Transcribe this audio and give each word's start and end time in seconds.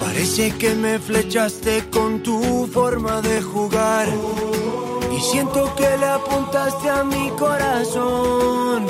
Parece 0.00 0.50
que 0.52 0.74
me 0.74 0.98
flechaste 0.98 1.90
con 1.90 2.22
tu 2.22 2.66
forma 2.72 3.20
de 3.20 3.42
jugar. 3.42 4.08
Y 5.14 5.20
siento 5.20 5.74
que 5.76 5.96
le 5.98 6.06
apuntaste 6.06 6.88
a 6.88 7.04
mi 7.04 7.28
corazón. 7.38 8.86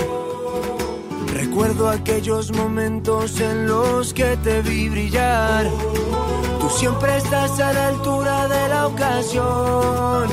Recuerdo 1.34 1.88
aquellos 1.88 2.52
momentos 2.52 3.40
en 3.40 3.66
los 3.66 4.14
que 4.14 4.36
te 4.36 4.62
vi 4.62 4.88
brillar. 4.88 5.66
Tú 6.60 6.70
siempre 6.70 7.16
estás 7.16 7.58
a 7.58 7.72
la 7.72 7.88
altura 7.88 8.46
de 8.48 8.68
la 8.68 8.86
ocasión. 8.86 10.28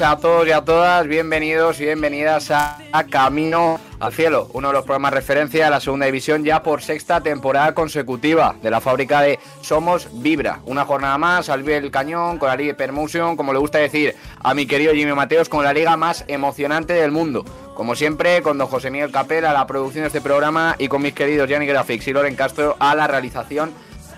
A 0.00 0.16
todos 0.16 0.46
y 0.46 0.52
a 0.52 0.64
todas, 0.64 1.08
bienvenidos 1.08 1.80
y 1.80 1.84
bienvenidas 1.86 2.52
a 2.52 3.04
Camino 3.10 3.80
al 4.00 4.12
Cielo, 4.12 4.48
uno 4.52 4.68
de 4.68 4.74
los 4.74 4.84
programas 4.84 5.12
referencia 5.12 5.66
a 5.66 5.70
la 5.70 5.80
segunda 5.80 6.06
división 6.06 6.44
ya 6.44 6.62
por 6.62 6.82
sexta 6.82 7.20
temporada 7.20 7.74
consecutiva 7.74 8.54
de 8.62 8.70
la 8.70 8.80
fábrica 8.80 9.22
de 9.22 9.38
Somos 9.60 10.08
Vibra. 10.12 10.60
Una 10.66 10.84
jornada 10.84 11.18
más 11.18 11.48
al 11.48 11.68
el 11.68 11.90
cañón 11.90 12.38
con 12.38 12.48
la 12.48 12.56
Liga 12.56 12.76
Permotion, 12.76 13.36
como 13.36 13.52
le 13.52 13.58
gusta 13.58 13.78
decir 13.78 14.14
a 14.40 14.54
mi 14.54 14.66
querido 14.66 14.94
Jimmy 14.94 15.12
Mateos, 15.12 15.48
con 15.48 15.64
la 15.64 15.72
liga 15.72 15.96
más 15.96 16.24
emocionante 16.28 16.92
del 16.92 17.10
mundo. 17.10 17.44
Como 17.74 17.94
siempre, 17.94 18.42
con 18.42 18.58
don 18.58 18.68
José 18.68 18.90
Miguel 18.90 19.10
Capela 19.10 19.50
a 19.50 19.54
la 19.54 19.66
producción 19.66 20.02
de 20.02 20.08
este 20.08 20.20
programa 20.20 20.76
y 20.78 20.88
con 20.88 21.02
mis 21.02 21.14
queridos 21.14 21.48
Gianni 21.48 21.66
Grafix 21.66 22.06
y 22.08 22.12
Loren 22.12 22.36
Castro 22.36 22.76
a 22.78 22.94
la 22.94 23.06
realización 23.06 23.72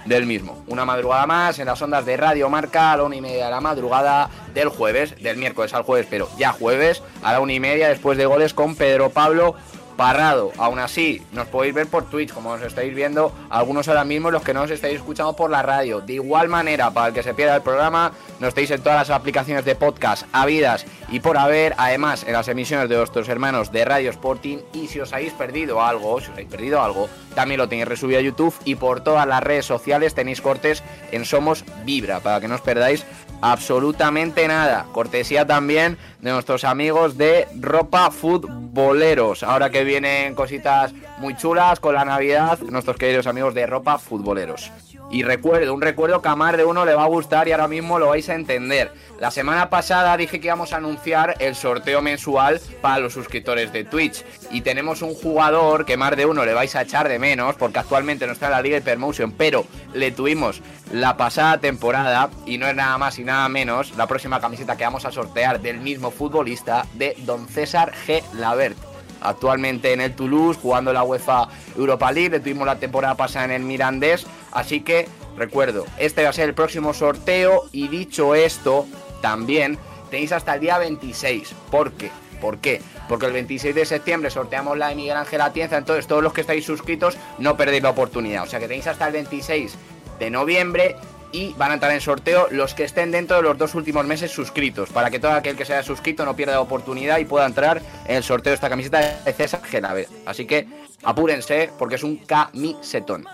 del 0.05 0.27
mismo. 0.27 0.63
Una 0.67 0.85
madrugada 0.85 1.27
más 1.27 1.59
en 1.59 1.67
las 1.67 1.81
ondas 1.83 2.07
de 2.07 2.17
Radio 2.17 2.49
Marca 2.49 2.93
a 2.93 2.97
la 2.97 3.05
una 3.05 3.17
y 3.17 3.21
media 3.21 3.47
de 3.47 3.51
la 3.51 3.61
madrugada 3.61 4.31
del 4.55 4.69
jueves, 4.69 5.15
del 5.23 5.37
miércoles 5.37 5.75
al 5.75 5.83
jueves, 5.83 6.07
pero 6.09 6.29
ya 6.39 6.53
jueves, 6.53 7.03
a 7.23 7.33
la 7.33 7.41
una 7.41 7.53
y 7.53 7.61
media 7.61 7.89
después 7.89 8.17
de 8.17 8.27
goles 8.27 8.55
con 8.55 8.77
Pedro 8.77 9.11
Pablo 9.11 9.55
Parrado. 10.01 10.51
Aún 10.57 10.79
así, 10.79 11.21
nos 11.31 11.47
podéis 11.49 11.75
ver 11.75 11.87
por 11.87 12.09
Twitch, 12.09 12.33
como 12.33 12.57
nos 12.57 12.67
estáis 12.67 12.95
viendo 12.95 13.35
algunos 13.51 13.87
ahora 13.87 14.03
mismo, 14.03 14.31
los 14.31 14.43
que 14.43 14.55
no 14.55 14.63
os 14.63 14.71
estáis 14.71 14.95
escuchando 14.95 15.37
por 15.37 15.51
la 15.51 15.61
radio. 15.61 16.01
De 16.01 16.15
igual 16.15 16.49
manera, 16.49 16.91
para 16.91 17.09
el 17.09 17.13
que 17.13 17.23
se 17.23 17.35
pierda 17.35 17.57
el 17.57 17.61
programa, 17.61 18.13
nos 18.39 18.49
estáis 18.49 18.71
en 18.71 18.81
todas 18.81 18.97
las 18.97 19.11
aplicaciones 19.11 19.67
de 19.67 19.75
podcast 19.75 20.27
habidas 20.33 20.87
y 21.11 21.21
por 21.21 21.37
haber, 21.37 21.75
además 21.77 22.25
en 22.27 22.33
las 22.33 22.49
emisiones 22.49 22.89
de 22.89 22.97
vuestros 22.97 23.29
hermanos 23.29 23.73
de 23.73 23.85
Radio 23.85 24.09
Sporting. 24.09 24.61
Y 24.73 24.89
si 24.89 25.01
os 25.01 25.13
habéis 25.13 25.35
perdido 25.35 25.83
algo, 25.83 26.19
si 26.19 26.29
os 26.29 26.33
habéis 26.33 26.49
perdido 26.49 26.81
algo, 26.81 27.11
también 27.35 27.59
lo 27.59 27.69
tenéis 27.69 27.87
resubido 27.87 28.21
a 28.21 28.23
YouTube 28.23 28.55
y 28.65 28.77
por 28.77 29.03
todas 29.03 29.27
las 29.27 29.43
redes 29.43 29.67
sociales 29.67 30.15
tenéis 30.15 30.41
cortes 30.41 30.83
en 31.13 31.27
Somos 31.27 31.63
Vibra, 31.85 32.21
para 32.21 32.41
que 32.41 32.49
no 32.49 32.55
os 32.55 32.63
perdáis 32.63 33.05
absolutamente 33.41 34.47
nada. 34.49 34.87
Cortesía 34.93 35.47
también 35.47 35.99
de 36.21 36.31
nuestros 36.31 36.65
amigos 36.65 37.17
de 37.17 37.49
Ropa 37.59 38.11
Futboleros. 38.11 39.43
Ahora 39.43 39.71
que 39.71 39.85
vienen 39.85 40.35
cositas 40.35 40.93
muy 41.19 41.37
chulas 41.37 41.81
con 41.81 41.95
la 41.95 42.05
Navidad, 42.05 42.59
nuestros 42.61 42.97
queridos 42.97 43.27
amigos 43.27 43.55
de 43.55 43.67
Ropa 43.67 43.99
Futboleros. 43.99 44.71
Y 45.11 45.25
recuerdo, 45.25 45.75
un 45.75 45.83
recuerdo 45.83 46.23
que 46.23 46.29
a 46.29 46.37
más 46.37 46.57
de 46.57 46.65
uno 46.65 46.85
le 46.85 46.95
va 46.95 47.03
a 47.03 47.09
gustar 47.09 47.49
y 47.49 47.53
ahora 47.53 47.67
mismo 47.67 47.99
lo 47.99 48.09
vais 48.09 48.29
a 48.29 48.35
entender. 48.35 48.93
La 49.19 49.33
semana 49.33 49.69
pasada 49.69 50.17
dije 50.17 50.41
que 50.41 50.47
íbamos 50.47 50.73
a 50.73 50.77
anunciar 50.77 51.37
el 51.41 51.57
sorteo 51.57 52.01
mensual 52.01 52.61
para 52.81 53.01
los 53.01 53.13
suscriptores 53.13 53.73
de 53.73 53.85
Twitch. 53.85 54.25
Y 54.51 54.61
tenemos 54.61 55.03
un 55.03 55.15
jugador 55.15 55.85
que 55.85 55.97
más 55.97 56.17
de 56.17 56.27
uno 56.27 56.45
le 56.45 56.55
vais 56.55 56.75
a 56.77 56.83
echar 56.83 57.09
de 57.09 57.19
menos, 57.19 57.57
porque 57.57 57.81
actualmente 57.81 58.27
no 58.27 58.33
está 58.33 58.47
en 58.47 58.53
la 58.53 58.63
Liga 58.63 58.79
Hypermotion, 58.79 59.33
pero 59.33 59.67
le 59.95 60.13
tuvimos 60.13 60.63
la 60.93 61.17
pasada 61.17 61.59
temporada, 61.59 62.31
y 62.47 62.59
no 62.59 62.67
es 62.67 62.77
nada 62.77 62.97
más 62.97 63.19
y 63.19 63.25
nada 63.25 63.49
menos, 63.49 63.97
la 63.97 64.07
próxima 64.07 64.41
camiseta 64.41 64.77
que 64.77 64.85
vamos 64.85 65.05
a 65.05 65.13
sortear 65.13 65.61
del 65.61 65.81
mismo 65.81 66.11
futbolista 66.11 66.87
de 66.95 67.17
Don 67.19 67.49
César 67.49 67.93
G. 68.07 68.23
Lavert 68.35 68.90
actualmente 69.21 69.93
en 69.93 70.01
el 70.01 70.15
Toulouse, 70.15 70.59
jugando 70.61 70.93
la 70.93 71.03
UEFA 71.03 71.49
Europa 71.77 72.13
League, 72.13 72.31
le 72.31 72.41
tuvimos 72.41 72.67
la 72.67 72.77
temporada 72.77 73.15
pasada 73.15 73.47
en 73.47 73.51
el 73.53 73.63
Mirandés, 73.63 74.27
así 74.53 74.81
que 74.81 75.09
recuerdo, 75.37 75.87
este 75.99 76.23
va 76.23 76.31
a 76.31 76.33
ser 76.33 76.49
el 76.49 76.55
próximo 76.55 76.93
sorteo. 76.95 77.65
Y 77.73 77.89
dicho 77.89 78.35
esto, 78.35 78.87
también 79.21 79.79
tenéis 80.11 80.33
hasta 80.33 80.55
el 80.55 80.61
día 80.61 80.79
26, 80.79 81.55
¿por 81.71 81.93
qué? 81.93 82.11
¿Por 82.41 82.59
qué? 82.59 82.81
Porque 83.09 83.27
el 83.27 83.33
26 83.33 83.75
de 83.75 83.85
septiembre 83.85 84.31
sorteamos 84.31 84.79
la 84.79 84.89
de 84.89 84.95
Miguel 84.95 85.17
Ángel 85.17 85.41
Atienza, 85.41 85.77
entonces 85.77 86.07
todos 86.07 86.23
los 86.23 86.33
que 86.33 86.41
estáis 86.41 86.65
suscritos 86.65 87.17
no 87.39 87.57
perdéis 87.57 87.83
la 87.83 87.91
oportunidad, 87.91 88.45
o 88.45 88.47
sea 88.47 88.59
que 88.59 88.67
tenéis 88.67 88.87
hasta 88.87 89.07
el 89.07 89.13
26 89.13 89.75
de 90.19 90.31
noviembre 90.31 90.97
y 91.33 91.53
van 91.55 91.71
a 91.71 91.75
entrar 91.75 91.93
en 91.93 92.01
sorteo 92.01 92.49
los 92.51 92.75
que 92.75 92.85
estén 92.85 93.11
dentro 93.11 93.37
de 93.37 93.43
los 93.43 93.59
dos 93.59 93.75
últimos 93.75 94.05
meses 94.07 94.31
suscritos, 94.31 94.91
para 94.91 95.11
que 95.11 95.19
todo 95.19 95.33
aquel 95.33 95.57
que 95.57 95.65
se 95.65 95.75
haya 95.75 95.83
suscrito 95.83 96.25
no 96.25 96.37
pierda 96.37 96.61
oportunidad 96.61 97.19
y 97.19 97.25
pueda 97.25 97.47
entrar 97.47 97.81
en 98.07 98.17
el 98.17 98.23
sorteo 98.23 98.51
de 98.51 98.55
esta 98.57 98.69
camiseta 98.69 99.21
de 99.25 99.33
César 99.33 99.63
Genaver. 99.65 100.09
Así 100.27 100.47
que 100.47 100.67
apúrense 101.03 101.71
porque 101.79 101.97
es 101.97 102.03
un 102.03 102.17
camisetón. 102.17 103.27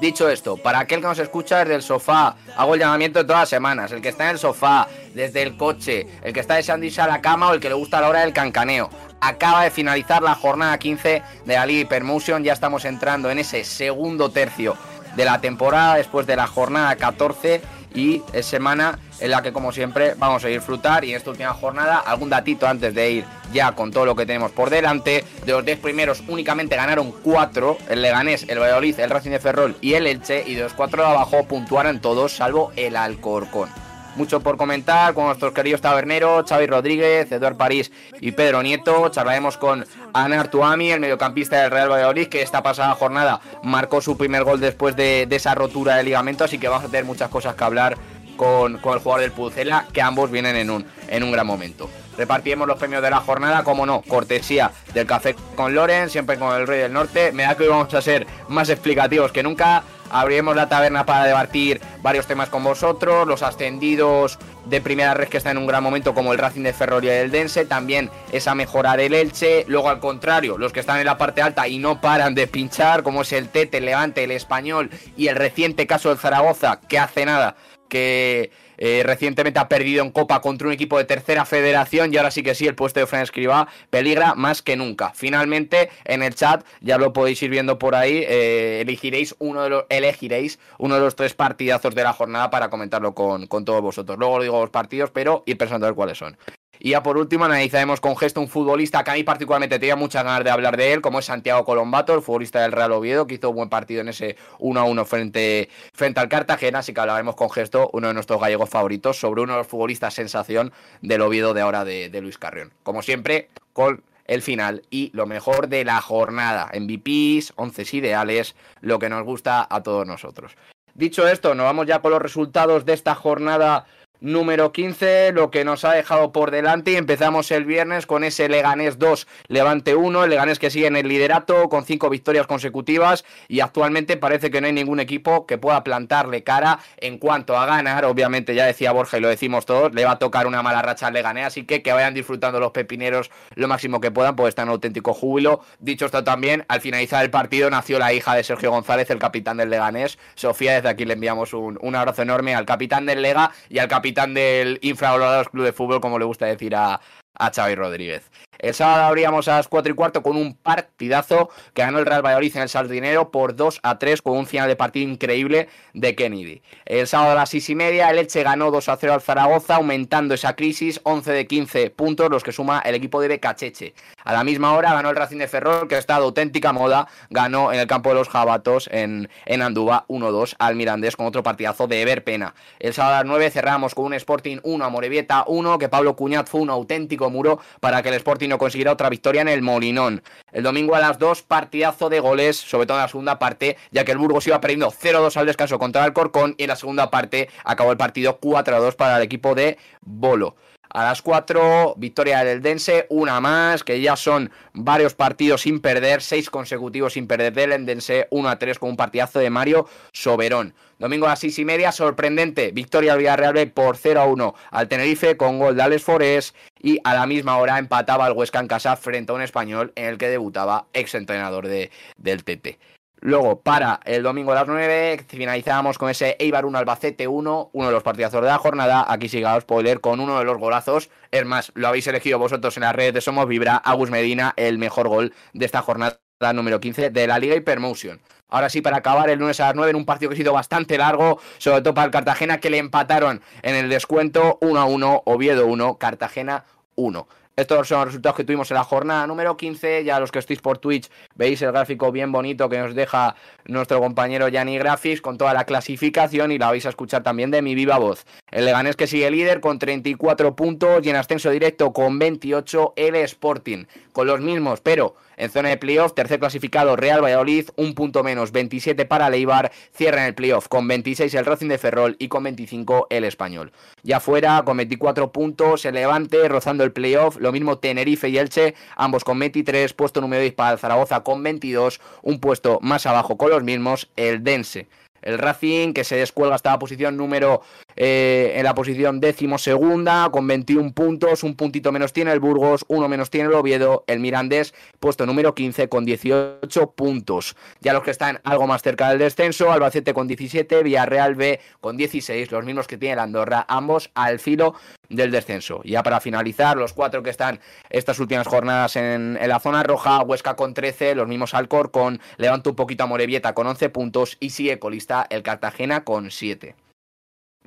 Dicho 0.00 0.28
esto, 0.28 0.58
para 0.58 0.80
aquel 0.80 1.00
que 1.00 1.06
nos 1.06 1.18
escucha 1.18 1.60
desde 1.60 1.74
el 1.74 1.82
sofá, 1.82 2.36
hago 2.54 2.74
el 2.74 2.80
llamamiento 2.80 3.18
de 3.18 3.24
todas 3.24 3.42
las 3.42 3.48
semanas, 3.48 3.92
el 3.92 4.02
que 4.02 4.10
está 4.10 4.24
en 4.24 4.30
el 4.32 4.38
sofá, 4.38 4.86
desde 5.14 5.42
el 5.42 5.56
coche, 5.56 6.06
el 6.22 6.34
que 6.34 6.40
está 6.40 6.56
deseando 6.56 6.84
irse 6.84 7.00
a 7.00 7.06
la 7.06 7.22
cama 7.22 7.48
o 7.48 7.54
el 7.54 7.60
que 7.60 7.70
le 7.70 7.74
gusta 7.74 8.02
la 8.02 8.10
hora 8.10 8.20
del 8.20 8.34
cancaneo. 8.34 8.90
Acaba 9.22 9.64
de 9.64 9.70
finalizar 9.70 10.22
la 10.22 10.34
jornada 10.34 10.76
15 10.76 11.22
de 11.46 11.54
la 11.54 11.64
Liga 11.64 11.80
Hypermotion, 11.80 12.44
ya 12.44 12.52
estamos 12.52 12.84
entrando 12.84 13.30
en 13.30 13.38
ese 13.38 13.64
segundo 13.64 14.30
tercio 14.30 14.76
de 15.16 15.24
la 15.24 15.40
temporada 15.40 15.96
después 15.96 16.26
de 16.26 16.36
la 16.36 16.46
jornada 16.46 16.94
14 16.96 17.62
y 17.94 18.22
es 18.32 18.46
semana 18.46 18.98
en 19.20 19.30
la 19.30 19.42
que 19.42 19.52
como 19.52 19.72
siempre 19.72 20.14
vamos 20.18 20.44
a 20.44 20.48
disfrutar. 20.48 21.04
Y 21.04 21.10
en 21.10 21.16
esta 21.16 21.30
última 21.30 21.54
jornada 21.54 21.98
algún 21.98 22.28
datito 22.28 22.66
antes 22.66 22.94
de 22.94 23.10
ir 23.10 23.24
ya 23.52 23.72
con 23.72 23.90
todo 23.90 24.04
lo 24.04 24.14
que 24.14 24.26
tenemos 24.26 24.52
por 24.52 24.70
delante. 24.70 25.24
De 25.44 25.52
los 25.52 25.64
10 25.64 25.78
primeros 25.80 26.22
únicamente 26.28 26.76
ganaron 26.76 27.10
4, 27.22 27.78
el 27.88 28.02
Leganés, 28.02 28.44
el 28.48 28.58
Valladolid, 28.58 29.00
el 29.00 29.10
Racing 29.10 29.30
de 29.30 29.40
Ferrol 29.40 29.76
y 29.80 29.94
el 29.94 30.06
Elche. 30.06 30.44
Y 30.46 30.54
de 30.54 30.62
los 30.62 30.74
4 30.74 31.02
de 31.02 31.08
abajo 31.08 31.44
puntuaron 31.44 32.00
todos 32.00 32.36
salvo 32.36 32.72
el 32.76 32.96
Alcorcón 32.96 33.85
mucho 34.16 34.40
por 34.40 34.56
comentar 34.56 35.14
con 35.14 35.26
nuestros 35.26 35.52
queridos 35.52 35.80
taberneros, 35.80 36.48
Xavi 36.48 36.66
Rodríguez, 36.66 37.30
Eduard 37.30 37.56
París 37.56 37.92
y 38.20 38.32
Pedro 38.32 38.62
Nieto. 38.62 39.08
Charlaremos 39.10 39.56
con 39.56 39.86
Ana 40.12 40.40
Artuami, 40.40 40.90
el 40.90 41.00
mediocampista 41.00 41.62
del 41.62 41.70
Real 41.70 41.90
Valladolid, 41.90 42.28
que 42.28 42.42
esta 42.42 42.62
pasada 42.62 42.94
jornada 42.94 43.40
marcó 43.62 44.00
su 44.00 44.16
primer 44.16 44.44
gol 44.44 44.60
después 44.60 44.96
de, 44.96 45.28
esa 45.30 45.54
rotura 45.54 45.96
de 45.96 46.04
ligamento, 46.04 46.44
así 46.44 46.58
que 46.58 46.68
vamos 46.68 46.84
a 46.84 46.88
tener 46.88 47.04
muchas 47.04 47.28
cosas 47.28 47.54
que 47.54 47.64
hablar 47.64 47.96
con, 48.36 48.78
con 48.78 48.94
el 48.94 49.00
jugador 49.00 49.20
del 49.20 49.32
Pucela, 49.32 49.86
que 49.92 50.00
ambos 50.00 50.30
vienen 50.30 50.56
en 50.56 50.70
un, 50.70 50.86
en 51.08 51.22
un 51.22 51.30
gran 51.30 51.46
momento. 51.46 51.90
Repartiremos 52.16 52.66
los 52.66 52.78
premios 52.78 53.02
de 53.02 53.10
la 53.10 53.20
jornada, 53.20 53.62
como 53.62 53.84
no, 53.84 54.00
cortesía 54.00 54.70
del 54.94 55.06
café 55.06 55.36
con 55.54 55.74
Loren, 55.74 56.08
siempre 56.08 56.38
con 56.38 56.54
el 56.54 56.66
Rey 56.66 56.80
del 56.80 56.92
Norte. 56.92 57.32
Me 57.32 57.42
da 57.42 57.54
que 57.54 57.64
hoy 57.64 57.68
vamos 57.68 57.92
a 57.92 58.00
ser 58.00 58.26
más 58.48 58.70
explicativos 58.70 59.32
que 59.32 59.42
nunca. 59.42 59.82
Abriremos 60.10 60.56
la 60.56 60.68
taberna 60.68 61.06
para 61.06 61.24
debatir 61.24 61.80
varios 62.02 62.26
temas 62.26 62.48
con 62.48 62.62
vosotros, 62.62 63.26
los 63.26 63.42
ascendidos 63.42 64.38
de 64.66 64.80
primera 64.80 65.14
red 65.14 65.28
que 65.28 65.36
está 65.36 65.50
en 65.50 65.58
un 65.58 65.66
gran 65.66 65.82
momento 65.82 66.14
como 66.14 66.32
el 66.32 66.38
Racing 66.38 66.62
de 66.62 66.72
Ferroria 66.72 67.16
y 67.16 67.24
el 67.24 67.30
Dense, 67.30 67.64
también 67.64 68.10
esa 68.32 68.54
mejora 68.54 68.96
del 68.96 69.14
Elche, 69.14 69.64
luego 69.68 69.88
al 69.88 70.00
contrario, 70.00 70.58
los 70.58 70.72
que 70.72 70.80
están 70.80 70.98
en 70.98 71.06
la 71.06 71.18
parte 71.18 71.42
alta 71.42 71.68
y 71.68 71.78
no 71.78 72.00
paran 72.00 72.34
de 72.34 72.46
pinchar, 72.46 73.02
como 73.02 73.22
es 73.22 73.32
el 73.32 73.48
Tete, 73.48 73.78
el 73.78 73.86
Levante, 73.86 74.24
el 74.24 74.30
Español 74.32 74.90
y 75.16 75.28
el 75.28 75.36
reciente 75.36 75.86
caso 75.86 76.08
del 76.08 76.18
Zaragoza, 76.18 76.80
que 76.88 76.98
hace 76.98 77.24
nada 77.24 77.56
que 77.88 78.50
eh, 78.78 79.02
recientemente 79.04 79.58
ha 79.58 79.68
perdido 79.68 80.04
en 80.04 80.10
Copa 80.10 80.40
contra 80.40 80.68
un 80.68 80.74
equipo 80.74 80.98
de 80.98 81.04
tercera 81.04 81.44
federación 81.44 82.12
y 82.12 82.16
ahora 82.16 82.30
sí 82.30 82.42
que 82.42 82.54
sí, 82.54 82.66
el 82.66 82.74
puesto 82.74 83.00
de 83.00 83.06
Fran 83.06 83.22
Escribá 83.22 83.68
peligra 83.90 84.34
más 84.34 84.62
que 84.62 84.76
nunca. 84.76 85.12
Finalmente, 85.14 85.90
en 86.04 86.22
el 86.22 86.34
chat, 86.34 86.64
ya 86.80 86.98
lo 86.98 87.12
podéis 87.12 87.42
ir 87.42 87.50
viendo 87.50 87.78
por 87.78 87.94
ahí, 87.94 88.24
eh, 88.26 88.80
elegiréis, 88.82 89.34
uno 89.38 89.62
de 89.62 89.70
los, 89.70 89.84
elegiréis 89.88 90.58
uno 90.78 90.94
de 90.94 91.00
los 91.00 91.16
tres 91.16 91.34
partidazos 91.34 91.94
de 91.94 92.02
la 92.02 92.12
jornada 92.12 92.50
para 92.50 92.70
comentarlo 92.70 93.14
con, 93.14 93.46
con 93.46 93.64
todos 93.64 93.82
vosotros. 93.82 94.18
Luego 94.18 94.34
os 94.34 94.42
digo 94.42 94.60
los 94.60 94.70
partidos, 94.70 95.10
pero 95.10 95.42
ir 95.46 95.56
pensando 95.58 95.86
a 95.86 95.90
ver 95.90 95.96
cuáles 95.96 96.18
son. 96.18 96.36
Y 96.78 96.90
ya 96.90 97.02
por 97.02 97.16
último 97.16 97.44
analizaremos 97.44 98.00
con 98.00 98.16
gesto 98.16 98.40
un 98.40 98.48
futbolista 98.48 99.02
que 99.04 99.10
a 99.10 99.14
mí 99.14 99.24
particularmente 99.24 99.78
tenía 99.78 99.96
muchas 99.96 100.24
ganas 100.24 100.44
de 100.44 100.50
hablar 100.50 100.76
de 100.76 100.92
él, 100.92 101.00
como 101.00 101.18
es 101.18 101.24
Santiago 101.24 101.64
Colombato, 101.64 102.14
el 102.14 102.22
futbolista 102.22 102.62
del 102.62 102.72
Real 102.72 102.92
Oviedo, 102.92 103.26
que 103.26 103.34
hizo 103.34 103.50
un 103.50 103.56
buen 103.56 103.68
partido 103.68 104.00
en 104.00 104.08
ese 104.08 104.36
1 104.58 104.80
a 104.80 104.84
1 104.84 105.04
frente, 105.04 105.68
frente 105.92 106.20
al 106.20 106.28
Cartagena, 106.28 106.80
así 106.80 106.92
que 106.92 107.00
hablaremos 107.00 107.36
con 107.36 107.50
gesto, 107.50 107.90
uno 107.92 108.08
de 108.08 108.14
nuestros 108.14 108.40
gallegos 108.40 108.70
favoritos, 108.70 109.18
sobre 109.18 109.42
uno 109.42 109.54
de 109.54 109.58
los 109.60 109.66
futbolistas 109.66 110.14
sensación 110.14 110.72
del 111.02 111.22
Oviedo 111.22 111.54
de 111.54 111.60
ahora 111.60 111.84
de, 111.84 112.08
de 112.10 112.20
Luis 112.20 112.38
Carrión. 112.38 112.72
Como 112.82 113.02
siempre, 113.02 113.48
con 113.72 114.02
el 114.26 114.42
final 114.42 114.82
y 114.90 115.10
lo 115.14 115.26
mejor 115.26 115.68
de 115.68 115.84
la 115.84 116.00
jornada. 116.00 116.70
MVPs, 116.74 117.52
once 117.56 117.84
ideales, 117.96 118.54
lo 118.80 118.98
que 118.98 119.08
nos 119.08 119.24
gusta 119.24 119.66
a 119.68 119.82
todos 119.82 120.06
nosotros. 120.06 120.56
Dicho 120.94 121.28
esto, 121.28 121.54
nos 121.54 121.64
vamos 121.64 121.86
ya 121.86 122.00
con 122.00 122.10
los 122.10 122.22
resultados 122.22 122.86
de 122.86 122.94
esta 122.94 123.14
jornada 123.14 123.86
número 124.20 124.72
15, 124.72 125.32
lo 125.32 125.50
que 125.50 125.64
nos 125.64 125.84
ha 125.84 125.92
dejado 125.92 126.32
por 126.32 126.50
delante 126.50 126.92
y 126.92 126.96
empezamos 126.96 127.50
el 127.50 127.64
viernes 127.64 128.06
con 128.06 128.24
ese 128.24 128.48
Leganés 128.48 128.98
2, 128.98 129.26
Levante 129.48 129.94
1, 129.94 130.24
el 130.24 130.30
Leganés 130.30 130.58
que 130.58 130.70
sigue 130.70 130.86
en 130.86 130.96
el 130.96 131.08
liderato 131.08 131.68
con 131.68 131.84
cinco 131.84 132.10
victorias 132.10 132.46
consecutivas 132.46 133.24
y 133.48 133.60
actualmente 133.60 134.16
parece 134.16 134.50
que 134.50 134.60
no 134.60 134.66
hay 134.66 134.72
ningún 134.72 135.00
equipo 135.00 135.46
que 135.46 135.58
pueda 135.58 135.84
plantarle 135.84 136.42
cara 136.42 136.78
en 136.96 137.18
cuanto 137.18 137.56
a 137.56 137.66
ganar, 137.66 138.04
obviamente 138.04 138.54
ya 138.54 138.66
decía 138.66 138.92
Borja 138.92 139.18
y 139.18 139.20
lo 139.20 139.28
decimos 139.28 139.66
todos, 139.66 139.94
le 139.94 140.04
va 140.04 140.12
a 140.12 140.18
tocar 140.18 140.46
una 140.46 140.62
mala 140.62 140.82
racha 140.82 141.08
al 141.08 141.14
Leganés, 141.14 141.46
así 141.46 141.64
que 141.64 141.82
que 141.82 141.92
vayan 141.92 142.14
disfrutando 142.14 142.58
los 142.58 142.72
pepineros 142.72 143.30
lo 143.54 143.68
máximo 143.68 144.00
que 144.00 144.10
puedan, 144.10 144.36
pues 144.36 144.50
está 144.50 144.62
en 144.62 144.70
auténtico 144.70 145.14
júbilo. 145.14 145.60
Dicho 145.78 146.06
esto 146.06 146.24
también, 146.24 146.64
al 146.68 146.80
finalizar 146.80 147.22
el 147.22 147.30
partido 147.30 147.70
nació 147.70 147.98
la 147.98 148.12
hija 148.12 148.34
de 148.34 148.44
Sergio 148.44 148.70
González, 148.70 149.10
el 149.10 149.18
capitán 149.18 149.58
del 149.58 149.70
Leganés, 149.70 150.18
Sofía, 150.34 150.74
desde 150.74 150.88
aquí 150.88 151.04
le 151.04 151.14
enviamos 151.14 151.52
un, 151.52 151.78
un 151.80 151.94
abrazo 151.94 152.22
enorme 152.22 152.54
al 152.54 152.66
capitán 152.66 153.06
del 153.06 153.22
Lega 153.22 153.52
y 153.68 153.78
al 153.78 153.88
capitán 153.88 154.05
capitán 154.06 154.34
del 154.34 154.78
infravalorado 154.82 155.44
Club 155.46 155.64
de 155.64 155.72
Fútbol, 155.72 156.00
como 156.00 156.16
le 156.20 156.24
gusta 156.24 156.46
decir 156.46 156.76
a, 156.76 157.00
a 157.38 157.50
Xavi 157.52 157.74
Rodríguez. 157.74 158.30
El 158.58 158.74
sábado 158.74 159.04
abríamos 159.04 159.48
a 159.48 159.56
las 159.56 159.68
4 159.68 159.92
y 159.92 159.94
cuarto 159.94 160.22
con 160.22 160.36
un 160.36 160.54
partidazo 160.54 161.50
que 161.74 161.82
ganó 161.82 161.98
el 161.98 162.06
Real 162.06 162.24
Valladolid 162.24 162.56
en 162.56 162.62
el 162.62 162.68
Sardinero 162.68 163.30
por 163.30 163.54
2 163.54 163.80
a 163.82 163.98
3 163.98 164.22
con 164.22 164.38
un 164.38 164.46
final 164.46 164.68
de 164.68 164.76
partido 164.76 165.08
increíble 165.08 165.68
de 165.92 166.14
Kennedy. 166.14 166.62
El 166.86 167.06
sábado 167.06 167.32
a 167.32 167.34
las 167.34 167.50
6 167.50 167.70
y 167.70 167.74
media 167.74 168.10
el 168.10 168.18
Elche 168.18 168.42
ganó 168.42 168.70
2 168.70 168.88
a 168.88 168.96
0 168.96 169.12
al 169.12 169.20
Zaragoza 169.20 169.76
aumentando 169.76 170.34
esa 170.34 170.56
crisis 170.56 171.00
11 171.02 171.32
de 171.32 171.46
15 171.46 171.90
puntos 171.90 172.30
los 172.30 172.42
que 172.42 172.52
suma 172.52 172.80
el 172.80 172.94
equipo 172.94 173.20
de 173.20 173.28
Becacheche. 173.28 173.94
A 174.24 174.32
la 174.32 174.42
misma 174.42 174.72
hora 174.72 174.94
ganó 174.94 175.10
el 175.10 175.16
Racing 175.16 175.38
de 175.38 175.48
Ferrol 175.48 175.86
que 175.86 175.98
está 175.98 176.16
de 176.16 176.24
auténtica 176.24 176.72
moda, 176.72 177.08
ganó 177.28 177.72
en 177.72 177.80
el 177.80 177.86
campo 177.86 178.08
de 178.08 178.14
los 178.14 178.28
Jabatos 178.28 178.88
en, 178.90 179.28
en 179.44 179.62
Andúba 179.62 180.06
1-2 180.08 180.56
al 180.58 180.76
Mirandés 180.76 181.16
con 181.16 181.26
otro 181.26 181.42
partidazo 181.42 181.86
de 181.86 182.00
Ever 182.00 182.24
Pena. 182.24 182.54
El 182.78 182.94
sábado 182.94 183.16
a 183.16 183.18
las 183.18 183.26
9 183.26 183.50
cerramos 183.50 183.94
con 183.94 184.06
un 184.06 184.14
Sporting 184.14 184.58
1 184.62 184.84
a 184.84 184.88
Morevieta 184.88 185.44
1 185.46 185.78
que 185.78 185.88
Pablo 185.88 186.16
Cuñat 186.16 186.48
fue 186.48 186.62
un 186.62 186.70
auténtico 186.70 187.25
muro 187.30 187.60
para 187.80 188.02
que 188.02 188.08
el 188.08 188.14
Sporting 188.14 188.48
no 188.48 188.58
consiguiera 188.58 188.92
otra 188.92 189.08
victoria 189.08 189.42
en 189.42 189.48
el 189.48 189.62
Molinón. 189.62 190.22
El 190.52 190.62
domingo 190.62 190.94
a 190.94 191.00
las 191.00 191.18
2, 191.18 191.42
partidazo 191.42 192.08
de 192.08 192.20
goles, 192.20 192.56
sobre 192.56 192.86
todo 192.86 192.98
en 192.98 193.02
la 193.02 193.08
segunda 193.08 193.38
parte, 193.38 193.76
ya 193.90 194.04
que 194.04 194.12
el 194.12 194.18
Burgos 194.18 194.46
iba 194.46 194.60
perdiendo 194.60 194.90
0-2 194.90 195.36
al 195.36 195.46
descanso 195.46 195.78
contra 195.78 196.04
el 196.04 196.12
Corcón 196.12 196.54
y 196.58 196.64
en 196.64 196.68
la 196.68 196.76
segunda 196.76 197.10
parte 197.10 197.48
acabó 197.64 197.92
el 197.92 197.98
partido 197.98 198.40
4-2 198.40 198.96
para 198.96 199.16
el 199.16 199.22
equipo 199.22 199.54
de 199.54 199.78
Bolo. 200.00 200.56
A 200.96 201.04
las 201.04 201.20
4, 201.20 201.94
victoria 201.98 202.44
del 202.44 202.62
Dense, 202.62 203.06
una 203.10 203.40
más, 203.40 203.84
que 203.84 204.00
ya 204.00 204.16
son 204.16 204.50
varios 204.72 205.14
partidos 205.14 205.62
sin 205.62 205.80
perder, 205.80 206.22
seis 206.22 206.48
consecutivos 206.48 207.14
sin 207.14 207.26
perder 207.26 207.52
del 207.52 207.72
Endense, 207.72 208.28
1 208.30 208.48
a 208.48 208.58
3 208.58 208.78
con 208.78 208.90
un 208.90 208.96
partidazo 208.96 209.38
de 209.38 209.50
Mario 209.50 209.86
Soberón. 210.12 210.74
Domingo 210.98 211.26
a 211.26 211.30
las 211.30 211.40
6 211.40 211.58
y 211.58 211.64
media, 211.66 211.92
sorprendente, 211.92 212.70
victoria 212.72 213.12
al 213.12 213.18
Villarreal 213.18 213.70
por 213.70 213.98
0 213.98 214.18
a 214.18 214.24
1 214.24 214.54
al 214.70 214.88
Tenerife 214.88 215.36
con 215.36 215.58
gol 215.58 215.76
de 215.76 215.82
Alex 215.82 216.02
Forés 216.02 216.54
y 216.80 217.00
a 217.04 217.12
la 217.12 217.26
misma 217.26 217.58
hora 217.58 217.78
empataba 217.78 218.26
el 218.26 218.32
Huesca 218.32 218.60
en 218.60 218.66
casa 218.66 218.96
frente 218.96 219.30
a 219.30 219.34
un 219.34 219.42
español 219.42 219.92
en 219.94 220.06
el 220.06 220.16
que 220.16 220.30
debutaba 220.30 220.86
ex 220.94 221.14
entrenador 221.14 221.68
de, 221.68 221.90
del 222.16 222.44
TT. 222.44 222.78
Luego, 223.20 223.60
para 223.60 224.00
el 224.04 224.22
domingo 224.22 224.52
a 224.52 224.54
las 224.54 224.66
9, 224.66 225.24
finalizábamos 225.28 225.98
con 225.98 226.08
ese 226.08 226.36
Eibar 226.38 226.64
1 226.64 226.78
Albacete 226.78 227.28
1, 227.28 227.70
uno 227.72 227.86
de 227.86 227.92
los 227.92 228.02
partidazos 228.02 228.40
de 228.40 228.48
la 228.48 228.58
jornada. 228.58 229.04
Aquí 229.06 229.28
siga 229.28 229.60
spoiler 229.60 230.00
con 230.00 230.20
uno 230.20 230.38
de 230.38 230.44
los 230.44 230.56
golazos. 230.58 231.10
Es 231.30 231.44
más, 231.44 231.72
lo 231.74 231.88
habéis 231.88 232.06
elegido 232.06 232.38
vosotros 232.38 232.76
en 232.76 232.84
las 232.84 232.94
redes 232.94 233.14
de 233.14 233.20
Somos 233.20 233.48
Vibra, 233.48 233.76
Agus 233.76 234.10
Medina, 234.10 234.54
el 234.56 234.78
mejor 234.78 235.08
gol 235.08 235.34
de 235.52 235.66
esta 235.66 235.82
jornada 235.82 236.18
número 236.54 236.80
15 236.80 237.10
de 237.10 237.26
la 237.26 237.38
Liga 237.38 237.56
Hypermotion. 237.56 238.20
Ahora 238.48 238.68
sí, 238.68 238.80
para 238.80 238.98
acabar 238.98 239.28
el 239.30 239.38
lunes 239.38 239.58
a 239.58 239.66
las 239.66 239.74
9 239.74 239.90
en 239.90 239.96
un 239.96 240.04
partido 240.04 240.28
que 240.28 240.34
ha 240.34 240.36
sido 240.36 240.52
bastante 240.52 240.98
largo, 240.98 241.40
sobre 241.58 241.80
todo 241.80 241.94
para 241.94 242.04
el 242.04 242.10
Cartagena, 242.10 242.60
que 242.60 242.70
le 242.70 242.78
empataron 242.78 243.40
en 243.62 243.74
el 243.74 243.88
descuento 243.88 244.58
1 244.60 244.78
a 244.78 244.84
1, 244.84 245.22
Oviedo 245.24 245.66
1, 245.66 245.96
Cartagena 245.98 246.64
1. 246.94 247.26
Estos 247.56 247.88
son 247.88 248.00
los 248.00 248.08
resultados 248.08 248.36
que 248.36 248.44
tuvimos 248.44 248.70
en 248.70 248.74
la 248.74 248.84
jornada 248.84 249.26
número 249.26 249.56
15. 249.56 250.04
Ya 250.04 250.20
los 250.20 250.30
que 250.30 250.40
estéis 250.40 250.60
por 250.60 250.76
Twitch 250.76 251.08
veis 251.36 251.62
el 251.62 251.72
gráfico 251.72 252.12
bien 252.12 252.30
bonito 252.30 252.68
que 252.68 252.78
nos 252.78 252.94
deja 252.94 253.34
nuestro 253.64 253.98
compañero 253.98 254.48
Yanni 254.48 254.76
Grafis 254.76 255.22
con 255.22 255.38
toda 255.38 255.54
la 255.54 255.64
clasificación 255.64 256.52
y 256.52 256.58
la 256.58 256.66
vais 256.66 256.84
a 256.84 256.90
escuchar 256.90 257.22
también 257.22 257.50
de 257.50 257.62
mi 257.62 257.74
viva 257.74 257.96
voz. 257.96 258.26
El 258.50 258.66
Leganés 258.66 258.94
que 258.94 259.06
sigue 259.06 259.30
líder 259.30 259.60
con 259.60 259.78
34 259.78 260.54
puntos 260.54 261.00
y 261.02 261.08
en 261.08 261.16
ascenso 261.16 261.48
directo 261.48 261.94
con 261.94 262.18
28 262.18 262.92
el 262.94 263.16
Sporting. 263.16 263.86
Con 264.12 264.26
los 264.26 264.42
mismos, 264.42 264.82
pero 264.82 265.16
en 265.36 265.50
zona 265.50 265.68
de 265.68 265.76
playoff, 265.76 266.14
tercer 266.14 266.40
clasificado 266.40 266.96
Real 266.96 267.22
Valladolid, 267.22 267.68
un 267.76 267.94
punto 267.94 268.22
menos, 268.22 268.52
27 268.52 269.04
para 269.06 269.30
Leibar, 269.30 269.72
cierra 269.92 270.22
en 270.22 270.28
el 270.28 270.34
playoff 270.34 270.68
con 270.68 270.88
26 270.88 271.34
el 271.34 271.44
Racing 271.44 271.68
de 271.68 271.78
Ferrol 271.78 272.16
y 272.18 272.28
con 272.28 272.42
25 272.44 273.06
el 273.10 273.24
Español. 273.24 273.72
Ya 274.02 274.20
fuera, 274.20 274.62
con 274.64 274.76
24 274.76 275.32
puntos, 275.32 275.84
el 275.84 275.94
Levante 275.94 276.48
rozando 276.48 276.84
el 276.84 276.92
playoff, 276.92 277.36
lo 277.38 277.52
mismo 277.52 277.78
Tenerife 277.78 278.28
y 278.28 278.38
Elche, 278.38 278.74
ambos 278.96 279.24
con 279.24 279.38
23, 279.38 279.92
puesto 279.94 280.20
número 280.20 280.42
10 280.42 280.54
para 280.54 280.78
Zaragoza 280.78 281.20
con 281.20 281.42
22, 281.42 282.00
un 282.22 282.40
puesto 282.40 282.78
más 282.82 283.06
abajo 283.06 283.36
con 283.36 283.50
los 283.50 283.62
mismos, 283.62 284.10
el 284.16 284.42
Dense. 284.44 284.88
El 285.22 285.38
Racing 285.38 285.92
que 285.92 286.04
se 286.04 286.16
descuelga 286.16 286.54
hasta 286.54 286.70
la 286.70 286.78
posición 286.78 287.16
número 287.16 287.62
eh, 287.96 288.52
en 288.56 288.64
la 288.64 288.74
posición 288.74 289.20
décimo 289.20 289.58
segunda 289.58 290.28
con 290.30 290.46
21 290.46 290.92
puntos, 290.92 291.42
un 291.42 291.56
puntito 291.56 291.92
menos 291.92 292.12
tiene 292.12 292.32
el 292.32 292.40
Burgos, 292.40 292.84
uno 292.88 293.08
menos 293.08 293.30
tiene 293.30 293.48
el 293.48 293.54
Oviedo, 293.54 294.04
el 294.06 294.20
Mirandés 294.20 294.74
puesto 295.00 295.24
número 295.24 295.54
15 295.54 295.88
con 295.88 296.04
18 296.04 296.90
puntos. 296.92 297.56
Ya 297.80 297.92
los 297.92 298.02
que 298.02 298.10
están 298.10 298.40
algo 298.44 298.66
más 298.66 298.82
cerca 298.82 299.08
del 299.08 299.18
descenso, 299.18 299.72
Albacete 299.72 300.12
con 300.12 300.28
17, 300.28 300.82
Villarreal 300.82 301.34
B 301.34 301.60
con 301.80 301.96
16, 301.96 302.52
los 302.52 302.64
mismos 302.64 302.86
que 302.86 302.98
tiene 302.98 303.14
el 303.14 303.18
Andorra, 303.20 303.64
ambos 303.68 304.10
al 304.14 304.38
filo 304.38 304.74
del 305.08 305.30
descenso. 305.30 305.80
Ya 305.84 306.02
para 306.02 306.20
finalizar, 306.20 306.76
los 306.76 306.92
cuatro 306.92 307.22
que 307.22 307.30
están 307.30 307.60
estas 307.90 308.18
últimas 308.18 308.46
jornadas 308.46 308.96
en, 308.96 309.38
la 309.46 309.60
zona 309.60 309.82
roja, 309.82 310.20
Huesca 310.22 310.54
con 310.56 310.74
13, 310.74 311.14
los 311.14 311.28
mismos 311.28 311.54
Alcorcón, 311.54 312.20
levanta 312.36 312.70
un 312.70 312.76
poquito 312.76 313.04
a 313.04 313.06
Morevieta 313.06 313.54
con 313.54 313.66
11 313.66 313.88
puntos 313.88 314.36
y 314.40 314.50
sigue 314.50 314.78
colista 314.78 315.26
el 315.30 315.42
Cartagena 315.42 316.04
con 316.04 316.30
7. 316.30 316.74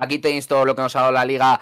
Aquí 0.00 0.18
tenéis 0.18 0.48
todo 0.48 0.64
lo 0.64 0.74
que 0.74 0.82
nos 0.82 0.96
ha 0.96 1.00
dado 1.00 1.12
la 1.12 1.24
liga 1.24 1.60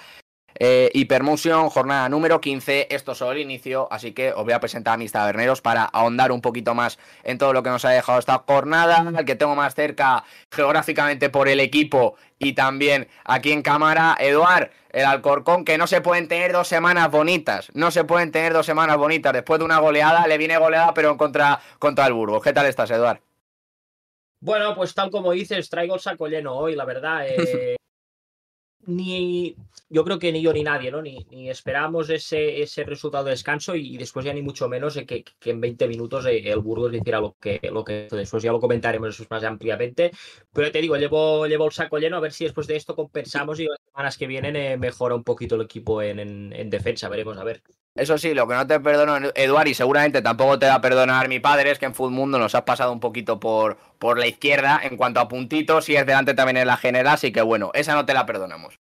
eh, 0.60 0.90
Hypermotion, 0.92 1.70
jornada 1.70 2.08
número 2.08 2.40
15. 2.40 2.88
Esto 2.90 3.12
es 3.12 3.18
solo 3.18 3.32
el 3.32 3.38
inicio, 3.38 3.86
así 3.90 4.12
que 4.12 4.32
os 4.32 4.44
voy 4.44 4.52
a 4.52 4.60
presentar 4.60 4.94
a 4.94 4.96
mis 4.96 5.12
taberneros 5.12 5.60
para 5.60 5.84
ahondar 5.84 6.32
un 6.32 6.40
poquito 6.40 6.74
más 6.74 6.98
en 7.22 7.38
todo 7.38 7.52
lo 7.52 7.62
que 7.62 7.70
nos 7.70 7.84
ha 7.84 7.90
dejado 7.90 8.18
esta 8.18 8.44
jornada. 8.46 9.04
El 9.16 9.24
que 9.24 9.36
tengo 9.36 9.54
más 9.54 9.74
cerca 9.74 10.24
geográficamente 10.50 11.30
por 11.30 11.48
el 11.48 11.60
equipo 11.60 12.16
y 12.38 12.54
también 12.54 13.08
aquí 13.24 13.52
en 13.52 13.62
cámara, 13.62 14.16
Eduard, 14.18 14.70
el 14.90 15.04
Alcorcón, 15.04 15.64
que 15.64 15.78
no 15.78 15.86
se 15.86 16.00
pueden 16.00 16.26
tener 16.26 16.52
dos 16.52 16.66
semanas 16.66 17.10
bonitas. 17.10 17.70
No 17.74 17.90
se 17.90 18.04
pueden 18.04 18.32
tener 18.32 18.52
dos 18.52 18.66
semanas 18.66 18.96
bonitas. 18.96 19.32
Después 19.32 19.60
de 19.60 19.64
una 19.64 19.78
goleada, 19.78 20.26
le 20.26 20.38
viene 20.38 20.56
goleada, 20.58 20.92
pero 20.92 21.16
contra, 21.16 21.60
contra 21.78 22.06
el 22.06 22.14
Burgos. 22.14 22.42
¿Qué 22.42 22.52
tal 22.52 22.66
estás, 22.66 22.90
Eduard? 22.90 23.20
Bueno, 24.40 24.74
pues 24.74 24.94
tal 24.94 25.10
como 25.10 25.32
dices, 25.32 25.68
traigo 25.68 25.96
el 25.96 26.00
saco 26.00 26.28
lleno 26.28 26.54
hoy, 26.56 26.74
la 26.74 26.84
verdad. 26.84 27.26
Eh, 27.28 27.76
ni 28.88 29.54
yo 29.90 30.04
creo 30.04 30.18
que 30.18 30.32
ni 30.32 30.42
yo 30.42 30.52
ni 30.52 30.62
nadie, 30.62 30.90
¿no? 30.90 31.02
Ni, 31.02 31.26
ni 31.30 31.50
esperamos 31.50 32.10
ese, 32.10 32.62
ese 32.62 32.84
resultado 32.84 33.24
de 33.24 33.32
descanso 33.32 33.74
y, 33.74 33.96
después 33.96 34.24
ya 34.24 34.32
ni 34.32 34.42
mucho 34.42 34.68
menos 34.68 34.94
que, 35.06 35.24
que 35.24 35.50
en 35.50 35.60
20 35.60 35.88
minutos 35.88 36.26
eh, 36.26 36.50
el 36.50 36.60
Burgos 36.60 36.94
hiciera 36.94 37.20
lo 37.20 37.36
que, 37.40 37.60
lo 37.70 37.84
que 37.84 38.08
después 38.10 38.42
ya 38.42 38.52
lo 38.52 38.60
comentaremos 38.60 39.26
más 39.30 39.44
ampliamente. 39.44 40.10
Pero 40.52 40.72
te 40.72 40.80
digo, 40.80 40.96
llevo, 40.96 41.46
llevo 41.46 41.66
el 41.66 41.72
saco 41.72 41.98
lleno 41.98 42.16
a 42.16 42.20
ver 42.20 42.32
si 42.32 42.44
después 42.44 42.66
de 42.66 42.76
esto 42.76 42.94
compensamos 42.96 43.60
y 43.60 43.66
las 43.66 43.78
semanas 43.84 44.18
que 44.18 44.26
vienen 44.26 44.56
eh, 44.56 44.76
mejora 44.78 45.14
un 45.14 45.24
poquito 45.24 45.54
el 45.56 45.62
equipo 45.62 46.02
en, 46.02 46.18
en, 46.18 46.52
en 46.52 46.70
defensa, 46.70 47.08
veremos 47.08 47.38
a 47.38 47.44
ver. 47.44 47.62
Eso 47.94 48.16
sí, 48.16 48.32
lo 48.32 48.46
que 48.46 48.54
no 48.54 48.66
te 48.66 48.78
perdono, 48.78 49.30
Eduard, 49.34 49.66
y 49.66 49.74
seguramente 49.74 50.22
tampoco 50.22 50.58
te 50.58 50.66
va 50.66 50.74
a 50.74 50.80
perdonar 50.80 51.28
mi 51.28 51.40
padre, 51.40 51.72
es 51.72 51.78
que 51.78 51.86
en 51.86 51.94
Full 51.94 52.12
Mundo 52.12 52.38
nos 52.38 52.54
has 52.54 52.62
pasado 52.62 52.92
un 52.92 53.00
poquito 53.00 53.40
por, 53.40 53.76
por 53.98 54.18
la 54.18 54.26
izquierda 54.26 54.80
en 54.82 54.96
cuanto 54.96 55.18
a 55.20 55.28
puntitos, 55.28 55.88
y 55.88 55.96
es 55.96 56.06
delante 56.06 56.34
también 56.34 56.58
en 56.58 56.66
la 56.68 56.76
general, 56.76 57.14
así 57.14 57.32
que 57.32 57.42
bueno, 57.42 57.70
esa 57.74 57.94
no 57.94 58.06
te 58.06 58.14
la 58.14 58.24
perdonamos. 58.24 58.78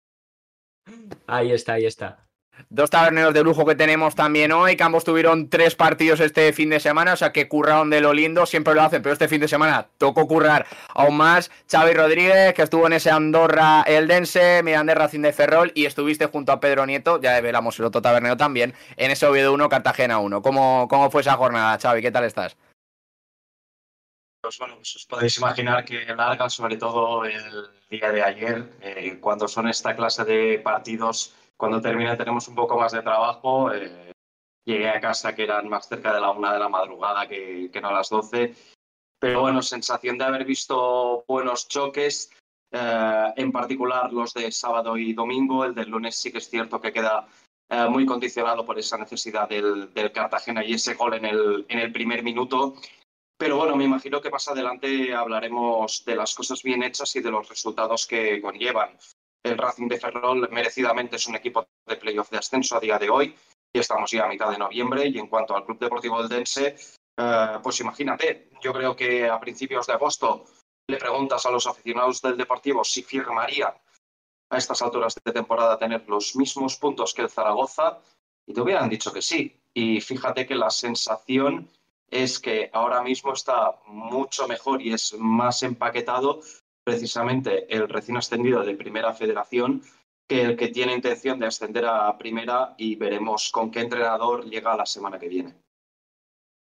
Ahí 1.26 1.50
está, 1.52 1.74
ahí 1.74 1.86
está. 1.86 2.25
Dos 2.68 2.90
taberneros 2.90 3.34
de 3.34 3.42
lujo 3.42 3.64
que 3.64 3.74
tenemos 3.74 4.14
también 4.14 4.52
hoy, 4.52 4.76
que 4.76 4.82
ambos 4.82 5.04
tuvieron 5.04 5.48
tres 5.48 5.74
partidos 5.74 6.20
este 6.20 6.52
fin 6.52 6.70
de 6.70 6.80
semana, 6.80 7.12
o 7.12 7.16
sea 7.16 7.32
que 7.32 7.48
curraron 7.48 7.90
de 7.90 8.00
lo 8.00 8.12
lindo, 8.12 8.46
siempre 8.46 8.74
lo 8.74 8.82
hacen, 8.82 9.02
pero 9.02 9.12
este 9.12 9.28
fin 9.28 9.40
de 9.40 9.48
semana 9.48 9.86
tocó 9.98 10.26
currar 10.26 10.66
aún 10.94 11.16
más. 11.16 11.50
Xavi 11.70 11.92
Rodríguez, 11.92 12.54
que 12.54 12.62
estuvo 12.62 12.86
en 12.86 12.94
ese 12.94 13.10
Andorra 13.10 13.82
Eldense, 13.82 14.62
Miranda 14.62 14.94
Racing 14.94 15.20
de 15.20 15.32
Ferrol, 15.32 15.72
y 15.74 15.84
estuviste 15.86 16.26
junto 16.26 16.52
a 16.52 16.60
Pedro 16.60 16.86
Nieto, 16.86 17.20
ya 17.20 17.40
velamos 17.40 17.78
el 17.78 17.84
otro 17.84 18.02
tabernero 18.02 18.36
también, 18.36 18.74
en 18.96 19.10
ese 19.10 19.26
Oviedo 19.26 19.52
1, 19.52 19.68
Cartagena 19.68 20.18
1. 20.18 20.42
¿Cómo, 20.42 20.86
¿Cómo 20.88 21.10
fue 21.10 21.20
esa 21.20 21.34
jornada, 21.34 21.78
Xavi? 21.78 22.02
¿Qué 22.02 22.10
tal 22.10 22.24
estás? 22.24 22.56
Pues 24.40 24.58
bueno, 24.58 24.76
pues 24.76 24.94
os 24.94 25.06
podéis 25.06 25.36
imaginar 25.38 25.84
que 25.84 26.04
larga, 26.04 26.48
sobre 26.48 26.76
todo 26.76 27.24
el 27.24 27.68
día 27.90 28.12
de 28.12 28.22
ayer, 28.22 28.72
eh, 28.80 29.18
cuando 29.20 29.48
son 29.48 29.66
esta 29.66 29.96
clase 29.96 30.24
de 30.24 30.60
partidos 30.60 31.34
cuando 31.56 31.80
termina 31.80 32.16
tenemos 32.16 32.46
un 32.48 32.54
poco 32.54 32.78
más 32.78 32.92
de 32.92 33.02
trabajo. 33.02 33.72
Eh, 33.72 34.12
llegué 34.64 34.88
a 34.88 35.00
casa 35.00 35.34
que 35.34 35.44
eran 35.44 35.68
más 35.68 35.88
cerca 35.88 36.12
de 36.12 36.20
la 36.20 36.30
una 36.30 36.52
de 36.52 36.58
la 36.58 36.68
madrugada 36.68 37.26
que, 37.26 37.70
que 37.72 37.80
no 37.80 37.88
a 37.88 37.92
las 37.92 38.10
doce. 38.10 38.54
Pero 39.18 39.40
bueno, 39.40 39.62
sensación 39.62 40.18
de 40.18 40.24
haber 40.24 40.44
visto 40.44 41.24
buenos 41.26 41.68
choques. 41.68 42.30
eh, 42.72 43.32
en 43.36 43.52
particular 43.52 44.12
los 44.12 44.34
de 44.34 44.50
sábado 44.52 44.96
y 44.96 45.14
domingo. 45.14 45.64
El 45.64 45.74
del 45.74 45.88
lunes 45.90 46.16
sí 46.16 46.32
que 46.32 46.38
es 46.38 46.50
cierto 46.50 46.80
que 46.80 46.92
queda 46.92 47.26
eh, 47.68 47.88
muy 47.88 48.04
condicionado 48.04 48.64
por 48.64 48.78
esa 48.78 48.98
necesidad 48.98 49.48
del, 49.48 49.92
Cartagena 50.12 50.64
y 50.64 50.74
ese 50.74 50.94
gol 50.94 51.14
en 51.14 51.24
el, 51.24 51.66
en 51.68 51.78
el 51.78 51.92
primer 51.92 52.22
minuto. 52.22 52.74
Pero 53.38 53.58
bueno, 53.58 53.76
me 53.76 53.84
imagino 53.84 54.20
que 54.20 54.30
más 54.30 54.48
adelante 54.48 55.14
hablaremos 55.14 56.04
de 56.04 56.16
las 56.16 56.34
cosas 56.34 56.62
bien 56.62 56.82
hechas 56.82 57.14
y 57.16 57.20
de 57.20 57.30
los 57.30 57.48
resultados 57.48 58.06
que 58.06 58.40
conllevan. 58.40 58.96
El 59.46 59.58
Racing 59.58 59.86
de 59.86 60.00
Ferrol 60.00 60.48
merecidamente 60.50 61.16
es 61.16 61.26
un 61.28 61.36
equipo 61.36 61.68
de 61.86 61.96
playoff 61.96 62.30
de 62.30 62.38
ascenso 62.38 62.76
a 62.76 62.80
día 62.80 62.98
de 62.98 63.08
hoy 63.08 63.32
y 63.72 63.78
estamos 63.78 64.10
ya 64.10 64.24
a 64.24 64.28
mitad 64.28 64.50
de 64.50 64.58
noviembre. 64.58 65.06
Y 65.06 65.18
en 65.18 65.28
cuanto 65.28 65.54
al 65.54 65.64
Club 65.64 65.78
Deportivo 65.78 66.18
del 66.18 66.28
Dense, 66.28 66.76
eh, 67.16 67.58
pues 67.62 67.78
imagínate, 67.78 68.50
yo 68.60 68.72
creo 68.72 68.96
que 68.96 69.28
a 69.28 69.38
principios 69.38 69.86
de 69.86 69.92
agosto 69.92 70.46
le 70.88 70.96
preguntas 70.96 71.46
a 71.46 71.52
los 71.52 71.66
aficionados 71.66 72.20
del 72.22 72.36
Deportivo 72.36 72.82
si 72.82 73.04
firmarían 73.04 73.72
a 74.50 74.58
estas 74.58 74.82
alturas 74.82 75.14
de 75.24 75.32
temporada 75.32 75.78
tener 75.78 76.08
los 76.08 76.34
mismos 76.34 76.76
puntos 76.76 77.14
que 77.14 77.22
el 77.22 77.30
Zaragoza 77.30 78.00
y 78.46 78.52
te 78.52 78.60
hubieran 78.60 78.88
dicho 78.88 79.12
que 79.12 79.22
sí. 79.22 79.60
Y 79.72 80.00
fíjate 80.00 80.44
que 80.44 80.56
la 80.56 80.70
sensación 80.70 81.68
es 82.10 82.40
que 82.40 82.68
ahora 82.72 83.00
mismo 83.02 83.32
está 83.32 83.76
mucho 83.86 84.48
mejor 84.48 84.82
y 84.82 84.92
es 84.92 85.14
más 85.14 85.62
empaquetado 85.62 86.40
precisamente 86.86 87.66
el 87.74 87.88
recién 87.88 88.16
ascendido 88.16 88.62
de 88.62 88.76
Primera 88.76 89.12
Federación 89.12 89.82
que 90.28 90.42
el 90.42 90.56
que 90.56 90.68
tiene 90.68 90.94
intención 90.94 91.36
de 91.40 91.46
ascender 91.46 91.84
a 91.84 92.16
Primera 92.16 92.76
y 92.78 92.94
veremos 92.94 93.50
con 93.50 93.72
qué 93.72 93.80
entrenador 93.80 94.44
llega 94.44 94.76
la 94.76 94.86
semana 94.86 95.18
que 95.18 95.28
viene. 95.28 95.54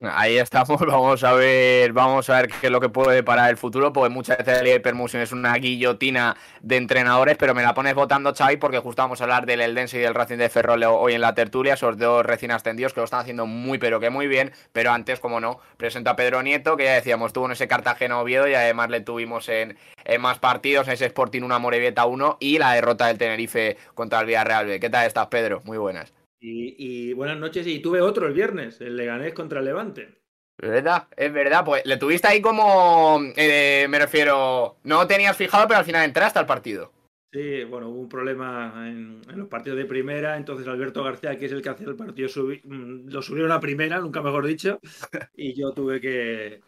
Ahí 0.01 0.37
estamos, 0.37 0.79
vamos 0.85 1.23
a 1.23 1.33
ver, 1.33 1.93
vamos 1.93 2.29
a 2.29 2.35
ver 2.41 2.49
qué 2.49 2.67
es 2.67 2.71
lo 2.71 2.81
que 2.81 2.89
puede 2.89 3.23
para 3.23 3.49
el 3.49 3.55
futuro, 3.55 3.93
porque 3.93 4.09
muchas 4.09 4.37
veces 4.37 4.61
el 4.61 4.81
Permusión 4.81 5.21
es 5.21 5.31
una 5.31 5.55
guillotina 5.55 6.35
de 6.61 6.75
entrenadores, 6.75 7.37
pero 7.37 7.55
me 7.55 7.63
la 7.63 7.73
pones 7.73 7.95
votando, 7.95 8.33
Xavi, 8.35 8.57
porque 8.57 8.79
justo 8.79 9.01
vamos 9.01 9.21
a 9.21 9.23
hablar 9.23 9.45
del 9.45 9.61
Eldense 9.61 9.97
y 9.97 10.01
del 10.01 10.13
Racing 10.13 10.37
de 10.37 10.49
Ferrol 10.49 10.83
hoy 10.83 11.13
en 11.13 11.21
la 11.21 11.33
tertulia, 11.33 11.75
esos 11.75 11.97
dos 11.97 12.25
recién 12.25 12.51
ascendidos 12.51 12.93
que 12.93 12.99
lo 12.99 13.05
están 13.05 13.21
haciendo 13.21 13.45
muy 13.45 13.77
pero 13.77 14.01
que 14.01 14.09
muy 14.09 14.27
bien, 14.27 14.51
pero 14.73 14.91
antes, 14.91 15.21
como 15.21 15.39
no, 15.39 15.59
presento 15.77 16.09
a 16.09 16.17
Pedro 16.17 16.43
Nieto, 16.43 16.75
que 16.75 16.83
ya 16.83 16.93
decíamos, 16.93 17.31
tuvo 17.31 17.45
en 17.45 17.53
ese 17.53 17.69
Cartagena 17.69 18.19
Oviedo 18.19 18.49
y 18.49 18.53
además 18.53 18.89
le 18.89 18.99
tuvimos 18.99 19.47
en, 19.47 19.77
más 20.19 20.39
partidos, 20.39 20.87
en 20.87 20.95
ese 20.95 21.05
Sporting 21.05 21.41
una 21.41 21.57
Morevieta 21.57 22.05
1 22.05 22.37
y 22.41 22.59
la 22.59 22.73
derrota 22.73 23.07
del 23.07 23.17
Tenerife 23.17 23.77
contra 23.93 24.19
el 24.19 24.25
Villarreal 24.25 24.79
¿Qué 24.79 24.89
tal 24.89 25.07
estás, 25.07 25.27
Pedro? 25.27 25.61
Muy 25.63 25.77
buenas. 25.77 26.14
Y, 26.47 27.13
buenas 27.13 27.39
noches. 27.39 27.65
Y 27.65 27.79
tuve 27.79 28.01
otro 28.01 28.27
el 28.27 28.33
viernes, 28.33 28.79
el 28.81 28.95
Leganés 28.95 29.33
contra 29.33 29.59
el 29.59 29.65
Levante. 29.65 30.19
Es 30.57 30.69
verdad, 30.69 31.07
es 31.17 31.33
verdad. 31.33 31.65
Pues 31.65 31.85
le 31.85 31.97
tuviste 31.97 32.27
ahí 32.27 32.41
como, 32.41 33.19
eh, 33.35 33.87
me 33.89 33.99
refiero, 33.99 34.77
no 34.83 35.07
tenías 35.07 35.35
fijado, 35.35 35.67
pero 35.67 35.79
al 35.79 35.85
final 35.85 36.05
entraste 36.05 36.39
al 36.39 36.45
partido. 36.45 36.91
Sí, 37.33 37.65
bueno, 37.65 37.89
hubo 37.89 37.99
un 37.99 38.09
problema 38.09 38.87
en, 38.87 39.21
los 39.35 39.49
partidos 39.49 39.77
de 39.77 39.85
primera, 39.85 40.37
entonces 40.37 40.65
Alberto 40.67 41.03
García, 41.03 41.37
que 41.37 41.47
es 41.47 41.51
el 41.51 41.61
que 41.61 41.67
hace 41.67 41.83
el 41.83 41.97
partido, 41.97 42.29
mm, 42.63 43.09
lo 43.09 43.21
subieron 43.21 43.51
a 43.51 43.59
primera, 43.59 43.99
nunca 43.99 44.21
mejor 44.21 44.45
dicho, 44.45 44.79
y 45.35 45.53
yo 45.53 45.73
tuve 45.73 45.99
que, 45.99 46.61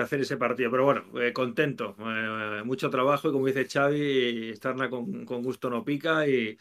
hacer 0.00 0.20
ese 0.20 0.38
partido. 0.38 0.70
Pero 0.70 0.84
bueno, 0.84 1.04
eh, 1.20 1.32
contento, 1.32 1.96
eh, 1.98 2.62
mucho 2.64 2.88
trabajo 2.88 3.28
y 3.28 3.32
como 3.32 3.46
dice 3.46 3.66
Xavi, 3.66 4.50
estarla 4.50 4.88
con, 4.88 5.26
con 5.26 5.42
gusto 5.42 5.68
no 5.68 5.84
pica 5.84 6.26
y, 6.26 6.56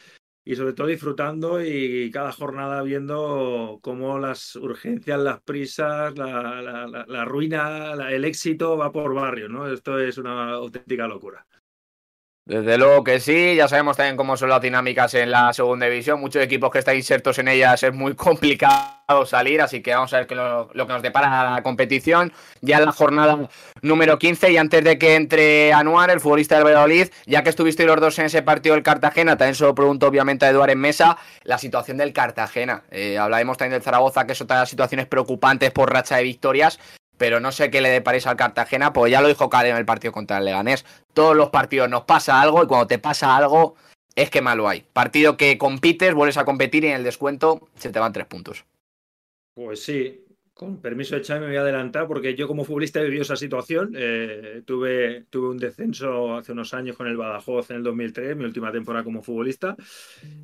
y 0.45 0.55
sobre 0.55 0.73
todo 0.73 0.87
disfrutando 0.87 1.61
y 1.63 2.11
cada 2.11 2.31
jornada 2.31 2.83
viendo 2.83 3.79
cómo 3.81 4.19
las 4.19 4.55
urgencias, 4.55 5.19
las 5.19 5.41
prisas, 5.41 6.15
la, 6.15 6.85
la, 7.07 7.25
ruina, 7.25 7.93
el 8.11 8.25
éxito 8.25 8.77
va 8.77 8.91
por 8.91 9.15
barrio, 9.15 9.49
¿no? 9.49 9.67
Esto 9.67 9.99
es 9.99 10.19
una 10.19 10.51
auténtica 10.51 11.07
locura. 11.07 11.45
Desde 12.47 12.77
luego 12.77 13.03
que 13.03 13.19
sí, 13.19 13.55
ya 13.55 13.67
sabemos 13.67 13.97
también 13.97 14.15
cómo 14.15 14.37
son 14.37 14.49
las 14.49 14.61
dinámicas 14.61 15.15
en 15.15 15.31
la 15.31 15.51
segunda 15.51 15.87
división. 15.87 16.19
Muchos 16.19 16.43
equipos 16.43 16.69
que 16.69 16.77
están 16.77 16.95
insertos 16.95 17.39
en 17.39 17.47
ellas 17.47 17.81
es 17.81 17.91
muy 17.91 18.13
complicado 18.15 19.25
salir, 19.25 19.63
así 19.63 19.81
que 19.81 19.95
vamos 19.95 20.13
a 20.13 20.17
ver 20.19 20.31
lo, 20.31 20.69
que 20.71 20.93
nos 20.93 21.01
depara 21.01 21.49
la 21.49 21.63
competición. 21.63 22.31
Ya 22.61 22.77
en 22.77 22.85
la 22.85 22.91
jornada 22.91 23.49
número 23.81 24.19
15 24.19 24.51
y 24.51 24.57
antes 24.57 24.83
de 24.83 24.99
que 24.99 25.15
entre 25.15 25.73
Anuar, 25.73 26.11
el 26.11 26.19
futbolista 26.19 26.53
del 26.53 26.65
Valladolid, 26.65 27.07
ya 27.25 27.41
que 27.41 27.49
estuviste 27.49 27.83
los 27.83 27.99
dos 27.99 28.19
en 28.19 28.25
ese 28.25 28.43
partido 28.43 28.75
del 28.75 28.83
Cartagena, 28.83 29.37
también 29.37 29.55
se 29.55 29.63
lo 29.63 29.73
pregunto 29.73 30.05
obviamente 30.05 30.45
a 30.45 30.49
Eduard 30.49 30.69
en 30.69 30.79
mesa, 30.79 31.17
la 31.45 31.57
situación 31.57 31.97
del 31.97 32.13
Cartagena. 32.13 32.83
Eh, 32.91 33.17
hablaremos 33.17 33.57
también 33.57 33.79
del 33.79 33.81
Zaragoza, 33.81 34.27
que 34.27 34.35
de 34.35 34.45
las 34.47 34.69
situaciones 34.69 35.07
preocupantes 35.07 35.71
por 35.71 35.91
racha 35.91 36.17
de 36.17 36.23
victorias, 36.23 36.79
pero 37.17 37.39
no 37.39 37.51
sé 37.51 37.69
qué 37.71 37.81
le 37.81 37.89
deparéis 37.89 38.27
al 38.27 38.35
Cartagena, 38.35 38.93
pues 38.93 39.11
ya 39.11 39.21
lo 39.21 39.27
dijo 39.27 39.49
Cade 39.49 39.69
en 39.69 39.77
el 39.77 39.85
partido 39.85 40.11
contra 40.11 40.37
el 40.37 40.45
Leganés. 40.45 40.85
Todos 41.13 41.35
los 41.35 41.49
partidos 41.49 41.89
nos 41.89 42.03
pasa 42.03 42.41
algo 42.41 42.63
y 42.63 42.67
cuando 42.67 42.87
te 42.87 42.99
pasa 42.99 43.35
algo 43.35 43.75
es 44.15 44.29
que 44.29 44.41
malo 44.41 44.67
hay. 44.67 44.85
Partido 44.93 45.37
que 45.37 45.57
compites, 45.57 46.13
vuelves 46.13 46.37
a 46.37 46.45
competir 46.45 46.83
y 46.83 46.87
en 46.87 46.95
el 46.95 47.03
descuento 47.03 47.67
se 47.75 47.89
te 47.89 47.99
van 47.99 48.13
tres 48.13 48.25
puntos. 48.25 48.65
Pues 49.53 49.83
sí, 49.83 50.24
con 50.55 50.79
permiso 50.79 51.15
de 51.15 51.23
Xavi 51.23 51.41
me 51.41 51.47
voy 51.47 51.57
a 51.57 51.61
adelantar 51.61 52.07
porque 52.07 52.33
yo 52.33 52.47
como 52.47 52.63
futbolista 52.63 53.01
he 53.01 53.03
vivido 53.03 53.23
esa 53.23 53.35
situación. 53.35 53.91
Eh, 53.93 54.63
tuve, 54.65 55.25
tuve 55.29 55.49
un 55.49 55.57
descenso 55.57 56.37
hace 56.37 56.53
unos 56.53 56.73
años 56.73 56.95
con 56.95 57.07
el 57.07 57.17
Badajoz 57.17 57.71
en 57.71 57.77
el 57.77 57.83
2003, 57.83 58.37
mi 58.37 58.45
última 58.45 58.71
temporada 58.71 59.03
como 59.03 59.21
futbolista. 59.21 59.75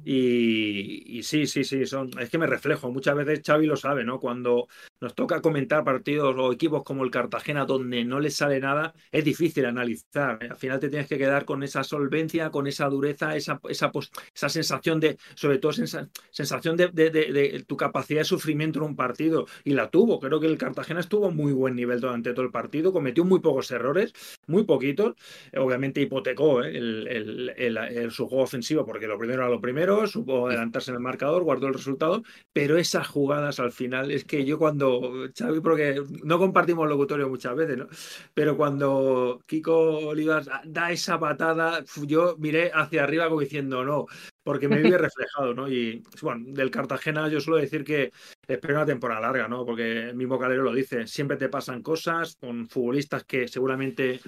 Y, 0.03 1.23
sí, 1.23 1.47
sí, 1.47 1.63
sí, 1.63 1.85
son, 1.85 2.11
es 2.19 2.29
que 2.29 2.37
me 2.37 2.45
reflejo. 2.45 2.91
Muchas 2.91 3.15
veces 3.15 3.41
Xavi 3.41 3.65
lo 3.65 3.77
sabe, 3.77 4.03
¿no? 4.03 4.19
Cuando 4.19 4.67
nos 4.99 5.15
toca 5.15 5.41
comentar 5.41 5.85
partidos 5.85 6.35
o 6.37 6.51
equipos 6.51 6.83
como 6.83 7.05
el 7.05 7.09
Cartagena 7.09 7.63
donde 7.63 8.03
no 8.03 8.19
les 8.19 8.35
sale 8.35 8.59
nada, 8.59 8.93
es 9.13 9.23
difícil 9.23 9.65
analizar. 9.65 10.39
Al 10.43 10.57
final 10.57 10.81
te 10.81 10.89
tienes 10.89 11.07
que 11.07 11.17
quedar 11.17 11.45
con 11.45 11.63
esa 11.63 11.85
solvencia, 11.85 12.49
con 12.49 12.67
esa 12.67 12.89
dureza, 12.89 13.37
esa, 13.37 13.61
esa, 13.69 13.89
esa 14.35 14.49
sensación 14.49 14.99
de, 14.99 15.17
sobre 15.35 15.57
todo 15.59 15.71
sensación 15.71 16.75
de, 16.75 16.89
de, 16.89 17.09
de, 17.11 17.63
tu 17.65 17.77
capacidad 17.77 18.19
de 18.19 18.25
sufrimiento 18.25 18.79
en 18.79 18.85
un 18.85 18.95
partido. 18.97 19.45
Y 19.63 19.71
la 19.71 19.89
tuvo. 20.01 20.19
Creo 20.19 20.39
que 20.39 20.47
el 20.47 20.57
Cartagena 20.57 20.99
estuvo 20.99 21.27
a 21.27 21.31
muy 21.31 21.53
buen 21.53 21.75
nivel 21.75 21.99
durante 21.99 22.33
todo 22.33 22.43
el 22.43 22.51
partido, 22.51 22.91
cometió 22.91 23.23
muy 23.23 23.39
pocos 23.39 23.69
errores, 23.69 24.13
muy 24.47 24.63
poquitos. 24.63 25.13
Obviamente 25.55 26.01
hipotecó 26.01 26.63
¿eh? 26.63 26.75
el, 26.75 27.53
el, 27.55 28.11
su 28.11 28.27
juego 28.27 28.43
ofensivo 28.43 28.83
porque 28.85 29.05
lo 29.07 29.19
primero 29.19 29.43
era 29.43 29.51
lo 29.51 29.61
primero, 29.61 30.07
supo 30.07 30.47
adelantarse 30.47 30.89
en 30.89 30.95
el 30.95 31.03
marcador, 31.03 31.43
guardó 31.43 31.67
el 31.67 31.75
resultado, 31.75 32.23
pero 32.51 32.77
esas 32.77 33.07
jugadas 33.07 33.59
al 33.59 33.71
final 33.71 34.09
es 34.09 34.25
que 34.25 34.43
yo 34.43 34.57
cuando 34.57 35.29
Xavi, 35.37 35.59
porque 35.59 36.01
no 36.23 36.39
compartimos 36.39 36.89
locutorio 36.89 37.29
muchas 37.29 37.55
veces, 37.55 37.77
¿no? 37.77 37.87
Pero 38.33 38.57
cuando 38.57 39.39
Kiko 39.45 40.07
Olivas 40.07 40.49
da 40.65 40.91
esa 40.91 41.19
patada, 41.19 41.83
yo 42.07 42.35
miré 42.39 42.71
hacia 42.73 43.03
arriba 43.03 43.29
como 43.29 43.41
diciendo 43.41 43.85
no, 43.85 44.07
porque 44.43 44.67
me 44.67 44.81
vi 44.81 44.91
reflejado, 44.91 45.53
¿no? 45.53 45.69
Y 45.69 46.03
bueno, 46.21 46.45
del 46.47 46.71
Cartagena 46.71 47.27
yo 47.27 47.39
suelo 47.39 47.61
decir 47.61 47.83
que 47.83 48.11
espero 48.47 48.75
una 48.75 48.85
temporada 48.85 49.21
larga, 49.21 49.47
¿no? 49.47 49.65
Porque 49.65 50.09
el 50.09 50.15
mismo 50.15 50.39
Calero 50.39 50.63
lo 50.63 50.73
dice, 50.73 51.07
siempre 51.07 51.37
te 51.37 51.49
pasan 51.49 51.81
cosas 51.81 52.37
con 52.39 52.67
futbolistas 52.67 53.23
que 53.23 53.47
seguramente 53.47 54.19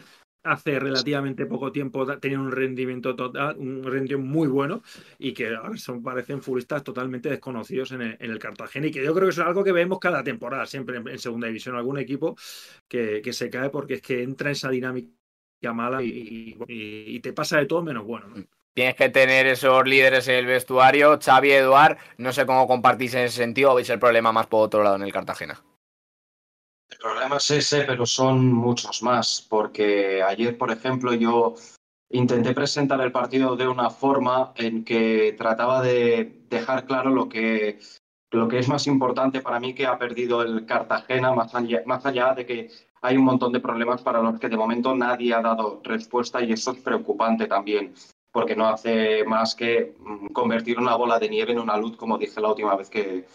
hace 0.44 0.78
relativamente 0.78 1.46
poco 1.46 1.72
tiempo 1.72 2.06
tenían 2.20 2.42
un 2.42 2.52
rendimiento 2.52 3.16
total, 3.16 3.58
un 3.58 3.84
rendimiento 3.84 4.20
muy 4.20 4.48
bueno 4.48 4.84
y 5.18 5.34
que 5.34 5.56
ahora 5.56 5.78
son, 5.78 6.04
parecen 6.04 6.42
futbolistas 6.42 6.84
totalmente 6.84 7.30
desconocidos 7.30 7.94
en 7.94 8.02
el, 8.02 8.40
Cartagena 8.40 8.88
y 8.88 8.92
que 8.92 9.04
yo 9.04 9.14
creo 9.14 9.28
que 9.28 9.32
eso 9.32 9.42
es 9.42 9.48
algo 9.48 9.64
que 9.64 9.72
vemos 9.72 10.00
cada 10.00 10.24
temporada, 10.24 10.66
siempre 10.66 10.98
en, 10.98 11.20
segunda 11.20 11.48
división, 11.48 11.76
algún 11.76 11.98
equipo 11.98 12.36
que, 12.90 13.22
se 13.32 13.50
cae 13.50 13.70
porque 13.70 13.96
es 13.96 14.02
que 14.02 14.22
entra 14.22 14.50
en 14.50 14.52
esa 14.52 14.70
dinámica 14.70 15.12
mala 15.74 16.04
y, 16.04 17.20
te 17.22 17.32
pasa 17.32 17.58
de 17.58 17.66
todo 17.66 17.82
menos 17.82 18.06
bueno. 18.06 18.28
Tienes 18.74 18.96
que 18.96 19.10
tener 19.10 19.46
esos 19.46 19.88
líderes 19.88 20.28
en 20.28 20.36
el 20.36 20.46
vestuario. 20.48 21.20
Xavi, 21.20 21.52
Eduard, 21.52 21.98
no 22.18 22.34
sé 22.34 22.46
cómo 22.46 22.68
compartís 22.68 23.14
en 23.14 23.26
ese 23.26 23.38
sentido 23.38 23.72
o 23.72 23.76
veis 23.76 23.90
el 23.90 24.00
problema 24.00 24.32
más 24.32 24.48
por 24.48 24.66
otro 24.66 24.84
lado 24.84 24.96
en 24.96 25.04
el 25.04 25.14
Cartagena. 25.14 25.64
El 26.90 26.98
problema 26.98 27.38
es 27.38 27.52
ese, 27.52 27.84
pero 27.84 28.06
son 28.06 28.52
muchos 28.52 29.02
más, 29.04 29.46
porque 29.48 30.24
ayer, 30.24 30.58
por 30.58 30.72
ejemplo, 30.72 31.14
yo 31.14 31.56
intenté 32.10 32.54
presentar 32.54 33.02
el 33.02 33.12
partido 33.12 33.56
de 33.56 33.68
una 33.68 33.90
forma 33.90 34.54
en 34.56 34.84
que 34.84 35.36
trataba 35.38 35.82
de 35.82 36.44
dejar 36.50 36.86
claro 36.86 37.10
lo 37.10 37.28
que, 37.30 37.80
lo 38.32 38.48
que 38.48 38.60
es 38.60 38.68
más 38.68 38.86
importante 38.88 39.42
para 39.42 39.60
mí 39.60 39.74
que 39.74 39.88
ha 39.88 39.98
perdido 39.98 40.44
el 40.44 40.66
Cartagena, 40.66 41.32
más 41.34 41.54
allá, 41.56 41.82
más 41.86 42.06
allá 42.06 42.34
de 42.34 42.46
que 42.46 42.70
hay 43.02 43.18
un 43.18 43.26
montón 43.26 43.52
de 43.52 43.60
problemas 43.60 44.02
para 44.02 44.22
los 44.22 44.40
que 44.40 44.50
de 44.50 44.58
momento 44.58 44.96
nadie 44.96 45.34
ha 45.34 45.42
dado 45.42 45.82
respuesta 45.84 46.42
y 46.42 46.54
eso 46.54 46.72
es 46.72 46.78
preocupante 46.80 47.48
también, 47.48 47.94
porque 48.34 48.56
no 48.56 48.68
hace 48.68 49.24
más 49.26 49.56
que 49.56 49.96
mm, 50.00 50.28
convertir 50.30 50.80
una 50.80 50.96
bola 50.96 51.20
de 51.20 51.30
nieve 51.30 51.54
en 51.54 51.60
una 51.60 51.78
luz, 51.78 51.96
como 51.96 52.18
dije 52.18 52.42
la 52.42 52.50
última 52.50 52.76
vez 52.76 52.90
que, 52.90 53.26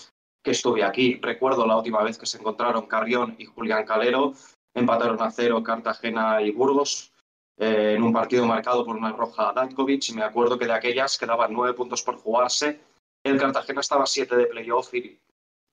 estuve 0.45 0.83
aquí. 0.83 1.21
Recuerdo 1.21 1.67
la 1.67 1.77
última 1.77 2.03
vez 2.03 2.17
que 2.17 2.25
se 2.25 2.39
encontraron 2.39 2.87
Carrión 2.87 3.37
y 3.39 3.45
Julián 3.45 3.85
Calero, 3.85 4.33
empataron 4.75 5.21
a 5.21 5.31
cero 5.31 5.63
Cartagena 5.63 6.41
y 6.41 6.53
Burgos 6.53 7.13
eh, 7.59 7.93
en 7.95 8.03
un 8.03 8.15
partido 8.15 8.47
marcado 8.47 8.83
por 8.83 8.97
una 8.97 9.13
roja 9.13 9.51
a 9.51 9.53
Dankovic 9.53 10.09
y 10.09 10.15
me 10.15 10.23
acuerdo 10.23 10.59
que 10.59 10.65
de 10.65 10.73
aquellas 10.73 11.19
quedaban 11.19 11.53
nueve 11.53 11.75
puntos 11.75 12.03
por 12.03 12.17
jugarse. 12.17 12.81
El 13.23 13.39
Cartagena 13.39 13.83
estaba 13.83 14.07
siete 14.07 14.37
de 14.37 14.47
playoff 14.47 14.95
y 14.95 15.21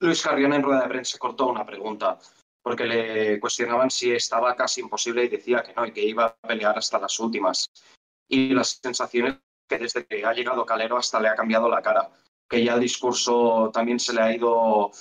Luis 0.02 0.22
Carrión 0.22 0.52
en 0.52 0.64
rueda 0.64 0.82
de 0.82 0.90
prensa 0.90 1.18
cortó 1.18 1.48
una 1.48 1.66
pregunta 1.66 2.20
porque 2.62 2.84
le 2.84 3.40
cuestionaban 3.40 3.90
si 3.90 4.12
estaba 4.12 4.56
casi 4.56 4.82
imposible 4.82 5.24
y 5.24 5.30
decía 5.30 5.64
que 5.64 5.74
no 5.74 5.86
y 5.86 5.94
que 5.94 6.04
iba 6.04 6.26
a 6.26 6.36
pelear 6.36 6.78
hasta 6.78 7.00
las 7.00 7.18
últimas. 7.22 7.70
Y 8.28 8.50
las 8.50 8.80
sensaciones 8.82 9.38
que 9.68 9.78
desde 9.78 10.06
que 10.06 10.26
ha 10.26 10.34
llegado 10.34 10.66
Calero 10.66 10.98
hasta 10.98 11.20
le 11.20 11.28
ha 11.28 11.36
cambiado 11.36 11.70
la 11.70 11.82
cara, 11.82 12.10
que 12.48 12.64
ya 12.64 12.76
el 12.76 12.82
discurso 12.82 13.72
también 13.74 14.00
se 14.00 14.14
le 14.14 14.22
ha 14.22 14.36
ido 14.36 14.92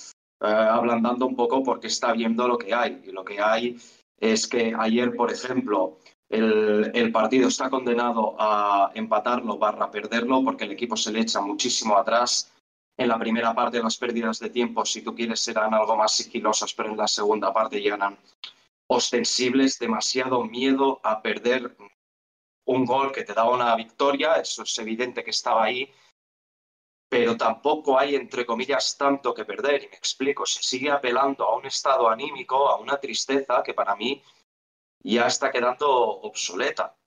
eh, 0.41 0.47
ablandando 0.47 1.25
un 1.25 1.35
poco 1.35 1.63
porque 1.63 1.87
está 1.87 2.11
viendo 2.13 2.47
lo 2.47 2.57
que 2.57 2.73
hay. 2.73 3.01
Y 3.05 3.11
lo 3.11 3.23
que 3.23 3.39
hay 3.39 3.77
es 4.19 4.47
que 4.47 4.73
ayer, 4.77 5.15
por 5.15 5.31
ejemplo, 5.31 5.99
el, 6.29 6.91
el, 6.93 7.11
partido 7.11 7.47
está 7.47 7.69
condenado 7.69 8.35
a 8.39 8.91
empatarlo 8.95 9.57
barra 9.57 9.91
perderlo 9.91 10.43
porque 10.43 10.63
el 10.63 10.71
equipo 10.71 10.97
se 10.97 11.11
le 11.11 11.21
echa 11.21 11.41
muchísimo 11.41 11.97
atrás. 11.97 12.51
En 12.97 13.09
la 13.09 13.19
primera 13.19 13.53
parte 13.53 13.81
las 13.83 13.97
pérdidas 13.97 14.39
de 14.39 14.49
tiempo, 14.49 14.85
si 14.85 15.01
tú 15.01 15.13
quieres, 15.13 15.41
serán 15.41 15.73
algo 15.73 15.95
más 15.95 16.13
sigilosas, 16.13 16.73
pero 16.73 16.89
en 16.89 16.97
la 16.97 17.07
segunda 17.07 17.53
parte 17.53 17.81
ya 17.81 17.95
eran 17.95 18.17
ostensibles, 18.87 19.79
demasiado 19.79 20.43
miedo 20.43 20.99
a 21.03 21.21
perder 21.21 21.75
un 22.65 22.85
gol 22.85 23.11
que 23.11 23.23
te 23.23 23.33
daba 23.33 23.51
una 23.51 23.75
victoria, 23.75 24.35
eso 24.35 24.63
es 24.63 24.77
evidente 24.79 25.23
que 25.23 25.31
estaba 25.31 25.63
ahí, 25.63 25.91
pero 27.09 27.37
tampoco 27.37 27.97
hay, 27.97 28.15
entre 28.15 28.45
comillas, 28.45 28.97
tanto 28.97 29.33
que 29.33 29.45
perder. 29.45 29.83
Y 29.83 29.87
me 29.89 29.95
explico, 29.95 30.45
se 30.45 30.61
sigue 30.63 30.91
apelando 30.91 31.45
a 31.45 31.55
un 31.55 31.65
estado 31.65 32.09
anímico, 32.09 32.67
a 32.67 32.77
una 32.77 32.97
tristeza 32.97 33.63
que 33.63 33.73
para 33.73 33.95
mí 33.95 34.21
ya 34.99 35.27
está 35.27 35.51
quedando 35.51 35.87
obsoleta. 35.89 36.97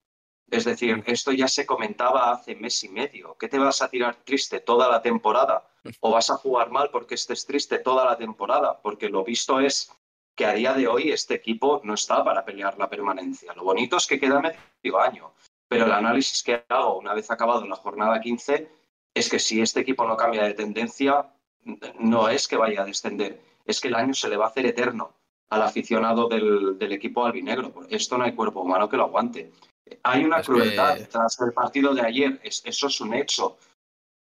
Es 0.51 0.65
decir, 0.65 1.03
esto 1.07 1.33
ya 1.33 1.47
se 1.47 1.67
comentaba 1.67 2.31
hace 2.31 2.55
mes 2.55 2.83
y 2.85 2.89
medio. 2.89 3.37
¿Qué 3.39 3.49
te 3.49 3.59
vas 3.59 3.83
a 3.83 3.91
tirar 3.91 4.17
triste 4.25 4.61
toda 4.61 4.89
la 4.89 5.03
temporada? 5.03 5.69
¿O 6.01 6.13
vas 6.13 6.31
a 6.31 6.37
jugar 6.37 6.71
mal 6.71 6.91
porque 6.91 7.17
estés 7.17 7.45
triste 7.45 7.81
toda 7.81 8.05
la 8.05 8.17
temporada? 8.17 8.81
Porque 8.81 9.11
lo 9.11 9.25
visto 9.25 9.61
es 9.61 9.93
que 10.39 10.47
a 10.47 10.55
día 10.55 10.73
de 10.73 10.87
hoy 10.87 11.11
este 11.11 11.35
equipo 11.35 11.81
no 11.83 11.95
está 11.95 12.23
para 12.23 12.45
pelear 12.45 12.79
la 12.79 12.89
permanencia. 12.89 13.53
Lo 13.55 13.65
bonito 13.65 13.97
es 13.97 14.07
que 14.07 14.21
queda 14.21 14.41
medio 14.41 15.01
año, 15.01 15.33
pero 15.67 15.85
el 15.85 15.91
análisis 15.91 16.45
que 16.45 16.65
hago 16.69 16.97
una 16.97 17.13
vez 17.13 17.29
acabado 17.33 17.67
la 17.67 17.75
jornada 17.75 18.21
15 18.21 18.71
es 19.15 19.29
que 19.29 19.41
si 19.41 19.61
este 19.61 19.81
equipo 19.81 20.07
no 20.07 20.17
cambia 20.17 20.45
de 20.45 20.55
tendencia, 20.55 21.29
no 21.99 22.29
es 22.29 22.47
que 22.47 22.57
vaya 22.57 22.83
a 22.83 22.85
descender, 22.85 23.43
es 23.67 23.81
que 23.81 23.89
el 23.89 23.97
año 23.97 24.15
se 24.15 24.29
le 24.29 24.37
va 24.37 24.45
a 24.45 24.49
hacer 24.51 24.65
eterno 24.65 25.13
al 25.51 25.63
aficionado 25.63 26.29
del, 26.29 26.79
del 26.79 26.93
equipo 26.93 27.27
albinegro. 27.27 27.75
Esto 27.91 28.17
no 28.17 28.23
hay 28.23 28.33
cuerpo 28.33 28.61
humano 28.61 28.89
que 28.89 28.97
lo 28.97 29.05
aguante. 29.05 29.51
Hay 30.05 30.23
una 30.25 30.41
crueldad 30.41 31.01
tras 31.11 31.41
el 31.41 31.53
partido 31.53 31.95
de 31.95 32.03
ayer, 32.03 32.41
eso 32.45 32.87
es 32.87 33.01
un 33.01 33.13
hecho, 33.13 33.57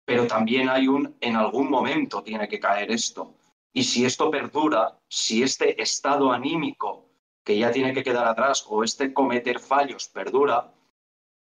pero 0.05 0.27
también 0.27 0.69
hay 0.69 0.89
un, 0.89 1.17
en 1.23 1.37
algún 1.37 1.71
momento 1.71 2.23
tiene 2.23 2.47
que 2.49 2.61
caer 2.61 2.91
esto. 2.91 3.33
Y 3.73 3.85
si 3.85 4.05
esto 4.05 4.31
perdura, 4.31 4.99
si 5.09 5.43
este 5.43 5.81
estado 5.81 6.33
anímico 6.33 7.09
que 7.45 7.59
ya 7.59 7.71
tiene 7.71 7.95
que 7.95 8.03
quedar 8.03 8.27
atrás 8.27 8.65
o 8.69 8.85
este 8.85 9.13
cometer 9.13 9.59
fallos 9.59 10.09
perdura, 10.09 10.73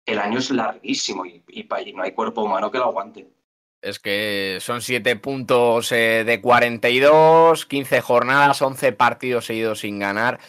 el 0.06 0.18
año 0.18 0.38
es 0.38 0.50
larguísimo 0.50 1.26
y, 1.26 1.44
y, 1.48 1.92
no 1.92 2.02
hay 2.02 2.12
cuerpo 2.12 2.42
humano 2.42 2.70
que 2.70 2.78
lo 2.78 2.84
aguante. 2.84 3.28
Es 3.80 3.98
que 3.98 4.58
son 4.60 4.80
siete 4.80 5.16
puntos 5.16 5.90
eh, 5.92 6.24
de 6.24 6.40
42, 6.40 7.66
15 7.66 8.00
jornadas, 8.00 8.62
11 8.62 8.92
partidos 8.92 9.46
seguidos 9.46 9.80
sin 9.80 9.98
ganar. 9.98 10.40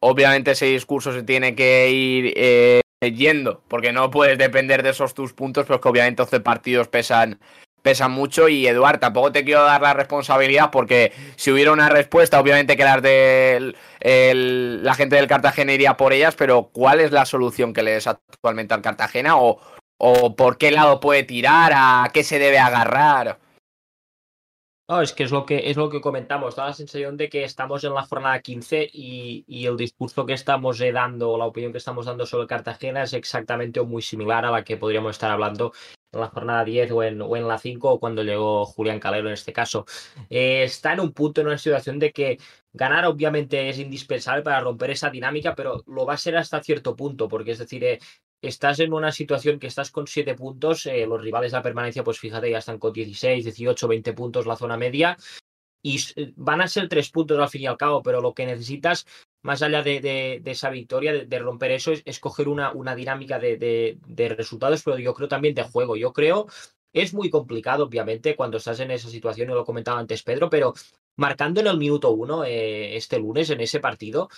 Obviamente 0.00 0.52
ese 0.52 0.66
discurso 0.66 1.12
se 1.12 1.22
tiene 1.22 1.54
que 1.54 1.90
ir 1.90 2.32
eh, 2.36 2.80
yendo, 3.00 3.62
porque 3.68 3.92
no 3.92 4.10
puedes 4.10 4.38
depender 4.38 4.82
de 4.82 4.90
esos 4.90 5.14
tus 5.14 5.32
puntos, 5.32 5.66
pero 5.66 5.80
que 5.80 5.88
obviamente 5.88 6.22
11 6.22 6.40
partidos 6.40 6.88
pesan 6.88 7.40
pesa 7.86 8.08
mucho. 8.08 8.48
Y 8.48 8.66
Eduard, 8.66 8.98
tampoco 8.98 9.30
te 9.30 9.44
quiero 9.44 9.62
dar 9.62 9.80
la 9.80 9.94
responsabilidad 9.94 10.72
porque 10.72 11.12
si 11.36 11.52
hubiera 11.52 11.70
una 11.70 11.88
respuesta, 11.88 12.40
obviamente 12.40 12.76
que 12.76 12.82
las 12.82 13.00
de 13.00 13.76
la 14.82 14.94
gente 14.94 15.14
del 15.14 15.28
Cartagena 15.28 15.72
iría 15.72 15.96
por 15.96 16.12
ellas, 16.12 16.34
pero 16.34 16.64
¿cuál 16.72 16.98
es 16.98 17.12
la 17.12 17.24
solución 17.24 17.72
que 17.72 17.84
le 17.84 17.92
des 17.92 18.08
actualmente 18.08 18.74
al 18.74 18.82
Cartagena? 18.82 19.36
¿O, 19.36 19.60
o 19.98 20.34
por 20.34 20.58
qué 20.58 20.72
lado 20.72 20.98
puede 20.98 21.22
tirar? 21.22 21.72
¿A 21.76 22.10
qué 22.12 22.24
se 22.24 22.40
debe 22.40 22.58
agarrar? 22.58 23.38
No, 24.88 25.00
es 25.00 25.12
que 25.12 25.22
es 25.22 25.30
lo 25.30 25.46
que 25.46 25.70
es 25.70 25.76
lo 25.76 25.88
que 25.88 26.00
comentamos, 26.00 26.56
da 26.56 26.66
la 26.66 26.72
sensación 26.72 27.16
de 27.16 27.28
que 27.28 27.44
estamos 27.44 27.84
en 27.84 27.94
la 27.94 28.02
jornada 28.02 28.40
15 28.40 28.88
y, 28.92 29.44
y 29.46 29.66
el 29.66 29.76
discurso 29.76 30.26
que 30.26 30.32
estamos 30.32 30.80
dando, 30.92 31.38
la 31.38 31.46
opinión 31.46 31.70
que 31.70 31.78
estamos 31.78 32.06
dando 32.06 32.26
sobre 32.26 32.48
Cartagena 32.48 33.04
es 33.04 33.12
exactamente 33.12 33.78
o 33.78 33.84
muy 33.84 34.02
similar 34.02 34.44
a 34.44 34.50
la 34.50 34.64
que 34.64 34.76
podríamos 34.76 35.12
estar 35.12 35.30
hablando 35.30 35.72
en 36.12 36.20
la 36.20 36.28
jornada 36.28 36.64
10 36.64 36.90
o 36.92 37.02
en, 37.02 37.20
o 37.20 37.36
en 37.36 37.48
la 37.48 37.58
5 37.58 37.90
o 37.90 38.00
cuando 38.00 38.22
llegó 38.22 38.64
Julián 38.66 39.00
Calero 39.00 39.28
en 39.28 39.34
este 39.34 39.52
caso. 39.52 39.86
Eh, 40.30 40.64
está 40.64 40.92
en 40.92 41.00
un 41.00 41.12
punto, 41.12 41.40
en 41.40 41.48
una 41.48 41.58
situación 41.58 41.98
de 41.98 42.12
que 42.12 42.38
ganar 42.72 43.06
obviamente 43.06 43.68
es 43.68 43.78
indispensable 43.78 44.42
para 44.42 44.60
romper 44.60 44.90
esa 44.90 45.10
dinámica, 45.10 45.54
pero 45.54 45.82
lo 45.86 46.06
va 46.06 46.14
a 46.14 46.18
ser 46.18 46.36
hasta 46.36 46.62
cierto 46.62 46.96
punto, 46.96 47.28
porque 47.28 47.52
es 47.52 47.58
decir, 47.58 47.84
eh, 47.84 47.98
estás 48.42 48.80
en 48.80 48.92
una 48.92 49.12
situación 49.12 49.58
que 49.58 49.66
estás 49.66 49.90
con 49.90 50.06
7 50.06 50.34
puntos, 50.34 50.86
eh, 50.86 51.06
los 51.06 51.20
rivales 51.20 51.52
de 51.52 51.58
la 51.58 51.62
permanencia, 51.62 52.04
pues 52.04 52.18
fíjate, 52.18 52.50
ya 52.50 52.58
están 52.58 52.78
con 52.78 52.92
16, 52.92 53.44
18, 53.44 53.88
20 53.88 54.12
puntos 54.12 54.46
la 54.46 54.56
zona 54.56 54.76
media. 54.76 55.16
Y 55.82 56.00
van 56.34 56.62
a 56.62 56.66
ser 56.66 56.88
tres 56.88 57.10
puntos 57.10 57.38
al 57.38 57.48
fin 57.48 57.62
y 57.62 57.66
al 57.66 57.76
cabo, 57.76 58.02
pero 58.02 58.20
lo 58.20 58.34
que 58.34 58.44
necesitas 58.44 59.06
más 59.46 59.62
allá 59.62 59.82
de, 59.82 60.42
esa 60.44 60.70
victoria, 60.70 61.24
de, 61.24 61.38
romper 61.38 61.70
eso, 61.70 61.92
es 61.92 62.02
escoger 62.04 62.48
una, 62.48 62.72
dinámica 62.96 63.38
de, 63.38 63.96
resultados, 64.36 64.82
pero 64.82 64.98
yo 64.98 65.14
creo 65.14 65.28
también 65.28 65.54
de 65.54 65.62
juego. 65.62 65.96
Yo 65.96 66.12
creo, 66.12 66.46
es 66.92 67.14
muy 67.14 67.30
complicado, 67.30 67.84
obviamente, 67.84 68.34
cuando 68.34 68.56
estás 68.56 68.80
en 68.80 68.90
esa 68.90 69.08
situación, 69.08 69.48
y 69.48 69.54
lo 69.54 69.64
comentaba 69.64 70.00
antes 70.00 70.24
Pedro, 70.24 70.50
pero 70.50 70.74
marcando 71.16 71.60
en 71.60 71.68
el 71.68 71.78
minuto 71.78 72.10
uno 72.10 72.44
eh, 72.44 72.96
este 72.96 73.20
lunes 73.20 73.48
en 73.50 73.60
ese 73.60 73.78
partido, 73.78 74.28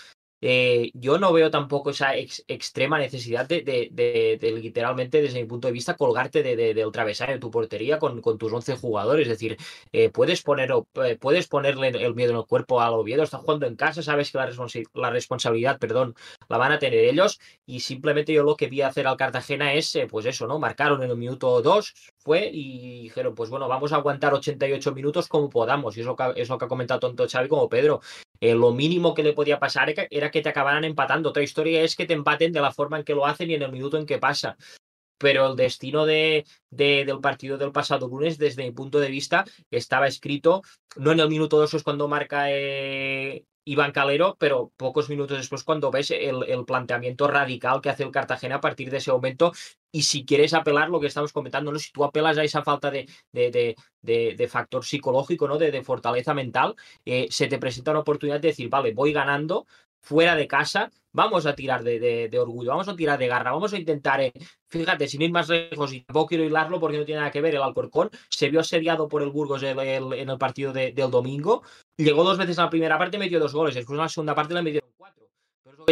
eh, 0.41 0.91
yo 0.95 1.19
no 1.19 1.33
veo 1.33 1.51
tampoco 1.51 1.91
esa 1.91 2.15
extrema 2.17 2.99
necesidad 2.99 3.49
de, 3.49 4.39
literalmente, 4.63 5.21
desde 5.21 5.41
mi 5.41 5.47
punto 5.47 5.69
de 5.69 5.73
vista, 5.73 5.97
colgarte 5.97 6.43
del 6.43 6.93
travesaño 6.93 7.35
de 7.35 7.39
tu 7.39 7.51
portería 7.51 7.99
con, 7.99 8.21
tus 8.21 8.53
11 8.53 8.77
jugadores. 8.77 9.27
Es 9.27 9.33
decir, 9.33 9.57
eh, 9.93 10.11
puedes, 10.11 10.43
poner, 10.43 10.73
eh, 11.05 11.17
puedes 11.17 11.49
ponerle 11.49 11.89
el 11.89 12.15
miedo 12.15 12.33
en 12.33 12.39
el 12.39 12.47
cuerpo 12.47 12.81
al 12.81 12.95
Oviedo, 12.95 13.23
está 13.23 13.39
jugando 13.39 13.67
en 13.67 13.77
casa, 13.77 14.03
sabes 14.03 14.31
que 14.31 14.39
la, 14.39 14.51
la, 14.95 15.11
responsabilidad 15.11 15.79
perdón, 15.79 16.15
la 16.49 16.59
van 16.59 16.73
a 16.73 16.79
tener 16.79 17.05
ellos 17.05 17.41
y 17.67 17.81
simplemente 17.81 18.33
yo 18.33 18.43
lo 18.43 18.57
que 18.57 18.69
vi 18.69 18.83
hacer 18.83 19.07
al 19.07 19.17
Cartagena 19.17 19.75
es, 19.75 19.99
pues 20.11 20.27
eso, 20.27 20.47
¿no? 20.47 20.59
Marcaron 20.59 21.03
en 21.03 21.11
el 21.11 21.17
minuto 21.17 21.63
2, 21.63 21.95
fue 22.29 22.51
y 22.53 23.05
dijeron, 23.05 23.35
pues 23.35 23.49
bueno, 23.49 23.69
vamos 23.69 23.91
a 23.91 23.97
aguantar 23.97 24.35
88 24.35 24.93
minutos 24.93 25.29
como 25.29 25.49
podamos. 25.49 25.97
Y 25.97 26.01
es 26.01 26.07
lo 26.07 26.15
que, 26.15 26.35
es 26.37 26.51
lo 26.51 26.59
que 26.59 26.67
ha 26.67 26.69
comentado 26.69 27.01
tanto 27.01 27.27
Xavi 27.27 27.49
como 27.49 27.71
Pedro. 27.71 28.03
Eh, 28.39 28.55
lo 28.55 28.73
mínimo 28.73 29.15
que 29.15 29.23
le 29.23 29.33
podía 29.33 29.59
pasar 29.59 29.95
era 30.11 30.31
que 30.31 30.43
te 30.43 30.49
acabaran 30.51 30.85
empatando. 30.85 31.31
Otra 31.31 31.43
historia 31.43 31.81
es 31.81 31.97
que 31.97 32.05
te 32.05 32.13
empaten 32.13 32.53
de 32.53 32.61
la 32.61 32.71
forma 32.71 32.99
en 32.99 33.05
que 33.05 33.15
lo 33.15 33.25
hacen 33.25 33.51
y 33.51 33.55
en 33.55 33.63
el 33.63 33.73
minuto 33.73 33.97
en 33.97 34.05
que 34.05 34.19
pasa. 34.19 34.59
Pero 35.17 35.51
el 35.51 35.57
destino 35.57 36.05
de, 36.05 36.45
del 36.69 37.21
partido 37.21 37.57
del 37.57 37.73
pasado 37.73 38.07
lunes, 38.07 38.37
desde 38.37 38.65
mi 38.65 38.73
punto 38.73 39.01
de 39.01 39.09
vista, 39.09 39.47
estaba 39.71 40.07
escrito, 40.07 40.61
no 40.97 41.13
en 41.13 41.21
el 41.21 41.31
minuto 41.31 41.57
2 41.59 41.73
es 41.73 41.83
cuando 41.83 42.09
marca 42.09 42.51
eh, 42.51 43.47
Iván 43.71 43.93
Calero, 43.93 44.37
pero 44.39 44.73
pocos 44.77 45.11
minutos 45.11 45.37
después 45.37 45.63
cuando 45.63 45.91
ves 45.91 46.11
el, 46.11 46.65
planteamiento 46.67 47.29
radical 47.29 47.81
que 47.83 47.91
hace 47.91 48.03
el 48.03 48.11
Cartagena 48.11 48.57
a 48.57 48.61
partir 48.61 48.91
de 48.91 48.97
ese 48.97 49.13
momento 49.13 49.53
y 49.93 50.03
si 50.03 50.25
quieres 50.25 50.55
apelar 50.55 50.89
lo 50.89 51.01
que 51.01 51.07
estamos 51.07 51.33
comentando, 51.33 51.71
¿no? 51.71 51.79
si 51.79 51.93
tú 51.93 52.05
apelas 52.05 52.39
a 52.39 52.45
esa 52.45 52.63
falta 52.63 52.91
de, 52.91 53.07
factor 54.49 54.85
psicológico, 54.85 55.47
¿no? 55.49 55.59
de, 55.59 55.83
fortaleza 55.83 56.33
mental, 56.35 56.77
eh, 57.05 57.29
se 57.31 57.47
te 57.47 57.59
presenta 57.59 57.91
una 57.91 58.01
oportunidad 58.01 58.41
de 58.41 58.49
decir, 58.49 58.69
vale, 58.71 58.93
voy 58.93 59.13
ganando, 59.13 59.67
fuera 60.01 60.35
de 60.35 60.47
casa, 60.47 60.91
vamos 61.13 61.47
a 61.47 61.55
tirar 61.55 61.83
de, 61.83 62.31
orgullo, 62.39 62.71
vamos 62.71 62.89
a 62.89 62.97
tirar 62.97 63.19
de 63.19 63.27
garra, 63.27 63.53
vamos 63.53 63.73
a 63.73 63.79
intentar, 63.79 64.21
eh, 64.21 64.33
fíjate, 64.69 65.09
sin 65.09 65.23
ir 65.23 65.33
más 65.33 65.49
lejos, 65.49 65.93
y 65.93 66.03
tampoco 66.03 66.29
quiero 66.29 66.45
hilarlo 66.45 66.81
porque 66.81 66.99
no 66.99 67.05
tiene 67.05 67.21
nada 67.21 67.31
que 67.31 67.41
ver, 67.41 67.55
el 67.55 67.63
Alcorcón 67.63 68.11
se 68.29 68.51
vio 68.51 68.61
asediado 68.61 69.09
por 69.09 69.23
el 69.23 69.31
Burgos 69.31 69.63
en 69.63 69.79
el 69.79 70.39
partido 70.39 70.73
del 70.73 71.11
domingo, 71.11 71.63
llegó 71.97 72.25
dos 72.25 72.39
veces 72.39 72.59
a 72.59 72.65
la 72.65 72.71
primera 72.71 72.99
parte, 72.99 73.19
metió 73.19 73.41
dos 73.41 73.55
goles, 73.55 73.75
después 73.75 73.97
en 73.97 74.03
la 74.03 74.09
segunda 74.09 74.35
parte 74.35 74.55
le 74.55 74.81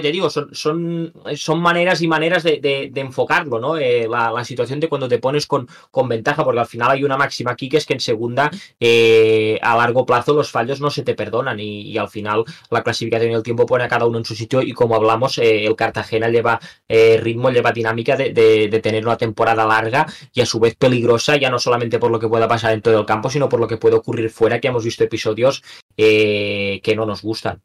te 0.02 0.12
digo, 0.12 0.30
son, 0.30 0.54
son, 0.54 1.12
son 1.36 1.60
maneras 1.60 2.02
y 2.02 2.08
maneras 2.08 2.42
de, 2.42 2.92
enfocarlo, 2.94 3.58
¿no? 3.58 3.76
Eh, 3.78 4.08
la, 4.08 4.44
situación 4.44 4.80
de 4.80 4.88
cuando 4.88 5.08
te 5.08 5.18
pones 5.18 5.46
con, 5.46 5.68
con, 5.90 6.08
ventaja, 6.08 6.44
porque 6.44 6.60
al 6.60 6.66
final 6.66 6.90
hay 6.90 7.04
una 7.04 7.16
máxima 7.16 7.52
aquí 7.52 7.68
que 7.68 7.78
es 7.78 7.86
que 7.86 7.94
en 7.94 8.00
segunda, 8.00 8.50
eh, 8.78 9.58
a 9.62 9.76
largo 9.76 10.06
plazo, 10.06 10.34
los 10.34 10.50
fallos 10.50 10.80
no 10.80 10.90
se 10.90 11.02
te 11.02 11.14
perdonan 11.14 11.58
y, 11.60 11.96
al 11.98 12.08
final 12.08 12.44
la 12.70 12.82
clasificación 12.82 13.30
y 13.30 13.34
el 13.34 13.42
tiempo 13.42 13.66
pone 13.66 13.84
a 13.84 13.88
cada 13.88 14.06
uno 14.06 14.18
en 14.18 14.24
su 14.24 14.34
sitio 14.34 14.62
y 14.62 14.72
como 14.72 14.94
hablamos, 14.94 15.38
eh, 15.38 15.64
el 15.64 15.74
Cartagena 15.76 16.28
lleva 16.28 16.60
ritmo, 16.88 17.50
lleva 17.50 17.72
dinámica 17.72 18.16
de, 18.16 18.32
de, 18.32 18.80
tener 18.80 19.04
una 19.04 19.16
temporada 19.16 19.66
larga 19.66 20.06
y 20.32 20.40
a 20.40 20.46
su 20.46 20.60
vez 20.60 20.74
peligrosa, 20.76 21.36
ya 21.36 21.50
no 21.50 21.58
solamente 21.58 21.98
por 21.98 22.10
lo 22.10 22.18
que 22.18 22.28
pueda 22.28 22.46
pasar 22.48 22.70
dentro 22.72 22.92
del 22.92 23.06
campo, 23.06 23.30
sino 23.30 23.48
por 23.48 23.60
lo 23.60 23.66
que 23.66 23.76
puede 23.78 23.96
ocurrir 23.96 24.30
fuera, 24.30 24.60
que 24.60 24.68
hemos 24.68 24.84
visto 24.84 25.04
episodios 25.04 25.62
que 25.96 26.94
no 26.96 27.06
nos 27.06 27.22
gustan. 27.22 27.62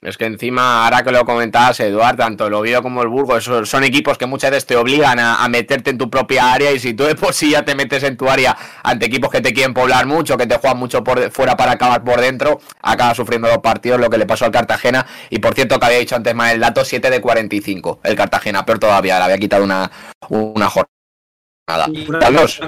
Es 0.00 0.16
que 0.16 0.24
encima, 0.24 0.84
ahora 0.84 1.02
que 1.02 1.12
lo 1.12 1.24
comentabas, 1.24 1.78
Eduard, 1.80 2.16
tanto 2.16 2.46
el 2.46 2.54
Oviedo 2.54 2.82
como 2.82 3.02
el 3.02 3.08
Burgos 3.08 3.44
son, 3.44 3.84
equipos 3.84 4.18
que 4.18 4.26
muchas 4.26 4.50
veces 4.50 4.66
te 4.66 4.76
obligan 4.76 5.18
a, 5.20 5.46
meterte 5.48 5.90
en 5.90 5.98
tu 5.98 6.10
propia 6.10 6.52
área 6.52 6.72
y 6.72 6.80
si 6.80 6.94
tú 6.94 7.04
de 7.04 7.14
por 7.14 7.32
sí 7.32 7.52
ya 7.52 7.64
te 7.64 7.74
metes 7.74 8.02
en 8.02 8.16
tu 8.16 8.28
área 8.28 8.56
ante 8.82 9.06
equipos 9.06 9.30
que 9.30 9.40
te 9.40 9.52
quieren 9.52 9.74
poblar 9.74 10.06
mucho, 10.06 10.36
que 10.36 10.46
te 10.46 10.58
juegan 10.58 10.78
mucho 10.78 11.04
por 11.04 11.30
fuera 11.30 11.56
para 11.56 11.72
acabar 11.72 12.02
por 12.02 12.20
dentro, 12.20 12.60
acabas 12.82 13.16
sufriendo 13.16 13.48
los 13.48 13.58
partidos, 13.58 14.00
lo 14.00 14.10
que 14.10 14.18
le 14.18 14.26
pasó 14.26 14.44
al 14.44 14.50
Cartagena. 14.50 15.06
Y 15.30 15.38
por 15.38 15.54
cierto, 15.54 15.78
que 15.78 15.86
había 15.86 15.98
dicho 15.98 16.16
antes 16.16 16.34
más 16.34 16.52
el 16.52 16.60
dato, 16.60 16.84
7 16.84 17.08
de 17.10 17.20
45 17.20 18.00
el 18.02 18.16
Cartagena, 18.16 18.66
pero 18.66 18.80
todavía 18.80 19.18
le 19.18 19.24
había 19.24 19.38
quitado 19.38 19.62
una, 19.62 19.90
una 20.28 20.68
jornada. 20.68 21.86
Carlos, 22.20 22.60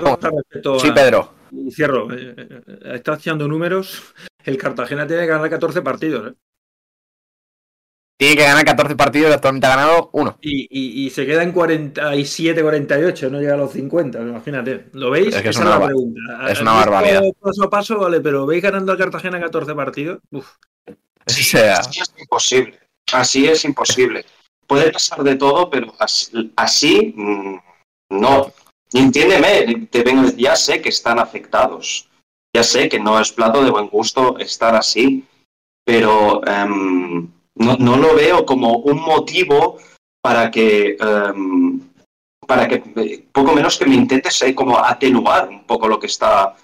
sí, 0.80 0.90
Pedro. 0.92 1.34
Y 1.50 1.70
cierro. 1.70 2.12
Eh, 2.12 2.34
eh, 2.36 2.62
está 2.94 3.12
haciendo 3.12 3.48
números. 3.48 4.14
El 4.44 4.56
Cartagena 4.58 5.06
tiene 5.06 5.22
que 5.22 5.28
ganar 5.28 5.48
14 5.50 5.82
partidos. 5.82 6.32
¿eh? 6.32 6.34
Tiene 8.18 8.36
que 8.36 8.42
ganar 8.42 8.64
14 8.64 8.96
partidos 8.96 9.30
y 9.30 9.34
actualmente 9.34 9.68
ha 9.68 9.76
ganado 9.76 10.10
uno. 10.12 10.36
Y, 10.40 11.08
se 11.10 11.24
queda 11.24 11.44
en 11.44 11.52
47, 11.52 12.62
48, 12.62 13.30
no 13.30 13.38
llega 13.38 13.54
a 13.54 13.56
los 13.56 13.70
50, 13.72 14.20
imagínate. 14.20 14.86
¿Lo 14.92 15.10
veis? 15.10 15.28
Es, 15.28 15.36
Esa 15.36 15.50
es, 15.50 15.56
una, 15.58 15.78
la 15.78 15.86
pregunta. 15.86 16.20
Es 16.48 16.60
una 16.60 16.72
barbaridad. 16.72 17.22
Paso 17.40 17.62
a 17.62 17.70
paso, 17.70 17.98
vale, 17.98 18.20
pero 18.20 18.44
¿veis 18.44 18.60
ganando 18.60 18.90
al 18.90 18.98
Cartagena 18.98 19.38
14 19.38 19.72
partidos? 19.72 20.18
Uf. 20.32 20.48
Sí, 21.26 21.58
así 21.58 22.00
es 22.00 22.12
imposible. 22.18 22.80
Así 23.12 23.46
es 23.46 23.64
imposible. 23.64 24.24
Puede 24.66 24.90
pasar 24.90 25.22
de 25.22 25.36
todo, 25.36 25.70
pero 25.70 25.94
así, 26.56 27.14
mm, 27.16 27.56
no. 28.10 28.52
entiéndeme, 28.92 29.86
te 29.90 30.02
vengo, 30.02 30.28
ya 30.36 30.56
sé 30.56 30.82
que 30.82 30.88
están 30.88 31.20
afectados. 31.20 32.08
Ya 32.52 32.64
sé 32.64 32.88
que 32.88 32.98
no 32.98 33.20
es 33.20 33.30
plato 33.30 33.62
de 33.62 33.70
buen 33.70 33.88
gusto 33.88 34.38
estar 34.38 34.74
así, 34.74 35.24
pero 35.84 36.44
em, 36.46 37.30
no, 37.58 37.76
no, 37.76 37.96
lo 37.96 38.14
veo 38.14 38.44
como 38.46 38.78
un 38.78 39.00
motivo 39.00 39.78
para 40.20 40.50
que, 40.50 40.96
em, 40.98 41.80
para 42.46 42.66
que 42.68 43.26
poco 43.32 43.54
menos 43.54 43.78
que 43.78 43.86
me 43.86 43.94
intentes 43.94 44.44
como 44.54 44.78
atenuar 44.78 45.48
un 45.48 45.64
poco 45.64 45.88
lo 45.88 45.98
que 45.98 46.06
está, 46.06 46.54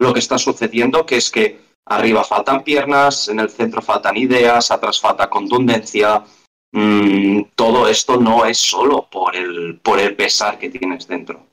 lo 0.00 0.12
que 0.12 0.20
está 0.20 0.38
sucediendo, 0.38 1.06
que 1.06 1.16
es 1.16 1.30
que 1.30 1.60
arriba 1.86 2.24
faltan 2.24 2.62
piernas, 2.62 3.28
en 3.28 3.40
el 3.40 3.50
centro 3.50 3.82
faltan 3.82 4.16
ideas, 4.16 4.70
atrás 4.70 5.00
falta 5.00 5.30
contundencia. 5.30 6.24
Mm, 6.72 7.44
todo 7.54 7.88
esto 7.88 8.18
no 8.18 8.44
es 8.44 8.58
solo 8.58 9.08
por 9.10 9.34
el, 9.34 9.80
por 9.80 9.98
el 9.98 10.14
pesar 10.14 10.58
que 10.58 10.68
tienes 10.68 11.08
dentro. 11.08 11.46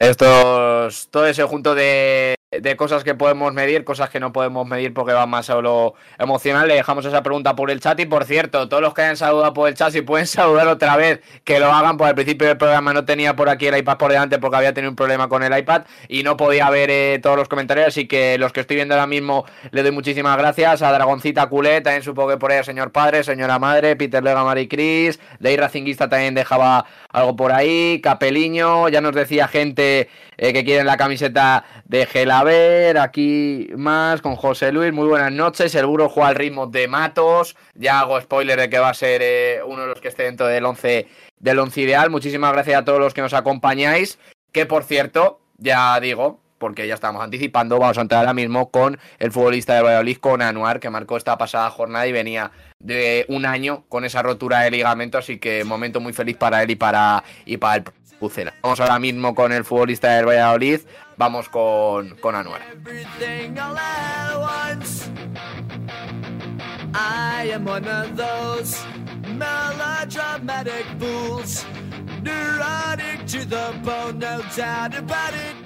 Estos, 0.00 1.08
todo 1.10 1.26
ese 1.26 1.42
junto 1.42 1.74
de, 1.74 2.37
de 2.50 2.76
cosas 2.76 3.04
que 3.04 3.14
podemos 3.14 3.52
medir, 3.52 3.84
cosas 3.84 4.08
que 4.08 4.20
no 4.20 4.32
podemos 4.32 4.66
medir 4.66 4.94
porque 4.94 5.12
van 5.12 5.28
más 5.28 5.50
a 5.50 5.60
lo 5.60 5.94
emocional. 6.18 6.66
Le 6.66 6.74
dejamos 6.74 7.04
esa 7.04 7.22
pregunta 7.22 7.54
por 7.54 7.70
el 7.70 7.78
chat 7.80 8.00
y 8.00 8.06
por 8.06 8.24
cierto, 8.24 8.70
todos 8.70 8.82
los 8.82 8.94
que 8.94 9.02
hayan 9.02 9.18
saludado 9.18 9.52
por 9.52 9.68
el 9.68 9.74
chat, 9.74 9.92
si 9.92 10.00
pueden 10.00 10.26
saludar 10.26 10.66
otra 10.68 10.96
vez, 10.96 11.20
que 11.44 11.60
lo 11.60 11.70
hagan, 11.70 11.98
pues 11.98 12.08
al 12.08 12.14
principio 12.14 12.48
del 12.48 12.56
programa 12.56 12.94
no 12.94 13.04
tenía 13.04 13.36
por 13.36 13.50
aquí 13.50 13.66
el 13.66 13.76
iPad 13.76 13.98
por 13.98 14.10
delante 14.10 14.38
porque 14.38 14.56
había 14.56 14.72
tenido 14.72 14.90
un 14.90 14.96
problema 14.96 15.28
con 15.28 15.42
el 15.42 15.56
iPad 15.56 15.82
y 16.08 16.22
no 16.22 16.38
podía 16.38 16.70
ver 16.70 16.88
eh, 16.90 17.20
todos 17.22 17.36
los 17.36 17.48
comentarios, 17.48 17.88
así 17.88 18.08
que 18.08 18.38
los 18.38 18.52
que 18.52 18.60
estoy 18.60 18.76
viendo 18.76 18.94
ahora 18.94 19.06
mismo 19.06 19.44
le 19.70 19.82
doy 19.82 19.92
muchísimas 19.92 20.38
gracias 20.38 20.80
a 20.80 20.90
Dragoncita 20.90 21.48
Culet, 21.48 21.84
también 21.84 22.02
supongo 22.02 22.30
que 22.30 22.36
por 22.38 22.50
ahí 22.50 22.64
señor 22.64 22.92
padre, 22.92 23.24
señora 23.24 23.58
madre, 23.58 23.94
Peter 23.96 24.22
Lega, 24.24 24.42
Mari 24.42 24.68
Cris, 24.68 25.20
Ley 25.38 25.56
Racinguista 25.58 26.08
también 26.08 26.34
dejaba 26.34 26.86
algo 27.10 27.36
por 27.36 27.52
ahí, 27.52 28.00
Capeliño, 28.02 28.88
ya 28.88 29.02
nos 29.02 29.14
decía 29.14 29.48
gente 29.48 30.08
eh, 30.38 30.52
que 30.52 30.64
quieren 30.64 30.86
la 30.86 30.96
camiseta 30.96 31.64
de 31.84 32.06
Gelaber, 32.38 32.98
aquí 32.98 33.68
más 33.76 34.22
con 34.22 34.36
José 34.36 34.70
Luis, 34.70 34.92
muy 34.92 35.08
buenas 35.08 35.32
noches, 35.32 35.74
el 35.74 35.86
Buro 35.86 36.08
juega 36.08 36.28
al 36.28 36.36
ritmo 36.36 36.68
de 36.68 36.86
Matos, 36.86 37.56
ya 37.74 37.98
hago 37.98 38.20
spoiler 38.20 38.60
de 38.60 38.70
que 38.70 38.78
va 38.78 38.90
a 38.90 38.94
ser 38.94 39.22
eh, 39.24 39.60
uno 39.66 39.82
de 39.82 39.88
los 39.88 40.00
que 40.00 40.06
esté 40.06 40.22
dentro 40.22 40.46
del 40.46 40.64
11 40.64 41.08
del 41.40 41.58
once 41.58 41.80
ideal, 41.80 42.10
muchísimas 42.10 42.52
gracias 42.52 42.80
a 42.80 42.84
todos 42.84 43.00
los 43.00 43.12
que 43.12 43.22
nos 43.22 43.34
acompañáis, 43.34 44.20
que 44.52 44.66
por 44.66 44.84
cierto, 44.84 45.40
ya 45.56 45.98
digo, 45.98 46.38
porque 46.58 46.86
ya 46.86 46.94
estamos 46.94 47.24
anticipando, 47.24 47.76
vamos 47.80 47.98
a 47.98 48.02
entrar 48.02 48.20
ahora 48.20 48.34
mismo 48.34 48.70
con 48.70 49.00
el 49.18 49.32
futbolista 49.32 49.74
de 49.74 49.82
Valladolid, 49.82 50.18
con 50.18 50.40
Anuar, 50.40 50.78
que 50.78 50.90
marcó 50.90 51.16
esta 51.16 51.36
pasada 51.38 51.68
jornada 51.70 52.06
y 52.06 52.12
venía 52.12 52.52
de 52.78 53.26
un 53.28 53.46
año 53.46 53.82
con 53.88 54.04
esa 54.04 54.22
rotura 54.22 54.60
de 54.60 54.70
ligamento, 54.70 55.18
así 55.18 55.38
que 55.38 55.64
momento 55.64 55.98
muy 55.98 56.12
feliz 56.12 56.36
para 56.36 56.62
él 56.62 56.70
y 56.70 56.76
para, 56.76 57.24
y 57.46 57.56
para 57.56 57.76
el 57.76 57.84
Pucela. 58.18 58.54
Vamos 58.62 58.80
ahora 58.80 58.98
mismo 58.98 59.34
con 59.34 59.52
el 59.52 59.64
futbolista 59.64 60.16
del 60.16 60.26
Valladolid. 60.26 60.80
Vamos 61.18 61.48
con, 61.48 62.14
con 62.16 62.34
Anuar. 62.34 62.62
I 66.94 67.50
am 67.52 67.66
one 67.66 67.86
of 67.86 68.16
those 68.16 68.78
melodramatic 69.36 70.86
fools. 70.98 71.66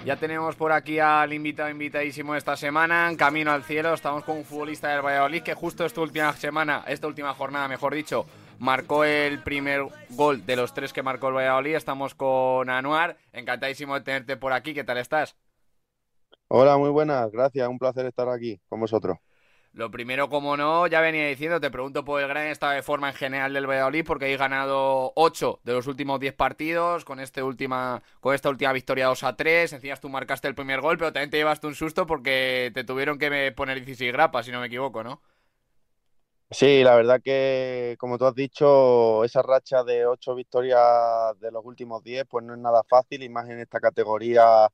Ya 0.05 0.17
tenemos 0.17 0.57
por 0.57 0.73
aquí 0.73 0.99
al 0.99 1.33
invitado 1.33 1.71
invitadísimo 1.71 2.35
esta 2.35 2.57
semana, 2.57 3.09
en 3.09 3.17
Camino 3.17 3.53
al 3.53 3.63
Cielo. 3.63 3.95
Estamos 3.95 4.25
con 4.25 4.37
un 4.37 4.45
futbolista 4.45 4.89
del 4.89 5.03
Valladolid 5.03 5.43
que 5.43 5.55
justo 5.55 5.85
esta 5.85 6.01
última 6.01 6.33
semana, 6.35 6.85
esta 6.87 7.07
última 7.07 7.33
jornada, 7.35 7.69
mejor 7.69 7.95
dicho, 7.95 8.27
marcó 8.59 9.05
el 9.05 9.43
primer 9.43 9.87
gol 10.11 10.45
de 10.45 10.57
los 10.57 10.75
tres 10.75 10.93
que 10.93 11.03
marcó 11.03 11.29
el 11.29 11.35
Valladolid. 11.35 11.75
Estamos 11.75 12.15
con 12.15 12.69
Anuar. 12.69 13.17
Encantadísimo 13.33 13.95
de 13.95 14.01
tenerte 14.03 14.37
por 14.37 14.53
aquí. 14.53 14.75
¿Qué 14.75 14.85
tal 14.85 14.99
estás? 14.99 15.37
Hola, 16.55 16.77
muy 16.77 16.91
buenas. 16.91 17.33
Gracias. 17.33 17.67
Un 17.67 17.79
placer 17.79 18.05
estar 18.05 18.29
aquí 18.29 18.61
con 18.69 18.79
vosotros. 18.79 19.17
Lo 19.73 19.91
primero, 19.91 20.29
como 20.29 20.55
no, 20.55 20.87
ya 20.87 21.01
venía 21.01 21.27
diciendo, 21.27 21.59
te 21.59 21.71
pregunto 21.71 22.05
por 22.05 22.21
el 22.21 22.29
gran 22.29 22.49
estado 22.49 22.75
de 22.75 22.83
forma 22.83 23.09
en 23.09 23.15
general 23.15 23.55
del 23.55 23.67
Valladolid, 23.67 24.05
porque 24.07 24.27
hay 24.27 24.37
ganado 24.37 25.15
8 25.17 25.61
de 25.65 25.73
los 25.73 25.87
últimos 25.87 26.21
10 26.21 26.35
partidos, 26.35 27.07
con, 27.07 27.21
este 27.21 27.43
última, 27.43 28.03
con 28.21 28.35
esta 28.35 28.51
última 28.51 28.75
victoria 28.75 29.07
2 29.07 29.23
a 29.23 29.35
3. 29.35 29.73
Encima 29.73 29.97
tú 29.97 30.11
marcaste 30.11 30.47
el 30.47 30.55
primer 30.55 30.83
gol, 30.83 30.99
pero 30.99 31.11
también 31.11 31.31
te 31.31 31.39
llevaste 31.39 31.67
un 31.67 31.75
susto 31.75 32.07
porque 32.07 32.71
te 32.75 32.85
tuvieron 32.85 33.19
que 33.19 33.51
poner 33.57 33.79
16 33.79 34.13
grapas, 34.13 34.45
si 34.45 34.53
no 34.53 34.61
me 34.61 34.67
equivoco, 34.67 35.03
¿no? 35.03 35.23
Sí, 36.51 36.85
la 36.85 36.97
verdad 36.97 37.23
que, 37.25 37.97
como 37.99 38.19
tú 38.19 38.27
has 38.27 38.35
dicho, 38.35 39.25
esa 39.25 39.41
racha 39.41 39.85
de 39.85 40.05
8 40.05 40.35
victorias 40.35 40.79
de 41.41 41.51
los 41.51 41.65
últimos 41.65 42.05
10, 42.05 42.27
pues 42.27 42.45
no 42.45 42.53
es 42.53 42.61
nada 42.61 42.83
fácil, 42.83 43.23
y 43.23 43.31
más 43.31 43.49
en 43.49 43.59
esta 43.59 43.81
categoría 43.81 44.69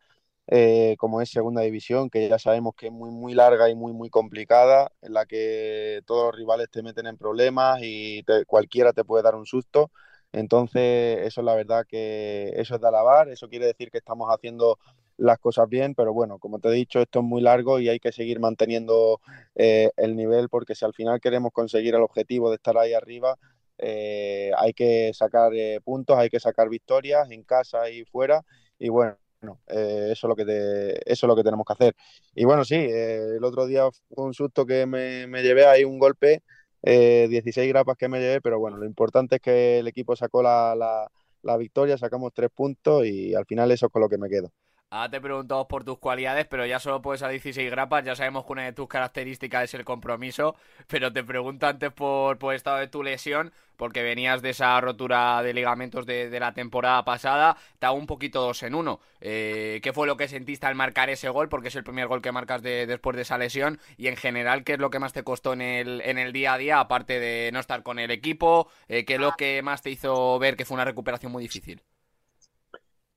eh, 0.51 0.97
como 0.99 1.21
es 1.21 1.31
Segunda 1.31 1.61
División, 1.61 2.09
que 2.09 2.27
ya 2.27 2.39
sabemos 2.39 2.75
que 2.75 2.87
es 2.87 2.93
muy, 2.93 3.11
muy 3.11 3.35
larga 3.35 3.69
y 3.69 3.75
muy, 3.75 3.93
muy 3.93 4.09
complicada, 4.09 4.91
en 5.03 5.13
la 5.13 5.27
que 5.27 6.01
todos 6.07 6.27
los 6.27 6.37
rivales 6.37 6.71
te 6.71 6.83
meten 6.83 7.07
en 7.07 7.19
problemas 7.19 7.81
y 7.83 8.25
cualquiera 8.47 8.95
te 8.95 9.05
puede 9.05 9.23
dar 9.23 9.35
un 9.35 9.45
susto. 9.45 9.91
Entonces, 10.33 11.19
eso 11.27 11.41
es 11.43 11.45
la 11.45 11.55
verdad 11.55 11.87
que 11.87 12.53
eso 12.57 12.77
es 12.77 12.81
de 12.81 12.89
alabar, 12.89 13.29
eso 13.29 13.49
quiere 13.49 13.67
decir 13.67 13.91
que 13.91 13.99
estamos 13.99 14.29
haciendo 14.31 14.79
las 15.19 15.39
cosas 15.39 15.69
bien, 15.69 15.95
pero 15.95 16.15
bueno, 16.15 16.39
como 16.39 16.61
te 16.61 16.69
he 16.69 16.73
dicho, 16.73 17.01
esto 17.01 17.19
es 17.21 17.25
muy 17.27 17.43
largo 17.43 17.79
y 17.81 17.89
hay 17.91 17.99
que 18.01 18.13
seguir 18.13 18.41
manteniendo 18.41 19.21
eh, 19.55 19.91
el 19.97 20.17
nivel 20.17 20.49
porque 20.49 20.75
si 20.75 20.85
al 20.85 20.95
final 20.95 21.21
queremos 21.21 21.53
conseguir 21.53 21.95
el 21.95 22.03
objetivo 22.03 22.51
de 22.51 22.57
estar 22.57 22.79
ahí 22.79 22.95
arriba, 22.95 23.37
eh, 23.79 24.51
hay 24.57 24.73
que 24.73 25.13
sacar 25.15 25.53
puntos, 25.85 26.17
hay 26.19 26.31
que 26.31 26.41
sacar 26.41 26.69
victorias 26.69 27.31
en 27.31 27.43
casa 27.43 27.91
y 27.91 28.05
fuera 28.05 28.45
y 28.79 28.89
bueno, 28.91 29.19
bueno, 29.40 29.61
eh, 29.68 30.11
eso, 30.12 30.27
es 30.27 30.29
lo 30.29 30.37
que 30.37 30.42
eso 31.07 31.27
es 31.27 31.29
lo 31.29 31.37
que 31.37 31.44
tenemos 31.44 31.64
que 31.66 31.72
hacer. 31.72 31.96
Y 32.35 32.44
bueno, 32.44 32.64
sí, 32.64 32.74
eh, 32.77 33.37
el 33.37 33.44
otro 33.44 33.66
día 33.66 33.88
fue 34.09 34.24
un 34.24 34.35
susto 34.35 34.66
que 34.66 34.87
me, 34.87 35.27
llevé 35.42 35.66
ahí 35.66 35.85
un 35.85 35.98
golpe, 35.98 36.42
16 36.83 37.59
eh, 37.59 37.68
grapas 37.68 37.96
que 37.96 38.09
me 38.09 38.20
llevé, 38.20 38.40
pero 38.40 38.59
bueno, 38.59 38.77
lo 38.77 38.87
importante 38.87 39.37
es 39.37 39.42
que 39.42 39.79
el 39.79 39.88
equipo 39.88 40.16
sacó 40.16 40.42
la, 40.42 40.74
la 41.42 41.57
victoria, 41.57 41.98
sacamos 41.98 42.33
tres 42.35 42.51
puntos 42.55 43.07
y 43.07 43.35
al 43.35 43.46
final 43.46 43.70
eso 43.70 43.87
es 43.87 43.92
con 43.92 44.03
lo 44.03 44.09
que 44.09 44.18
me 44.18 44.29
quedo. 44.29 44.53
Ahora 44.90 45.11
te 45.11 45.20
preguntamos 45.20 45.66
por 45.66 45.85
tus 45.85 45.98
cualidades, 45.98 46.46
pero 46.46 46.64
ya 46.64 46.79
solo 46.81 47.03
puedes 47.03 47.22
a 47.22 47.29
16 47.29 47.70
grapas. 47.70 48.05
Ya 48.07 48.16
sabemos 48.16 48.46
que 48.46 48.53
una 48.53 48.64
de 48.64 48.72
tus 48.72 48.88
características 48.88 49.64
es 49.64 49.74
el 49.74 49.85
compromiso. 49.85 50.57
Pero 50.87 51.12
te 51.12 51.22
pregunto 51.22 51.66
antes 51.66 51.92
por, 51.92 52.38
por 52.38 52.55
el 52.55 52.57
estado 52.57 52.79
de 52.79 52.88
tu 52.88 53.03
lesión, 53.03 53.53
porque 53.77 54.03
venías 54.03 54.40
de 54.40 54.51
esa 54.51 54.81
rotura 54.81 55.42
de 55.42 55.53
ligamentos 55.53 56.07
de, 56.07 56.31
la 56.40 56.55
temporada 56.55 57.05
pasada. 57.05 57.59
Te 57.79 57.85
hago 57.85 57.96
un 57.98 58.07
poquito 58.07 58.40
dos 58.40 58.62
en 58.62 58.74
uno. 58.74 59.01
Eh, 59.20 59.81
¿Qué 59.83 59.92
fue 59.92 60.07
lo 60.07 60.16
que 60.16 60.27
sentiste 60.27 60.66
al 60.66 60.74
marcar 60.74 61.11
ese 61.11 61.29
gol? 61.29 61.51
Porque 61.51 61.68
es 61.68 61.77
el 61.77 61.85
primer 61.85 62.07
gol 62.07 62.22
que 62.22 62.33
marcas 62.33 62.62
después 62.62 63.14
de 63.14 63.22
esa 63.22 63.37
lesión. 63.37 63.79
Y 63.98 64.07
en 64.07 64.16
general, 64.16 64.64
¿qué 64.64 64.72
es 64.74 64.79
lo 64.79 64.88
que 64.88 65.01
más 65.01 65.12
te 65.12 65.22
costó 65.22 65.53
en 65.53 65.61
el, 65.61 66.01
en 66.01 66.16
el 66.16 66.33
día 66.33 66.55
a 66.55 66.59
día? 66.59 66.81
Aparte 66.81 67.20
de 67.20 67.51
no 67.53 67.61
estar 67.61 67.83
con 67.83 67.98
el 67.98 68.11
equipo, 68.11 68.70
eh, 68.88 69.05
¿qué 69.05 69.14
es 69.16 69.20
lo 69.20 69.33
que 69.33 69.61
más 69.62 69.83
te 69.83 69.90
hizo 69.90 70.38
ver 70.38 70.57
que 70.57 70.64
fue 70.64 70.77
una 70.77 70.87
recuperación 70.87 71.31
muy 71.31 71.42
difícil? 71.42 71.83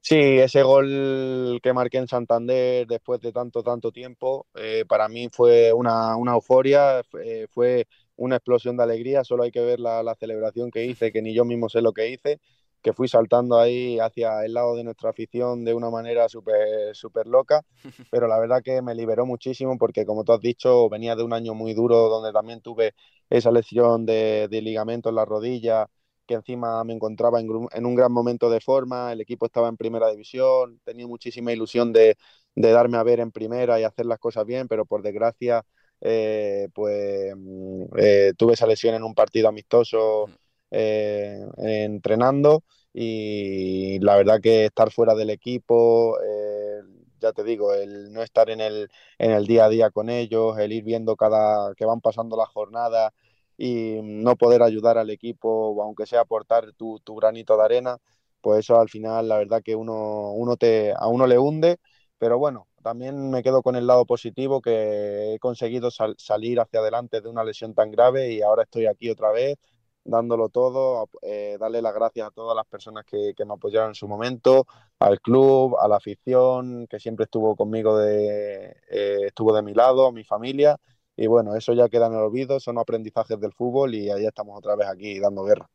Sí, 0.03 0.15
ese 0.15 0.63
gol 0.63 1.59
que 1.61 1.73
marqué 1.73 1.99
en 1.99 2.07
Santander 2.07 2.87
después 2.87 3.21
de 3.21 3.31
tanto, 3.31 3.61
tanto 3.61 3.91
tiempo, 3.91 4.47
eh, 4.55 4.83
para 4.87 5.07
mí 5.07 5.29
fue 5.31 5.71
una, 5.73 6.15
euforia, 6.33 7.01
eh, 7.23 7.47
fue 7.51 7.87
una 8.15 8.37
explosión 8.37 8.75
de 8.77 8.83
alegría, 8.83 9.23
solo 9.23 9.43
hay 9.43 9.51
que 9.51 9.61
ver 9.61 9.79
la, 9.79 10.15
celebración 10.19 10.71
que 10.71 10.85
hice, 10.85 11.11
que 11.11 11.21
ni 11.21 11.33
yo 11.35 11.45
mismo 11.45 11.69
sé 11.69 11.81
lo 11.81 11.93
que 11.93 12.09
hice, 12.09 12.39
que 12.81 12.93
fui 12.93 13.07
saltando 13.07 13.59
ahí 13.59 13.99
hacia 13.99 14.43
el 14.43 14.53
lado 14.55 14.75
de 14.75 14.83
nuestra 14.83 15.11
afición 15.11 15.63
de 15.63 15.75
una 15.75 15.91
manera 15.91 16.27
súper 16.29 16.95
super 16.95 17.27
loca, 17.27 17.61
pero 18.11 18.27
la 18.27 18.39
verdad 18.39 18.63
que 18.63 18.81
me 18.81 18.95
liberó 18.95 19.27
muchísimo 19.27 19.77
porque 19.77 20.05
como 20.05 20.23
tú 20.23 20.33
has 20.33 20.41
dicho, 20.41 20.89
venía 20.89 21.15
de 21.15 21.23
un 21.23 21.33
año 21.33 21.53
muy 21.53 21.73
duro 21.75 22.09
donde 22.09 22.33
también 22.33 22.61
tuve 22.61 22.95
esa 23.29 23.51
lesión 23.51 24.05
de, 24.07 24.47
de 24.49 24.61
ligamento 24.63 25.09
en 25.09 25.15
la 25.15 25.25
rodilla, 25.25 25.87
que 26.31 26.35
encima 26.35 26.81
me 26.85 26.93
encontraba 26.93 27.41
en, 27.41 27.85
un 27.85 27.95
gran 27.95 28.11
momento 28.13 28.49
de 28.49 28.61
forma, 28.61 29.11
el 29.11 29.19
equipo 29.19 29.45
estaba 29.45 29.67
en 29.67 29.75
primera 29.75 30.09
división, 30.09 30.79
tenía 30.85 31.05
muchísima 31.07 31.51
ilusión 31.51 31.91
de, 31.91 32.17
darme 32.55 32.97
a 32.97 33.03
ver 33.03 33.19
en 33.19 33.31
primera 33.31 33.79
y 33.79 33.83
hacer 33.83 34.05
las 34.05 34.17
cosas 34.19 34.45
bien, 34.45 34.67
pero 34.69 34.85
por 34.85 35.01
desgracia 35.01 35.65
eh, 35.99 36.69
pues 36.73 37.33
mm, 37.35 37.83
eh, 37.97 38.33
tuve 38.37 38.53
esa 38.53 38.65
lesión 38.65 38.95
en 38.95 39.03
un 39.03 39.13
partido 39.13 39.49
amistoso 39.49 40.27
mm. 40.27 40.31
eh, 40.71 41.45
entrenando 41.57 42.63
y 42.93 43.99
la 43.99 44.15
verdad 44.15 44.39
que 44.41 44.65
estar 44.65 44.91
fuera 44.91 45.13
del 45.15 45.29
equipo, 45.31 46.17
eh, 46.21 46.81
ya 47.19 47.33
te 47.33 47.43
digo, 47.43 47.73
el 47.73 48.11
no 48.13 48.23
estar 48.23 48.49
en 48.49 48.61
el, 48.61 48.89
en 49.17 49.31
el 49.31 49.47
día 49.47 49.65
a 49.65 49.69
día 49.69 49.89
con 49.91 50.09
ellos, 50.09 50.57
el 50.59 50.71
ir 50.71 50.83
viendo 50.83 51.15
cada 51.17 51.73
que 51.75 51.85
van 51.85 52.01
pasando 52.01 52.37
las 52.37 52.49
jornadas 52.49 53.11
y 53.63 53.99
no 54.01 54.35
poder 54.37 54.63
ayudar 54.63 54.97
al 54.97 55.11
equipo, 55.11 55.79
aunque 55.83 56.07
sea 56.07 56.21
aportar 56.21 56.73
tu, 56.73 56.99
tu 57.03 57.15
granito 57.15 57.55
de 57.55 57.63
arena, 57.63 57.97
pues 58.41 58.61
eso 58.61 58.79
al 58.79 58.89
final 58.89 59.27
la 59.27 59.37
verdad 59.37 59.61
que 59.63 59.75
uno, 59.75 60.31
uno 60.31 60.57
te, 60.57 60.93
a 60.97 61.07
uno 61.07 61.27
le 61.27 61.37
hunde, 61.37 61.77
pero 62.17 62.39
bueno, 62.39 62.67
también 62.81 63.29
me 63.29 63.43
quedo 63.43 63.61
con 63.61 63.75
el 63.75 63.85
lado 63.85 64.07
positivo 64.07 64.61
que 64.61 65.35
he 65.35 65.39
conseguido 65.39 65.89
salir 66.17 66.59
hacia 66.59 66.79
adelante 66.79 67.21
de 67.21 67.29
una 67.29 67.43
lesión 67.43 67.75
tan 67.75 67.91
grave 67.91 68.31
y 68.31 68.41
ahora 68.41 68.63
estoy 68.63 68.87
aquí 68.87 69.11
otra 69.11 69.31
vez 69.31 69.57
dándolo 70.03 70.49
todo, 70.49 71.07
eh, 71.21 71.57
darle 71.59 71.83
las 71.83 71.93
gracias 71.93 72.27
a 72.27 72.31
todas 72.31 72.55
las 72.55 72.65
personas 72.65 73.05
que, 73.05 73.35
me 73.45 73.53
apoyaron 73.53 73.89
en 73.89 73.95
su 73.95 74.07
momento, 74.07 74.65
al 74.97 75.21
club, 75.21 75.77
a 75.79 75.87
la 75.87 75.97
afición, 75.97 76.87
que 76.87 76.99
siempre 76.99 77.25
estuvo 77.25 77.55
conmigo, 77.55 77.95
de, 77.99 78.75
eh, 78.89 79.17
estuvo 79.27 79.53
de 79.53 79.61
mi 79.61 79.75
lado, 79.75 80.07
a 80.07 80.11
mi 80.11 80.23
familia. 80.23 80.77
Y 81.21 81.27
bueno, 81.27 81.55
eso 81.55 81.73
ya 81.73 81.87
queda 81.87 82.07
en 82.07 82.13
el 82.13 82.19
olvido, 82.19 82.59
son 82.59 82.79
aprendizajes 82.79 83.39
del 83.39 83.53
fútbol 83.53 83.93
y 83.93 84.09
ahí 84.09 84.25
estamos 84.25 84.57
otra 84.57 84.75
vez 84.75 84.87
aquí 84.87 85.19
dando 85.19 85.43
guerra. 85.43 85.69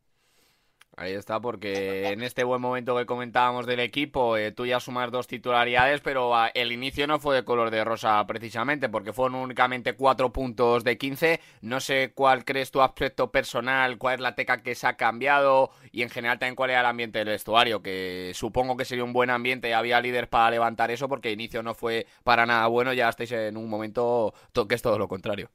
Ahí 0.99 1.13
está, 1.13 1.39
porque 1.39 2.07
en 2.07 2.23
este 2.23 2.43
buen 2.43 2.59
momento 2.59 2.97
que 2.97 3.05
comentábamos 3.05 3.67
del 3.67 3.79
equipo, 3.81 4.35
eh, 4.35 4.51
tú 4.51 4.65
ya 4.65 4.79
sumas 4.79 5.11
dos 5.11 5.27
titularidades, 5.27 6.01
pero 6.01 6.35
ah, 6.35 6.49
el 6.55 6.71
inicio 6.71 7.05
no 7.05 7.19
fue 7.19 7.35
de 7.35 7.45
color 7.45 7.69
de 7.69 7.83
rosa 7.83 8.25
precisamente, 8.25 8.89
porque 8.89 9.13
fueron 9.13 9.35
únicamente 9.35 9.93
cuatro 9.93 10.33
puntos 10.33 10.83
de 10.83 10.97
15. 10.97 11.39
No 11.61 11.81
sé 11.81 12.13
cuál 12.15 12.43
crees 12.45 12.71
tu 12.71 12.81
aspecto 12.81 13.31
personal, 13.31 13.99
cuál 13.99 14.15
es 14.15 14.21
la 14.21 14.33
teca 14.33 14.63
que 14.63 14.73
se 14.73 14.87
ha 14.87 14.97
cambiado 14.97 15.69
y 15.91 16.01
en 16.01 16.09
general 16.09 16.39
también 16.39 16.55
cuál 16.55 16.71
era 16.71 16.79
el 16.79 16.87
ambiente 16.87 17.19
del 17.19 17.27
vestuario, 17.27 17.83
que 17.83 18.31
supongo 18.33 18.75
que 18.75 18.85
sería 18.85 19.03
un 19.03 19.13
buen 19.13 19.29
ambiente 19.29 19.69
y 19.69 19.73
había 19.73 20.01
líderes 20.01 20.29
para 20.29 20.49
levantar 20.49 20.89
eso, 20.89 21.07
porque 21.07 21.27
el 21.27 21.35
inicio 21.35 21.61
no 21.61 21.75
fue 21.75 22.07
para 22.23 22.47
nada 22.47 22.65
bueno, 22.65 22.91
ya 22.93 23.07
estáis 23.07 23.31
en 23.33 23.55
un 23.55 23.69
momento 23.69 24.33
que 24.67 24.73
es 24.73 24.81
todo 24.81 24.97
lo 24.97 25.07
contrario. 25.07 25.51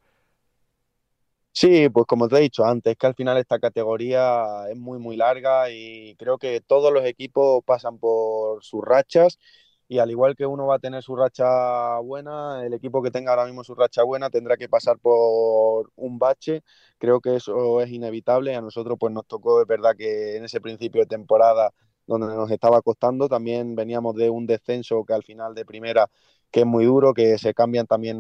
Sí, 1.55 1.89
pues 1.91 2.07
como 2.07 2.29
te 2.29 2.37
he 2.37 2.41
dicho 2.41 2.65
antes, 2.65 2.97
que 2.97 3.07
al 3.07 3.15
final 3.15 3.37
esta 3.37 3.59
categoría 3.59 4.45
es 4.71 4.77
muy, 4.79 4.99
muy 4.99 5.17
larga 5.17 5.71
y 5.71 6.17
creo 6.17 6.39
que 6.39 6.61
todos 6.63 6.93
los 6.93 7.05
equipos 7.05 7.63
pasan 7.65 7.99
por 7.99 8.65
sus 8.65 8.83
rachas 8.83 9.39
y 9.87 9.99
al 9.99 10.11
igual 10.11 10.35
que 10.35 10.47
uno 10.47 10.67
va 10.67 10.77
a 10.77 10.79
tener 10.79 11.03
su 11.03 11.15
racha 11.15 11.99
buena, 11.99 12.65
el 12.65 12.73
equipo 12.73 13.03
que 13.03 13.11
tenga 13.11 13.33
ahora 13.33 13.45
mismo 13.45 13.63
su 13.65 13.75
racha 13.75 14.03
buena 14.03 14.31
tendrá 14.31 14.57
que 14.57 14.69
pasar 14.71 14.99
por 14.99 15.93
un 15.97 16.19
bache. 16.19 16.63
Creo 16.99 17.21
que 17.21 17.37
eso 17.37 17.83
es 17.83 17.91
inevitable. 17.91 18.55
A 18.57 18.63
nosotros 18.63 18.97
pues 18.99 19.13
nos 19.13 19.27
tocó, 19.27 19.61
es 19.61 19.67
verdad 19.67 19.95
que 19.97 20.37
en 20.37 20.45
ese 20.45 20.61
principio 20.63 21.03
de 21.03 21.07
temporada 21.07 21.71
donde 22.07 22.29
nos 22.29 22.51
estaba 22.51 22.81
costando, 22.81 23.29
también 23.29 23.75
veníamos 23.77 24.15
de 24.17 24.31
un 24.31 24.47
descenso 24.47 25.05
que 25.05 25.13
al 25.13 25.23
final 25.23 25.55
de 25.55 25.65
primera 25.67 26.09
que 26.53 26.61
es 26.61 26.67
muy 26.67 26.85
duro, 26.87 27.15
que 27.15 27.39
se 27.39 27.55
cambian 27.55 27.87
también 27.89 28.19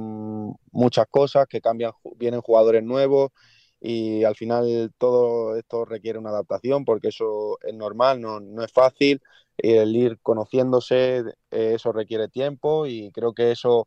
muchas 0.72 1.06
cosas, 1.10 1.46
que 1.48 1.60
cambian, 1.60 1.92
vienen 2.16 2.40
jugadores 2.42 2.82
nuevos 2.84 3.30
y 3.80 4.24
al 4.24 4.36
final 4.36 4.92
todo 4.98 5.56
esto 5.56 5.84
requiere 5.84 6.18
una 6.18 6.30
adaptación 6.30 6.84
porque 6.84 7.08
eso 7.08 7.58
es 7.62 7.74
normal, 7.74 8.20
no, 8.20 8.40
no 8.40 8.64
es 8.64 8.72
fácil. 8.72 9.20
El 9.58 9.94
ir 9.96 10.18
conociéndose, 10.22 11.18
eh, 11.50 11.74
eso 11.74 11.92
requiere 11.92 12.28
tiempo 12.28 12.86
y 12.86 13.10
creo 13.12 13.34
que 13.34 13.52
eso 13.52 13.86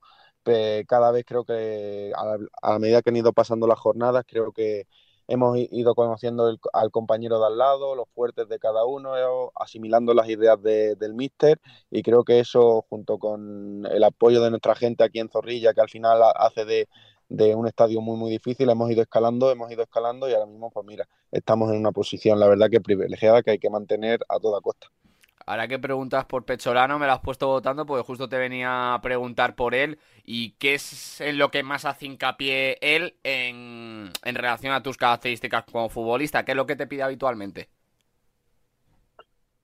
cada 0.88 1.12
vez 1.12 1.26
creo 1.26 1.44
que 1.46 2.12
a, 2.16 2.38
a 2.76 2.80
medida 2.80 3.02
que 3.02 3.10
han 3.10 3.16
ido 3.18 3.34
pasando 3.34 3.68
las 3.68 3.80
jornadas, 3.80 4.26
creo 4.28 4.52
que 4.52 4.88
hemos 5.28 5.58
ido 5.58 5.96
conociendo 5.96 6.58
al 6.74 6.92
compañero 6.92 7.40
de 7.40 7.48
al 7.48 7.58
lado, 7.58 7.96
los 7.96 8.08
fuertes 8.10 8.48
de 8.48 8.60
cada 8.60 8.86
uno, 8.86 9.14
asimilando 9.60 10.14
las 10.14 10.30
ideas 10.30 10.62
del 10.62 11.14
míster 11.14 11.60
y 11.92 12.04
creo 12.04 12.24
que 12.24 12.40
eso 12.40 12.86
junto 12.90 13.18
con 13.20 13.86
el 13.86 14.04
apoyo 14.04 14.42
de 14.42 14.50
nuestra 14.50 14.76
gente 14.76 15.04
aquí 15.04 15.20
en 15.20 15.30
Zorrilla, 15.30 15.74
que 15.74 15.82
al 15.82 15.90
final 15.90 16.22
hace 16.36 16.66
de, 16.66 16.88
de 17.30 17.56
un 17.56 17.68
estadio 17.68 18.02
muy 18.02 18.18
muy 18.18 18.32
difícil, 18.32 18.70
hemos 18.70 18.90
ido 18.92 19.02
escalando, 19.02 19.52
hemos 19.52 19.72
ido 19.72 19.84
escalando 19.84 20.30
y 20.30 20.34
ahora 20.34 20.46
mismo 20.46 20.70
pues 20.72 20.86
mira, 20.86 21.08
estamos 21.32 21.72
en 21.72 21.80
una 21.80 21.92
posición 21.92 22.40
la 22.40 22.48
verdad 22.48 22.70
que 22.70 22.82
privilegiada 22.82 23.44
que 23.44 23.52
hay 23.52 23.60
que 23.60 23.70
mantener 23.70 24.20
a 24.30 24.40
toda 24.40 24.62
costa. 24.62 24.88
Ahora 25.48 25.68
que 25.68 25.78
preguntas 25.78 26.26
por 26.26 26.44
Pecholano, 26.44 26.98
me 26.98 27.06
lo 27.06 27.14
has 27.14 27.20
puesto 27.20 27.48
votando 27.48 27.86
porque 27.86 28.04
justo 28.04 28.28
te 28.28 28.38
venía 28.38 28.96
a 28.96 29.02
preguntar 29.02 29.56
por 29.56 29.76
él 29.76 30.00
y 30.24 30.52
qué 30.54 30.74
es 30.74 31.22
en 31.22 31.38
lo 31.38 31.52
que 31.52 31.62
más 31.62 31.86
hace 31.86 32.08
hincapié 32.08 32.80
él 32.82 33.16
en, 33.24 34.12
relación 34.24 34.74
a 34.74 34.82
tus 34.82 34.98
características 34.98 35.66
como 35.72 35.90
futbolista. 35.90 36.44
¿Qué 36.44 36.54
es 36.54 36.56
lo 36.56 36.66
que 36.66 36.76
te 36.76 36.88
pide 36.88 37.04
habitualmente? 37.04 37.70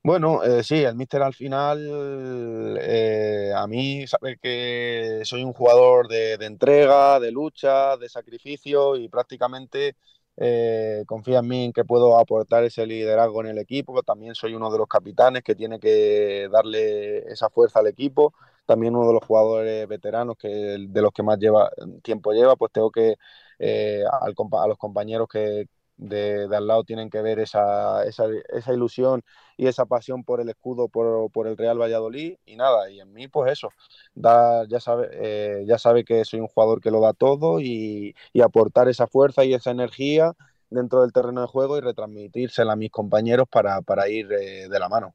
Bueno, 0.04 0.44
eh, 0.44 0.64
sí, 0.64 0.84
el 0.84 0.96
míster 0.96 1.22
al 1.24 1.34
final, 1.34 2.78
eh, 2.80 3.52
a 3.56 3.66
mí 3.66 4.06
sabe 4.06 4.38
que 4.38 5.22
soy 5.24 5.44
un 5.44 5.54
jugador 5.54 6.08
de 6.08 6.34
entrega, 6.42 7.20
de 7.20 7.32
lucha, 7.32 7.98
de 7.98 8.10
sacrificio 8.10 8.96
y 8.96 9.10
prácticamente 9.10 9.96
eh, 10.38 11.04
confía 11.08 11.40
en 11.40 11.48
mí 11.48 11.66
en 11.66 11.74
que 11.74 11.86
puedo 11.86 12.18
aportar 12.18 12.64
ese 12.64 12.86
liderazgo 12.86 13.42
en 13.42 13.48
el 13.48 13.58
equipo. 13.58 14.02
También 14.04 14.36
soy 14.36 14.54
uno 14.56 14.72
de 14.72 14.78
los 14.78 14.88
capitanes 14.88 15.44
que 15.44 15.56
tiene 15.56 15.80
que 15.80 16.50
darle 16.52 17.20
esa 17.32 17.50
fuerza 17.50 17.80
al 17.80 17.88
equipo. 17.88 18.34
También 18.66 18.96
uno 18.96 19.08
de 19.08 19.14
los 19.14 19.24
jugadores 19.26 19.88
veteranos 19.88 20.38
que 20.38 20.48
de 20.48 21.02
los 21.02 21.12
que 21.12 21.24
más 21.24 21.38
lleva 21.40 21.70
tiempo 22.04 22.32
lleva, 22.32 22.56
pues 22.56 22.72
tengo 22.72 22.92
que 22.92 23.16
eh, 23.60 24.04
a 24.10 24.68
los 24.68 24.78
compañeros 24.78 25.28
que, 25.28 25.68
de, 26.02 26.50
al 26.52 26.68
lado 26.68 26.84
tienen 26.84 27.10
que 27.10 27.22
ver 27.22 27.40
esa, 27.40 28.04
esa, 28.06 28.26
esa, 28.50 28.74
ilusión 28.74 29.22
y 29.56 29.68
esa 29.68 29.86
pasión 29.86 30.24
por 30.24 30.42
el 30.42 30.50
escudo, 30.50 30.90
por, 30.90 31.32
por, 31.32 31.48
el 31.48 31.58
Real 31.58 31.80
Valladolid 31.80 32.38
y 32.46 32.56
nada, 32.56 32.90
y 32.90 33.00
en 33.00 33.14
mí 33.14 33.28
pues 33.28 33.52
eso, 33.52 33.70
da, 34.16 34.66
ya, 34.68 34.80
sabe, 34.80 35.10
eh, 35.14 35.64
ya 35.68 35.78
sabe 35.78 36.04
que 36.04 36.26
soy 36.26 36.40
un 36.40 36.48
jugador 36.48 36.82
que 36.82 36.92
lo 36.92 37.02
da 37.02 37.14
todo 37.14 37.60
y, 37.60 38.16
y, 38.34 38.42
aportar 38.42 38.90
esa 38.90 39.08
fuerza 39.08 39.46
y 39.46 39.54
esa 39.54 39.72
energía 39.72 40.34
dentro 40.72 41.02
del 41.02 41.14
terreno 41.14 41.42
de 41.42 41.48
juego 41.48 41.78
y 41.78 41.82
retransmitírsela 41.82 42.74
a 42.74 42.76
mis 42.76 42.92
compañeros 42.92 43.48
para, 43.50 43.82
para 43.82 44.10
ir 44.10 44.32
eh, 44.34 44.70
de 44.70 44.80
la 44.80 44.90
mano. 44.90 45.14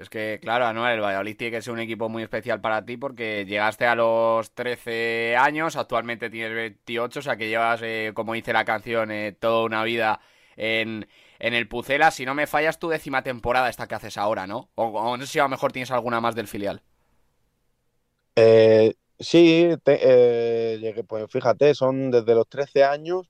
Es 0.00 0.08
que, 0.08 0.38
claro, 0.40 0.64
Anuel, 0.64 0.94
el 0.94 1.00
Valladolid 1.02 1.36
tiene 1.36 1.58
que 1.58 1.60
ser 1.60 1.74
un 1.74 1.78
equipo 1.78 2.08
muy 2.08 2.22
especial 2.22 2.62
para 2.62 2.86
ti 2.86 2.96
porque 2.96 3.44
llegaste 3.44 3.84
a 3.84 3.94
los 3.94 4.50
13 4.54 5.36
años, 5.36 5.76
actualmente 5.76 6.30
tienes 6.30 6.54
28, 6.54 7.18
o 7.18 7.22
sea 7.22 7.36
que 7.36 7.48
llevas, 7.50 7.82
eh, 7.82 8.12
como 8.14 8.32
dice 8.32 8.54
la 8.54 8.64
canción, 8.64 9.10
eh, 9.10 9.36
toda 9.38 9.62
una 9.62 9.84
vida 9.84 10.18
en, 10.56 11.06
el 11.38 11.68
Pucela. 11.68 12.10
Si 12.12 12.24
no 12.24 12.34
me 12.34 12.46
fallas, 12.46 12.78
tu 12.78 12.88
décima 12.88 13.22
temporada 13.22 13.68
esta 13.68 13.86
que 13.86 13.94
haces 13.94 14.16
ahora, 14.16 14.46
¿no? 14.46 14.70
O, 14.74 15.18
no 15.18 15.26
sé 15.26 15.32
si 15.34 15.38
a 15.38 15.42
lo 15.42 15.50
mejor 15.50 15.70
tienes 15.70 15.90
alguna 15.90 16.18
más 16.18 16.34
del 16.34 16.48
filial. 16.48 16.80
Eh, 18.36 18.94
sí, 19.18 19.68
llegué, 19.84 21.04
pues 21.06 21.30
fíjate, 21.30 21.74
son 21.74 22.10
desde 22.10 22.34
los 22.34 22.48
13 22.48 22.84
años 22.84 23.28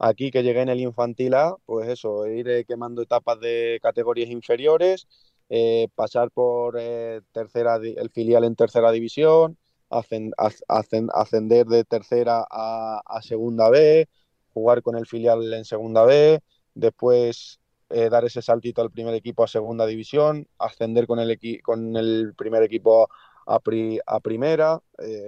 aquí 0.00 0.32
que 0.32 0.42
llegué 0.42 0.62
en 0.62 0.70
el 0.70 0.80
infantil 0.80 1.34
A, 1.34 1.54
pues 1.66 1.88
eso, 1.88 2.26
ir 2.26 2.66
quemando 2.66 3.00
etapas 3.00 3.38
de 3.38 3.78
categorías 3.80 4.28
inferiores 4.28 5.06
eh, 5.52 5.88
pasar 5.96 6.30
por 6.30 6.76
eh, 6.78 7.22
tercera, 7.32 7.74
el 7.76 8.10
filial 8.10 8.44
en 8.44 8.54
tercera 8.54 8.92
división, 8.92 9.58
ascender 9.88 11.66
de 11.66 11.84
tercera 11.84 12.46
a, 12.48 13.20
segunda 13.22 13.68
B, 13.68 14.08
jugar 14.54 14.80
con 14.82 14.96
el 14.96 15.06
filial 15.06 15.52
en 15.52 15.64
segunda 15.64 16.04
B, 16.04 16.40
después 16.74 17.58
eh, 17.88 18.08
dar 18.08 18.24
ese 18.24 18.42
saltito 18.42 18.80
al 18.80 18.92
primer 18.92 19.12
equipo 19.14 19.42
a 19.42 19.48
segunda 19.48 19.86
división, 19.86 20.46
ascender 20.58 21.08
con 21.08 21.18
el, 21.18 21.36
con 21.62 21.96
el 21.96 22.32
primer 22.36 22.62
equipo 22.62 23.08
a, 23.46 23.60
a 24.06 24.20
primera. 24.20 24.80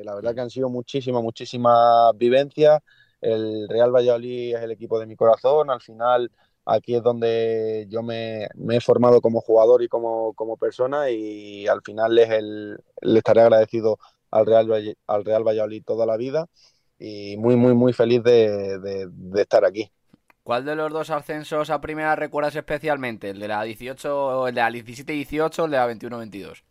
la 0.05 0.15
verdad 0.15 0.35
que 0.37 0.41
han 0.43 0.51
sido 0.51 0.69
muchísimas, 0.69 1.23
muchísimas 1.25 2.17
vivencias. 2.17 2.81
El 3.21 3.69
Real 3.69 3.91
Valladolid 3.91 4.55
es 4.55 4.63
el 4.63 4.71
equipo 4.71 5.01
de 5.01 5.07
mi 5.07 5.17
corazón. 5.17 5.71
Al 5.71 5.81
final 5.81 6.31
aquí 6.65 6.95
es 6.95 7.03
donde 7.03 7.87
yo 7.89 8.03
me, 8.03 8.45
he 8.45 8.81
formado 8.81 9.21
como 9.21 9.41
jugador 9.41 9.83
y 9.83 9.89
como, 9.89 10.35
persona 10.59 11.11
y 11.11 11.67
al 11.67 11.83
final 11.83 12.19
es 12.19 12.31
el, 12.31 12.79
le 13.01 13.19
estaré 13.19 13.41
agradecido 13.41 13.99
al 14.31 14.47
Real, 14.47 14.97
al 15.07 15.25
Real 15.25 15.47
Valladolid 15.47 15.85
toda 15.85 16.07
la 16.07 16.17
vida 16.17 16.47
y 16.99 17.37
muy, 17.37 17.57
muy, 17.57 17.75
muy 17.75 17.93
feliz 17.93 18.23
de, 18.23 19.09
estar 19.37 19.65
aquí. 19.65 19.91
¿Cuál 20.45 20.65
de 20.65 20.75
los 20.75 20.93
dos 20.93 21.11
ascensos 21.11 21.71
a 21.71 21.81
primera 21.81 22.17
recuerdas 22.17 22.57
especialmente? 22.57 23.31
¿El 23.31 23.41
de 23.41 23.49
la 23.49 23.63
18, 23.63 24.49
el 24.49 24.55
de 24.55 24.61
la 24.61 24.71
17-18 24.71 25.59
o 25.59 25.65
el 25.67 25.71
de 25.71 25.77
la 25.77 25.89
21-22? 25.89 26.63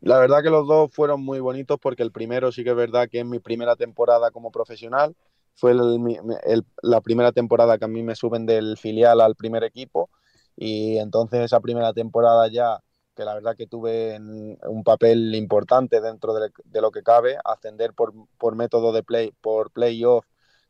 La 0.00 0.18
verdad 0.18 0.42
que 0.42 0.50
los 0.50 0.66
dos 0.66 0.92
fueron 0.92 1.24
muy 1.24 1.40
bonitos 1.40 1.78
porque 1.80 2.02
el 2.02 2.12
primero 2.12 2.52
sí 2.52 2.62
que 2.62 2.70
es 2.70 2.76
verdad 2.76 3.08
que 3.08 3.20
es 3.20 3.26
mi 3.26 3.38
primera 3.38 3.74
temporada 3.74 4.30
como 4.30 4.50
profesional 4.50 5.16
fue 5.54 5.74
la 5.74 7.00
primera 7.00 7.32
temporada 7.32 7.78
que 7.78 7.84
a 7.84 7.88
mí 7.88 8.02
me 8.02 8.14
suben 8.14 8.46
del 8.46 8.76
filial 8.76 9.20
al 9.20 9.36
primer 9.36 9.64
equipo 9.64 10.10
y 10.56 10.98
entonces 10.98 11.40
esa 11.40 11.60
primera 11.60 11.92
temporada 11.92 12.48
ya, 12.48 12.80
que 13.14 13.24
la 13.24 13.34
verdad 13.34 13.56
que 13.56 13.66
tuve 13.66 14.18
un 14.18 14.84
papel 14.84 15.34
importante 15.34 16.00
dentro 16.00 16.34
de, 16.34 16.80
lo 16.80 16.90
que 16.90 17.02
cabe, 17.02 17.36
ascender 17.44 17.92
por, 17.94 18.12
método 18.56 18.92
de 18.92 19.02
play, 19.02 19.32
por 19.40 19.70
playoff 19.70 20.26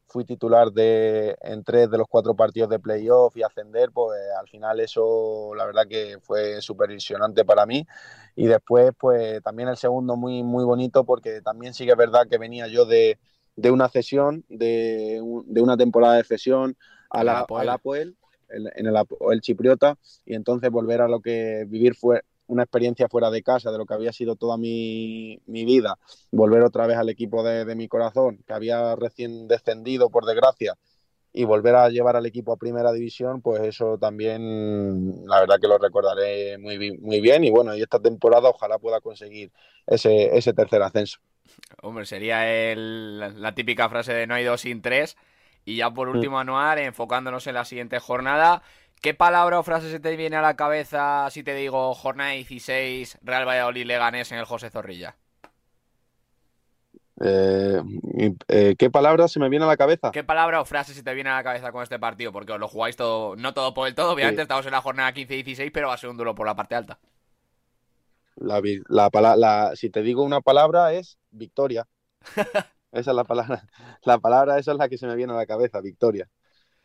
fui 0.07 0.25
titular 0.25 0.71
de, 0.71 1.37
en 1.41 1.65
tres 1.65 1.91
de 1.91 1.99
los 1.99 2.07
cuatro 2.09 2.37
partidos 2.37 2.69
de 2.71 2.79
playoff 2.79 3.37
y 3.37 3.43
ascender, 3.43 3.91
pues 3.91 4.19
al 4.39 4.49
final 4.49 4.79
eso 4.81 5.55
la 5.57 5.65
verdad 5.65 5.87
que 5.89 6.19
fue 6.21 6.61
súper 6.61 6.91
ilusionante 6.91 7.45
para 7.45 7.67
mí. 7.67 7.87
Y 8.37 8.47
después, 8.47 8.93
pues 8.99 9.43
también 9.43 9.69
el 9.69 9.77
segundo 9.77 10.17
muy, 10.17 10.43
muy 10.43 10.65
bonito 10.65 11.05
porque 11.05 11.41
también 11.41 11.75
sí 11.75 11.85
que 11.87 11.93
es 11.93 11.97
verdad 11.97 12.27
que 12.29 12.39
venía 12.39 12.69
yo 12.69 12.85
de, 12.85 13.19
de 13.57 13.71
una 13.71 13.89
cesión, 13.89 14.45
de, 14.49 15.21
de, 15.47 15.61
una 15.61 15.77
temporada 15.77 16.17
de 16.17 16.25
cesión 16.25 16.77
a 17.11 17.25
la, 17.25 17.47
al 17.49 17.69
Apoel, 17.69 18.17
en 18.49 18.87
el, 18.87 18.97
el 19.31 19.41
Chipriota, 19.41 19.97
y 20.25 20.35
entonces 20.35 20.71
volver 20.71 21.01
a 21.01 21.09
lo 21.09 21.21
que 21.21 21.65
vivir 21.69 21.95
fue 21.95 22.23
una 22.47 22.63
experiencia 22.63 23.09
fuera 23.09 23.31
de 23.31 23.43
casa, 23.43 23.71
de 23.71 23.79
lo 23.79 23.87
que 23.87 23.95
había 23.95 24.13
sido 24.13 24.37
toda 24.37 24.57
mi, 24.57 25.41
vida, 25.47 25.99
volver 26.31 26.63
otra 26.63 26.87
vez 26.87 26.97
al 26.97 27.09
equipo 27.09 27.43
de, 27.43 27.75
mi 27.75 27.89
corazón, 27.89 28.43
que 28.47 28.53
había 28.53 28.95
recién 28.97 29.49
descendido, 29.49 30.11
por 30.11 30.27
desgracia, 30.27 30.77
y 31.33 31.45
volver 31.45 31.75
a 31.75 31.89
llevar 31.89 32.17
al 32.17 32.27
equipo 32.27 32.53
a 32.53 32.57
primera 32.57 32.93
división, 32.93 33.41
pues 33.41 33.61
eso 33.63 33.99
también, 33.99 35.27
la 35.27 35.41
verdad 35.41 35.59
que 35.61 35.67
lo 35.67 35.79
recordaré 35.79 36.59
muy, 36.59 36.97
muy 36.99 37.21
bien. 37.21 37.43
Y 37.43 37.51
bueno, 37.51 37.75
y 37.75 37.83
esta 37.83 37.99
temporada 37.99 38.51
ojalá 38.51 38.79
pueda 38.79 39.01
conseguir 39.01 39.51
ese, 39.87 40.37
ese 40.37 40.53
tercer 40.53 40.81
ascenso. 40.83 41.19
Hombre, 41.83 42.07
sería 42.07 42.45
la 42.75 43.55
típica 43.55 43.89
frase 43.89 44.13
de 44.15 44.27
no 44.27 44.35
hay 44.35 44.45
dos 44.45 44.63
sin 44.63 44.83
tres. 44.83 45.17
Y 45.67 45.77
ya 45.77 45.91
por 45.91 46.09
último, 46.09 46.39
Anuar, 46.39 46.79
enfocándonos 46.79 47.47
en 47.47 47.55
la 47.55 47.65
siguiente 47.65 47.99
jornada, 47.99 48.63
¿Qué 49.05 49.13
palabra 49.13 49.59
o 49.59 49.63
frase 49.63 49.91
se 49.91 50.01
te 50.01 50.17
viene 50.17 50.37
a 50.37 50.41
la 50.41 50.57
cabeza 50.57 51.29
si 51.31 51.43
te 51.43 51.55
digo 51.55 51.93
jornada 51.93 52.31
16, 52.31 53.19
Real 53.21 53.47
Valladolid 53.47 53.85
Leganés 53.85 54.33
en 54.33 54.39
el 54.39 54.47
José 54.47 54.71
Zorrilla? 54.71 55.15
Eh, 57.21 57.83
eh, 58.49 58.75
¿Qué 58.79 58.89
palabra 58.89 59.29
se 59.29 59.41
me 59.41 59.51
viene 59.51 59.67
a 59.67 59.69
la 59.69 59.77
cabeza? 59.77 60.11
¿Qué 60.11 60.25
palabra 60.25 60.63
o 60.63 60.65
frase 60.65 60.95
se 60.95 61.03
te 61.03 61.13
viene 61.13 61.29
a 61.29 61.35
la 61.35 61.45
cabeza 61.45 61.71
con 61.71 61.83
este 61.83 61.99
partido? 61.99 62.33
Porque 62.33 62.53
os 62.53 62.59
lo 62.59 62.67
jugáis 62.67 62.97
todo, 62.97 63.37
no 63.37 63.53
todo 63.53 63.75
por 63.75 63.89
el 63.89 63.95
todo, 63.95 64.11
obviamente 64.11 64.41
estamos 64.41 64.65
en 64.65 64.73
la 64.73 64.81
jornada 64.81 65.13
15-16, 65.13 65.71
pero 65.71 65.89
va 65.89 65.95
a 65.95 65.99
ser 65.99 66.09
un 66.09 66.17
duro 66.17 66.35
por 66.35 66.47
la 66.47 66.57
parte 66.57 66.75
alta. 66.75 66.99
La, 68.37 68.61
la, 69.37 69.73
si 69.75 69.91
te 69.91 70.03
digo 70.03 70.23
una 70.23 70.41
palabra 70.41 70.93
es 70.93 71.19
victoria. 71.31 71.87
esa 72.93 73.11
es 73.11 73.17
la 73.17 73.25
palabra. 73.25 73.67
La 74.05 74.19
palabra 74.19 74.59
esa 74.59 74.73
es 74.73 74.79
la 74.79 74.89
que 74.89 74.99
se 74.99 75.07
me 75.07 75.17
viene 75.17 75.33
a 75.33 75.37
la 75.37 75.47
cabeza, 75.47 75.81
victoria. 75.81 76.29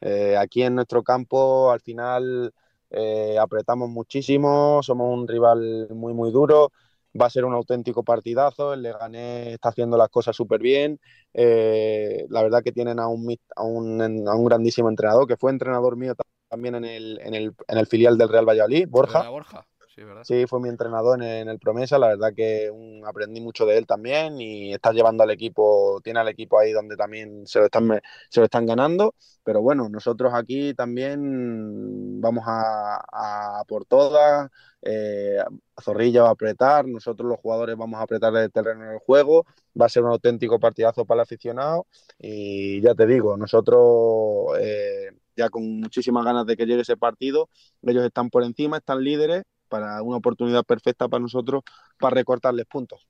Eh, 0.02 0.38
aquí 0.38 0.64
en 0.64 0.76
nuestro 0.76 1.04
campo 1.04 1.72
al 1.72 1.82
final 1.82 2.54
eh, 2.90 3.38
apretamos 3.40 3.90
muchísimo, 3.90 4.82
somos 4.82 5.14
un 5.14 5.28
rival 5.28 5.90
muy 5.92 6.14
muy 6.14 6.32
duro, 6.32 6.72
va 7.20 7.26
a 7.26 7.30
ser 7.30 7.46
un 7.46 7.54
auténtico 7.54 8.04
partidazo, 8.04 8.74
el 8.74 8.82
Leganés 8.82 9.48
está 9.48 9.70
haciendo 9.70 9.98
las 9.98 10.10
cosas 10.10 10.36
súper 10.36 10.62
bien, 10.62 11.00
eh, 11.34 12.26
la 12.30 12.44
verdad 12.44 12.64
que 12.64 12.72
tienen 12.72 13.00
a 13.00 13.08
un, 13.08 13.36
a, 13.56 13.64
un, 13.64 14.28
a 14.28 14.36
un, 14.36 14.46
grandísimo 14.46 14.90
entrenador, 14.90 15.28
que 15.28 15.38
fue 15.38 15.52
entrenador 15.52 15.98
mío 15.98 16.14
también 16.48 16.76
en 16.76 16.86
el, 16.86 17.20
en 17.22 17.34
el, 17.36 17.54
en 17.68 17.78
el 17.78 17.88
filial 17.88 18.18
del 18.18 18.30
Real 18.30 18.48
Valladolid, 18.48 18.88
Borja. 18.90 19.30
Borja. 19.30 19.68
Sí, 20.24 20.46
fue 20.48 20.60
mi 20.60 20.70
entrenador 20.70 21.22
en, 21.24 21.50
el 21.50 21.60
Promesa, 21.60 21.98
la 21.98 22.08
verdad 22.10 22.34
que 22.36 22.72
aprendí 23.06 23.42
mucho 23.42 23.66
de 23.66 23.78
él 23.78 23.86
también 23.86 24.40
y 24.40 24.74
está 24.74 24.92
llevando 24.92 25.24
al 25.24 25.32
equipo, 25.32 26.00
tiene 26.04 26.20
al 26.20 26.28
equipo 26.28 26.60
ahí 26.60 26.72
donde 26.72 26.96
también 26.96 27.46
se 27.48 27.60
lo 27.60 27.66
están, 27.66 28.02
se 28.30 28.40
lo 28.40 28.46
están 28.46 28.66
ganando, 28.66 29.16
pero 29.44 29.62
bueno, 29.62 29.90
nosotros 29.90 30.34
aquí 30.34 30.74
también 30.74 32.22
vamos 32.22 32.44
a, 32.48 33.64
por 33.68 33.86
todas, 33.86 34.50
eh, 34.82 35.38
Zorrilla 35.82 36.24
va 36.24 36.30
a 36.30 36.32
apretar, 36.34 36.88
nosotros 36.88 37.30
los 37.30 37.40
jugadores 37.40 37.76
vamos 37.76 38.00
a 38.00 38.04
apretar 38.04 38.36
el 38.36 38.52
terreno 38.52 38.86
en 38.86 38.92
el 38.92 39.00
juego, 39.00 39.46
va 39.80 39.88
a 39.88 39.90
ser 39.90 40.04
un 40.04 40.12
auténtico 40.12 40.60
partidazo 40.60 41.06
para 41.06 41.22
el 41.22 41.24
aficionado 41.24 41.88
y 42.18 42.82
ya 42.82 42.94
te 42.96 43.06
digo, 43.06 43.38
nosotros 43.38 44.58
eh, 44.60 45.12
ya 45.36 45.50
con 45.50 45.80
muchísimas 45.80 46.26
ganas 46.26 46.46
de 46.46 46.56
que 46.58 46.66
llegue 46.66 46.82
ese 46.82 46.98
partido, 46.98 47.50
ellos 47.84 48.04
están 48.06 48.30
por 48.30 48.44
encima, 48.44 48.78
están 48.78 49.04
líderes 49.04 49.44
para 49.70 50.02
una 50.02 50.18
oportunidad 50.18 50.64
perfecta 50.64 51.08
para 51.08 51.22
nosotros 51.22 51.64
para 51.98 52.16
recortarles 52.16 52.66
puntos. 52.66 53.08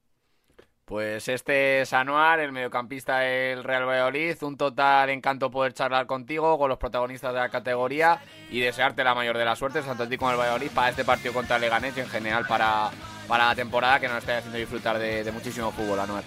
Pues 0.90 1.28
este 1.28 1.82
es 1.82 1.94
Anuar, 1.94 2.40
el 2.40 2.52
mediocampista 2.52 3.20
del 3.20 3.64
Real 3.64 3.88
Valladolid. 3.88 4.36
Un 4.42 4.58
total 4.58 5.12
encanto 5.12 5.52
poder 5.52 5.72
charlar 5.74 6.08
contigo, 6.08 6.58
con 6.58 6.68
los 6.68 6.80
protagonistas 6.80 7.32
de 7.32 7.40
la 7.40 7.50
categoría 7.50 8.20
y 8.50 8.60
desearte 8.60 9.04
la 9.04 9.14
mayor 9.14 9.38
de 9.38 9.46
las 9.46 9.60
suertes, 9.60 9.86
tanto 9.86 10.02
a 10.02 10.10
ti 10.10 10.18
como 10.18 10.32
al 10.32 10.40
Valladolid, 10.40 10.72
para 10.74 10.90
este 10.90 11.06
partido 11.06 11.32
contra 11.32 11.58
el 11.58 11.62
Leganés 11.62 11.96
y 11.96 12.00
en 12.00 12.10
general 12.10 12.48
para, 12.48 12.90
para 13.28 13.50
la 13.50 13.56
temporada 13.56 14.00
que 14.00 14.08
nos 14.08 14.18
esté 14.18 14.34
haciendo 14.34 14.58
disfrutar 14.58 14.98
de, 14.98 15.24
de 15.24 15.32
muchísimo 15.32 15.72
fútbol, 15.72 16.00
Anuar. 16.00 16.24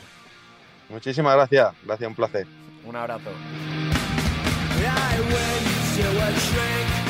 Muchísimas 0.88 1.34
gracias, 1.34 1.74
gracias, 1.82 2.08
un 2.08 2.14
placer. 2.14 2.46
Un 2.84 2.94
abrazo. 2.94 3.30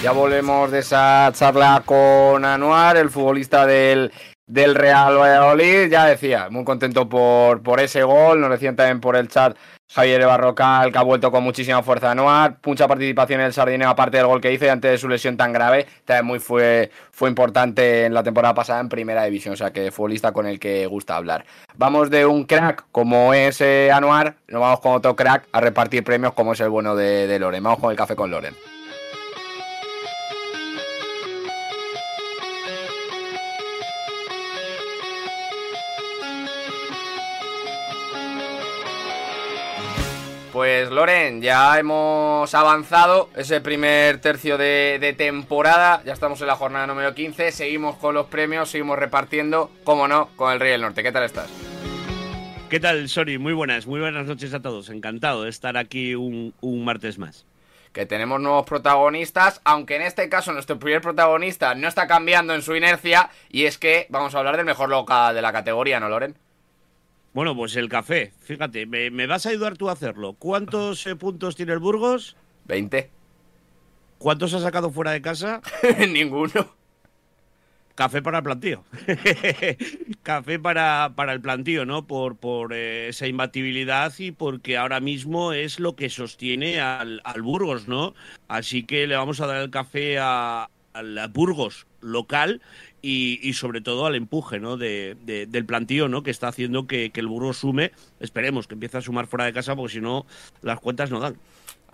Ya 0.02 0.10
volvemos 0.10 0.68
de 0.72 0.80
esa 0.80 1.30
charla 1.32 1.84
con 1.86 2.44
Anuar, 2.44 2.96
el 2.96 3.08
futbolista 3.08 3.64
del, 3.64 4.12
del 4.48 4.74
Real 4.74 5.16
Valladolid. 5.16 5.88
Ya 5.88 6.06
decía, 6.06 6.48
muy 6.50 6.64
contento 6.64 7.08
por, 7.08 7.62
por 7.62 7.78
ese 7.78 8.02
gol. 8.02 8.40
Nos 8.40 8.50
decían 8.50 8.74
también 8.74 9.00
por 9.00 9.14
el 9.14 9.28
chat 9.28 9.56
Javier 9.94 10.26
Barrocal, 10.26 10.90
que 10.90 10.98
ha 10.98 11.02
vuelto 11.02 11.30
con 11.30 11.44
muchísima 11.44 11.84
fuerza 11.84 12.10
Anuar. 12.10 12.58
Mucha 12.64 12.88
participación 12.88 13.38
en 13.38 13.46
el 13.46 13.52
Sardineo, 13.52 13.88
aparte 13.88 14.16
del 14.16 14.26
gol 14.26 14.40
que 14.40 14.52
hizo 14.52 14.64
y 14.64 14.70
antes 14.70 14.90
de 14.90 14.98
su 14.98 15.08
lesión 15.08 15.36
tan 15.36 15.52
grave. 15.52 15.86
También 16.04 16.26
muy 16.26 16.40
fue, 16.40 16.90
fue 17.12 17.28
importante 17.28 18.06
en 18.06 18.14
la 18.14 18.24
temporada 18.24 18.54
pasada 18.54 18.80
en 18.80 18.88
Primera 18.88 19.22
División. 19.22 19.54
O 19.54 19.56
sea 19.56 19.72
que 19.72 19.92
futbolista 19.92 20.32
con 20.32 20.46
el 20.46 20.58
que 20.58 20.86
gusta 20.88 21.14
hablar. 21.14 21.44
Vamos 21.76 22.10
de 22.10 22.26
un 22.26 22.42
crack 22.42 22.86
como 22.90 23.34
es 23.34 23.60
eh, 23.60 23.92
Anuar. 23.92 24.34
Nos 24.48 24.60
vamos 24.60 24.80
con 24.80 24.94
otro 24.94 25.14
crack 25.14 25.46
a 25.52 25.60
repartir 25.60 26.02
premios 26.02 26.32
como 26.32 26.54
es 26.54 26.60
el 26.60 26.70
bueno 26.70 26.96
de 26.96 27.38
Loren. 27.38 27.62
Vamos 27.62 27.78
con 27.78 27.92
el 27.92 27.96
café 27.96 28.16
con 28.16 28.28
Loren. 28.28 28.56
Pues 40.52 40.90
Loren, 40.90 41.40
ya 41.40 41.78
hemos 41.78 42.54
avanzado 42.54 43.30
ese 43.34 43.62
primer 43.62 44.20
tercio 44.20 44.58
de, 44.58 45.14
temporada, 45.16 46.02
ya 46.04 46.12
estamos 46.12 46.42
en 46.42 46.46
la 46.46 46.56
jornada 46.56 46.86
número 46.86 47.14
15, 47.14 47.52
seguimos 47.52 47.96
con 47.96 48.14
los 48.14 48.26
premios, 48.26 48.68
seguimos 48.68 48.98
repartiendo, 48.98 49.70
como 49.82 50.08
no, 50.08 50.28
con 50.36 50.52
el 50.52 50.60
Rey 50.60 50.72
del 50.72 50.82
Norte. 50.82 51.02
¿Qué 51.02 51.10
tal 51.10 51.24
estás? 51.24 51.48
¿Qué 52.68 52.80
tal, 52.80 53.08
Sori? 53.08 53.38
Muy 53.38 53.54
buenas, 53.54 53.86
muy 53.86 54.00
buenas 54.00 54.26
noches 54.26 54.52
a 54.52 54.60
todos. 54.60 54.90
Encantado 54.90 55.44
de 55.44 55.48
estar 55.48 55.78
aquí 55.78 56.14
un, 56.14 56.52
un 56.60 56.84
martes 56.84 57.18
más 57.18 57.46
que 57.94 58.06
tenemos 58.06 58.40
nuevos 58.40 58.64
protagonistas, 58.66 59.60
aunque 59.64 59.96
en 59.96 60.02
este 60.02 60.28
caso 60.30 60.52
nuestro 60.52 60.78
primer 60.78 61.02
protagonista 61.02 61.74
no 61.74 61.88
está 61.88 62.06
cambiando 62.06 62.54
en 62.54 62.62
su 62.62 62.74
inercia, 62.74 63.30
y 63.50 63.64
es 63.64 63.76
que 63.76 64.06
vamos 64.08 64.34
a 64.34 64.38
hablar 64.38 64.56
del 64.56 64.64
mejor 64.64 64.88
local 64.88 65.34
de 65.34 65.42
la 65.42 65.52
categoría, 65.52 66.00
¿no, 66.00 66.08
Loren? 66.08 66.34
Bueno, 67.34 67.56
pues 67.56 67.76
el 67.76 67.88
café, 67.88 68.32
fíjate, 68.40 68.84
me, 68.86 69.26
vas 69.26 69.46
a 69.46 69.50
ayudar 69.50 69.78
tú 69.78 69.88
a 69.88 69.92
hacerlo. 69.92 70.34
¿Cuántos 70.34 71.06
eh, 71.06 71.16
puntos 71.16 71.56
tiene 71.56 71.72
el 71.72 71.78
Burgos? 71.78 72.36
20. 72.66 73.10
¿Cuántos 74.18 74.52
ha 74.54 74.60
sacado 74.60 74.90
fuera 74.90 75.12
de 75.12 75.22
casa? 75.22 75.62
Ninguno. 76.08 76.74
Café 77.94 78.22
para 78.22 78.38
el 78.38 78.44
plantío. 78.44 78.84
Café 80.22 80.58
para, 80.58 81.12
para, 81.14 81.32
el 81.32 81.40
plantío, 81.40 81.86
¿no? 81.86 82.06
Por, 82.06 82.36
por 82.36 82.72
eh, 82.74 83.08
esa 83.08 83.26
imbatibilidad 83.26 84.12
y 84.18 84.32
porque 84.32 84.76
ahora 84.76 85.00
mismo 85.00 85.52
es 85.52 85.80
lo 85.80 85.96
que 85.96 86.10
sostiene 86.10 86.80
al, 86.80 87.20
al 87.24 87.42
Burgos, 87.42 87.88
¿no? 87.88 88.14
Así 88.48 88.84
que 88.84 89.06
le 89.06 89.16
vamos 89.16 89.40
a 89.40 89.46
dar 89.46 89.62
el 89.62 89.70
café 89.70 90.18
a, 90.18 90.68
al 90.92 91.28
Burgos 91.32 91.86
local 92.00 92.60
y, 93.02 93.52
sobre 93.54 93.80
todo 93.80 94.06
al 94.06 94.14
empuje 94.14 94.60
¿no? 94.60 94.76
de, 94.76 95.16
del 95.48 95.66
plantío 95.66 96.08
¿no? 96.08 96.22
que 96.22 96.30
está 96.30 96.48
haciendo 96.48 96.86
que, 96.86 97.10
el 97.12 97.26
Burgos 97.26 97.58
sume. 97.58 97.90
Esperemos 98.20 98.68
que 98.68 98.74
empiece 98.74 98.98
a 98.98 99.00
sumar 99.00 99.26
fuera 99.26 99.44
de 99.44 99.52
casa 99.52 99.74
porque 99.74 99.94
si 99.94 100.00
no 100.00 100.24
las 100.62 100.78
cuentas 100.78 101.10
no 101.10 101.18
dan. 101.18 101.36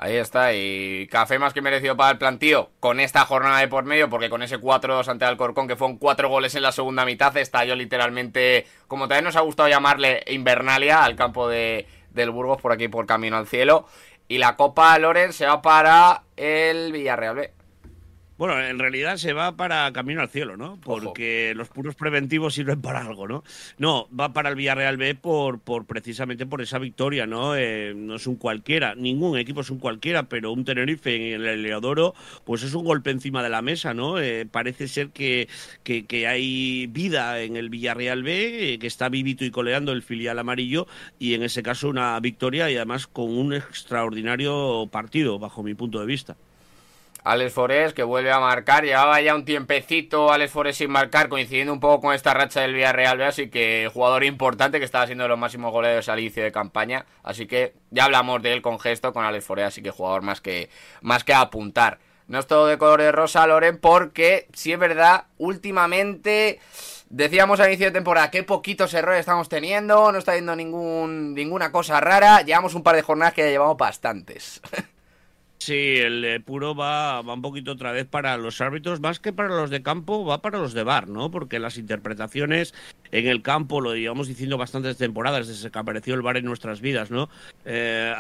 Ahí 0.01 0.15
está, 0.15 0.55
y 0.55 1.09
café 1.09 1.41
más 1.41 1.53
que 1.53 1.61
merecido 1.61 1.97
para 1.97 2.13
el 2.13 2.19
plantío 2.19 2.71
con 2.79 3.01
esta 3.01 3.25
jornada 3.25 3.59
de 3.59 3.67
por 3.67 3.85
medio, 3.85 4.09
porque 4.09 4.31
con 4.31 4.45
ese 4.45 4.61
4-2 4.61 5.09
ante 5.09 5.25
Alcorcón, 5.25 5.67
que 5.67 5.75
fueron 5.75 5.97
cuatro 5.97 6.29
goles 6.29 6.55
en 6.55 6.63
la 6.63 6.71
segunda 6.71 7.05
mitad, 7.05 7.37
estalló 7.37 7.75
literalmente, 7.75 8.65
como 8.87 9.09
también 9.09 9.25
nos 9.25 9.35
ha 9.35 9.41
gustado 9.41 9.69
llamarle, 9.69 10.23
Invernalia 10.29 11.03
al 11.03 11.17
campo 11.17 11.49
de, 11.49 11.89
del 12.11 12.31
Burgos, 12.31 12.63
por 12.63 12.71
aquí 12.71 12.87
por 12.87 13.07
Camino 13.07 13.39
al 13.39 13.49
Cielo. 13.49 13.89
Y 14.29 14.39
la 14.39 14.55
Copa 14.55 14.97
Loren 15.01 15.33
se 15.33 15.47
va 15.47 15.63
para 15.63 16.23
el 16.37 16.93
Villarreal 16.93 17.51
Bueno, 18.39 18.61
en 18.63 18.79
realidad 18.79 19.17
se 19.17 19.33
va 19.33 19.57
para 19.57 19.93
camino 19.93 20.21
al 20.21 20.29
cielo, 20.29 20.57
¿no? 20.57 20.79
Porque 20.85 21.55
los 21.57 21.69
puros 21.71 21.97
preventivos 21.97 22.55
sirven 22.55 22.81
para 22.81 23.01
algo, 23.01 23.27
¿no? 23.27 23.43
No, 23.79 24.09
va 24.19 24.33
para 24.33 24.49
el 24.49 24.55
Villarreal 24.55 24.97
B 24.97 25.17
por, 25.17 25.59
por 25.59 25.87
precisamente 25.87 26.47
por 26.47 26.63
esa 26.63 26.79
victoria, 26.79 27.27
¿no? 27.27 27.57
Eh, 27.57 27.95
no 27.97 28.15
es 28.15 28.29
un 28.29 28.37
cualquiera, 28.37 28.95
ningún 28.95 29.37
equipo 29.39 29.63
es 29.63 29.71
un 29.71 29.81
cualquiera, 29.81 30.29
pero 30.29 30.53
un 30.53 30.65
Tenerife 30.65 31.35
en 31.35 31.45
el 31.45 31.63
Leodoro, 31.63 32.15
pues 32.45 32.63
es 32.63 32.75
un 32.75 32.85
golpe 32.85 33.11
encima 33.11 33.43
de 33.43 33.49
la 33.49 33.61
mesa, 33.61 33.93
¿no? 33.93 34.21
Eh, 34.21 34.47
parece 34.47 34.87
ser 34.87 35.09
que, 35.09 35.49
que, 35.83 36.29
hay 36.29 36.87
vida 36.87 37.41
en 37.41 37.57
el 37.57 37.71
Villarreal 37.71 38.23
B, 38.23 38.75
eh, 38.75 38.79
que 38.79 38.87
está 38.87 39.09
vivito 39.09 39.45
y 39.45 39.51
coleando 39.51 39.91
el 39.91 40.05
filial 40.05 40.39
amarillo, 40.39 40.87
y 41.19 41.35
en 41.35 41.43
ese 41.43 41.65
caso 41.65 41.89
una 41.89 42.21
victoria 42.21 42.71
y 42.71 42.77
además 42.77 43.09
con 43.09 43.37
un 43.37 43.53
extraordinario 43.53 44.89
partido, 44.93 45.41
bajo 45.41 45.65
mi 45.65 45.75
punto 45.75 45.99
de 45.99 46.07
vista. 46.07 46.37
Alex 47.29 47.53
Forés 47.53 47.93
que 47.93 48.03
vuelve 48.03 48.33
a 48.33 48.41
marcar, 48.41 48.85
llevaba 48.85 49.21
ya 49.21 49.35
un 49.35 49.45
tiempecito 49.45 50.33
Alex 50.33 50.51
Forés 50.51 50.79
sin 50.79 50.91
marcar, 50.91 51.29
coincidiendo 51.29 51.75
un 51.75 51.79
poco 51.79 52.01
con 52.01 52.15
esta 52.15 52.33
racha 52.33 52.63
del 52.63 52.73
Villarreal, 52.73 53.21
así 53.21 53.51
que 53.51 53.91
jugador 53.93 54.25
importante 54.25 54.79
que 54.79 54.87
estaba 54.87 55.05
haciendo 55.05 55.29
los 55.29 55.39
máximos 55.39 55.71
goleadores 55.71 56.09
al 56.09 56.21
inicio 56.21 56.43
de 56.43 56.53
campaña, 56.53 57.05
así 57.23 57.47
que 57.47 57.75
ya 57.91 58.07
hablamos 58.07 58.41
de 58.41 58.55
él 58.55 58.63
con 58.63 58.81
gesto 58.81 59.13
con 59.13 59.27
Alex 59.27 59.45
Forés, 59.45 59.67
así 59.67 59.83
que 59.83 59.91
jugador 59.91 60.23
más 60.23 60.41
que, 60.41 60.71
más 61.03 61.23
que 61.23 61.35
apuntar. 61.35 61.99
No 62.29 62.39
es 62.39 62.47
todo 62.47 62.67
de 62.67 62.79
color 62.79 63.03
de 63.03 63.13
rosa, 63.13 63.47
Loren, 63.47 63.77
porque 63.79 64.49
si 64.55 64.73
es 64.73 64.79
verdad, 64.79 65.25
últimamente 65.37 66.61
decíamos 67.11 67.61
al 67.61 67.69
inicio 67.69 67.87
de 67.87 67.93
temporada 67.93 68.31
qué 68.31 68.43
poquitos 68.43 68.95
errores 68.95 69.21
estamos 69.21 69.51
teniendo, 69.51 70.13
no 70.13 70.19
está 70.19 70.33
viendo 70.33 70.57
ningún, 70.57 71.35
ninguna 71.35 71.73
cosa 71.73 72.01
rara, 72.01 72.41
llevamos 72.41 72.75
un 72.75 72.83
par 72.83 72.97
de 72.97 73.03
jornadas 73.03 73.35
que 73.35 73.43
ya 73.43 73.49
llevamos 73.49 73.77
bastantes. 73.77 74.63
Sí, 75.59 75.97
el 75.99 76.43
puro 76.45 76.75
va, 76.75 77.21
va 77.23 77.35
un 77.35 77.43
poquito 77.43 77.73
otra 77.73 77.93
vez 77.93 78.07
para 78.07 78.37
los 78.39 78.61
árbitros, 78.61 79.01
más 79.01 79.19
que 79.19 79.33
para 79.33 79.49
los 79.49 79.71
de 79.71 79.83
campo, 79.83 80.25
va 80.25 80.41
para 80.41 80.59
los 80.59 80.73
de 80.73 80.85
bar, 80.85 81.09
¿no? 81.09 81.31
Porque 81.31 81.59
las 81.59 81.79
interpretaciones 81.79 82.75
en 83.11 83.27
el 83.27 83.43
campo, 83.43 83.81
lo 83.81 83.95
llevamos 83.95 84.29
diciendo 84.29 84.57
bastantes 84.57 84.97
temporadas 84.97 85.49
desde 85.49 85.71
que 85.71 85.79
apareció 85.79 86.15
el 86.15 86.23
bar 86.23 86.37
en 86.37 86.45
nuestras 86.45 86.81
vidas, 86.81 87.11
¿no? 87.11 87.29
Eh, 87.65 88.15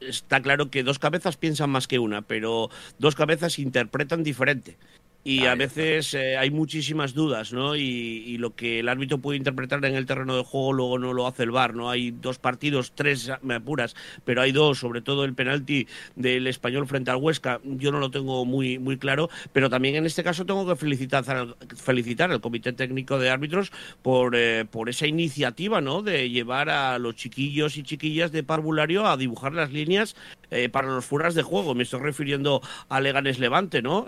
está 0.00 0.40
claro 0.40 0.70
que 0.70 0.82
dos 0.82 0.98
cabezas 0.98 1.36
piensan 1.36 1.70
más 1.70 1.88
que 1.88 1.98
una, 1.98 2.22
pero 2.22 2.70
dos 2.98 3.14
cabezas 3.14 3.58
interpretan 3.58 4.22
diferente. 4.22 4.76
Y 5.22 5.44
a 5.44 5.54
veces 5.54 6.14
eh, 6.14 6.38
hay 6.38 6.50
muchísimas 6.50 7.12
dudas, 7.12 7.52
¿no? 7.52 7.76
Y, 7.76 8.38
lo 8.38 8.54
que 8.54 8.80
el 8.80 8.88
árbitro 8.88 9.18
puede 9.18 9.36
interpretar 9.36 9.84
en 9.84 9.94
el 9.94 10.06
terreno 10.06 10.34
de 10.34 10.44
juego 10.44 10.72
luego 10.72 10.98
no 10.98 11.12
lo 11.12 11.26
hace 11.26 11.42
el 11.42 11.50
VAR, 11.50 11.74
¿no? 11.74 11.90
Hay 11.90 12.10
dos 12.10 12.38
partidos, 12.38 12.92
tres 12.94 13.30
me 13.42 13.56
apuras, 13.56 13.94
pero 14.24 14.40
hay 14.40 14.50
dos, 14.50 14.78
sobre 14.78 15.02
todo 15.02 15.26
el 15.26 15.34
penalti 15.34 15.86
del 16.16 16.46
español 16.46 16.86
frente 16.86 17.10
al 17.10 17.18
Huesca, 17.18 17.60
yo 17.64 17.92
no 17.92 17.98
lo 17.98 18.10
tengo 18.10 18.46
muy, 18.46 18.78
muy 18.78 18.96
claro, 18.96 19.28
pero 19.52 19.68
también 19.68 19.96
en 19.96 20.06
este 20.06 20.24
caso 20.24 20.46
tengo 20.46 20.66
que 20.66 20.74
felicitar 20.74 21.28
al, 21.28 21.54
felicitar 21.76 22.30
al 22.30 22.40
Comité 22.40 22.72
Técnico 22.72 23.18
de 23.18 23.28
Árbitros 23.28 23.72
por, 24.00 24.34
eh, 24.36 24.64
por 24.64 24.88
esa 24.88 25.06
iniciativa, 25.06 25.82
¿no? 25.82 26.00
De 26.00 26.30
llevar 26.30 26.70
a 26.70 26.98
los 26.98 27.14
chiquillos 27.16 27.76
y 27.76 27.82
chiquillas 27.82 28.32
de 28.32 28.42
parvulario 28.42 29.06
a 29.06 29.18
dibujar 29.18 29.52
las 29.52 29.70
líneas 29.70 30.16
eh, 30.50 30.70
para 30.70 30.88
los 30.88 31.04
fueras 31.04 31.34
de 31.34 31.42
juego. 31.42 31.74
Me 31.74 31.82
estoy 31.82 32.00
refiriendo 32.00 32.62
a 32.88 33.00
Leganes 33.00 33.38
Levante, 33.38 33.82
¿no? 33.82 34.06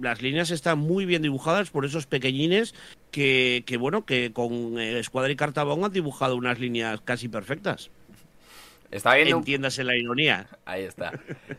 las 0.00 0.22
líneas 0.22 0.47
están 0.50 0.78
muy 0.78 1.04
bien 1.04 1.22
dibujadas 1.22 1.70
por 1.70 1.84
esos 1.84 2.06
pequeñines 2.06 2.74
que, 3.10 3.64
bueno, 3.78 4.04
que 4.04 4.32
con 4.32 4.78
eh, 4.78 4.98
Escuadra 4.98 5.32
y 5.32 5.36
Cartabón 5.36 5.84
han 5.84 5.92
dibujado 5.92 6.36
unas 6.36 6.58
líneas 6.58 7.00
casi 7.02 7.28
perfectas. 7.28 7.90
Está 8.90 9.14
viendo... 9.14 9.36
Entiéndase 9.36 9.84
la 9.84 9.96
ironía. 9.96 10.46
Ahí 10.64 10.84
está. 10.84 11.12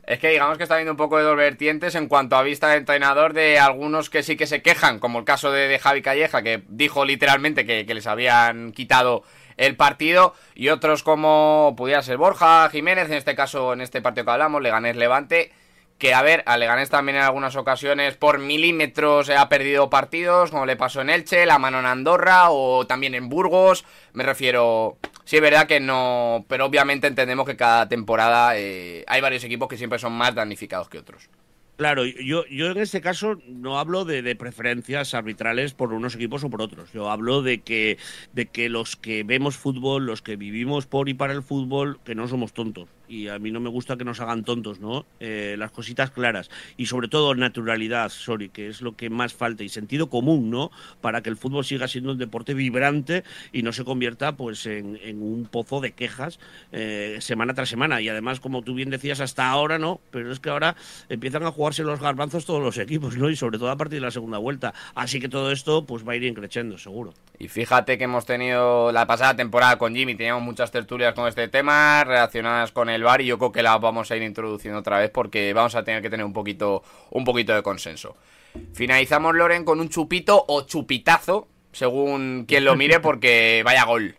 Es 0.07 0.19
que 0.19 0.29
digamos 0.29 0.57
que 0.57 0.63
está 0.63 0.77
viendo 0.77 0.91
un 0.91 0.97
poco 0.97 1.17
de 1.17 1.23
dos 1.23 1.37
vertientes 1.37 1.93
en 1.95 2.07
cuanto 2.07 2.35
a 2.35 2.41
vista 2.41 2.69
de 2.69 2.77
entrenador 2.77 3.33
de 3.33 3.59
algunos 3.59 4.09
que 4.09 4.23
sí 4.23 4.35
que 4.35 4.47
se 4.47 4.61
quejan, 4.61 4.99
como 4.99 5.19
el 5.19 5.25
caso 5.25 5.51
de, 5.51 5.77
Javi 5.77 6.01
Calleja, 6.01 6.41
que 6.41 6.63
dijo 6.67 7.05
literalmente 7.05 7.65
que, 7.65 7.85
que, 7.85 7.93
les 7.93 8.07
habían 8.07 8.71
quitado 8.71 9.23
el 9.57 9.75
partido, 9.75 10.33
y 10.55 10.69
otros 10.69 11.03
como 11.03 11.75
pudiera 11.77 12.01
ser 12.01 12.17
Borja 12.17 12.69
Jiménez, 12.69 13.07
en 13.07 13.17
este 13.17 13.35
caso, 13.35 13.73
en 13.73 13.81
este 13.81 14.01
partido 14.01 14.25
que 14.25 14.31
hablamos, 14.31 14.61
Leganés 14.61 14.95
Levante, 14.95 15.51
que 15.99 16.13
a 16.13 16.21
ver, 16.21 16.43
a 16.45 16.57
Leganés 16.57 16.89
también 16.89 17.17
en 17.17 17.23
algunas 17.23 17.57
ocasiones 17.57 18.15
por 18.15 18.39
milímetros 18.39 19.29
ha 19.29 19.49
perdido 19.49 19.89
partidos, 19.89 20.49
como 20.49 20.65
le 20.65 20.77
pasó 20.77 21.01
en 21.01 21.09
Elche, 21.09 21.45
la 21.45 21.59
mano 21.59 21.79
en 21.79 21.85
Andorra 21.85 22.49
o 22.49 22.87
también 22.87 23.13
en 23.15 23.27
Burgos, 23.27 23.83
me 24.13 24.23
refiero, 24.23 24.97
sí 25.25 25.35
es 25.35 25.41
verdad 25.41 25.67
que 25.67 25.81
no, 25.81 26.45
pero 26.47 26.65
obviamente 26.65 27.05
entendemos 27.05 27.45
que 27.45 27.57
cada 27.57 27.89
temporada 27.89 28.57
eh, 28.57 29.03
hay 29.07 29.19
varios 29.19 29.43
equipos 29.43 29.67
que 29.67 29.77
siempre 29.77 29.99
son 29.99 30.13
más 30.13 30.33
damnificados 30.33 30.87
que 30.87 30.99
otros. 30.99 31.29
Claro, 31.75 32.05
yo, 32.05 32.45
yo 32.47 32.71
en 32.71 32.77
este 32.77 32.99
caso 32.99 33.37
no 33.47 33.79
hablo 33.79 34.03
de, 34.03 34.35
preferencias 34.35 35.13
arbitrales 35.13 35.73
por 35.73 35.93
unos 35.93 36.15
equipos 36.15 36.43
o 36.43 36.49
por 36.49 36.61
otros. 36.61 36.91
Yo 36.91 37.09
hablo 37.09 37.41
de 37.41 37.61
que, 37.61 37.97
de 38.33 38.47
que 38.47 38.67
los 38.67 38.97
que 38.97 39.23
vemos 39.23 39.55
fútbol, 39.55 40.05
los 40.05 40.21
que 40.21 40.35
vivimos 40.35 40.87
por 40.87 41.07
y 41.07 41.13
para 41.13 41.31
el 41.31 41.41
fútbol, 41.41 42.01
que 42.03 42.15
no 42.15 42.27
somos 42.27 42.51
tontos 42.51 42.89
y 43.09 43.27
a 43.27 43.39
mí 43.39 43.51
no 43.51 43.59
me 43.59 43.69
gusta 43.69 43.97
que 43.97 44.05
nos 44.05 44.19
hagan 44.19 44.43
tontos, 44.43 44.79
¿no? 44.79 45.05
Eh, 45.19 45.55
las 45.57 45.71
cositas 45.71 46.11
claras 46.11 46.49
y 46.77 46.85
sobre 46.85 47.07
todo 47.07 47.33
naturalidad, 47.35 48.09
sorry, 48.09 48.49
que 48.49 48.67
es 48.67 48.81
lo 48.81 48.95
que 48.95 49.09
más 49.09 49.33
falta 49.33 49.63
y 49.63 49.69
sentido 49.69 50.09
común, 50.09 50.49
¿no? 50.49 50.71
Para 51.01 51.21
que 51.21 51.29
el 51.29 51.35
fútbol 51.35 51.65
siga 51.65 51.87
siendo 51.87 52.11
un 52.11 52.17
deporte 52.17 52.53
vibrante 52.53 53.23
y 53.51 53.63
no 53.63 53.73
se 53.73 53.83
convierta, 53.83 54.33
pues, 54.37 54.65
en, 54.67 54.99
un 55.21 55.47
pozo 55.51 55.81
de 55.81 55.91
quejas 55.91 56.39
eh, 56.71 57.17
semana 57.19 57.53
tras 57.53 57.69
semana. 57.69 57.99
Y 58.01 58.09
además, 58.09 58.39
como 58.39 58.61
tú 58.61 58.75
bien 58.75 58.89
decías, 58.89 59.19
hasta 59.19 59.49
ahora 59.49 59.79
no, 59.79 59.99
pero 60.11 60.31
es 60.31 60.39
que 60.39 60.49
ahora 60.49 60.75
empiezan 61.09 61.43
a 61.43 61.51
jugarse 61.51 61.83
los 61.83 61.99
garbanzos 61.99 62.45
todos 62.45 62.61
los 62.61 62.77
equipos, 62.77 63.17
¿no? 63.17 63.29
Y 63.29 63.35
sobre 63.35 63.57
todo 63.57 63.71
a 63.71 63.75
partir 63.77 63.99
de 63.99 64.05
la 64.05 64.11
segunda 64.11 64.37
vuelta. 64.37 64.73
Así 64.93 65.19
que 65.19 65.29
todo 65.29 65.51
esto, 65.51 65.85
pues, 65.85 66.07
va 66.07 66.13
a 66.13 66.15
ir 66.15 66.23
increciendo, 66.23 66.77
seguro. 66.77 67.13
Y 67.39 67.47
fíjate 67.47 67.97
que 67.97 68.03
hemos 68.03 68.25
tenido 68.25 68.91
la 68.91 69.07
pasada 69.07 69.35
temporada 69.35 69.77
con 69.77 69.95
Jimmy, 69.95 70.15
teníamos 70.15 70.43
muchas 70.43 70.71
tertulias 70.71 71.13
con 71.13 71.27
este 71.27 71.47
tema 71.47 72.03
relacionadas 72.03 72.71
con 72.71 72.89
el 72.89 72.98
bar 73.03 73.21
y 73.21 73.25
yo 73.25 73.37
creo 73.37 73.51
que 73.51 73.63
la 73.63 73.77
vamos 73.77 74.11
a 74.11 74.15
ir 74.15 74.23
introduciendo 74.23 74.79
otra 74.79 74.99
vez 74.99 75.09
porque 75.09 75.53
vamos 75.53 75.75
a 75.75 75.83
tener 75.83 76.01
que 76.01 76.09
tener 76.09 76.25
un 76.25 76.33
poquito, 76.33 76.83
un 77.11 77.23
poquito 77.23 77.53
de 77.53 77.63
consenso. 77.63 78.15
Finalizamos, 78.73 79.35
Loren, 79.35 79.63
con 79.63 79.79
un 79.79 79.89
chupito 79.89 80.45
o 80.47 80.61
chupitazo, 80.61 81.47
según 81.71 82.45
quien 82.47 82.65
lo 82.65 82.75
mire, 82.75 82.99
porque 82.99 83.61
vaya 83.63 83.85
gol 83.85 84.18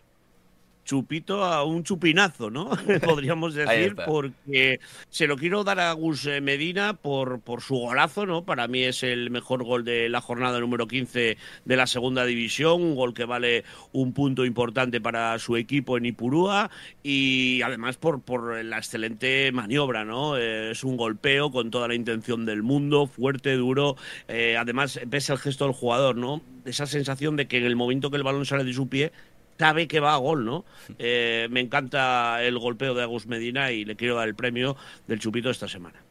chupito 0.91 1.45
a 1.45 1.63
un 1.63 1.85
chupinazo, 1.85 2.49
¿no? 2.49 2.69
Podríamos 3.05 3.53
decir, 3.53 3.95
porque 4.05 4.81
se 5.09 5.25
lo 5.25 5.37
quiero 5.37 5.63
dar 5.63 5.79
a 5.79 5.93
Gus 5.93 6.25
eh, 6.25 6.41
Medina 6.41 6.95
por, 6.95 7.39
por 7.39 7.61
su 7.61 7.75
golazo, 7.75 8.25
¿no? 8.25 8.43
Para 8.43 8.67
mí 8.67 8.83
es 8.83 9.01
el 9.03 9.29
mejor 9.29 9.63
gol 9.63 9.85
de 9.85 10.09
la 10.09 10.19
jornada 10.19 10.59
número 10.59 10.87
15 10.87 11.37
de 11.63 11.75
la 11.77 11.87
segunda 11.87 12.25
división, 12.25 12.81
un 12.81 12.95
gol 12.95 13.13
que 13.13 13.23
vale 13.23 13.63
un 13.93 14.11
punto 14.11 14.43
importante 14.43 14.99
para 14.99 15.39
su 15.39 15.55
equipo 15.55 15.97
en 15.97 16.07
Ipurúa 16.07 16.69
y 17.03 17.61
además 17.61 17.95
por, 17.95 18.21
por 18.21 18.61
la 18.61 18.77
excelente 18.77 19.49
maniobra, 19.53 20.03
¿no? 20.03 20.35
Eh, 20.35 20.71
es 20.71 20.83
un 20.83 20.97
golpeo 20.97 21.51
con 21.51 21.71
toda 21.71 21.87
la 21.87 21.95
intención 21.95 22.43
del 22.45 22.63
mundo, 22.63 23.07
fuerte, 23.07 23.55
duro, 23.55 23.95
eh, 24.27 24.57
además 24.57 24.99
ves 25.07 25.29
el 25.29 25.37
gesto 25.37 25.63
del 25.63 25.73
jugador, 25.73 26.17
¿no? 26.17 26.41
Esa 26.65 26.85
sensación 26.85 27.37
de 27.37 27.47
que 27.47 27.59
en 27.59 27.63
el 27.63 27.77
momento 27.77 28.11
que 28.11 28.17
el 28.17 28.23
balón 28.23 28.45
sale 28.45 28.65
de 28.65 28.73
su 28.73 28.89
pie, 28.89 29.13
sabe 29.61 29.87
que 29.87 29.99
va 29.99 30.15
a 30.15 30.17
gol, 30.17 30.43
¿no? 30.43 30.65
Eh, 30.97 31.47
me 31.51 31.59
encanta 31.59 32.41
el 32.41 32.57
golpeo 32.57 32.95
de 32.95 33.03
Agus 33.03 33.27
Medina 33.27 33.71
y 33.71 33.85
le 33.85 33.95
quiero 33.95 34.15
dar 34.15 34.27
el 34.27 34.33
premio 34.33 34.75
del 35.05 35.19
chupito 35.19 35.51
esta 35.51 35.67
semana. 35.67 36.01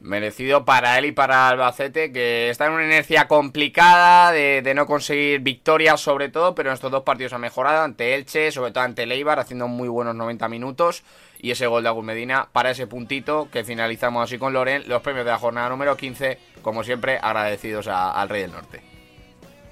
Merecido 0.00 0.64
para 0.64 0.98
él 0.98 1.04
y 1.04 1.12
para 1.12 1.46
Albacete, 1.46 2.10
que 2.10 2.50
está 2.50 2.66
en 2.66 2.72
una 2.72 2.84
inercia 2.84 3.28
complicada 3.28 4.32
de, 4.32 4.72
no 4.74 4.86
conseguir 4.86 5.38
victorias 5.42 6.00
sobre 6.00 6.28
todo, 6.28 6.56
pero 6.56 6.70
en 6.70 6.74
estos 6.74 6.90
dos 6.90 7.04
partidos 7.04 7.34
ha 7.34 7.38
mejorado 7.38 7.84
ante 7.84 8.16
Elche, 8.16 8.50
sobre 8.50 8.72
todo 8.72 8.82
ante 8.82 9.06
Leibar, 9.06 9.38
haciendo 9.38 9.68
muy 9.68 9.88
buenos 9.88 10.16
90 10.16 10.48
minutos. 10.48 11.04
Y 11.40 11.52
ese 11.52 11.68
gol 11.68 11.84
de 11.84 11.90
Agus 11.90 12.04
Medina 12.04 12.48
para 12.50 12.72
ese 12.72 12.88
puntito 12.88 13.48
que 13.52 13.62
finalizamos 13.62 14.24
así 14.24 14.38
con 14.38 14.52
Loren, 14.52 14.88
los 14.88 15.02
premios 15.02 15.24
de 15.24 15.30
la 15.30 15.38
jornada 15.38 15.68
número 15.68 15.96
15, 15.96 16.36
como 16.62 16.82
siempre, 16.82 17.20
agradecidos 17.22 17.86
al 17.86 18.28
Rey 18.28 18.42
del 18.42 18.50
Norte. 18.50 18.87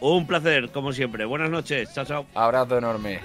Un 0.01 0.27
placer, 0.27 0.71
como 0.71 0.93
siempre. 0.93 1.25
Buenas 1.25 1.51
noches. 1.51 1.93
Chao, 1.95 2.05
chao. 2.05 2.27
Abrazo 2.35 2.79
enorme. 2.79 3.21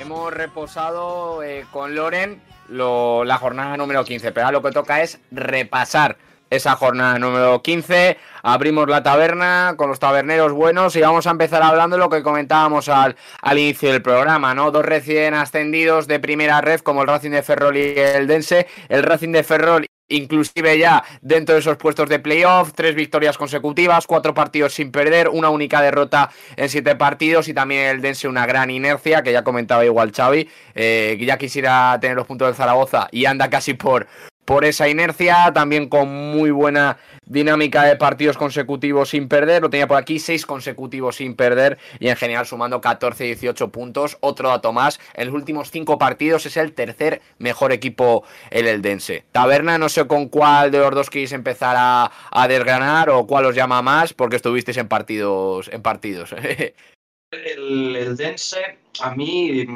Hemos 0.00 0.32
reposado 0.32 1.42
eh, 1.42 1.66
con 1.70 1.94
Loren 1.94 2.40
la 2.70 3.36
jornada 3.38 3.76
número 3.76 4.04
15, 4.04 4.32
pero 4.32 4.46
ahora 4.46 4.58
lo 4.58 4.62
que 4.62 4.72
toca 4.72 5.02
es 5.02 5.18
repasar 5.30 6.16
esa 6.50 6.76
jornada 6.76 7.18
número 7.18 7.62
15. 7.62 8.18
Abrimos 8.42 8.88
la 8.88 9.02
taberna 9.02 9.74
con 9.76 9.88
los 9.88 9.98
taberneros 9.98 10.52
buenos 10.52 10.96
y 10.96 11.00
vamos 11.00 11.26
a 11.26 11.30
empezar 11.30 11.62
hablando 11.62 11.96
de 11.96 12.00
lo 12.00 12.10
que 12.10 12.22
comentábamos 12.22 12.88
al, 12.88 13.16
al 13.40 13.58
inicio 13.58 13.92
del 13.92 14.02
programa, 14.02 14.54
¿no? 14.54 14.70
Dos 14.70 14.84
recién 14.84 15.34
ascendidos 15.34 16.06
de 16.06 16.20
primera 16.20 16.60
red 16.60 16.80
como 16.80 17.02
el 17.02 17.08
Racing 17.08 17.30
de 17.30 17.42
Ferrol 17.42 17.76
y 17.76 17.94
el 17.96 18.26
Dense. 18.26 18.66
El 18.88 19.02
Racing 19.02 19.32
de 19.32 19.42
Ferrol 19.42 19.86
inclusive 20.10 20.78
ya 20.78 21.02
dentro 21.22 21.54
de 21.54 21.60
esos 21.60 21.76
puestos 21.76 22.08
de 22.08 22.18
playoff, 22.18 22.72
tres 22.74 22.94
victorias 22.94 23.38
consecutivas, 23.38 24.06
cuatro 24.06 24.34
partidos 24.34 24.74
sin 24.74 24.92
perder, 24.92 25.28
una 25.28 25.48
única 25.48 25.80
derrota 25.80 26.30
en 26.56 26.68
siete 26.68 26.96
partidos 26.96 27.48
y 27.48 27.54
también 27.54 27.86
el 27.86 28.00
Dense 28.02 28.28
una 28.28 28.44
gran 28.44 28.70
inercia, 28.70 29.22
que 29.22 29.32
ya 29.32 29.44
comentaba 29.44 29.84
igual 29.84 30.12
Xavi, 30.12 30.48
eh, 30.74 31.16
ya 31.20 31.38
quisiera 31.38 31.96
tener 32.00 32.16
los 32.16 32.26
puntos 32.26 32.48
del 32.48 32.56
Zaragoza 32.56 33.08
y 33.12 33.24
anda 33.24 33.48
casi 33.48 33.74
por, 33.74 34.06
por 34.50 34.64
esa 34.64 34.88
inercia, 34.88 35.52
también 35.54 35.88
con 35.88 36.08
muy 36.08 36.50
buena 36.50 36.96
dinámica 37.24 37.84
de 37.84 37.94
partidos 37.94 38.36
consecutivos 38.36 39.10
sin 39.10 39.28
perder, 39.28 39.62
lo 39.62 39.70
tenía 39.70 39.86
por 39.86 39.96
aquí, 39.96 40.18
seis 40.18 40.44
consecutivos 40.44 41.14
sin 41.14 41.36
perder 41.36 41.78
y 42.00 42.08
en 42.08 42.16
general 42.16 42.46
sumando 42.46 42.80
14-18 42.80 43.70
puntos, 43.70 44.18
otro 44.18 44.48
dato 44.48 44.72
más, 44.72 44.98
en 45.14 45.26
los 45.26 45.36
últimos 45.36 45.70
cinco 45.70 45.98
partidos 45.98 46.46
es 46.46 46.56
el 46.56 46.72
tercer 46.72 47.22
mejor 47.38 47.70
equipo 47.70 48.24
el 48.50 48.66
Eldense. 48.66 49.22
Taberna, 49.30 49.78
no 49.78 49.88
sé 49.88 50.08
con 50.08 50.28
cuál 50.28 50.72
de 50.72 50.78
los 50.78 50.96
dos 50.96 51.10
queréis 51.10 51.30
empezar 51.30 51.76
a, 51.78 52.10
a 52.32 52.48
desgranar 52.48 53.08
o 53.10 53.28
cuál 53.28 53.44
os 53.44 53.54
llama 53.54 53.82
más, 53.82 54.14
porque 54.14 54.34
estuvisteis 54.34 54.78
en 54.78 54.88
partidos. 54.88 55.70
En 55.72 55.80
partidos. 55.80 56.34
el, 57.30 57.96
el 57.96 58.16
Dense, 58.16 58.78
a 59.00 59.14
mí 59.14 59.66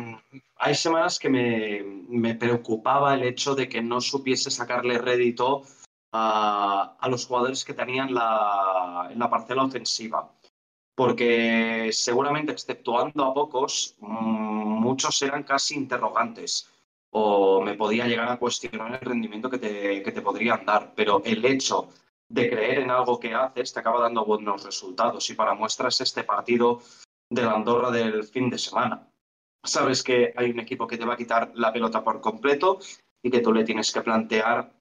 hay 0.57 0.75
semanas 0.75 1.19
que 1.19 1.29
me, 1.29 2.35
preocupaba 2.35 3.15
el 3.15 3.25
hecho 3.25 3.55
de 3.55 3.69
que 3.69 3.83
no 3.83 4.01
supiese 4.01 4.51
sacarle 4.51 4.99
rédito 4.99 5.63
a, 6.13 6.97
los 7.09 7.27
jugadores 7.27 7.65
que 7.65 7.75
tenían 7.75 8.15
la, 8.15 9.11
la 9.15 9.31
parcela 9.31 9.65
ofensiva. 9.65 10.31
Porque 10.95 11.91
seguramente, 11.93 12.53
exceptuando 12.53 13.25
a 13.25 13.35
pocos, 13.35 13.97
mm, 13.99 14.81
muchos 14.81 15.21
eran 15.23 15.43
casi 15.43 15.75
interrogantes 15.75 16.71
o 17.11 17.61
me 17.61 17.75
podía 17.75 18.07
llegar 18.07 18.31
a 18.31 18.39
cuestionar 18.39 19.01
el 19.01 19.09
rendimiento 19.09 19.51
que 19.51 19.59
te, 19.59 20.03
que 20.03 20.13
te 20.13 20.23
podrían 20.23 20.65
dar. 20.65 20.93
Pero 20.95 21.21
el 21.25 21.45
hecho 21.45 21.89
de 22.29 22.49
creer 22.49 22.79
en 22.81 22.91
algo 22.91 23.19
que 23.21 23.35
haces 23.35 23.73
te 23.73 23.81
acaba 23.81 24.01
dando 24.01 24.25
buenos 24.25 24.65
resultados. 24.65 25.29
Y 25.31 25.35
para 25.35 25.55
muestras 25.55 26.01
este 26.01 26.23
partido 26.23 26.81
de 27.35 27.43
la 27.43 27.55
Andorra 27.55 27.91
del 27.91 28.25
fin 28.25 28.49
de 28.49 28.59
semana. 28.59 29.09
Sabes 29.63 30.03
que 30.03 30.33
hay 30.37 30.51
un 30.51 30.61
equipo 30.61 30.87
que 30.87 30.99
te 30.99 31.05
va 31.05 31.15
a 31.15 31.17
quitar 31.17 31.53
la 31.55 31.73
pelota 31.73 32.05
por 32.05 32.21
completo 32.21 32.79
y 33.23 33.31
que 33.31 33.41
tú 33.41 33.53
le 33.53 33.65
tienes 33.65 33.93
que 33.93 34.03
plantear 34.03 34.73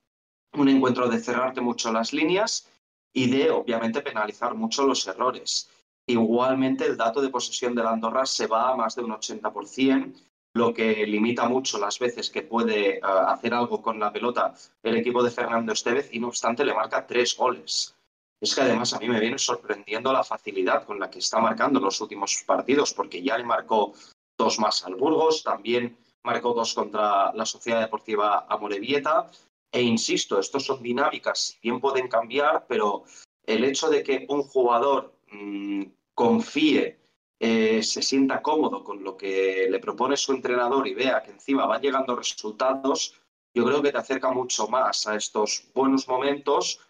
un 0.54 0.70
encuentro 0.70 1.08
de 1.08 1.20
cerrarte 1.20 1.62
mucho 1.62 1.92
las 1.92 2.14
líneas 2.14 2.70
y 3.14 3.30
de, 3.30 3.50
obviamente, 3.52 4.02
penalizar 4.02 4.56
mucho 4.56 4.86
los 4.86 5.08
errores. 5.08 5.70
Igualmente, 6.08 6.86
el 6.86 6.98
dato 6.98 7.22
de 7.22 7.30
posesión 7.30 7.76
de 7.76 7.84
la 7.84 7.92
Andorra 7.92 8.26
se 8.26 8.48
va 8.48 8.72
a 8.72 8.76
más 8.76 8.96
de 8.96 9.04
un 9.04 9.12
80%, 9.12 10.14
lo 10.56 10.74
que 10.74 11.08
limita 11.08 11.48
mucho 11.48 11.80
las 11.80 11.98
veces 11.98 12.30
que 12.30 12.44
puede 12.44 13.00
uh, 13.02 13.30
hacer 13.30 13.54
algo 13.54 13.82
con 13.82 14.00
la 14.00 14.12
pelota 14.12 14.54
el 14.84 14.98
equipo 14.98 15.24
de 15.24 15.32
Fernando 15.32 15.74
Estevez 15.74 16.10
y, 16.12 16.20
no 16.20 16.28
obstante, 16.28 16.64
le 16.64 16.74
marca 16.74 17.08
tres 17.08 17.36
goles. 17.36 17.96
Es 18.44 18.56
que 18.56 18.62
además 18.62 18.92
a 18.92 19.00
mí 19.00 19.08
me 19.08 19.22
viene 19.22 19.38
sorprendiendo 19.38 20.12
la 20.12 20.22
facilidad 20.22 20.84
con 20.84 21.00
la 21.00 21.10
que 21.10 21.20
está 21.20 21.40
marcando 21.40 21.80
los 21.80 22.02
últimos 22.02 22.44
partidos, 22.46 22.94
porque 22.94 23.24
ya 23.24 23.38
le 23.38 23.46
marcó 23.46 23.94
dos 24.38 24.60
más 24.60 24.84
al 24.84 24.96
Burgos, 24.96 25.44
también 25.44 25.98
marcó 26.24 26.54
dos 26.54 26.74
contra 26.74 27.32
la 27.32 27.46
Sociedad 27.46 27.80
Deportiva 27.80 28.46
Amorebieta 28.50 29.32
e 29.72 29.82
insisto, 29.82 30.40
estos 30.40 30.66
son 30.66 30.84
dinámicas, 30.84 31.58
bien 31.64 31.80
pueden 31.80 32.10
cambiar, 32.10 32.66
pero 32.68 33.06
el 33.46 33.64
hecho 33.64 33.90
de 33.90 34.04
que 34.04 34.26
un 34.28 34.44
jugador 34.44 35.14
mmm, 35.32 35.84
confíe, 36.14 37.00
eh, 37.40 37.82
se 37.82 38.02
sienta 38.02 38.42
cómodo 38.42 38.84
con 38.84 39.06
lo 39.06 39.16
que 39.16 39.70
le 39.72 39.80
propone 39.80 40.18
su 40.18 40.34
entrenador 40.34 40.86
y 40.86 40.94
vea 40.94 41.24
que 41.24 41.32
encima 41.32 41.66
van 41.66 41.82
llegando 41.82 42.14
resultados, 42.14 43.16
yo 43.56 43.64
creo 43.64 43.82
que 43.82 43.94
te 43.94 44.00
acerca 44.00 44.34
mucho 44.34 44.68
más 44.68 45.08
a 45.08 45.16
estos 45.16 45.70
buenos 45.74 46.10
momentos 46.10 46.82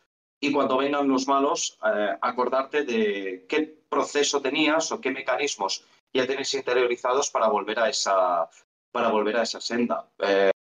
y 0.43 0.51
cuando 0.51 0.75
vengan 0.75 1.07
los 1.07 1.25
malos, 1.25 1.79
eh, 1.85 2.17
acordarte 2.19 2.83
de 2.83 3.45
qué 3.47 3.61
proceso 3.87 4.41
tenías 4.41 4.91
o 4.91 4.99
qué 4.99 5.09
mecanismos 5.09 5.85
ya 6.13 6.27
tenéis 6.27 6.53
interiorizados 6.53 7.29
para 7.29 7.47
volver 7.47 7.79
a 7.79 7.87
esa, 7.87 8.49
para 8.91 9.07
volver 9.07 9.37
a 9.37 9.43
esa 9.43 9.61
senda. 9.61 10.05
Eh, 10.19 10.51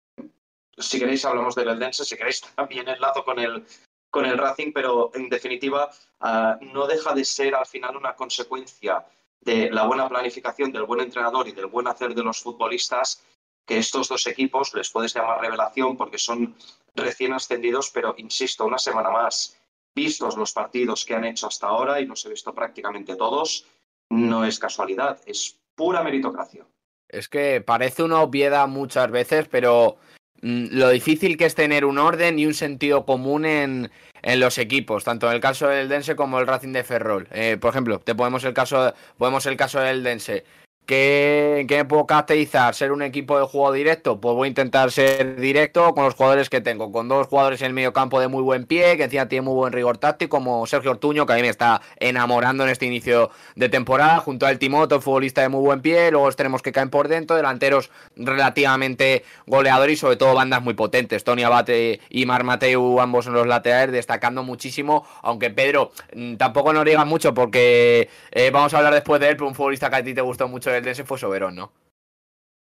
si 0.77 0.99
queréis 0.99 1.25
hablamos 1.25 1.53
del 1.55 1.67
Eldense, 1.67 2.05
si 2.05 2.15
queréis 2.15 2.39
también 2.55 2.87
enlazo 2.87 3.25
con 3.25 3.39
el, 3.39 3.65
con 4.09 4.25
el 4.25 4.37
Racing, 4.37 4.71
pero 4.71 5.11
en 5.15 5.27
definitiva 5.27 5.89
uh, 6.21 6.63
no 6.63 6.87
deja 6.87 7.13
de 7.13 7.25
ser 7.25 7.53
al 7.53 7.65
final 7.65 7.97
una 7.97 8.15
consecuencia 8.15 9.05
de 9.41 9.69
la 9.69 9.85
buena 9.85 10.07
planificación 10.07 10.71
del 10.71 10.83
buen 10.83 11.01
entrenador 11.01 11.45
y 11.49 11.51
del 11.51 11.65
buen 11.65 11.89
hacer 11.89 12.15
de 12.15 12.23
los 12.23 12.39
futbolistas 12.39 13.21
que 13.65 13.79
estos 13.79 14.07
dos 14.07 14.27
equipos 14.27 14.73
les 14.73 14.89
puedes 14.89 15.13
llamar 15.13 15.41
revelación 15.41 15.97
porque 15.97 16.17
son 16.17 16.55
recién 16.95 17.33
ascendidos, 17.33 17.89
pero 17.89 18.15
insisto, 18.17 18.65
una 18.65 18.77
semana 18.77 19.09
más, 19.09 19.57
vistos 19.95 20.37
los 20.37 20.53
partidos 20.53 21.05
que 21.05 21.15
han 21.15 21.25
hecho 21.25 21.47
hasta 21.47 21.67
ahora, 21.67 21.99
y 21.99 22.05
los 22.05 22.25
he 22.25 22.29
visto 22.29 22.53
prácticamente 22.53 23.15
todos, 23.15 23.65
no 24.09 24.45
es 24.45 24.59
casualidad, 24.59 25.19
es 25.25 25.59
pura 25.75 26.03
meritocracia. 26.03 26.65
Es 27.07 27.27
que 27.29 27.61
parece 27.61 28.03
una 28.03 28.21
obviedad 28.21 28.67
muchas 28.67 29.11
veces, 29.11 29.47
pero 29.47 29.97
Mm, 30.43 30.75
lo 30.77 30.89
difícil 30.89 31.37
que 31.37 31.45
es 31.45 31.55
tener 31.55 31.85
un 31.85 31.97
orden 31.97 32.37
y 32.37 32.45
un 32.45 32.53
sentido 32.53 33.05
común 33.05 33.45
en, 33.45 33.89
en 34.21 34.39
los 34.41 34.57
equipos, 34.57 35.05
tanto 35.05 35.27
en 35.27 35.35
el 35.35 35.39
caso 35.39 35.69
del 35.69 35.87
Dense 35.87 36.17
como 36.17 36.37
el 36.37 36.47
Racing 36.47 36.73
de 36.73 36.83
Ferrol. 36.83 37.29
Eh, 37.31 37.57
por 37.59 37.69
ejemplo, 37.69 37.99
te 37.99 38.13
podemos 38.13 38.43
el 38.43 38.53
caso, 38.53 38.93
podemos 39.17 39.45
el 39.45 39.55
caso 39.55 39.79
del 39.79 40.03
Dense. 40.03 40.43
¿Qué, 40.85 41.65
¿Qué, 41.69 41.77
me 41.77 41.85
puedo 41.85 42.05
caracterizar? 42.05 42.75
¿Ser 42.75 42.91
un 42.91 43.03
equipo 43.03 43.39
de 43.39 43.45
juego 43.45 43.71
directo? 43.71 44.19
Pues 44.19 44.35
voy 44.35 44.47
a 44.47 44.49
intentar 44.49 44.91
ser 44.91 45.37
directo 45.39 45.93
con 45.93 46.03
los 46.03 46.13
jugadores 46.13 46.49
que 46.49 46.59
tengo, 46.59 46.91
con 46.91 47.07
dos 47.07 47.27
jugadores 47.27 47.61
en 47.61 47.67
el 47.67 47.73
medio 47.73 47.93
campo 47.93 48.19
de 48.19 48.27
muy 48.27 48.43
buen 48.43 48.65
pie, 48.65 48.97
que 48.97 49.03
encima 49.05 49.29
tiene 49.29 49.43
muy 49.43 49.53
buen 49.53 49.71
rigor 49.71 49.97
táctico, 49.97 50.35
como 50.35 50.67
Sergio 50.67 50.91
Ortuño, 50.91 51.25
que 51.25 51.31
a 51.31 51.35
mí 51.37 51.41
me 51.41 51.47
está 51.47 51.81
enamorando 52.01 52.65
en 52.65 52.69
este 52.69 52.85
inicio 52.85 53.31
de 53.55 53.69
temporada, 53.69 54.19
junto 54.19 54.45
al 54.45 54.59
Timoto, 54.59 54.99
futbolista 54.99 55.39
de 55.41 55.47
muy 55.47 55.61
buen 55.61 55.81
pie, 55.81 56.11
luego 56.11 56.29
tenemos 56.33 56.61
que 56.61 56.73
caen 56.73 56.89
por 56.89 57.07
dentro, 57.07 57.37
delanteros 57.37 57.89
relativamente 58.17 59.23
goleadores 59.45 59.93
y 59.93 59.97
sobre 59.97 60.17
todo 60.17 60.33
bandas 60.33 60.61
muy 60.61 60.73
potentes, 60.73 61.23
Tony 61.23 61.43
Abate 61.43 62.01
y 62.09 62.25
Mar 62.25 62.43
Mateu, 62.43 62.99
ambos 62.99 63.27
en 63.27 63.33
los 63.33 63.47
laterales, 63.47 63.93
destacando 63.93 64.43
muchísimo, 64.43 65.07
aunque 65.21 65.49
Pedro 65.49 65.91
mm, 66.13 66.35
tampoco 66.35 66.73
nos 66.73 66.83
diga 66.83 67.05
mucho 67.05 67.33
porque 67.33 68.09
eh, 68.31 68.51
vamos 68.51 68.73
a 68.73 68.79
hablar 68.79 68.93
después 68.93 69.21
de 69.21 69.29
él, 69.29 69.37
pero 69.37 69.47
un 69.47 69.55
futbolista 69.55 69.89
que 69.89 69.95
a 69.95 70.03
ti 70.03 70.13
te 70.13 70.19
gustó 70.19 70.49
mucho 70.49 70.72
del 70.75 70.83
Dense 70.83 71.03
fue 71.03 71.17
Soberón, 71.17 71.55
¿no? 71.55 71.73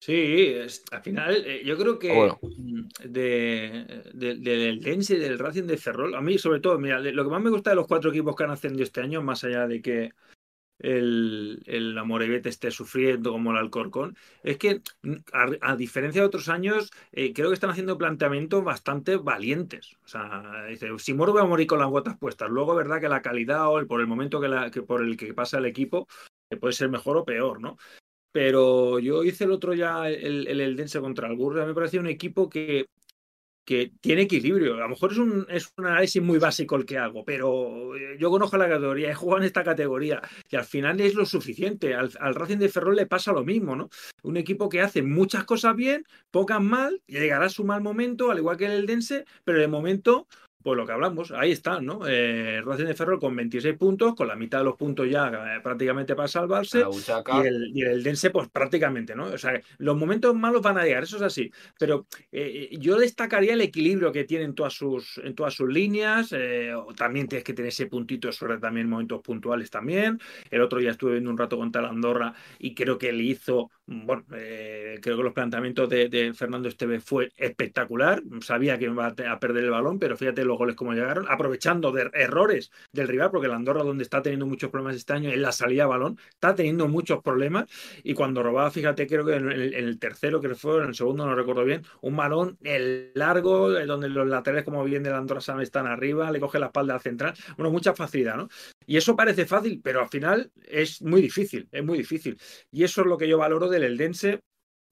Sí, 0.00 0.52
es, 0.54 0.84
al 0.92 1.02
final 1.02 1.42
eh, 1.44 1.62
yo 1.64 1.76
creo 1.76 1.98
que 1.98 2.14
bueno. 2.14 2.38
de, 3.04 4.04
de, 4.14 4.36
del 4.36 4.80
Dense 4.80 5.16
y 5.16 5.18
del 5.18 5.38
Racing 5.38 5.64
de 5.64 5.76
Ferrol, 5.76 6.14
a 6.14 6.20
mí 6.20 6.38
sobre 6.38 6.60
todo, 6.60 6.78
mira, 6.78 7.00
lo 7.00 7.24
que 7.24 7.30
más 7.30 7.42
me 7.42 7.50
gusta 7.50 7.70
de 7.70 7.76
los 7.76 7.88
cuatro 7.88 8.10
equipos 8.10 8.36
que 8.36 8.44
han 8.44 8.50
ascendido 8.50 8.84
este 8.84 9.00
año, 9.00 9.22
más 9.22 9.42
allá 9.42 9.66
de 9.66 9.82
que 9.82 10.12
el, 10.78 11.60
el 11.66 11.98
Amorebieta 11.98 12.48
esté 12.48 12.70
sufriendo 12.70 13.32
como 13.32 13.50
el 13.50 13.56
Alcorcón, 13.56 14.16
es 14.42 14.58
que 14.58 14.80
a, 15.32 15.50
a 15.60 15.76
diferencia 15.76 16.20
de 16.22 16.28
otros 16.28 16.48
años, 16.48 16.90
eh, 17.12 17.32
creo 17.32 17.48
que 17.48 17.54
están 17.54 17.70
haciendo 17.70 17.98
planteamientos 17.98 18.62
bastante 18.62 19.16
valientes. 19.16 19.96
O 20.04 20.08
sea, 20.08 20.64
dice, 20.68 20.90
si 20.98 21.14
muero 21.14 21.32
voy 21.32 21.42
a 21.42 21.46
morir 21.46 21.66
con 21.66 21.80
las 21.80 21.90
botas 21.90 22.16
puestas. 22.16 22.48
Luego, 22.50 22.76
verdad 22.76 23.00
que 23.00 23.08
la 23.08 23.22
calidad 23.22 23.68
o 23.68 23.78
el, 23.78 23.86
por 23.86 24.00
el 24.00 24.06
momento 24.06 24.40
que, 24.40 24.48
la, 24.48 24.70
que 24.70 24.82
por 24.82 25.02
el 25.02 25.16
que 25.16 25.34
pasa 25.34 25.58
el 25.58 25.66
equipo, 25.66 26.06
que 26.48 26.56
puede 26.56 26.72
ser 26.72 26.88
mejor 26.88 27.16
o 27.16 27.24
peor, 27.24 27.60
¿no? 27.60 27.76
Pero 28.32 28.98
yo 28.98 29.24
hice 29.24 29.44
el 29.44 29.52
otro 29.52 29.74
ya, 29.74 30.08
el, 30.08 30.46
el 30.46 31.00
contra 31.00 31.28
el 31.28 31.36
Burgos, 31.36 31.66
me 31.66 31.74
parecía 31.74 32.00
un 32.00 32.06
equipo 32.06 32.48
que, 32.48 32.86
que 33.64 33.92
tiene 34.00 34.22
equilibrio. 34.22 34.74
A 34.74 34.80
lo 34.80 34.88
mejor 34.88 35.12
es 35.12 35.18
un, 35.18 35.46
es 35.48 35.72
un 35.76 35.86
análisis 35.86 36.22
muy 36.22 36.38
básico 36.38 36.76
el 36.76 36.86
que 36.86 36.98
hago, 36.98 37.24
pero 37.24 37.96
yo 38.18 38.30
conozco 38.30 38.56
la 38.56 38.68
categoría, 38.68 39.10
he 39.10 39.14
jugado 39.14 39.40
en 39.40 39.46
esta 39.46 39.64
categoría 39.64 40.22
y 40.50 40.56
al 40.56 40.64
final 40.64 41.00
es 41.00 41.14
lo 41.14 41.26
suficiente. 41.26 41.94
Al, 41.94 42.10
al 42.20 42.34
Racing 42.34 42.58
de 42.58 42.68
Ferrol 42.68 42.96
le 42.96 43.06
pasa 43.06 43.32
lo 43.32 43.44
mismo, 43.44 43.74
¿no? 43.76 43.88
Un 44.22 44.36
equipo 44.36 44.68
que 44.68 44.80
hace 44.82 45.02
muchas 45.02 45.44
cosas 45.44 45.74
bien, 45.74 46.04
pocas 46.30 46.62
mal, 46.62 47.02
llegará 47.06 47.46
a 47.46 47.50
su 47.50 47.64
mal 47.64 47.82
momento, 47.82 48.30
al 48.30 48.38
igual 48.38 48.56
que 48.56 48.66
el 48.66 48.72
Eldense, 48.72 49.24
pero 49.44 49.58
de 49.58 49.68
momento 49.68 50.26
pues 50.62 50.76
lo 50.76 50.84
que 50.84 50.92
hablamos, 50.92 51.30
ahí 51.30 51.52
están, 51.52 51.86
¿no? 51.86 52.00
Eh, 52.06 52.60
Racing 52.64 52.86
de 52.86 52.94
Ferrol 52.94 53.20
con 53.20 53.34
26 53.36 53.76
puntos, 53.76 54.14
con 54.14 54.26
la 54.26 54.34
mitad 54.34 54.58
de 54.58 54.64
los 54.64 54.76
puntos 54.76 55.08
ya 55.08 55.28
eh, 55.28 55.60
prácticamente 55.62 56.16
para 56.16 56.26
salvarse, 56.26 56.80
y 56.80 57.46
el, 57.46 57.70
y 57.74 57.82
el, 57.82 58.02
Dense, 58.02 58.30
pues 58.30 58.48
prácticamente, 58.48 59.14
¿no? 59.14 59.26
O 59.26 59.38
sea, 59.38 59.60
los 59.78 59.96
momentos 59.96 60.34
malos 60.34 60.60
van 60.60 60.78
a 60.78 60.84
llegar, 60.84 61.04
eso 61.04 61.16
es 61.16 61.22
así, 61.22 61.50
pero 61.78 62.06
eh, 62.32 62.70
yo 62.80 62.98
destacaría 62.98 63.54
el 63.54 63.60
equilibrio 63.60 64.10
que 64.10 64.24
tienen 64.24 64.54
todas 64.54 64.72
sus, 64.72 65.18
en 65.18 65.34
todas 65.34 65.54
sus 65.54 65.68
líneas, 65.72 66.34
eh, 66.36 66.72
también 66.96 67.28
tienes 67.28 67.44
que 67.44 67.54
tener 67.54 67.68
ese 67.68 67.86
puntito 67.86 68.32
suerte 68.32 68.58
también 68.58 68.86
en 68.86 68.90
momentos 68.90 69.20
puntuales 69.22 69.70
también, 69.70 70.18
el 70.50 70.60
otro 70.60 70.80
día 70.80 70.90
estuve 70.90 71.12
viendo 71.12 71.30
un 71.30 71.38
rato 71.38 71.56
con 71.56 71.70
Tal 71.70 71.84
Andorra 71.84 72.34
y 72.58 72.74
creo 72.74 72.98
que 72.98 73.12
le 73.12 73.22
hizo, 73.22 73.70
bueno, 73.86 74.24
eh, 74.34 74.98
creo 75.00 75.16
que 75.16 75.22
los 75.22 75.32
planteamientos 75.32 75.88
de, 75.88 76.08
de 76.08 76.34
Fernando 76.34 76.68
Esteve 76.68 76.98
fue 76.98 77.30
espectacular, 77.36 78.22
sabía 78.40 78.76
que 78.76 78.86
iba 78.86 79.06
a 79.06 79.38
perder 79.38 79.64
el 79.64 79.70
balón, 79.70 80.00
pero 80.00 80.16
fíjate 80.16 80.47
los 80.48 80.58
goles 80.58 80.74
como 80.74 80.92
llegaron, 80.92 81.26
aprovechando 81.28 81.92
de 81.92 82.10
errores 82.14 82.70
del 82.92 83.08
rival, 83.08 83.30
porque 83.30 83.46
el 83.46 83.52
Andorra, 83.52 83.82
donde 83.82 84.02
está 84.02 84.22
teniendo 84.22 84.46
muchos 84.46 84.70
problemas 84.70 84.96
este 84.96 85.12
año 85.12 85.30
en 85.30 85.42
la 85.42 85.52
salida 85.52 85.84
de 85.84 85.88
balón, 85.88 86.18
está 86.30 86.54
teniendo 86.54 86.88
muchos 86.88 87.22
problemas. 87.22 87.70
Y 88.02 88.14
cuando 88.14 88.42
robaba, 88.42 88.70
fíjate, 88.70 89.06
creo 89.06 89.24
que 89.24 89.34
en 89.34 89.50
el, 89.50 89.98
tercero, 89.98 90.40
que 90.40 90.54
fue, 90.54 90.82
en 90.82 90.88
el 90.88 90.94
segundo, 90.94 91.26
no 91.26 91.34
recuerdo 91.34 91.64
bien, 91.64 91.82
un 92.00 92.16
balón 92.16 92.58
el 92.62 93.12
largo, 93.14 93.70
donde 93.70 94.08
los 94.08 94.26
laterales, 94.26 94.64
como 94.64 94.82
bien 94.84 95.02
del 95.02 95.14
Andorra, 95.14 95.40
están 95.62 95.86
arriba, 95.86 96.30
le 96.30 96.40
coge 96.40 96.58
la 96.58 96.66
espalda 96.66 96.94
al 96.94 97.00
central. 97.00 97.34
Bueno, 97.56 97.70
mucha 97.70 97.94
facilidad, 97.94 98.36
¿no? 98.36 98.48
Y 98.86 98.96
eso 98.96 99.14
parece 99.14 99.46
fácil, 99.46 99.80
pero 99.82 100.00
al 100.00 100.08
final 100.08 100.50
es 100.64 101.02
muy 101.02 101.20
difícil, 101.20 101.68
es 101.70 101.84
muy 101.84 101.98
difícil. 101.98 102.38
Y 102.70 102.84
eso 102.84 103.02
es 103.02 103.06
lo 103.06 103.18
que 103.18 103.28
yo 103.28 103.38
valoro 103.38 103.68
del 103.68 103.84
Eldense 103.84 104.40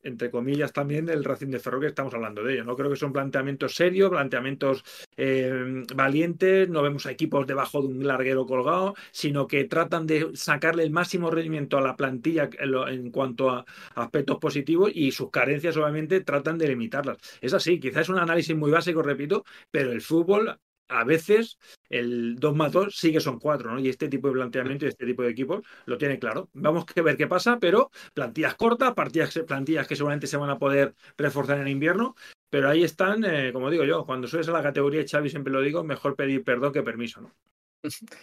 entre 0.06 0.30
comillas, 0.30 0.72
también 0.72 1.06
del 1.06 1.24
Racing 1.24 1.48
de 1.48 1.58
Ferro, 1.58 1.80
que 1.80 1.88
estamos 1.88 2.14
hablando 2.14 2.42
de 2.42 2.54
ello. 2.54 2.64
No 2.64 2.76
creo 2.76 2.90
que 2.90 2.96
son 2.96 3.12
planteamientos 3.12 3.74
serios, 3.74 4.10
planteamientos 4.10 4.84
eh, 5.16 5.84
valientes, 5.94 6.68
no 6.68 6.82
vemos 6.82 7.06
a 7.06 7.10
equipos 7.10 7.46
debajo 7.46 7.82
de 7.82 7.88
un 7.88 8.06
larguero 8.06 8.46
colgado, 8.46 8.94
sino 9.10 9.46
que 9.46 9.64
tratan 9.64 10.06
de 10.06 10.30
sacarle 10.34 10.84
el 10.84 10.90
máximo 10.90 11.30
rendimiento 11.30 11.78
a 11.78 11.80
la 11.80 11.96
plantilla 11.96 12.48
en, 12.58 13.10
cuanto 13.10 13.50
a 13.50 13.64
aspectos 13.94 14.38
positivos 14.38 14.90
y 14.94 15.10
sus 15.10 15.30
carencias, 15.30 15.76
obviamente, 15.76 16.20
tratan 16.20 16.58
de 16.58 16.68
limitarlas. 16.68 17.18
Es 17.40 17.52
así, 17.54 17.80
quizás 17.80 18.02
es 18.02 18.08
un 18.08 18.18
análisis 18.18 18.56
muy 18.56 18.70
básico, 18.70 19.02
repito, 19.02 19.44
pero 19.70 19.92
el 19.92 20.00
fútbol 20.00 20.58
a 20.88 21.04
veces 21.04 21.58
el 21.88 22.36
2 22.36 22.54
más 22.56 22.72
2 22.72 22.96
sí 22.96 23.12
que 23.12 23.20
son 23.20 23.38
4, 23.38 23.72
¿no? 23.72 23.80
Y 23.80 23.88
este 23.88 24.08
tipo 24.08 24.28
de 24.28 24.34
planteamiento 24.34 24.84
y 24.84 24.88
este 24.88 25.06
tipo 25.06 25.22
de 25.22 25.30
equipos 25.30 25.62
lo 25.86 25.98
tiene 25.98 26.18
claro. 26.18 26.48
Vamos 26.52 26.84
a 26.94 27.02
ver 27.02 27.16
qué 27.16 27.26
pasa, 27.26 27.58
pero 27.58 27.90
plantillas 28.14 28.54
cortas, 28.54 28.94
partidas, 28.94 29.38
plantillas 29.46 29.86
que 29.86 29.96
seguramente 29.96 30.26
se 30.26 30.36
van 30.36 30.50
a 30.50 30.58
poder 30.58 30.94
reforzar 31.16 31.58
en 31.58 31.68
invierno, 31.68 32.14
pero 32.50 32.68
ahí 32.68 32.84
están, 32.84 33.24
eh, 33.24 33.52
como 33.52 33.70
digo 33.70 33.84
yo, 33.84 34.04
cuando 34.04 34.28
subes 34.28 34.48
a 34.48 34.52
la 34.52 34.62
categoría, 34.62 35.04
Xavi 35.08 35.30
siempre 35.30 35.52
lo 35.52 35.60
digo, 35.60 35.84
mejor 35.84 36.16
pedir 36.16 36.44
perdón 36.44 36.72
que 36.72 36.82
permiso, 36.82 37.20
¿no? 37.20 37.32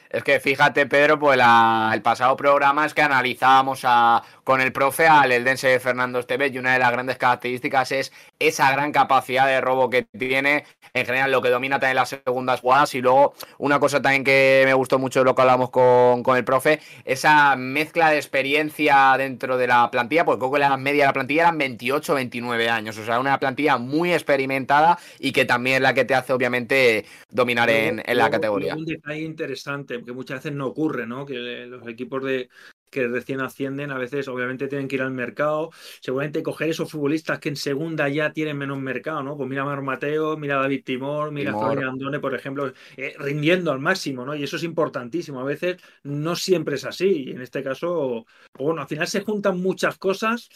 Es 0.10 0.24
que 0.24 0.40
fíjate, 0.40 0.86
Pedro, 0.88 1.18
pues 1.20 1.40
el 1.40 2.02
pasado 2.02 2.36
programa 2.36 2.86
es 2.86 2.94
que 2.94 3.02
analizábamos 3.02 3.82
a, 3.84 4.22
con 4.44 4.62
el 4.62 4.72
profe 4.72 5.08
al 5.08 5.32
Eldense 5.32 5.68
de 5.68 5.80
Fernando 5.80 6.20
Esteves 6.20 6.54
y 6.54 6.58
una 6.60 6.74
de 6.74 6.80
las 6.80 6.92
grandes 6.92 7.18
características 7.18 7.92
es 7.92 8.12
esa 8.40 8.72
gran 8.72 8.92
capacidad 8.92 9.48
de 9.48 9.62
robo 9.62 9.90
que 9.90 10.04
tiene, 10.04 10.66
en 10.94 11.06
general 11.06 11.32
lo 11.32 11.42
que 11.42 11.50
domina 11.50 11.80
también 11.80 11.96
las 11.96 12.10
segundas 12.10 12.60
jugadas 12.60 12.94
y 12.96 13.02
luego 13.02 13.34
una 13.58 13.80
cosa 13.80 14.02
también 14.02 14.24
que 14.24 14.64
me 14.66 14.74
gustó 14.74 15.00
mucho 15.00 15.20
de 15.20 15.26
lo 15.26 15.36
que 15.36 15.42
hablamos 15.42 15.70
con, 15.70 16.24
con 16.24 16.38
el 16.38 16.44
profe, 16.44 16.80
esa 17.06 17.56
mezcla 17.56 18.10
de 18.10 18.18
experiencia 18.18 19.16
dentro 19.18 19.58
de 19.58 19.68
la 19.68 19.90
plantilla, 19.90 20.26
porque 20.26 20.40
creo 20.40 20.52
que 20.52 20.60
la 20.60 20.78
media 20.78 21.04
de 21.04 21.08
la 21.08 21.14
plantilla 21.14 21.44
eran 21.44 21.58
28, 21.58 22.14
29 22.16 22.70
años, 22.70 22.98
o 22.98 23.06
sea, 23.06 23.20
una 23.20 23.40
plantilla 23.40 23.78
muy 23.78 24.14
experimentada 24.14 25.00
y 25.20 25.32
que 25.32 25.46
también 25.46 25.78
es 25.78 25.82
la 25.82 25.94
que 25.94 26.06
te 26.06 26.16
hace 26.16 26.34
obviamente 26.34 27.06
dominar 27.30 27.70
en, 27.70 28.02
en 28.06 28.18
la 28.18 28.30
categoría. 28.30 28.76
Un 28.76 28.86
detalle 28.86 29.24
interesante, 29.44 30.00
porque 30.00 30.14
muchas 30.14 30.40
veces 30.40 30.54
no 30.54 30.68
ocurre, 30.68 31.06
¿no? 31.06 31.26
Que 31.26 31.66
los 31.68 31.88
equipos 31.88 32.24
de, 32.24 32.50
que 32.90 33.08
recién 33.08 33.42
ascienden, 33.42 33.92
a 33.92 33.98
veces 33.98 34.28
obviamente 34.28 34.68
tienen 34.68 34.88
que 34.88 34.96
ir 34.96 35.02
al 35.02 35.12
mercado, 35.12 35.72
seguramente 36.00 36.44
coger 36.44 36.70
esos 36.70 36.90
futbolistas 36.90 37.40
que 37.40 37.50
en 37.50 37.56
segunda 37.56 38.08
ya 38.08 38.32
tienen 38.32 38.58
menos 38.58 38.80
mercado, 38.80 39.24
¿no? 39.24 39.36
Pues 39.36 39.50
mira 39.50 39.64
a 39.64 39.66
Mar 39.66 39.82
Mateo, 39.82 40.38
mira 40.38 40.60
a 40.60 40.62
David 40.62 40.84
Timor, 40.86 41.32
mira 41.32 41.52
a 41.52 41.60
Fabián 41.60 41.90
Andone, 41.90 42.20
por 42.20 42.34
ejemplo, 42.34 42.72
eh, 42.96 43.16
rindiendo 43.20 43.72
al 43.72 43.80
máximo, 43.80 44.26
¿no? 44.26 44.36
Y 44.36 44.44
eso 44.44 44.56
es 44.56 44.64
importantísimo. 44.64 45.42
A 45.42 45.44
veces 45.44 45.78
no 46.04 46.36
siempre 46.36 46.76
es 46.76 46.86
así. 46.86 47.26
Y 47.28 47.32
en 47.32 47.42
este 47.42 47.64
caso, 47.64 48.26
bueno, 48.58 48.82
al 48.82 48.88
final 48.88 49.08
se 49.08 49.22
juntan 49.22 49.60
muchas 49.60 49.98
cosas 49.98 50.50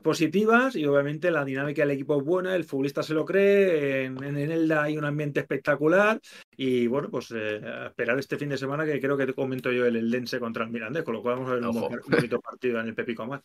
positivas 0.00 0.76
y 0.76 0.84
obviamente 0.86 1.30
la 1.30 1.44
dinámica 1.44 1.82
del 1.82 1.92
equipo 1.92 2.18
es 2.18 2.24
buena, 2.24 2.56
el 2.56 2.64
futbolista 2.64 3.02
se 3.02 3.14
lo 3.14 3.24
cree, 3.24 4.04
en, 4.04 4.22
en 4.22 4.36
Elda 4.36 4.82
hay 4.82 4.96
un 4.96 5.04
ambiente 5.04 5.40
espectacular 5.40 6.20
y 6.56 6.86
bueno, 6.86 7.10
pues 7.10 7.30
eh, 7.32 7.60
esperar 7.86 8.18
este 8.18 8.36
fin 8.36 8.48
de 8.48 8.58
semana 8.58 8.84
que 8.84 9.00
creo 9.00 9.16
que 9.16 9.26
te 9.26 9.34
comento 9.34 9.72
yo 9.72 9.86
el 9.86 9.96
Eldense 9.96 10.38
contra 10.38 10.64
el 10.64 10.70
Mirandés, 10.70 11.04
con 11.04 11.14
lo 11.14 11.22
cual 11.22 11.36
vamos 11.36 11.50
a 11.50 11.54
ver 11.54 11.64
un, 11.66 12.10
bonito 12.10 12.40
partido 12.40 12.80
en 12.80 12.88
el 12.88 12.94
Pepico 12.94 13.22
Amat. 13.22 13.44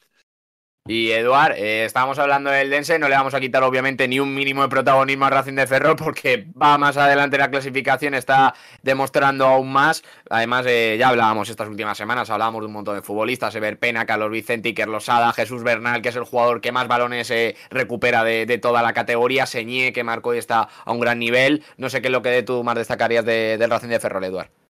Y 0.88 1.10
Eduard, 1.10 1.54
eh, 1.54 1.84
estábamos 1.86 2.20
hablando 2.20 2.52
del 2.52 2.70
Dense, 2.70 3.00
no 3.00 3.10
le 3.10 3.16
vamos 3.16 3.34
a 3.34 3.40
quitar 3.40 3.64
obviamente 3.64 4.08
ni 4.08 4.20
un 4.20 4.36
mínimo 4.36 4.62
de 4.62 4.68
protagonismo 4.68 5.26
a 5.26 5.32
Racing 5.32 5.56
de 5.56 5.66
Ferrol 5.66 5.96
porque 5.96 6.46
va 6.62 6.78
más 6.78 6.96
adelante 6.96 7.40
la 7.40 7.50
clasificación, 7.50 8.14
está 8.14 8.54
demostrando 8.84 9.48
aún 9.48 9.74
más. 9.74 10.04
Además, 10.30 10.68
eh, 10.68 10.96
ya 11.00 11.08
hablábamos 11.08 11.50
estas 11.50 11.70
últimas 11.70 11.98
semanas, 11.98 12.30
hablábamos 12.30 12.62
de 12.62 12.68
un 12.68 12.74
montón 12.74 12.96
de 12.96 13.02
futbolistas, 13.02 13.56
Ever 13.56 13.80
Pena, 13.80 14.06
Carlos 14.06 14.30
Vicente, 14.30 14.70
Iker 14.70 14.88
Losada, 14.88 15.34
Jesús 15.34 15.64
Bernal, 15.64 16.04
que 16.04 16.10
es 16.10 16.16
el 16.18 16.24
jugador 16.24 16.62
que 16.62 16.72
más 16.72 16.88
balones 16.88 17.32
eh, 17.32 17.56
recupera 17.72 18.24
de, 18.24 18.46
toda 18.60 18.84
la 18.84 18.94
categoría, 18.94 19.48
Señé, 19.48 19.92
que 19.92 20.04
marcó 20.04 20.36
y 20.36 20.38
está 20.38 20.70
a 20.86 20.92
un 20.92 21.00
gran 21.00 21.18
nivel. 21.18 21.64
No 21.78 21.90
sé 21.90 22.04
qué 22.04 22.10
es 22.10 22.12
lo 22.12 22.22
que 22.22 22.44
tú 22.44 22.64
más 22.64 22.76
destacarías 22.76 23.26
del 23.26 23.72
Racing 23.72 23.88
de 23.88 24.00
Ferrol, 24.00 24.24
Eduard. 24.24 24.65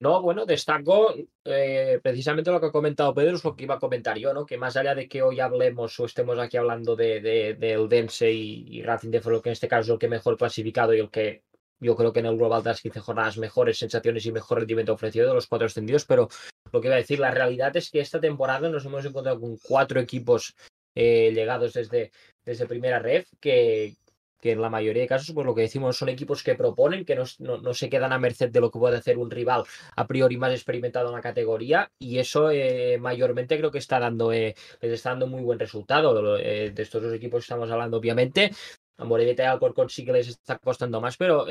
No, 0.00 0.22
bueno, 0.22 0.46
destaco 0.46 1.12
eh, 1.44 1.98
precisamente 2.00 2.52
lo 2.52 2.60
que 2.60 2.66
ha 2.66 2.72
comentado 2.72 3.12
Pedro, 3.12 3.34
es 3.34 3.42
lo 3.42 3.56
que 3.56 3.64
iba 3.64 3.74
a 3.74 3.78
comentar 3.80 4.16
yo, 4.16 4.32
¿no? 4.32 4.46
Que 4.46 4.56
más 4.56 4.76
allá 4.76 4.94
de 4.94 5.08
que 5.08 5.22
hoy 5.22 5.40
hablemos 5.40 5.98
o 5.98 6.04
estemos 6.04 6.38
aquí 6.38 6.56
hablando 6.56 6.94
de, 6.94 7.20
de, 7.20 7.86
Dense 7.88 8.30
y, 8.30 8.80
Racing 8.82 9.10
de 9.10 9.20
Ferrol, 9.20 9.42
que 9.42 9.48
en 9.48 9.54
este 9.54 9.66
caso 9.66 9.82
es 9.82 9.88
el 9.90 9.98
que 9.98 10.08
mejor 10.08 10.36
clasificado 10.36 10.94
y 10.94 11.00
el 11.00 11.10
que 11.10 11.42
yo 11.80 11.96
creo 11.96 12.12
que 12.12 12.20
en 12.20 12.26
el 12.26 12.36
global 12.36 12.62
de 12.62 12.70
las 12.70 12.80
15 12.80 13.00
jornadas 13.00 13.38
mejores 13.38 13.78
sensaciones 13.78 14.24
y 14.24 14.32
mejor 14.32 14.58
rendimiento 14.58 14.92
ofrecido 14.92 15.28
de 15.28 15.34
los 15.34 15.48
cuatro 15.48 15.66
extendidos, 15.66 16.04
pero 16.04 16.28
lo 16.72 16.80
que 16.80 16.86
iba 16.86 16.94
a 16.94 16.98
decir, 16.98 17.18
la 17.18 17.32
realidad 17.32 17.76
es 17.76 17.90
que 17.90 18.00
esta 18.00 18.20
temporada 18.20 18.68
nos 18.68 18.84
hemos 18.84 19.04
encontrado 19.04 19.40
con 19.40 19.56
cuatro 19.58 20.00
equipos 20.00 20.54
eh, 20.94 21.32
llegados 21.34 21.72
desde, 21.72 22.12
desde 22.44 22.66
primera 22.66 23.00
ref 23.00 23.28
que, 23.40 23.96
que 24.40 24.52
en 24.52 24.60
la 24.60 24.70
mayoría 24.70 25.02
de 25.02 25.08
casos, 25.08 25.34
pues 25.34 25.46
lo 25.46 25.54
que 25.54 25.62
decimos 25.62 25.96
son 25.96 26.08
equipos 26.08 26.42
que 26.42 26.54
proponen, 26.54 27.04
que 27.04 27.16
no, 27.16 27.24
no, 27.38 27.74
se 27.74 27.88
quedan 27.88 28.12
a 28.12 28.18
merced 28.18 28.50
de 28.50 28.60
lo 28.60 28.70
que 28.70 28.78
puede 28.78 28.96
hacer 28.96 29.18
un 29.18 29.30
rival 29.30 29.64
a 29.96 30.06
priori 30.06 30.36
más 30.36 30.52
experimentado 30.52 31.08
en 31.08 31.14
la 31.14 31.20
categoría, 31.20 31.90
y 31.98 32.18
eso 32.18 32.50
eh, 32.50 32.98
mayormente 32.98 33.58
creo 33.58 33.70
que 33.70 33.78
está 33.78 33.98
dando, 33.98 34.32
eh, 34.32 34.54
les 34.80 34.92
está 34.92 35.10
dando 35.10 35.26
muy 35.26 35.42
buen 35.42 35.58
resultado. 35.58 36.38
Eh, 36.38 36.70
de 36.70 36.82
estos 36.82 37.02
dos 37.02 37.12
equipos 37.12 37.44
estamos 37.44 37.70
hablando, 37.70 37.96
obviamente, 37.96 38.50
a 38.98 39.04
y 39.04 39.40
Alcorcón 39.42 39.88
sí 39.88 40.04
que 40.04 40.12
les 40.12 40.28
está 40.28 40.58
costando 40.58 41.00
más, 41.00 41.16
pero 41.16 41.46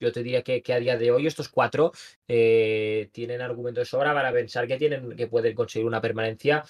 yo 0.00 0.10
te 0.10 0.22
diría 0.24 0.42
que, 0.42 0.62
que, 0.62 0.72
a 0.72 0.80
día 0.80 0.96
de 0.96 1.12
hoy 1.12 1.26
estos 1.28 1.48
cuatro 1.48 1.92
tienen 2.26 3.40
argumentos 3.40 3.82
de 3.82 3.84
sobra 3.86 4.12
para 4.12 4.32
pensar 4.32 4.66
que 4.66 4.76
tienen 4.76 5.14
que 5.16 5.28
pueden 5.28 5.54
conseguir 5.54 5.86
una 5.86 6.00
permanencia 6.00 6.64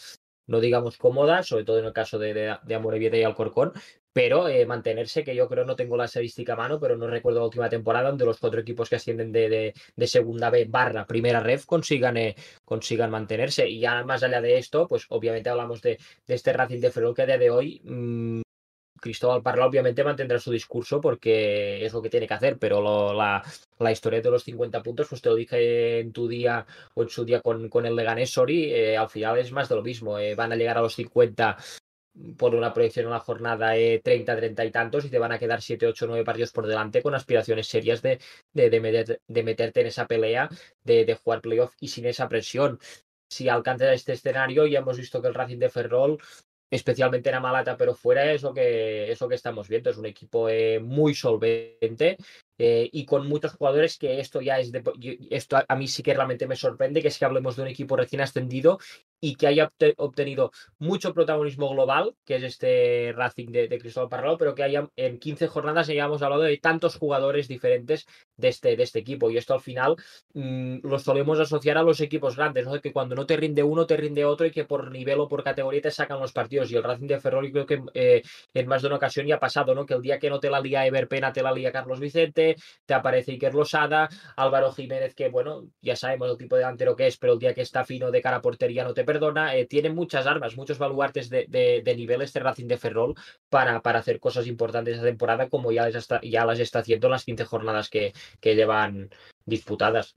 no 0.47 0.61
digamos 0.61 0.97
cómoda, 0.97 1.43
sobre 1.43 1.64
todo 1.64 1.78
en 1.78 1.86
el 1.86 1.93
caso 1.93 2.18
de, 2.18 2.34
de, 2.34 2.57
de 2.62 3.18
y 3.18 3.22
Alcorcón, 3.22 3.72
pero 4.12 4.49
eh, 4.49 4.66
mantenerse, 4.66 5.24
que 5.24 5.34
yo 5.34 5.49
creo 5.49 5.64
no 5.64 5.76
tengo 5.76 5.97
la 5.97 6.05
estadística 6.05 6.53
a 6.53 6.57
mano, 6.57 6.78
pero 6.78 6.97
no 6.97 7.07
recuerdo 7.07 7.40
la 7.40 7.47
última 7.47 7.68
temporada 7.68 8.09
donde 8.09 8.24
los 8.26 8.38
cuatro 8.38 8.61
equipos 8.61 8.88
que 8.88 8.97
ascienden 8.97 9.32
de, 9.32 9.74
de, 9.97 10.07
segunda 10.07 10.51
B 10.51 10.66
barra 10.68 11.07
primera 11.07 11.40
ref 11.40 11.64
consigan, 11.64 12.16
eh, 12.16 12.36
consigan 12.64 13.11
mantenerse. 13.11 13.68
Y 13.68 13.80
ya 13.80 14.05
más 14.05 14.22
allá 14.22 14.40
de 14.40 14.59
esto, 14.59 14.86
pues 14.86 15.07
obviamente 15.09 15.49
hablamos 15.51 15.80
de, 15.82 15.99
este 16.26 16.53
Racing 16.53 16.80
de 16.80 16.90
Ferrol 16.90 17.14
que 17.14 17.22
a 17.22 17.26
día 17.26 17.38
de 17.38 17.51
hoy 17.51 17.80
mmm, 17.84 18.43
Cristóbal 19.03 19.43
Parla 19.43 19.67
obviamente 19.67 20.05
mantendrá 20.05 20.39
su 20.39 20.53
discurso 20.53 21.01
porque 21.01 21.85
es 21.85 21.93
lo 21.93 22.01
que 22.01 22.09
tiene 22.09 22.29
que 22.29 22.35
hacer, 22.35 22.57
pero 22.57 23.13
la, 23.13 23.43
historia 23.91 24.23
de 24.23 24.31
los 24.31 24.45
50 24.45 24.81
puntos, 24.83 25.09
pues 25.09 25.21
te 25.21 25.29
lo 25.29 25.35
dije 25.35 25.99
en 25.99 26.13
tu 26.13 26.29
día 26.29 26.65
o 26.95 27.03
en 27.03 27.09
su 27.09 27.25
día 27.25 27.41
con, 27.41 27.69
el 27.85 27.97
Leganés 27.97 28.31
Sori, 28.31 28.73
eh, 28.73 28.97
al 28.97 29.11
final 29.11 29.39
es 29.39 29.51
más 29.51 29.69
de 29.69 29.75
lo 29.75 29.83
mismo. 29.83 30.17
van 30.37 30.53
a 30.53 30.57
llegar 30.57 30.79
a 30.79 30.83
los 30.83 30.95
50 30.95 31.57
por 32.37 32.55
una 32.55 32.73
proyección 32.73 33.07
en 33.07 33.13
la 33.13 33.19
jornada 33.19 33.73
30, 33.73 34.37
30 34.37 34.65
y 34.65 34.71
tantos 34.71 35.05
y 35.05 35.11
te 35.11 35.19
van 35.19 35.33
a 35.33 35.39
quedar 35.39 35.63
7, 35.63 35.87
8, 35.87 36.07
9 36.07 36.25
partidos 36.25 36.53
por 36.53 36.67
delante 36.67 37.03
con 37.03 37.15
aspiraciones 37.15 37.67
serias 37.67 38.03
de, 38.03 38.21
de, 38.53 38.71
de, 38.71 39.43
meterte 39.43 39.81
en 39.81 39.87
esa 39.87 40.07
pelea, 40.07 40.49
de, 40.85 41.05
de 41.05 41.15
jugar 41.15 41.41
playoff 41.41 41.75
y 41.81 41.89
sin 41.89 42.07
esa 42.07 42.29
presión. 42.29 42.79
Si 43.29 43.49
alcanzas 43.49 43.95
este 43.95 44.13
escenario, 44.13 44.67
ya 44.67 44.81
hemos 44.81 44.99
visto 44.99 45.21
que 45.23 45.29
el 45.29 45.35
Racing 45.35 45.59
de 45.59 45.71
Ferrol 45.71 46.19
especialmente 46.73 47.29
en 47.29 47.35
Amalata, 47.35 47.77
pero 47.77 47.95
fuera 47.95 48.33
es 48.33 48.43
lo 48.43 48.55
que, 48.55 49.12
es 49.12 49.18
que 49.18 49.35
estamos 49.35 49.68
viendo. 49.68 49.91
Es 49.91 49.99
un 49.99 50.07
equipo 50.07 50.49
eh, 50.49 50.81
muy 50.81 51.14
solvente 51.14 52.16
eh, 52.59 52.89
y 52.91 53.05
con 53.05 53.29
muchos 53.29 53.53
jugadores 53.53 53.99
que 53.99 54.20
esto 54.20 54.41
ya 54.41 54.59
es 54.59 54.73
de, 54.73 54.83
esto 55.31 55.59
a, 55.68 55.77
mí 55.77 55.87
sí 55.87 56.03
que 56.03 56.14
realmente 56.14 56.47
me 56.47 56.57
sorprende, 56.57 57.03
que 57.03 57.09
es 57.09 57.18
que 57.18 57.27
hablemos 57.27 57.57
de 57.57 57.62
un 57.62 57.68
equipo 57.68 57.95
recién 57.95 58.23
ascendido 58.23 58.79
y 59.25 59.37
que 59.37 59.47
haya 59.47 59.73
obtenido 59.99 60.51
mucho 60.81 61.14
protagonismo 61.14 61.70
global, 61.70 62.16
que 62.25 62.35
es 62.35 62.43
este 62.43 63.12
Racing 63.16 63.53
de, 63.53 63.79
Cristóbal 63.79 64.09
Parralo, 64.09 64.37
pero 64.37 64.57
que 64.57 64.64
haya 64.64 64.91
en 64.97 65.20
15 65.20 65.47
jornadas 65.47 65.89
hayamos 65.89 66.23
hablado 66.23 66.43
de 66.43 66.59
tantos 66.59 66.97
jugadores 66.97 67.47
diferentes 67.47 68.07
de 68.37 68.49
este, 68.49 68.77
de 68.77 68.83
este 68.83 68.99
equipo. 68.99 69.31
Y 69.31 69.37
esto 69.37 69.55
al 69.55 69.61
final 69.61 69.95
mm, 70.35 70.79
lo 70.83 70.99
solemos 70.99 71.39
asociar 71.39 71.79
a 71.79 71.85
los 71.85 72.01
equipos 72.01 72.35
grandes, 72.35 72.66
¿no? 72.66 72.81
que 72.81 72.93
cuando 72.93 73.14
no 73.14 73.25
te 73.25 73.37
rinde 73.37 73.62
uno, 73.62 73.87
te 73.87 73.97
rinde 73.97 74.25
otro 74.25 74.45
y 74.45 74.51
que 74.51 74.64
por 74.64 74.91
nivel 74.91 75.20
o 75.20 75.29
por 75.29 75.45
categoría 75.45 75.81
te 75.83 75.93
sacan 75.93 76.18
los 76.18 76.33
partidos. 76.33 76.73
Y 76.73 76.77
el 76.77 76.83
Racing 76.83 77.07
de 77.07 77.20
Ferrol, 77.20 77.53
creo 77.53 77.66
que 77.66 77.81
eh, 77.95 78.23
en 78.53 78.66
más 78.66 78.83
de 78.83 78.89
una 78.89 78.97
ocasión 78.97 79.25
ya 79.29 79.37
ha 79.37 79.41
pasado, 79.41 79.73
¿no? 79.73 79.87
Que 79.87 79.95
el 79.95 80.03
día 80.03 80.18
que 80.18 80.31
no 80.31 80.41
te 80.41 80.51
la 80.51 80.61
lía 80.61 80.85
Ever 80.85 81.07
Pena, 81.07 81.33
te 81.33 81.45
la 81.45 81.53
lía 81.53 81.70
Carlos 81.70 82.01
Vicente, 82.01 82.57
te 82.85 82.95
aparece 82.95 83.31
Iker 83.31 83.55
Losada, 83.55 84.09
Álvaro 84.35 84.73
Jiménez, 84.73 85.14
que 85.14 85.29
bueno, 85.29 85.68
ya 85.81 85.95
sabemos 85.95 86.29
el 86.29 86.37
tipo 86.37 86.57
de 86.57 86.62
delantero 86.62 86.97
que 86.97 87.07
es, 87.07 87.16
pero 87.18 87.35
el 87.35 87.39
día 87.39 87.55
que 87.55 87.61
está 87.61 87.85
fino 87.85 88.11
de 88.11 88.20
cara 88.20 88.39
a 88.39 88.43
portería 88.43 88.83
no 88.83 88.95
te 88.95 89.05
perdona, 89.13 89.55
eh, 89.55 89.67
tiene 89.67 89.91
muchas 89.91 90.27
armas, 90.27 90.57
muchos 90.57 90.79
baluartes 90.79 91.29
de, 91.29 91.47
de, 91.47 91.97
nivel 91.97 92.23
este 92.23 92.41
Racing 92.41 92.67
de 92.67 92.79
Ferrol 92.79 93.15
para, 93.51 93.81
para 93.83 93.99
hacer 93.99 94.19
cosas 94.19 94.47
importantes 94.47 94.95
esta 94.95 95.07
temporada, 95.07 95.49
como 95.49 95.71
ya, 95.71 95.89
ya 95.89 96.45
las 96.47 96.59
está 96.59 96.79
haciendo 96.79 97.09
las 97.09 97.25
15 97.25 97.45
jornadas 97.45 97.91
que, 97.91 98.13
que 98.41 98.55
llevan 98.55 99.11
disputadas. 99.45 100.15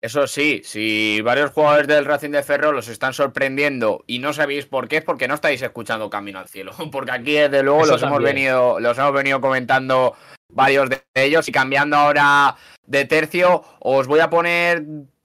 Eso 0.00 0.26
sí, 0.26 0.62
si 0.64 1.20
varios 1.20 1.52
jugadores 1.52 1.86
del 1.86 2.04
Racing 2.04 2.30
de 2.30 2.42
Ferrol 2.42 2.74
los 2.74 2.88
están 2.88 3.12
sorprendiendo 3.12 4.02
y 4.06 4.18
no 4.18 4.32
sabéis 4.32 4.66
por 4.66 4.88
qué, 4.88 4.98
es 4.98 5.04
porque 5.04 5.28
no 5.28 5.34
estáis 5.34 5.62
escuchando 5.62 6.10
Camino 6.10 6.40
al 6.40 6.48
Cielo. 6.48 6.72
Porque 6.90 7.12
aquí, 7.12 7.32
desde 7.34 7.62
luego, 7.62 7.86
los 7.86 8.02
hemos, 8.02 8.20
venido, 8.20 8.80
los 8.80 8.98
hemos 8.98 9.12
venido 9.12 9.40
comentando 9.40 10.16
varios 10.48 10.90
de 10.90 11.02
ellos. 11.14 11.48
Y 11.48 11.52
cambiando 11.52 11.96
ahora 11.96 12.56
de 12.84 13.04
tercio, 13.04 13.62
os 13.78 14.08
voy 14.08 14.18
a 14.18 14.28
poner 14.28 14.82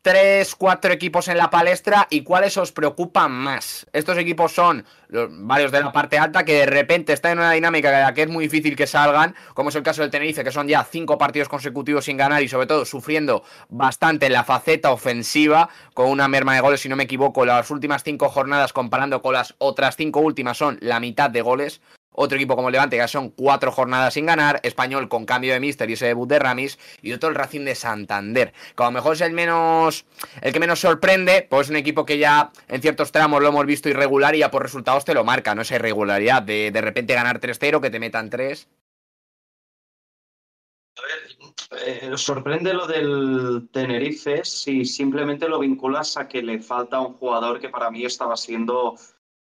tres, 0.08 0.56
cuatro 0.56 0.94
equipos 0.94 1.28
en 1.28 1.36
la 1.36 1.50
palestra 1.50 2.08
y 2.10 2.24
cuáles 2.24 2.56
os 2.56 2.72
preocupan 2.72 3.30
más. 3.30 3.86
Estos 3.92 4.18
equipos 4.18 4.54
son 4.54 4.86
varios 5.10 5.70
de 5.70 5.82
la 5.82 5.92
parte 5.92 6.18
alta 6.18 6.46
que 6.46 6.60
de 6.60 6.66
repente 6.66 7.12
están 7.12 7.34
en 7.34 7.40
una 7.40 7.52
dinámica 7.52 7.92
de 7.92 8.02
la 8.02 8.14
que 8.14 8.22
es 8.22 8.30
muy 8.30 8.46
difícil 8.46 8.78
que 8.78 8.88
salgan, 8.88 9.36
como 9.54 9.68
es 9.68 9.76
el 9.76 9.84
caso 9.84 10.04
del 10.04 10.10
Tenerife, 10.10 10.46
que 10.46 10.52
son 10.52 10.70
ya 10.70 10.86
cinco 10.86 11.18
partidos 11.18 11.50
consecutivos 11.50 12.06
sin 12.06 12.16
ganar 12.16 12.42
y 12.42 12.48
sobre 12.48 12.68
todo 12.68 12.86
sufriendo 12.86 13.44
bastante 13.68 14.28
en 14.28 14.32
la 14.32 14.46
faceta 14.46 14.92
ofensiva, 14.92 15.68
con 15.94 16.10
una 16.10 16.30
merma 16.30 16.56
de 16.56 16.62
goles, 16.62 16.80
si 16.80 16.88
no 16.88 16.96
me 16.96 17.04
equivoco, 17.04 17.46
las 17.46 17.70
últimas 17.70 18.02
cinco 18.04 18.30
jornadas 18.30 18.72
comparando 18.72 19.22
con 19.22 19.34
las 19.34 19.56
otras 19.58 19.98
cinco 19.98 20.22
últimas 20.22 20.58
son 20.58 20.78
la 20.80 21.02
mitad 21.02 21.30
de 21.30 21.42
goles. 21.42 21.82
Otro 22.20 22.36
equipo 22.36 22.56
como 22.56 22.72
Levante, 22.72 22.98
que 22.98 23.08
son 23.08 23.30
cuatro 23.30 23.72
jornadas 23.72 24.16
sin 24.16 24.26
ganar. 24.26 24.60
Español 24.64 25.08
con 25.08 25.26
cambio 25.26 25.54
de 25.54 25.60
mister 25.60 25.88
y 25.88 25.94
ese 25.94 26.08
debut 26.08 26.28
de 26.28 26.40
Ramis. 26.40 26.80
Y 27.04 27.14
otro 27.14 27.30
el 27.30 27.36
Racing 27.36 27.64
de 27.64 27.76
Santander. 27.76 28.54
Que 28.76 28.84
a 28.84 28.88
lo 28.88 28.92
mejor 28.92 29.14
es 29.14 29.22
el 29.22 29.34
menos. 29.34 30.06
El 30.42 30.52
que 30.52 30.60
menos 30.60 30.80
sorprende. 30.80 31.46
Pues 31.48 31.68
es 31.68 31.70
un 31.70 31.76
equipo 31.76 32.06
que 32.06 32.18
ya 32.18 32.52
en 32.68 32.82
ciertos 32.82 33.12
tramos 33.12 33.40
lo 33.40 33.50
hemos 33.50 33.68
visto 33.68 33.88
irregular 33.88 34.36
y 34.36 34.40
ya 34.40 34.50
por 34.50 34.64
resultados 34.64 35.06
te 35.06 35.14
lo 35.14 35.24
marca, 35.24 35.54
¿no? 35.54 35.62
Esa 35.62 35.76
irregularidad 35.76 36.42
de 36.42 36.72
de 36.72 36.82
repente 36.82 37.14
ganar 37.14 37.40
3-0, 37.40 37.82
que 37.82 37.92
te 37.92 38.00
metan 38.00 38.32
3. 38.32 38.68
A 40.98 41.02
ver, 41.06 41.48
eh, 41.86 42.18
sorprende 42.18 42.74
lo 42.74 42.88
del 42.88 43.70
Tenerife 43.72 44.44
si 44.44 44.86
simplemente 44.86 45.48
lo 45.48 45.60
vinculas 45.60 46.18
a 46.18 46.28
que 46.28 46.42
le 46.42 46.60
falta 46.60 47.00
un 47.00 47.14
jugador 47.14 47.60
que 47.60 47.70
para 47.70 47.92
mí 47.92 48.06
estaba 48.06 48.36
siendo 48.36 48.96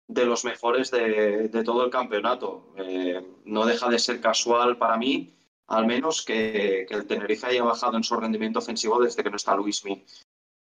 de 0.06 0.24
los 0.24 0.44
mejores 0.44 0.90
de, 0.90 1.48
todo 1.64 1.84
el 1.84 1.90
campeonato. 1.90 2.72
Eh, 2.76 3.22
no 3.44 3.64
deja 3.64 3.88
de 3.88 3.98
ser 3.98 4.20
casual 4.20 4.76
para 4.76 4.96
mí, 4.96 5.34
al 5.66 5.86
menos 5.86 6.24
que, 6.24 6.86
el 6.88 7.06
Tenerife 7.06 7.46
haya 7.46 7.62
bajado 7.62 7.96
en 7.96 8.04
su 8.04 8.16
rendimiento 8.16 8.58
ofensivo 8.58 9.00
desde 9.00 9.22
que 9.22 9.30
no 9.30 9.36
está 9.36 9.56
Luismi. 9.56 10.04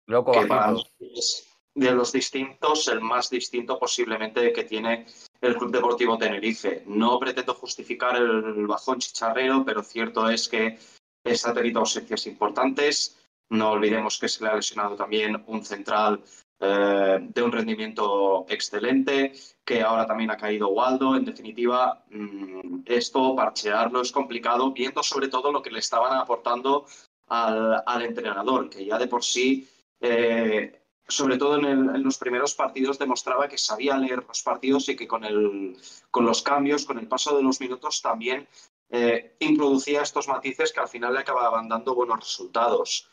Loco, 0.07 0.31
que 0.31 0.45
para 0.45 0.73
es 0.99 1.47
de 1.73 1.91
los 1.91 2.11
distintos, 2.11 2.87
el 2.89 3.01
más 3.01 3.29
distinto 3.29 3.79
posiblemente 3.79 4.51
que 4.51 4.63
tiene 4.65 5.05
el 5.39 5.55
Club 5.55 5.71
Deportivo 5.71 6.17
Tenerife. 6.17 6.83
No 6.85 7.17
pretendo 7.19 7.53
justificar 7.53 8.17
el 8.17 8.67
bajón 8.67 8.99
chicharrero, 8.99 9.63
pero 9.65 9.81
cierto 9.81 10.29
es 10.29 10.47
que 10.47 10.77
está 11.23 11.53
tenido 11.53 11.79
ausencias 11.79 12.27
importantes. 12.27 13.17
No 13.49 13.71
olvidemos 13.71 14.19
que 14.19 14.27
se 14.27 14.43
le 14.43 14.49
ha 14.49 14.55
lesionado 14.55 14.95
también 14.95 15.43
un 15.47 15.63
central 15.63 16.21
eh, 16.63 17.17
de 17.19 17.41
un 17.41 17.51
rendimiento 17.51 18.45
excelente, 18.47 19.33
que 19.65 19.81
ahora 19.81 20.05
también 20.05 20.29
ha 20.29 20.37
caído 20.37 20.67
Waldo. 20.67 21.15
En 21.15 21.25
definitiva, 21.25 22.05
mm, 22.11 22.81
esto, 22.85 23.35
parchearlo 23.35 23.99
es 24.01 24.11
complicado, 24.11 24.71
viendo 24.71 25.01
sobre 25.01 25.27
todo 25.27 25.51
lo 25.51 25.63
que 25.63 25.71
le 25.71 25.79
estaban 25.79 26.15
aportando 26.15 26.85
al, 27.29 28.01
entrenador, 28.03 28.69
que 28.69 28.85
ya 28.85 28.99
de 28.99 29.07
por 29.07 29.23
sí, 29.23 29.67
eh, 29.99 30.83
sobre 31.07 31.39
todo 31.39 31.57
en, 31.57 32.03
los 32.03 32.19
primeros 32.19 32.53
partidos, 32.53 32.99
demostraba 32.99 33.47
que 33.47 33.57
sabía 33.57 33.97
leer 33.97 34.23
los 34.27 34.43
partidos 34.43 34.87
y 34.89 34.95
que 34.95 35.07
con, 35.07 35.23
el, 35.23 35.75
con 36.11 36.25
los 36.25 36.43
cambios, 36.43 36.85
con 36.85 36.99
el 36.99 37.07
paso 37.07 37.35
de 37.35 37.41
los 37.41 37.59
minutos, 37.59 38.03
también 38.03 38.47
eh, 38.91 39.35
introducía 39.39 40.03
estos 40.03 40.27
matices 40.27 40.71
que 40.71 40.79
al 40.79 40.89
final 40.89 41.13
le 41.13 41.21
acababan 41.21 41.67
dando 41.67 41.95
buenos 41.95 42.19
resultados. 42.19 43.09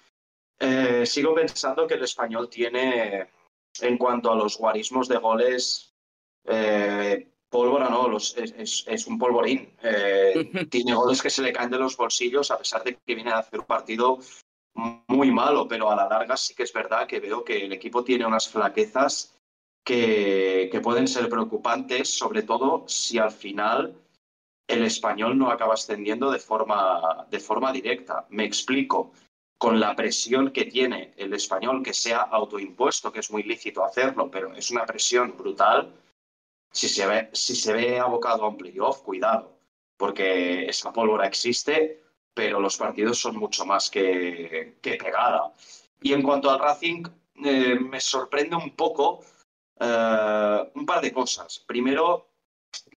sigo 1.04 1.34
pensando 1.34 1.86
que 1.86 1.94
el 1.94 2.02
español 2.02 2.48
tiene, 2.50 3.28
en 3.82 3.98
cuanto 3.98 4.30
a 4.30 4.36
los 4.36 4.58
guarismos 4.58 5.08
de 5.08 5.16
goles, 5.18 5.94
eh, 6.44 7.28
pólvora 7.48 7.88
no, 7.88 8.16
es, 8.16 9.06
un 9.06 9.18
polvorín. 9.18 9.74
Eh, 9.82 10.66
tiene 10.70 10.94
goles 10.94 11.22
que 11.22 11.30
se 11.30 11.42
le 11.42 11.52
caen 11.52 11.70
de 11.70 11.78
los 11.78 11.96
bolsillos 11.96 12.50
a 12.50 12.58
pesar 12.58 12.84
de 12.84 12.96
que 12.96 13.14
viene 13.14 13.30
a 13.30 13.38
hacer 13.38 13.60
un 13.60 13.66
partido 13.66 14.18
muy 15.08 15.30
malo, 15.30 15.66
pero 15.66 15.90
a 15.90 15.96
la 15.96 16.08
larga 16.08 16.36
sí 16.36 16.54
que 16.54 16.62
es 16.62 16.72
verdad 16.72 17.06
que 17.06 17.20
veo 17.20 17.44
que 17.44 17.64
el 17.64 17.72
equipo 17.72 18.04
tiene 18.04 18.26
unas 18.26 18.48
flaquezas 18.48 19.36
que, 19.84 20.68
que 20.70 20.80
pueden 20.80 21.08
ser 21.08 21.28
preocupantes, 21.28 22.16
sobre 22.16 22.42
todo 22.42 22.84
si 22.86 23.18
al 23.18 23.32
final 23.32 23.94
el 24.68 24.84
español 24.84 25.36
no 25.36 25.50
acaba 25.50 25.74
ascendiendo 25.74 26.30
de 26.30 26.38
forma, 26.38 27.26
de 27.30 27.40
forma 27.40 27.72
directa. 27.72 28.26
Me 28.28 28.44
explico 28.44 29.12
con 29.58 29.80
la 29.80 29.94
presión 29.96 30.52
que 30.52 30.66
tiene 30.66 31.12
el 31.16 31.34
español, 31.34 31.82
que 31.82 31.92
sea 31.92 32.20
autoimpuesto, 32.20 33.12
que 33.12 33.20
es 33.20 33.30
muy 33.30 33.42
lícito 33.42 33.84
hacerlo, 33.84 34.30
pero 34.30 34.54
es 34.54 34.70
una 34.70 34.86
presión 34.86 35.36
brutal, 35.36 35.92
si 36.70 36.88
se 36.88 37.06
ve, 37.06 37.28
si 37.32 37.56
se 37.56 37.72
ve 37.72 37.98
abocado 37.98 38.44
a 38.44 38.48
un 38.48 38.56
playoff, 38.56 39.02
cuidado, 39.02 39.58
porque 39.96 40.66
esa 40.66 40.92
pólvora 40.92 41.26
existe, 41.26 42.04
pero 42.32 42.60
los 42.60 42.76
partidos 42.76 43.18
son 43.18 43.36
mucho 43.36 43.66
más 43.66 43.90
que, 43.90 44.76
que 44.80 44.94
pegada. 44.94 45.52
Y 46.00 46.12
en 46.12 46.22
cuanto 46.22 46.50
al 46.50 46.60
Racing, 46.60 47.02
eh, 47.44 47.78
me 47.80 48.00
sorprende 48.00 48.54
un 48.54 48.76
poco 48.76 49.24
eh, 49.80 50.70
un 50.74 50.86
par 50.86 51.00
de 51.00 51.12
cosas. 51.12 51.58
Primero, 51.66 52.28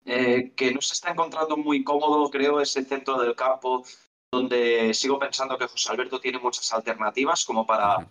eh, 0.05 0.53
que 0.55 0.73
no 0.73 0.81
se 0.83 0.95
está 0.95 1.11
encontrando 1.11 1.57
muy 1.57 1.83
cómodo, 1.85 2.29
creo, 2.31 2.61
ese 2.61 2.85
centro 2.85 3.19
del 3.19 3.35
campo 3.35 3.85
donde 4.31 4.95
sigo 4.95 5.19
pensando 5.19 5.59
que 5.59 5.67
José 5.67 5.91
Alberto 5.91 6.21
tiene 6.21 6.39
muchas 6.39 6.73
alternativas 6.73 7.45
como 7.45 7.67
para, 7.67 8.07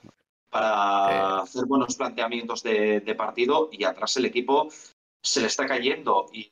para 0.50 1.40
hacer 1.40 1.66
buenos 1.66 1.96
planteamientos 1.96 2.62
de, 2.62 3.16
partido 3.18 3.70
y 3.72 3.84
atrás 3.84 4.18
el 4.18 4.26
equipo 4.26 4.70
se 5.22 5.42
le 5.42 5.48
está 5.48 5.66
cayendo 5.66 6.28
y 6.34 6.52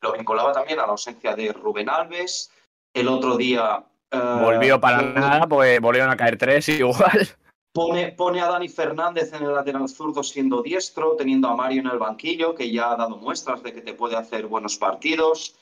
lo 0.00 0.12
vinculaba 0.12 0.52
también 0.52 0.80
a 0.80 0.86
la 0.86 0.92
ausencia 0.92 1.34
de 1.34 1.52
Rubén 1.52 1.88
Alves. 1.88 2.50
El 2.92 3.08
otro 3.08 3.36
día... 3.36 3.84
Eh, 4.10 4.18
Volvió 4.40 4.80
para 4.80 5.02
nada, 5.02 5.46
pues 5.46 5.80
volvieron 5.80 6.10
a 6.10 6.16
caer 6.16 6.38
tres 6.38 6.68
igual. 6.68 7.28
Pone, 7.72 8.12
pone, 8.12 8.40
a 8.40 8.46
Dani 8.46 8.68
Fernández 8.68 9.32
en 9.32 9.42
el 9.42 9.52
lateral 9.52 9.88
zurdo 9.88 10.22
siendo 10.22 10.62
diestro, 10.62 11.16
teniendo 11.16 11.48
a 11.48 11.56
Mario 11.56 11.80
en 11.80 11.88
el 11.88 11.98
banquillo, 11.98 12.54
que 12.54 12.70
ya 12.70 12.92
ha 12.92 12.96
dado 12.96 13.16
muestras 13.16 13.64
de 13.64 13.72
que 13.72 13.80
te 13.80 13.94
puede 13.94 14.16
hacer 14.16 14.46
buenos 14.46 14.76
partidos. 14.76 15.56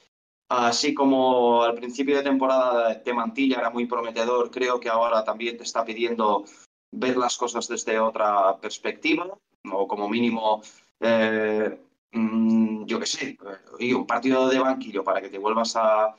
Así 0.48 0.92
como 0.92 1.62
al 1.62 1.74
principio 1.74 2.16
de 2.16 2.22
temporada 2.22 2.94
de 2.94 3.14
Mantilla 3.14 3.58
era 3.58 3.70
muy 3.70 3.86
prometedor, 3.86 4.50
creo 4.50 4.78
que 4.78 4.88
ahora 4.88 5.24
también 5.24 5.56
te 5.56 5.64
está 5.64 5.84
pidiendo 5.84 6.44
ver 6.92 7.16
las 7.16 7.36
cosas 7.38 7.66
desde 7.68 7.98
otra 7.98 8.58
perspectiva, 8.58 9.38
o 9.72 9.88
como 9.88 10.08
mínimo, 10.08 10.62
eh, 11.00 11.78
mm, 12.12 12.84
yo 12.84 13.00
qué 13.00 13.06
sé, 13.06 13.38
y 13.78 13.92
un 13.94 14.06
partido 14.06 14.48
de 14.48 14.58
banquillo 14.58 15.02
para 15.02 15.22
que 15.22 15.30
te 15.30 15.38
vuelvas 15.38 15.74
a 15.76 16.14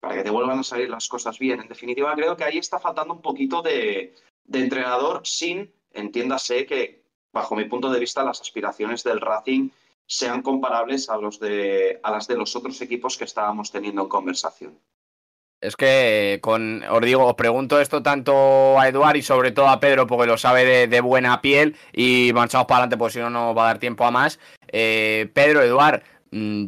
para 0.00 0.14
que 0.14 0.22
te 0.22 0.30
vuelvan 0.30 0.60
a 0.60 0.62
salir 0.62 0.88
las 0.88 1.08
cosas 1.08 1.38
bien. 1.38 1.60
En 1.60 1.68
definitiva, 1.68 2.14
creo 2.14 2.36
que 2.36 2.44
ahí 2.44 2.58
está 2.58 2.78
faltando 2.78 3.14
un 3.14 3.20
poquito 3.20 3.62
de, 3.62 4.14
de 4.44 4.60
entrenador 4.60 5.22
sin, 5.24 5.72
entiéndase 5.92 6.66
que, 6.66 7.02
bajo 7.32 7.56
mi 7.56 7.64
punto 7.64 7.90
de 7.90 8.00
vista, 8.00 8.22
las 8.22 8.40
aspiraciones 8.40 9.02
del 9.02 9.20
Racing 9.20 9.70
sean 10.08 10.40
comparables 10.42 11.10
a, 11.10 11.18
los 11.18 11.38
de, 11.38 12.00
a 12.02 12.10
las 12.10 12.26
de 12.26 12.36
los 12.36 12.56
otros 12.56 12.80
equipos 12.80 13.16
que 13.16 13.24
estábamos 13.24 13.70
teniendo 13.70 14.02
en 14.02 14.08
conversación. 14.08 14.78
Es 15.60 15.76
que 15.76 16.40
os 16.42 17.00
digo, 17.02 17.26
os 17.26 17.34
pregunto 17.34 17.80
esto 17.80 18.02
tanto 18.02 18.78
a 18.78 18.88
Eduard 18.88 19.16
y 19.16 19.22
sobre 19.22 19.50
todo 19.50 19.68
a 19.68 19.80
Pedro 19.80 20.06
porque 20.06 20.26
lo 20.26 20.38
sabe 20.38 20.86
de, 20.86 21.00
buena 21.00 21.40
piel 21.42 21.76
y 21.92 22.30
marchamos 22.32 22.66
para 22.66 22.78
adelante 22.78 22.96
porque 22.96 23.14
si 23.14 23.18
no 23.18 23.28
no 23.28 23.54
va 23.54 23.64
a 23.64 23.66
dar 23.66 23.78
tiempo 23.78 24.04
a 24.04 24.10
más. 24.10 24.38
Eh, 24.68 25.28
Pedro, 25.34 25.62
Eduard, 25.62 26.02
mm, 26.30 26.66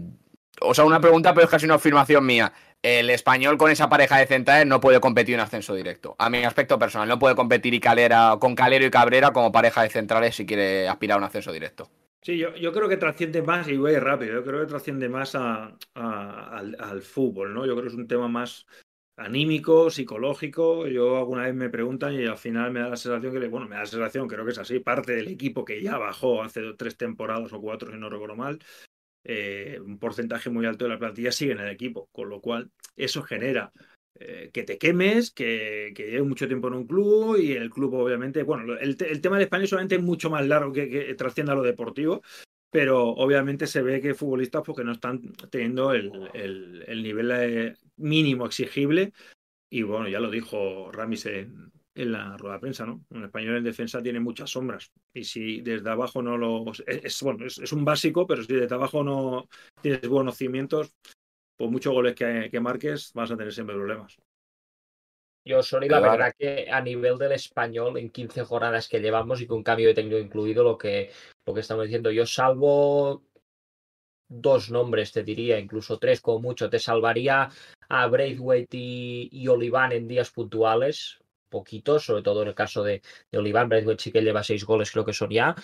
o 0.61 0.75
sea, 0.75 0.85
una 0.85 1.01
pregunta 1.01 1.33
pero 1.33 1.45
es 1.45 1.51
casi 1.51 1.67
una 1.67 1.77
afirmación 1.77 2.27
mía. 2.27 2.53
El 2.83 3.11
español 3.11 3.59
con 3.59 3.71
esa 3.71 3.89
pareja 3.89 4.19
de 4.19 4.27
centrales 4.27 4.67
no 4.67 4.81
puede 4.81 5.01
competir 5.01 5.35
en 5.35 5.41
ascenso 5.41 5.75
directo. 5.75 6.17
A 6.19 6.29
mi 6.29 6.45
aspecto 6.45 6.79
personal, 6.79 7.09
no 7.09 7.19
puede 7.19 7.37
competir 7.37 7.73
y 7.75 7.81
Calera, 7.81 8.37
con 8.41 8.55
Calero 8.55 8.85
y 8.85 8.91
Cabrera 8.91 9.33
como 9.33 9.53
pareja 9.53 9.83
de 9.83 9.91
centrales 9.91 10.35
si 10.35 10.47
quiere 10.47 10.89
aspirar 10.89 11.17
a 11.17 11.19
un 11.19 11.25
ascenso 11.25 11.53
directo. 11.53 11.89
Sí, 12.23 12.37
yo, 12.37 12.55
yo, 12.55 12.73
creo 12.73 12.89
que 12.89 12.99
trasciende 12.99 13.41
más, 13.43 13.67
y 13.69 13.79
voy 13.79 13.97
rápido, 13.97 14.35
yo 14.35 14.45
creo 14.45 14.61
que 14.61 14.67
trasciende 14.67 15.09
más 15.09 15.35
al, 15.35 15.79
fútbol, 17.03 17.55
¿no? 17.55 17.65
Yo 17.65 17.73
creo 17.73 17.85
que 17.85 17.89
es 17.89 17.95
un 17.95 18.07
tema 18.07 18.29
más 18.29 18.67
anímico, 19.17 19.91
psicológico. 19.91 20.87
Yo 20.87 21.17
alguna 21.17 21.45
vez 21.45 21.55
me 21.55 21.71
preguntan 21.71 22.15
y 22.15 22.27
al 22.27 22.37
final 22.39 22.73
me 22.73 22.81
da 22.81 22.91
la 22.91 22.97
sensación 22.97 23.33
que, 23.33 23.49
bueno, 23.49 23.69
me 23.69 23.77
da 23.77 23.83
la 23.83 23.87
sensación, 23.87 24.29
creo 24.29 24.45
que 24.45 24.53
es 24.53 24.59
así, 24.59 24.81
parte 24.81 25.15
del 25.15 25.29
equipo 25.29 25.65
que 25.65 25.83
ya 25.83 25.97
bajó 25.99 26.43
hace 26.43 26.61
tres 26.75 26.97
temporadas 26.97 27.53
o 27.53 27.61
cuatro, 27.61 27.91
si 27.91 27.99
no 27.99 28.11
recuerdo 28.11 28.37
mal, 28.37 28.59
eh, 29.25 29.79
un 29.83 29.99
porcentaje 29.99 30.51
muy 30.51 30.67
alto 30.67 30.85
de 30.85 30.91
la 30.91 30.99
plantilla 30.99 31.33
sigue 31.33 31.53
en 31.53 31.61
el 31.61 31.71
equipo, 31.71 32.09
con 32.13 32.29
lo 32.29 32.41
cual 32.41 32.71
eso 32.97 33.23
genera 33.23 33.73
eh, 34.19 34.51
que 34.53 34.65
te 34.65 34.79
quemes, 34.79 35.31
que, 35.31 35.93
lleves 35.97 36.27
mucho 36.27 36.47
tiempo 36.47 36.69
en 36.69 36.75
un 36.75 36.87
club 36.87 37.39
y 37.39 37.53
el 37.53 37.71
club 37.71 37.95
obviamente, 37.95 38.43
bueno, 38.43 38.77
el, 38.79 38.97
tema 38.97 39.37
del 39.37 39.45
español 39.45 39.69
solamente 39.69 39.97
es 39.97 40.03
mucho 40.03 40.31
más 40.31 40.47
largo 40.47 40.73
que, 40.73 41.15
trascienda 41.17 41.55
lo 41.55 41.63
deportivo, 41.63 42.23
pero 42.71 43.09
obviamente 43.09 43.67
se 43.67 43.83
ve 43.83 44.01
que 44.01 44.15
futbolistas 44.15 44.63
porque 44.65 44.85
no 44.85 44.93
están 44.93 45.21
teniendo 45.51 45.93
el, 45.93 46.31
el, 46.35 46.85
el 46.87 47.03
nivel 47.03 47.31
eh, 47.33 47.75
mínimo 47.97 48.47
exigible 48.47 49.13
y 49.71 49.83
bueno, 49.83 50.09
ya 50.09 50.19
lo 50.19 50.31
dijo 50.31 50.91
Ramis 50.91 51.27
en, 51.27 51.71
en 51.95 52.13
la 52.13 52.37
rueda 52.37 52.55
de 52.55 52.61
prensa, 52.61 52.87
¿no? 52.87 53.05
Un 53.11 53.25
español 53.25 53.57
en 53.57 53.65
defensa 53.65 54.03
tiene 54.03 54.21
muchas 54.21 54.51
sombras. 54.51 54.91
Y 55.15 55.25
si 55.25 55.61
desde 55.61 55.89
abajo 55.91 56.23
no 56.23 56.37
los. 56.37 56.83
Es, 56.87 57.23
bueno, 57.23 57.47
es, 57.47 57.59
es, 57.59 57.73
un 57.73 57.85
básico, 57.85 58.27
pero 58.27 58.43
si 58.43 58.55
desde 58.55 58.75
abajo 58.75 59.05
no 59.05 59.49
tienes 59.81 60.09
buenos 60.09 60.37
cimientos, 60.37 60.93
por 61.61 61.69
muchos 61.69 61.93
goles 61.93 62.15
que, 62.15 62.49
que 62.51 62.59
marques, 62.59 63.13
vas 63.13 63.31
a 63.31 63.37
tener 63.37 63.53
siempre 63.53 63.77
problemas. 63.77 64.17
Yo, 65.45 65.63
Sony, 65.63 65.89
la 65.91 66.01
verdad 66.01 66.33
que 66.39 66.71
a 66.71 66.81
nivel 66.81 67.19
del 67.19 67.33
español, 67.33 67.99
en 67.99 68.09
15 68.09 68.45
jornadas 68.45 68.89
que 68.89 68.99
llevamos 68.99 69.43
y 69.43 69.47
con 69.47 69.63
cambio 69.63 69.89
de 69.89 69.95
técnico 69.95 70.17
incluido, 70.17 70.65
lo 70.65 70.79
que, 70.79 71.11
lo 71.45 71.53
que 71.53 71.61
estamos 71.61 71.85
diciendo, 71.85 72.11
yo 72.11 72.25
salvo 72.25 73.25
dos 74.27 74.71
nombres, 74.71 75.13
te 75.13 75.23
diría, 75.23 75.59
incluso 75.59 75.99
tres 75.99 76.23
como 76.23 76.39
mucho, 76.39 76.71
te 76.71 76.79
salvaría 76.79 77.51
a 77.91 78.07
Braithwaite 78.07 78.79
y, 78.79 79.29
y 79.31 79.49
Oliván 79.49 79.93
en 79.93 80.09
días 80.09 80.31
puntuales, 80.31 81.19
poquitos, 81.51 82.07
sobre 82.07 82.23
todo 82.23 82.41
en 82.41 82.49
el 82.49 82.55
caso 82.55 82.83
de, 82.83 83.03
de 83.31 83.39
Oliván, 83.39 83.69
Braithwaite 83.69 84.03
sí 84.03 84.13
que 84.13 84.23
lleva 84.23 84.43
seis 84.43 84.65
goles, 84.65 84.91
creo 84.91 85.05
que 85.05 85.13
son 85.13 85.29
ya, 85.29 85.55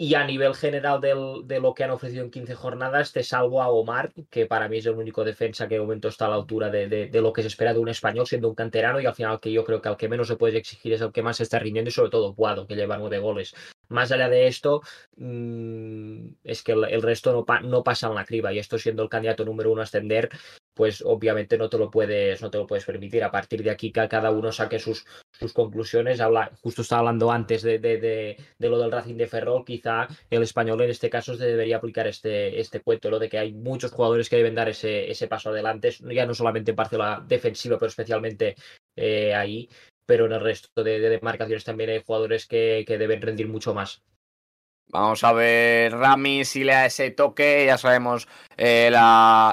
y 0.00 0.14
a 0.14 0.24
nivel 0.24 0.54
general 0.54 1.00
del, 1.00 1.42
de 1.44 1.58
lo 1.58 1.74
que 1.74 1.82
han 1.82 1.90
ofrecido 1.90 2.22
en 2.22 2.30
15 2.30 2.54
jornadas, 2.54 3.12
te 3.12 3.24
salvo 3.24 3.60
a 3.60 3.68
Omar, 3.68 4.12
que 4.30 4.46
para 4.46 4.68
mí 4.68 4.78
es 4.78 4.86
el 4.86 4.94
único 4.94 5.24
defensa 5.24 5.66
que 5.66 5.74
de 5.74 5.80
momento 5.80 6.06
está 6.06 6.26
a 6.26 6.28
la 6.28 6.36
altura 6.36 6.70
de, 6.70 6.86
de, 6.86 7.20
lo 7.20 7.32
que 7.32 7.42
se 7.42 7.48
espera 7.48 7.74
de 7.74 7.80
un 7.80 7.88
español, 7.88 8.24
siendo 8.24 8.48
un 8.48 8.54
canterano, 8.54 9.00
y 9.00 9.06
al 9.06 9.14
final 9.16 9.40
que 9.40 9.50
yo 9.50 9.64
creo 9.64 9.82
que 9.82 9.88
al 9.88 9.96
que 9.96 10.08
menos 10.08 10.28
se 10.28 10.36
puede 10.36 10.56
exigir 10.56 10.92
es 10.92 11.00
el 11.00 11.10
que 11.10 11.24
más 11.24 11.38
se 11.38 11.42
está 11.42 11.58
rindiendo, 11.58 11.88
y 11.88 11.92
sobre 11.92 12.10
todo 12.10 12.32
Puado, 12.32 12.68
que 12.68 12.76
lleva 12.76 12.96
nueve 12.96 13.18
goles. 13.18 13.56
Más 13.88 14.12
allá 14.12 14.28
de 14.28 14.46
esto, 14.46 14.82
mmm, 15.16 16.28
es 16.44 16.62
que 16.62 16.72
el, 16.72 17.02
resto 17.02 17.32
no, 17.32 17.60
no, 17.62 17.82
pasa 17.82 18.06
en 18.06 18.14
la 18.14 18.24
criba, 18.24 18.52
y 18.52 18.60
esto 18.60 18.78
siendo 18.78 19.02
el 19.02 19.08
candidato 19.08 19.44
número 19.44 19.72
uno 19.72 19.80
a 19.80 19.84
ascender, 19.84 20.30
pues 20.78 21.02
obviamente 21.04 21.58
no 21.58 21.68
te 21.68 21.76
lo 21.76 21.90
puedes, 21.90 22.40
no 22.40 22.52
te 22.52 22.58
lo 22.58 22.64
puedes 22.64 22.84
permitir. 22.84 23.24
A 23.24 23.32
partir 23.32 23.64
de 23.64 23.70
aquí 23.70 23.90
que 23.90 24.06
cada 24.06 24.30
uno 24.30 24.52
saque 24.52 24.78
sus, 24.78 25.04
sus 25.32 25.52
conclusiones. 25.52 26.20
Habla, 26.20 26.52
justo 26.62 26.82
estaba 26.82 27.00
hablando 27.00 27.32
antes 27.32 27.62
de, 27.62 27.80
de, 27.80 27.98
de, 27.98 28.68
lo 28.68 28.78
del 28.78 28.92
Racing 28.92 29.16
de 29.16 29.26
Ferrol, 29.26 29.64
quizá 29.64 30.06
el 30.30 30.44
español 30.44 30.80
en 30.82 30.90
este 30.90 31.10
caso 31.10 31.34
se 31.34 31.46
debería 31.46 31.78
aplicar 31.78 32.06
este, 32.06 32.60
este 32.60 32.80
cuento, 32.80 33.10
lo 33.10 33.18
de 33.18 33.28
que 33.28 33.40
hay 33.40 33.52
muchos 33.52 33.90
jugadores 33.90 34.28
que 34.28 34.36
deben 34.36 34.54
dar 34.54 34.68
ese, 34.68 35.10
ese 35.10 35.26
paso 35.26 35.50
adelante, 35.50 35.90
ya 36.14 36.26
no 36.26 36.34
solamente 36.34 36.70
en 36.70 36.76
parte 36.76 36.96
la 36.96 37.24
defensiva, 37.26 37.76
pero 37.76 37.88
especialmente 37.88 38.54
eh, 38.94 39.34
ahí, 39.34 39.68
pero 40.06 40.26
en 40.26 40.32
el 40.32 40.40
resto 40.40 40.84
de, 40.84 41.00
de 41.00 41.10
demarcaciones 41.10 41.64
también 41.64 41.90
hay 41.90 42.04
jugadores 42.06 42.46
que, 42.46 42.84
que 42.86 42.98
deben 42.98 43.20
rendir 43.20 43.48
mucho 43.48 43.74
más. 43.74 44.04
Vamos 44.90 45.22
a 45.22 45.32
ver 45.34 45.92
Rami 45.92 46.46
si 46.46 46.64
le 46.64 46.72
da 46.72 46.86
ese 46.86 47.10
toque. 47.10 47.64
Ya 47.66 47.76
sabemos 47.76 48.26
eh, 48.56 48.90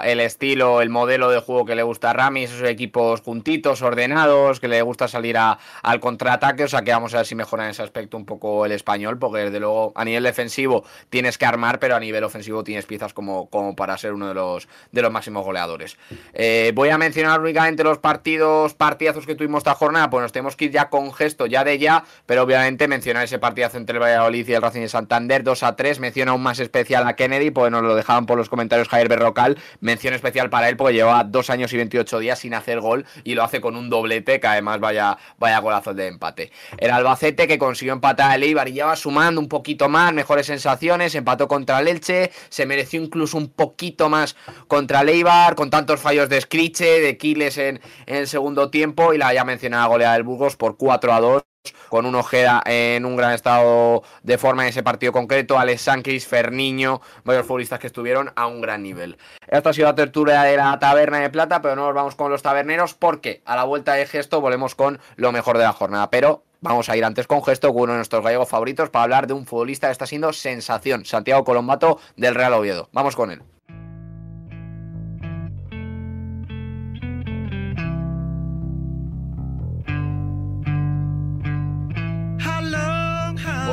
el 0.06 0.20
estilo, 0.22 0.82
el 0.82 0.90
modelo 0.90 1.30
de 1.30 1.42
juego 1.42 1.66
que 1.66 1.76
le 1.76 1.84
gusta 1.84 2.12
a 2.12 2.14
Rami. 2.14 2.44
Esos 2.44 2.62
equipos 2.62 3.20
juntitos, 3.20 3.82
ordenados, 3.82 4.62
que 4.62 4.70
le 4.70 4.82
gusta 4.82 5.10
salir 5.10 5.38
a, 5.38 5.60
al 5.84 6.00
contraataque. 6.00 6.64
O 6.64 6.68
sea 6.70 6.84
que 6.84 6.92
vamos 6.92 7.14
a 7.14 7.18
ver 7.18 7.26
si 7.26 7.36
mejora 7.36 7.66
en 7.66 7.72
ese 7.72 7.84
aspecto 7.84 8.16
un 8.16 8.26
poco 8.26 8.66
el 8.66 8.72
español. 8.72 9.20
Porque 9.20 9.40
desde 9.40 9.60
luego 9.60 9.92
a 9.96 10.06
nivel 10.06 10.24
defensivo 10.24 10.86
tienes 11.10 11.38
que 11.38 11.46
armar, 11.46 11.80
pero 11.80 11.98
a 11.98 12.00
nivel 12.00 12.24
ofensivo 12.24 12.64
tienes 12.64 12.86
piezas 12.86 13.14
como, 13.14 13.50
como 13.50 13.76
para 13.76 13.98
ser 13.98 14.14
uno 14.14 14.30
de 14.30 14.36
los, 14.36 14.70
de 14.94 15.02
los 15.02 15.12
máximos 15.12 15.44
goleadores. 15.44 15.98
Eh, 16.34 16.72
voy 16.74 16.90
a 16.90 16.98
mencionar 16.98 17.42
únicamente 17.42 17.84
los 17.84 17.98
partidos, 17.98 18.74
partidazos 18.74 19.26
que 19.26 19.36
tuvimos 19.36 19.60
esta 19.60 19.76
jornada. 19.76 20.10
Pues 20.10 20.22
nos 20.22 20.32
tenemos 20.32 20.56
que 20.56 20.66
ir 20.66 20.72
ya 20.72 20.90
con 20.90 21.12
gesto, 21.12 21.46
ya 21.46 21.66
de 21.66 21.78
ya. 21.78 22.06
Pero 22.26 22.44
obviamente 22.44 22.88
mencionar 22.88 23.26
ese 23.26 23.38
partidazo 23.38 23.78
entre 23.78 23.98
el 23.98 24.02
Valladolid 24.02 24.48
y 24.48 24.54
el 24.54 24.62
Racing 24.62 24.80
de 24.80 24.88
Santander. 24.88 25.25
2 25.28 25.64
a 25.64 25.76
3. 25.76 26.00
Mención 26.00 26.30
aún 26.30 26.42
más 26.42 26.60
especial 26.60 27.08
a 27.08 27.16
Kennedy, 27.16 27.52
pues 27.52 27.72
nos 27.72 27.82
lo 27.82 27.96
dejaban 27.96 28.26
por 28.26 28.38
los 28.38 28.50
comentarios 28.50 28.88
Javier 28.88 29.10
Berrocal. 29.10 29.58
Mención 29.80 30.14
especial 30.14 30.50
para 30.50 30.70
él, 30.70 30.78
porque 30.78 30.94
lleva 30.94 31.24
dos 31.24 31.50
años 31.50 31.74
y 31.74 31.78
28 31.78 32.20
días 32.20 32.40
sin 32.40 32.54
hacer 32.54 32.80
gol 32.80 33.06
y 33.24 33.36
lo 33.36 33.44
hace 33.44 33.62
con 33.62 33.76
un 33.76 33.90
doblete, 33.90 34.40
que 34.40 34.48
además 34.48 34.80
vaya, 34.80 35.18
vaya 35.38 35.60
golazo 35.60 35.94
de 35.94 36.08
empate. 36.08 36.52
El 36.78 36.92
Albacete 36.92 37.48
que 37.48 37.58
consiguió 37.58 37.94
empatar 37.94 38.32
al 38.32 38.44
Eibar 38.44 38.68
y 38.70 38.74
ya 38.74 38.86
va 38.86 38.96
sumando 38.96 39.42
un 39.42 39.48
poquito 39.48 39.90
más, 39.90 40.14
mejores 40.14 40.48
sensaciones, 40.48 41.16
empató 41.16 41.48
contra 41.48 41.80
el 41.80 41.88
Elche, 41.88 42.32
se 42.50 42.66
mereció 42.66 43.02
incluso 43.02 43.38
un 43.38 43.50
poquito 43.50 44.10
más 44.10 44.36
contra 44.68 45.02
el 45.02 45.10
Eibar, 45.10 45.56
con 45.56 45.70
tantos 45.70 46.00
fallos 46.00 46.30
de 46.30 46.42
Scriche, 46.42 47.02
de 47.02 47.18
Quiles 47.18 47.58
en, 47.58 47.82
en 48.06 48.16
el 48.16 48.28
segundo 48.28 48.70
tiempo 48.70 49.14
y 49.14 49.18
la 49.18 49.34
ya 49.34 49.44
mencionada 49.44 49.88
goleada 49.88 50.14
del 50.14 50.24
Burgos 50.24 50.56
por 50.56 50.78
4 50.78 51.14
a 51.14 51.20
2 51.20 51.55
con 51.90 52.06
un 52.06 52.16
Ojeda 52.16 52.62
en 52.66 53.06
un 53.06 53.16
gran 53.16 53.34
estado 53.34 54.04
de 54.24 54.38
forma 54.38 54.64
en 54.64 54.70
ese 54.70 54.84
partido 54.84 55.12
concreto, 55.12 55.58
Alex 55.58 55.82
Sánchez, 55.82 56.28
Ferniño, 56.28 57.02
varios 57.24 57.46
futbolistas 57.46 57.80
que 57.80 57.88
estuvieron 57.88 58.32
a 58.36 58.48
un 58.48 58.62
gran 58.62 58.84
nivel. 58.84 59.18
Esta 59.48 59.70
ha 59.70 59.74
sido 59.74 59.88
la 59.88 59.96
tertulia 59.96 60.44
de 60.44 60.58
la 60.58 60.78
taberna 60.80 61.20
de 61.20 61.30
plata, 61.30 61.62
pero 61.62 61.76
no 61.76 61.86
nos 61.86 61.94
vamos 61.94 62.16
con 62.16 62.32
los 62.32 62.42
taberneros 62.42 62.94
porque 62.94 63.42
a 63.46 63.56
la 63.56 63.64
vuelta 63.64 63.94
de 63.94 64.06
gesto 64.06 64.42
volvemos 64.42 64.76
con 64.76 65.00
lo 65.16 65.32
mejor 65.32 65.58
de 65.58 65.64
la 65.64 65.74
jornada. 65.74 66.10
Pero 66.10 66.44
Vamos 66.62 66.90
a 66.90 66.98
ir 66.98 67.06
antes 67.06 67.28
con 67.28 67.44
gesto 67.44 67.72
con 67.74 67.84
uno 67.84 67.92
de 67.92 67.98
nuestros 68.00 68.24
gallegos 68.24 68.50
favoritos 68.50 68.90
para 68.90 69.04
hablar 69.04 69.28
de 69.28 69.34
un 69.34 69.46
futbolista 69.46 69.88
que 69.88 69.92
está 69.92 70.08
siendo 70.08 70.34
sensación, 70.34 71.06
Santiago 71.06 71.44
Colombato 71.44 72.00
del 72.16 72.34
Real 72.34 72.54
Oviedo. 72.54 72.90
Vamos 72.92 73.16
con 73.16 73.30
él. 73.30 73.44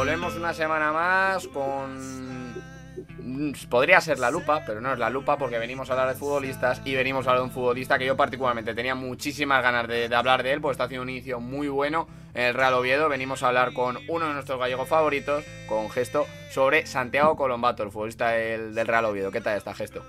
Volvemos 0.02 0.34
una 0.34 0.52
semana 0.52 0.90
más 0.90 1.46
con 1.46 2.52
podría 3.70 4.00
ser 4.00 4.18
la 4.18 4.32
lupa, 4.32 4.64
pero 4.66 4.80
no 4.80 4.92
es 4.92 4.98
la 4.98 5.08
lupa 5.08 5.38
porque 5.38 5.58
venimos 5.58 5.88
a 5.88 5.92
hablar 5.92 6.08
de 6.08 6.16
futbolistas 6.16 6.82
y 6.84 6.96
venimos 6.96 7.24
a 7.24 7.30
hablar 7.30 7.44
de 7.44 7.48
un 7.50 7.54
futbolista 7.54 8.00
que 8.00 8.06
yo 8.06 8.16
particularmente 8.16 8.74
tenía 8.74 8.96
muchísimas 8.96 9.62
ganas 9.62 9.86
de, 9.86 10.12
hablar 10.12 10.42
de 10.42 10.54
él, 10.54 10.60
porque 10.60 10.72
está 10.72 10.84
haciendo 10.84 11.04
un 11.04 11.10
inicio 11.10 11.38
muy 11.38 11.68
bueno 11.68 12.08
en 12.34 12.46
el 12.46 12.54
Real 12.54 12.74
Oviedo. 12.74 13.08
Venimos 13.08 13.44
a 13.44 13.48
hablar 13.48 13.74
con 13.74 13.96
uno 14.08 14.26
de 14.26 14.34
nuestros 14.34 14.58
gallegos 14.58 14.88
favoritos, 14.88 15.44
con 15.68 15.88
gesto, 15.88 16.26
sobre 16.50 16.84
Santiago 16.84 17.36
Colombato, 17.36 17.84
el 17.84 17.92
futbolista 17.92 18.30
del, 18.30 18.74
del 18.74 18.88
Real 18.88 19.04
Oviedo. 19.04 19.30
¿Qué 19.30 19.40
tal 19.40 19.56
está 19.56 19.72
gesto? 19.72 20.02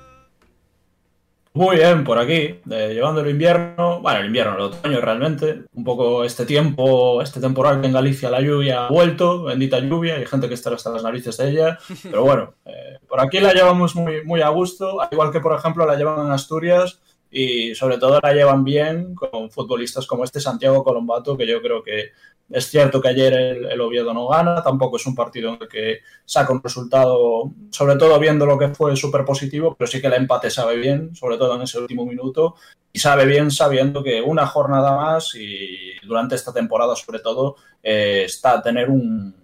Muy 1.55 1.75
bien, 1.75 2.03
por 2.03 2.17
aquí, 2.17 2.59
eh, 2.71 2.91
llevando 2.95 3.21
el 3.21 3.29
invierno, 3.29 4.01
bueno, 4.01 4.19
el 4.21 4.25
invierno, 4.25 4.55
el 4.55 4.61
otoño 4.61 4.99
realmente, 4.99 5.65
un 5.73 5.83
poco 5.83 6.23
este 6.23 6.47
tiempo, 6.47 7.21
este 7.21 7.39
temporal 7.39 7.79
que 7.79 7.85
en 7.85 7.93
Galicia 7.93 8.31
la 8.31 8.41
lluvia 8.41 8.87
ha 8.87 8.89
vuelto, 8.89 9.43
bendita 9.43 9.77
lluvia, 9.77 10.15
hay 10.15 10.25
gente 10.25 10.47
que 10.47 10.55
está 10.55 10.73
hasta 10.73 10.89
las 10.89 11.03
narices 11.03 11.37
de 11.37 11.49
ella, 11.51 11.77
pero 12.03 12.23
bueno, 12.23 12.55
eh, 12.65 12.97
por 13.07 13.21
aquí 13.21 13.39
la 13.39 13.53
llevamos 13.53 13.95
muy, 13.95 14.25
muy 14.25 14.41
a 14.41 14.49
gusto, 14.49 14.99
al 14.99 15.09
igual 15.11 15.31
que 15.31 15.41
por 15.41 15.55
ejemplo 15.55 15.85
la 15.85 15.95
llevan 15.95 16.25
en 16.25 16.31
Asturias 16.31 16.99
y 17.33 17.73
sobre 17.73 17.97
todo 17.97 18.19
la 18.21 18.31
llevan 18.31 18.63
bien 18.63 19.15
con 19.15 19.49
futbolistas 19.49 20.05
como 20.05 20.23
este 20.23 20.39
Santiago 20.39 20.83
Colombato, 20.83 21.35
que 21.35 21.47
yo 21.47 21.61
creo 21.61 21.81
que 21.83 22.11
es 22.49 22.67
cierto 22.67 23.01
que 23.01 23.07
ayer 23.07 23.33
el, 23.33 23.81
Oviedo 23.81 24.13
no 24.13 24.27
gana, 24.27 24.61
tampoco 24.61 24.97
es 24.97 25.05
un 25.07 25.15
partido 25.15 25.55
en 25.55 25.61
el 25.61 25.67
que 25.67 25.99
saca 26.23 26.53
un 26.53 26.61
resultado, 26.61 27.51
sobre 27.71 27.95
todo 27.95 28.19
viendo 28.19 28.45
lo 28.45 28.59
que 28.59 28.69
fue 28.69 28.95
súper 28.95 29.25
positivo, 29.25 29.75
pero 29.75 29.89
sí 29.89 29.99
que 29.99 30.07
el 30.07 30.13
empate 30.13 30.51
sabe 30.51 30.75
bien, 30.75 31.15
sobre 31.15 31.37
todo 31.37 31.55
en 31.55 31.63
ese 31.63 31.79
último 31.79 32.05
minuto, 32.05 32.55
y 32.91 32.99
sabe 32.99 33.25
bien 33.25 33.49
sabiendo 33.49 34.03
que 34.03 34.21
una 34.21 34.45
jornada 34.45 34.95
más 34.95 35.33
y 35.33 35.93
durante 36.05 36.35
esta 36.35 36.53
temporada 36.53 36.95
sobre 36.95 37.19
todo 37.19 37.55
eh, 37.81 38.23
está 38.25 38.53
a 38.53 38.61
tener 38.61 38.89
un 38.91 39.42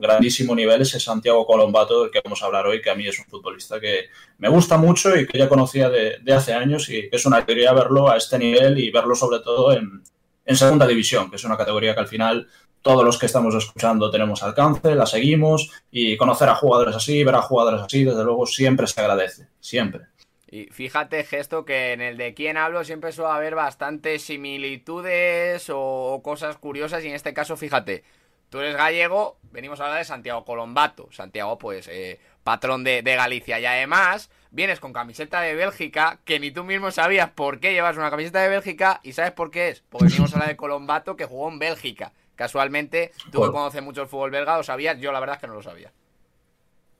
grandísimo 0.00 0.54
nivel 0.54 0.82
ese 0.82 0.98
Santiago 0.98 1.46
Colombato 1.46 2.02
del 2.02 2.10
que 2.10 2.20
vamos 2.24 2.42
a 2.42 2.46
hablar 2.46 2.66
hoy, 2.66 2.80
que 2.80 2.90
a 2.90 2.94
mí 2.94 3.06
es 3.06 3.18
un 3.18 3.26
futbolista 3.26 3.78
que 3.78 4.06
me 4.38 4.48
gusta 4.48 4.76
mucho 4.76 5.16
y 5.16 5.26
que 5.26 5.38
ya 5.38 5.48
conocía 5.48 5.88
de, 5.88 6.18
de 6.22 6.32
hace 6.32 6.52
años 6.52 6.88
y 6.88 7.08
es 7.10 7.26
una 7.26 7.36
alegría 7.36 7.72
verlo 7.72 8.10
a 8.10 8.16
este 8.16 8.38
nivel 8.38 8.78
y 8.78 8.90
verlo 8.90 9.14
sobre 9.14 9.40
todo 9.40 9.72
en, 9.72 10.02
en 10.44 10.56
segunda 10.56 10.86
división, 10.86 11.30
que 11.30 11.36
es 11.36 11.44
una 11.44 11.56
categoría 11.56 11.94
que 11.94 12.00
al 12.00 12.08
final 12.08 12.48
todos 12.82 13.04
los 13.04 13.18
que 13.18 13.26
estamos 13.26 13.54
escuchando 13.54 14.10
tenemos 14.10 14.42
alcance, 14.42 14.94
la 14.94 15.06
seguimos 15.06 15.70
y 15.90 16.16
conocer 16.16 16.48
a 16.48 16.54
jugadores 16.54 16.96
así, 16.96 17.22
ver 17.22 17.34
a 17.34 17.42
jugadores 17.42 17.82
así, 17.82 18.04
desde 18.04 18.24
luego 18.24 18.46
siempre 18.46 18.86
se 18.86 19.00
agradece, 19.00 19.48
siempre. 19.60 20.06
Y 20.50 20.64
fíjate, 20.66 21.22
gesto, 21.22 21.64
que 21.64 21.92
en 21.92 22.00
el 22.00 22.16
de 22.16 22.34
quién 22.34 22.56
hablo 22.56 22.82
siempre 22.82 23.12
suele 23.12 23.30
haber 23.30 23.54
bastantes 23.54 24.22
similitudes 24.22 25.70
o 25.72 26.20
cosas 26.24 26.56
curiosas 26.56 27.04
y 27.04 27.08
en 27.08 27.14
este 27.14 27.32
caso, 27.32 27.56
fíjate, 27.56 28.02
tú 28.50 28.60
eres 28.60 28.76
gallego, 28.76 29.38
venimos 29.50 29.80
a 29.80 29.84
hablar 29.84 29.98
de 29.98 30.04
Santiago 30.04 30.44
Colombato, 30.44 31.08
Santiago 31.10 31.58
pues 31.58 31.88
eh, 31.88 32.20
patrón 32.44 32.84
de, 32.84 33.02
de 33.02 33.16
Galicia 33.16 33.58
y 33.58 33.64
además 33.64 34.30
vienes 34.50 34.80
con 34.80 34.92
camiseta 34.92 35.40
de 35.40 35.54
Bélgica, 35.54 36.18
que 36.24 36.40
ni 36.40 36.50
tú 36.50 36.64
mismo 36.64 36.90
sabías 36.90 37.30
por 37.30 37.60
qué 37.60 37.72
llevas 37.72 37.96
una 37.96 38.10
camiseta 38.10 38.40
de 38.42 38.48
Bélgica 38.48 39.00
y 39.02 39.12
sabes 39.12 39.32
por 39.32 39.50
qué 39.50 39.70
es. 39.70 39.82
Porque 39.88 40.08
venimos 40.08 40.32
a 40.32 40.36
hablar 40.36 40.48
de 40.48 40.56
Colombato 40.56 41.16
que 41.16 41.24
jugó 41.24 41.48
en 41.48 41.58
Bélgica. 41.58 42.12
Casualmente, 42.36 43.12
tú 43.30 43.42
que 43.42 43.50
conoces 43.50 43.82
mucho 43.82 44.02
el 44.02 44.08
fútbol 44.08 44.30
belga, 44.30 44.56
lo 44.56 44.62
sabías, 44.62 44.98
yo 44.98 45.12
la 45.12 45.20
verdad 45.20 45.36
es 45.36 45.40
que 45.42 45.46
no 45.46 45.54
lo 45.54 45.62
sabía. 45.62 45.92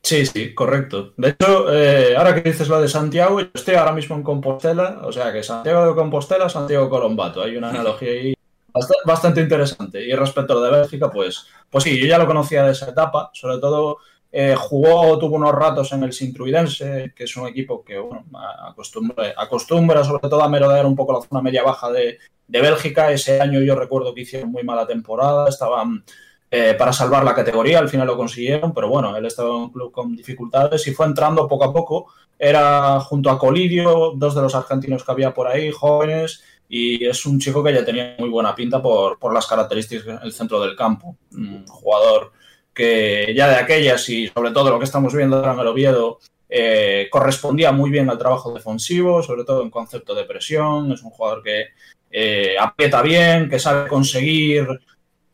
Sí, 0.03 0.24
sí, 0.26 0.55
correcto. 0.55 1.12
De 1.16 1.30
hecho, 1.30 1.72
eh, 1.72 2.16
ahora 2.16 2.34
que 2.34 2.48
dices 2.48 2.68
lo 2.68 2.80
de 2.80 2.88
Santiago, 2.88 3.40
yo 3.40 3.48
estoy 3.53 3.74
ahora 3.74 3.92
mismo 3.92 4.16
en 4.16 4.22
Compostela, 4.22 5.01
o 5.03 5.12
sea 5.12 5.32
que 5.32 5.42
Santiago 5.42 5.86
de 5.86 5.94
Compostela, 5.94 6.48
Santiago 6.48 6.88
Colombato. 6.88 7.42
Hay 7.42 7.57
una 7.57 7.70
analogía 7.70 8.11
ahí 8.11 8.34
bastante 9.05 9.41
interesante. 9.41 10.05
Y 10.05 10.12
respecto 10.12 10.53
a 10.53 10.57
lo 10.57 10.62
de 10.62 10.71
Bélgica, 10.71 11.11
pues, 11.11 11.47
pues 11.68 11.85
sí, 11.85 11.99
yo 11.99 12.07
ya 12.07 12.18
lo 12.18 12.27
conocía 12.27 12.64
de 12.64 12.73
esa 12.73 12.91
etapa, 12.91 13.31
sobre 13.33 13.59
todo 13.59 13.99
eh, 14.33 14.55
jugó, 14.57 15.18
tuvo 15.18 15.37
unos 15.37 15.53
ratos 15.53 15.93
en 15.93 16.05
el 16.05 16.12
Sintruidense, 16.12 17.12
que 17.16 17.25
es 17.25 17.37
un 17.37 17.49
equipo 17.49 17.85
que 17.85 17.99
bueno, 17.99 18.25
acostumbra, 18.68 19.35
acostumbra 19.37 20.05
sobre 20.05 20.29
todo 20.29 20.43
a 20.43 20.49
merodear 20.49 20.87
un 20.87 20.95
poco 20.95 21.14
la 21.14 21.27
zona 21.27 21.43
media-baja 21.43 21.91
de, 21.91 22.18
de, 22.47 22.61
Bélgica. 22.61 23.11
Ese 23.11 23.41
año 23.41 23.61
yo 23.61 23.75
recuerdo 23.75 24.14
que 24.14 24.21
hicieron 24.21 24.53
muy 24.53 24.62
mala 24.62 24.87
temporada, 24.87 25.49
estaban 25.49 26.05
eh, 26.53 26.75
para 26.79 26.93
salvar 26.93 27.25
la 27.25 27.35
categoría, 27.35 27.81
al 27.81 27.89
final 27.89 28.07
lo 28.07 28.16
consiguieron, 28.16 28.73
pero 28.73 28.89
bueno, 28.89 29.16
él 29.16 29.27
estaba 29.27 29.49
en 29.51 29.55
un 29.57 29.73
club 29.73 29.91
con 29.91 30.14
dificultades 30.14 30.87
y 30.87 30.93
fue 30.93 31.07
entrando 31.07 31.49
poco 31.49 31.64
a 31.64 31.73
poco. 31.73 32.07
Era 32.39 33.01
junto 33.01 33.31
a 33.31 33.39
Colidio, 33.39 34.12
dos 34.16 34.35
de 34.35 34.43
los 34.43 34.55
argentinos 34.55 35.05
que 35.05 35.12
había 35.12 35.35
por 35.35 35.49
ahí, 35.49 35.71
jóvenes, 35.73 36.43
y 36.73 37.05
es 37.05 37.27
un 37.27 37.41
chico 37.41 37.64
que 37.64 37.75
ya 37.75 37.85
tenía 37.85 38.14
muy 38.16 38.29
buena 38.29 38.55
pinta 38.55 38.81
por, 38.81 39.18
por 39.18 39.35
las 39.35 39.45
características 39.45 40.23
del 40.23 40.33
centro 40.33 40.61
del 40.61 40.77
campo. 40.77 41.16
Un 41.33 41.66
jugador 41.66 42.31
que 42.73 43.35
ya 43.37 43.49
de 43.49 43.57
aquellas 43.57 44.09
y 44.09 44.29
sobre 44.29 44.53
todo 44.53 44.71
lo 44.71 44.79
que 44.79 44.85
estamos 44.85 45.12
viendo 45.12 45.37
ahora 45.37 45.55
en 45.55 45.59
el 45.59 45.66
Oviedo 45.66 46.21
eh, 46.49 47.09
correspondía 47.11 47.73
muy 47.73 47.91
bien 47.91 48.09
al 48.09 48.18
trabajo 48.18 48.55
defensivo, 48.55 49.21
sobre 49.21 49.43
todo 49.43 49.62
en 49.62 49.71
concepto 49.71 50.14
de 50.14 50.25
presión. 50.25 50.93
Es 50.93 51.03
un 51.03 51.11
jugador 51.11 51.43
que 51.43 51.64
eh, 52.09 52.55
aprieta 52.59 53.03
bien, 53.03 53.51
que 53.51 53.59
sabe 53.59 53.89
conseguir. 53.89 54.68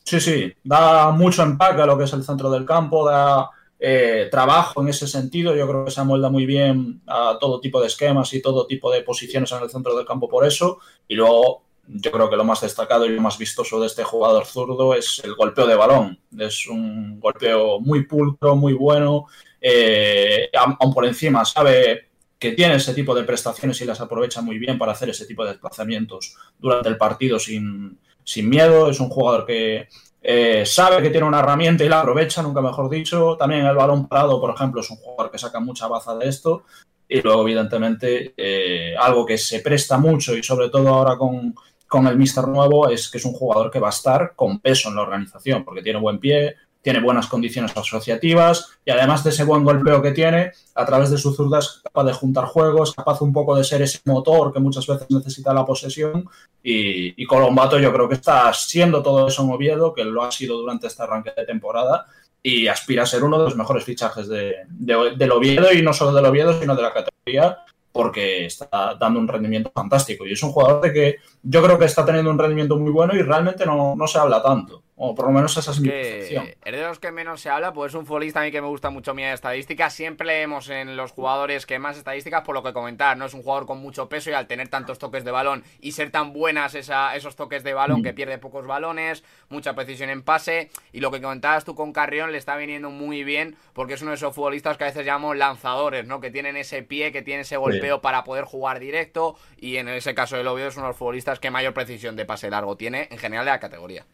Sí, 0.03 0.19
sí, 0.19 0.51
da 0.63 1.11
mucho 1.11 1.43
empaque 1.43 1.83
a 1.83 1.85
lo 1.85 1.99
que 1.99 2.05
es 2.05 2.13
el 2.13 2.23
centro 2.23 2.49
del 2.49 2.65
campo, 2.65 3.07
da 3.07 3.47
eh, 3.79 4.27
trabajo 4.31 4.81
en 4.81 4.89
ese 4.89 5.07
sentido. 5.07 5.55
Yo 5.55 5.67
creo 5.67 5.85
que 5.85 5.91
se 5.91 6.01
amolda 6.01 6.29
muy 6.29 6.45
bien 6.45 7.01
a 7.07 7.37
todo 7.39 7.59
tipo 7.59 7.79
de 7.79 7.87
esquemas 7.87 8.33
y 8.33 8.41
todo 8.41 8.65
tipo 8.65 8.91
de 8.91 9.01
posiciones 9.03 9.51
en 9.51 9.63
el 9.63 9.69
centro 9.69 9.95
del 9.95 10.05
campo 10.05 10.27
por 10.27 10.45
eso. 10.45 10.79
Y 11.07 11.15
luego 11.15 11.63
yo 11.87 12.11
creo 12.11 12.29
que 12.29 12.35
lo 12.35 12.43
más 12.43 12.61
destacado 12.61 13.05
y 13.05 13.09
lo 13.09 13.21
más 13.21 13.37
vistoso 13.37 13.79
de 13.79 13.87
este 13.87 14.03
jugador 14.03 14.45
zurdo 14.45 14.93
es 14.93 15.21
el 15.23 15.35
golpeo 15.35 15.67
de 15.67 15.75
balón. 15.75 16.19
Es 16.37 16.67
un 16.67 17.19
golpeo 17.19 17.79
muy 17.79 18.05
pulcro, 18.05 18.55
muy 18.55 18.73
bueno. 18.73 19.27
Eh, 19.61 20.49
aún 20.53 20.93
por 20.93 21.05
encima 21.05 21.45
sabe 21.45 22.07
que 22.39 22.51
tiene 22.51 22.75
ese 22.75 22.93
tipo 22.93 23.15
de 23.15 23.23
prestaciones 23.23 23.81
y 23.81 23.85
las 23.85 24.01
aprovecha 24.01 24.41
muy 24.41 24.59
bien 24.59 24.77
para 24.77 24.91
hacer 24.91 25.09
ese 25.09 25.25
tipo 25.25 25.43
de 25.43 25.51
desplazamientos 25.51 26.35
durante 26.59 26.89
el 26.89 26.97
partido 26.97 27.39
sin, 27.39 27.97
sin 28.23 28.49
miedo. 28.49 28.89
Es 28.89 28.99
un 28.99 29.09
jugador 29.09 29.45
que 29.45 29.87
eh, 30.21 30.65
sabe 30.65 31.01
que 31.01 31.09
tiene 31.09 31.27
una 31.27 31.39
herramienta 31.39 31.83
y 31.83 31.89
la 31.89 32.01
aprovecha, 32.01 32.41
nunca 32.41 32.61
mejor 32.61 32.89
dicho. 32.89 33.37
También 33.37 33.65
el 33.65 33.75
balón 33.75 34.07
parado, 34.07 34.39
por 34.39 34.53
ejemplo, 34.53 34.81
es 34.81 34.89
un 34.89 34.97
jugador 34.97 35.31
que 35.31 35.37
saca 35.37 35.59
mucha 35.59 35.87
baza 35.87 36.15
de 36.15 36.27
esto. 36.27 36.63
Y 37.07 37.21
luego, 37.21 37.43
evidentemente, 37.43 38.33
eh, 38.35 38.95
algo 38.99 39.25
que 39.25 39.37
se 39.37 39.61
presta 39.61 39.97
mucho 39.97 40.35
y 40.35 40.43
sobre 40.43 40.69
todo 40.69 40.89
ahora 40.89 41.17
con, 41.17 41.55
con 41.87 42.05
el 42.07 42.17
Mister 42.17 42.47
nuevo 42.47 42.89
es 42.89 43.09
que 43.09 43.17
es 43.17 43.25
un 43.25 43.33
jugador 43.33 43.71
que 43.71 43.79
va 43.79 43.87
a 43.87 43.91
estar 43.91 44.33
con 44.35 44.59
peso 44.59 44.89
en 44.89 44.95
la 44.95 45.03
organización, 45.03 45.63
porque 45.63 45.81
tiene 45.81 45.99
buen 45.99 46.19
pie, 46.19 46.55
tiene 46.87 47.01
buenas 47.01 47.27
condiciones 47.27 47.75
asociativas 47.75 48.79
y 48.85 48.91
además 48.91 49.21
de 49.21 49.31
ese 49.31 49.43
buen 49.43 49.65
golpeo 49.65 50.01
que 50.01 50.13
tiene, 50.13 50.53
a 50.73 50.85
través 50.85 51.09
de 51.09 51.17
su 51.17 51.33
zurda 51.33 51.59
es 51.59 51.81
capaz 51.83 52.05
de 52.05 52.13
juntar 52.13 52.45
juegos, 52.45 52.93
capaz 52.93 53.21
un 53.21 53.33
poco 53.33 53.57
de 53.57 53.65
ser 53.65 53.81
ese 53.81 53.99
motor 54.05 54.53
que 54.53 54.61
muchas 54.61 54.87
veces 54.87 55.05
necesita 55.09 55.53
la 55.53 55.65
posesión 55.65 56.29
y, 56.63 57.25
Colombato 57.25 57.77
yo 57.77 57.91
creo 57.91 58.07
que 58.07 58.15
está 58.15 58.53
siendo 58.53 59.03
todo 59.03 59.27
eso 59.27 59.43
en 59.43 59.51
Oviedo, 59.51 59.93
que 59.93 60.05
lo 60.05 60.23
ha 60.23 60.31
sido 60.31 60.57
durante 60.59 60.87
este 60.87 61.03
arranque 61.03 61.33
de 61.35 61.45
temporada 61.45 62.05
y 62.41 62.67
aspira 62.67 63.03
a 63.03 63.05
ser 63.05 63.21
uno 63.21 63.37
de 63.37 63.43
los 63.43 63.57
mejores 63.57 63.83
fichajes 63.83 64.29
de, 64.29 64.55
del 64.69 65.31
Oviedo 65.33 65.73
y 65.73 65.81
no 65.81 65.91
solo 65.91 66.13
del 66.13 66.25
Oviedo, 66.25 66.57
sino 66.57 66.73
de 66.73 66.83
la 66.83 66.93
categoría 66.93 67.65
porque 67.91 68.45
está 68.45 68.95
dando 68.97 69.19
un 69.19 69.27
rendimiento 69.27 69.73
fantástico. 69.75 70.25
Y 70.25 70.31
es 70.31 70.43
un 70.43 70.53
jugador 70.53 70.79
de 70.79 70.93
que 70.93 71.15
yo 71.43 71.61
creo 71.61 71.77
que 71.77 71.83
está 71.83 72.05
teniendo 72.05 72.31
un 72.31 72.39
rendimiento 72.39 72.77
muy 72.77 72.91
bueno 72.91 73.13
y 73.13 73.23
realmente 73.23 73.65
no, 73.65 73.93
no 73.93 74.07
se 74.07 74.19
habla 74.19 74.41
tanto. 74.41 74.83
O 74.99 75.13
por 75.13 75.27
lo 75.27 75.31
menos 75.31 75.55
esa 75.55 75.69
es, 75.69 75.79
mi 75.79 75.89
percepción. 75.89 76.47
Es 76.65 76.75
de 76.75 76.81
los 76.81 76.97
que 76.97 77.11
menos 77.11 77.39
se 77.39 77.51
habla, 77.51 77.71
pues 77.71 77.91
es 77.91 77.95
un 77.95 78.07
futbolista 78.07 78.41
a 78.41 78.43
mí 78.43 78.51
que 78.51 78.61
me 78.61 78.67
gusta 78.67 78.89
mucho 78.89 79.13
mi 79.13 79.23
estadística. 79.23 79.91
Siempre 79.91 80.25
leemos 80.25 80.69
en 80.69 80.97
los 80.97 81.11
jugadores 81.11 81.67
que 81.67 81.77
más 81.77 81.97
estadísticas, 81.97 82.41
por 82.41 82.55
lo 82.55 82.63
que 82.63 82.73
comentar, 82.73 83.15
¿no? 83.15 83.25
Es 83.25 83.35
un 83.35 83.43
jugador 83.43 83.67
con 83.67 83.77
mucho 83.77 84.09
peso 84.09 84.31
y 84.31 84.33
al 84.33 84.47
tener 84.47 84.69
tantos 84.69 84.97
toques 84.97 85.23
de 85.23 85.29
balón 85.29 85.63
y 85.81 85.91
ser 85.91 86.09
tan 86.09 86.33
buenas 86.33 86.73
esa, 86.73 87.15
esos 87.15 87.35
toques 87.35 87.63
de 87.63 87.75
balón 87.75 88.01
que 88.01 88.11
mm. 88.11 88.15
pierde 88.15 88.37
pocos 88.39 88.65
balones, 88.65 89.23
mucha 89.49 89.75
precisión 89.75 90.09
en 90.09 90.23
pase. 90.23 90.71
Y 90.91 90.99
lo 90.99 91.11
que 91.11 91.21
comentabas 91.21 91.63
tú 91.63 91.75
con 91.75 91.93
Carrión 91.93 92.31
le 92.31 92.39
está 92.39 92.57
viniendo 92.57 92.89
muy 92.89 93.23
bien 93.23 93.55
porque 93.73 93.93
es 93.93 94.01
uno 94.01 94.09
de 94.09 94.15
esos 94.15 94.33
futbolistas 94.33 94.77
que 94.77 94.85
a 94.85 94.87
veces 94.87 95.05
llamamos 95.05 95.37
lanzadores, 95.37 96.07
¿no? 96.07 96.19
Que 96.19 96.31
tienen 96.31 96.57
ese 96.57 96.81
pie, 96.81 97.11
que 97.11 97.21
tienen 97.21 97.41
ese 97.41 97.57
golpeo 97.57 98.01
para 98.01 98.23
poder 98.23 98.45
jugar 98.45 98.79
directo. 98.79 99.35
Y 99.57 99.77
en 99.77 99.89
ese 99.89 100.15
caso 100.15 100.37
del 100.37 100.47
obvio 100.47 100.65
es 100.65 100.75
uno 100.75 100.85
de 100.85 100.89
los 100.89 100.97
futbolistas 100.97 101.39
que 101.39 101.51
mayor 101.51 101.75
precisión 101.75 102.15
de 102.15 102.25
pase 102.25 102.49
largo 102.49 102.77
tiene 102.77 103.07
en 103.11 103.19
general 103.19 103.45
de 103.45 103.51
la 103.51 103.59
categoría. 103.59 104.07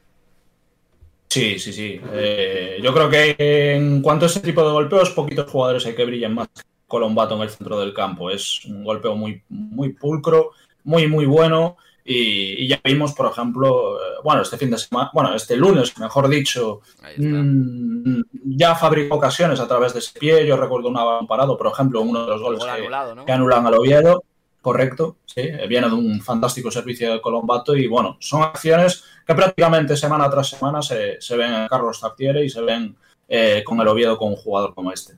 Sí, 1.33 1.57
sí, 1.57 1.73
sí. 1.73 1.99
Eh, 2.11 2.79
yo 2.83 2.93
creo 2.93 3.09
que 3.09 3.73
en 3.73 4.03
cuanto 4.03 4.25
a 4.25 4.27
ese 4.27 4.39
tipo 4.39 4.63
de 4.63 4.71
golpeos, 4.71 5.09
poquitos 5.09 5.49
jugadores 5.49 5.83
hay 5.87 5.95
que 5.95 6.05
brillen 6.05 6.35
más 6.35 6.47
que 6.49 6.61
Colombato 6.87 7.35
en 7.35 7.41
el 7.41 7.49
centro 7.49 7.79
del 7.79 7.91
campo. 7.91 8.29
Es 8.29 8.63
un 8.65 8.83
golpeo 8.83 9.15
muy, 9.15 9.41
muy 9.49 9.93
pulcro, 9.93 10.51
muy, 10.83 11.07
muy 11.07 11.25
bueno. 11.25 11.77
Y, 12.05 12.67
ya 12.67 12.79
vimos, 12.83 13.13
por 13.13 13.31
ejemplo, 13.31 13.95
eh, 13.95 14.19
bueno, 14.23 14.43
este 14.43 14.57
fin 14.57 14.69
de 14.69 14.77
semana, 14.77 15.09
bueno, 15.11 15.33
este 15.33 15.57
lunes, 15.57 15.97
mejor 15.97 16.27
dicho, 16.27 16.81
mm, 17.17 18.21
ya 18.55 18.75
fabricó 18.75 19.15
ocasiones 19.15 19.59
a 19.59 19.67
través 19.67 19.93
de 19.93 19.99
ese 19.99 20.19
pie. 20.19 20.45
Yo 20.45 20.55
recuerdo 20.55 20.89
un 20.89 20.93
balón 20.93 21.25
parado, 21.25 21.57
por 21.57 21.65
ejemplo, 21.65 22.01
uno 22.01 22.25
de 22.25 22.27
los 22.27 22.41
goles 22.43 22.63
que, 22.63 23.25
que, 23.25 23.31
anulan 23.31 23.65
al 23.65 23.73
Oviedo. 23.73 24.23
Correcto, 24.63 25.17
sí, 25.25 25.41
viene 25.67 25.89
de 25.89 25.93
un 25.93 26.21
fantástico 26.21 26.71
servicio 26.71 27.11
de 27.11 27.19
Colombato 27.19 27.75
y 27.75 27.85
bueno, 27.85 28.15
son 28.21 28.43
acciones 28.43 29.03
que 29.27 29.35
prácticamente 29.35 29.97
semana 29.97 30.29
tras 30.29 30.51
semana 30.51 30.81
se, 30.81 31.17
ven 31.35 31.53
en 31.53 31.67
Carlos 31.67 31.99
Tartiere 31.99 32.45
y 32.45 32.49
se 32.49 32.61
ven 32.61 32.95
eh, 33.27 33.61
con 33.65 33.81
el 33.81 33.87
Oviedo 33.89 34.17
con 34.17 34.29
un 34.29 34.37
jugador 34.37 34.73
como 34.73 34.93
este. 34.93 35.15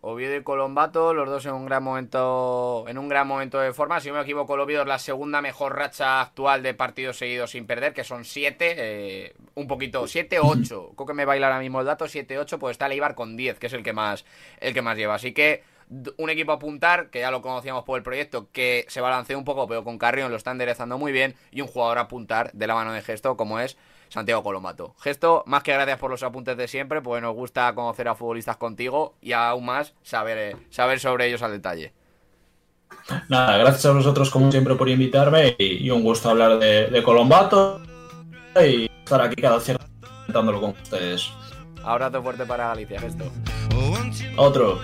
Oviedo 0.00 0.34
y 0.34 0.42
Colombato, 0.42 1.14
los 1.14 1.28
dos 1.28 1.46
en 1.46 1.52
un 1.52 1.66
gran 1.66 1.84
momento, 1.84 2.84
en 2.88 2.98
un 2.98 3.08
gran 3.08 3.28
momento 3.28 3.60
de 3.60 3.72
forma. 3.72 4.00
Si 4.00 4.08
no 4.08 4.14
me 4.14 4.22
equivoco, 4.22 4.56
el 4.56 4.60
Oviedo 4.62 4.82
es 4.82 4.88
la 4.88 4.98
segunda 4.98 5.40
mejor 5.40 5.76
racha 5.76 6.20
actual 6.20 6.64
de 6.64 6.74
partidos 6.74 7.18
seguidos 7.18 7.52
sin 7.52 7.68
perder, 7.68 7.94
que 7.94 8.02
son 8.02 8.24
siete, 8.24 8.74
eh, 8.78 9.34
un 9.54 9.68
poquito, 9.68 10.08
siete, 10.08 10.40
ocho. 10.40 10.90
Creo 10.96 11.06
que 11.06 11.14
me 11.14 11.24
baila 11.24 11.46
ahora 11.46 11.60
mismo 11.60 11.78
el 11.78 11.86
dato, 11.86 12.08
siete, 12.08 12.36
ocho, 12.36 12.58
pues 12.58 12.72
está 12.72 12.86
el 12.86 12.94
Ibar 12.94 13.14
con 13.14 13.36
diez, 13.36 13.60
que 13.60 13.68
es 13.68 13.72
el 13.72 13.84
que 13.84 13.92
más, 13.92 14.24
el 14.58 14.74
que 14.74 14.82
más 14.82 14.96
lleva. 14.96 15.14
Así 15.14 15.32
que 15.32 15.75
un 16.16 16.30
equipo 16.30 16.52
a 16.52 16.56
apuntar, 16.56 17.10
que 17.10 17.20
ya 17.20 17.30
lo 17.30 17.42
conocíamos 17.42 17.84
por 17.84 17.96
el 17.96 18.02
proyecto, 18.02 18.48
que 18.52 18.84
se 18.88 19.00
balancea 19.00 19.38
un 19.38 19.44
poco, 19.44 19.66
pero 19.66 19.84
con 19.84 19.98
Carrión 19.98 20.30
lo 20.30 20.36
está 20.36 20.50
enderezando 20.50 20.98
muy 20.98 21.12
bien, 21.12 21.34
y 21.50 21.60
un 21.60 21.68
jugador 21.68 21.98
a 21.98 22.02
apuntar 22.02 22.52
de 22.52 22.66
la 22.66 22.74
mano 22.74 22.92
de 22.92 23.02
gesto, 23.02 23.36
como 23.36 23.60
es 23.60 23.76
Santiago 24.08 24.42
Colomato. 24.42 24.94
Gesto, 25.00 25.42
más 25.46 25.62
que 25.62 25.72
gracias 25.72 25.98
por 25.98 26.10
los 26.10 26.22
apuntes 26.22 26.56
de 26.56 26.68
siempre, 26.68 27.02
pues 27.02 27.22
nos 27.22 27.34
gusta 27.34 27.74
conocer 27.74 28.08
a 28.08 28.14
futbolistas 28.14 28.56
contigo 28.56 29.14
y 29.20 29.32
aún 29.32 29.64
más 29.64 29.94
saber, 30.02 30.38
eh, 30.38 30.56
saber 30.70 31.00
sobre 31.00 31.26
ellos 31.26 31.42
al 31.42 31.52
detalle. 31.52 31.92
Nada, 33.28 33.56
gracias 33.58 33.86
a 33.86 33.92
vosotros 33.92 34.30
como 34.30 34.50
siempre 34.50 34.74
por 34.74 34.88
invitarme 34.88 35.56
y, 35.58 35.90
un 35.90 36.02
gusto 36.02 36.30
hablar 36.30 36.58
de, 36.58 37.02
Colombato 37.02 37.80
y 38.60 38.90
estar 39.04 39.20
aquí 39.20 39.42
cada 39.42 39.60
cierto 39.60 39.84
comentándolo 40.00 40.60
con 40.60 40.70
ustedes. 40.70 41.30
Abrazo 41.84 42.22
fuerte 42.22 42.44
para 42.44 42.68
Galicia, 42.68 43.00
gesto. 43.00 43.24
Otro. 44.36 44.80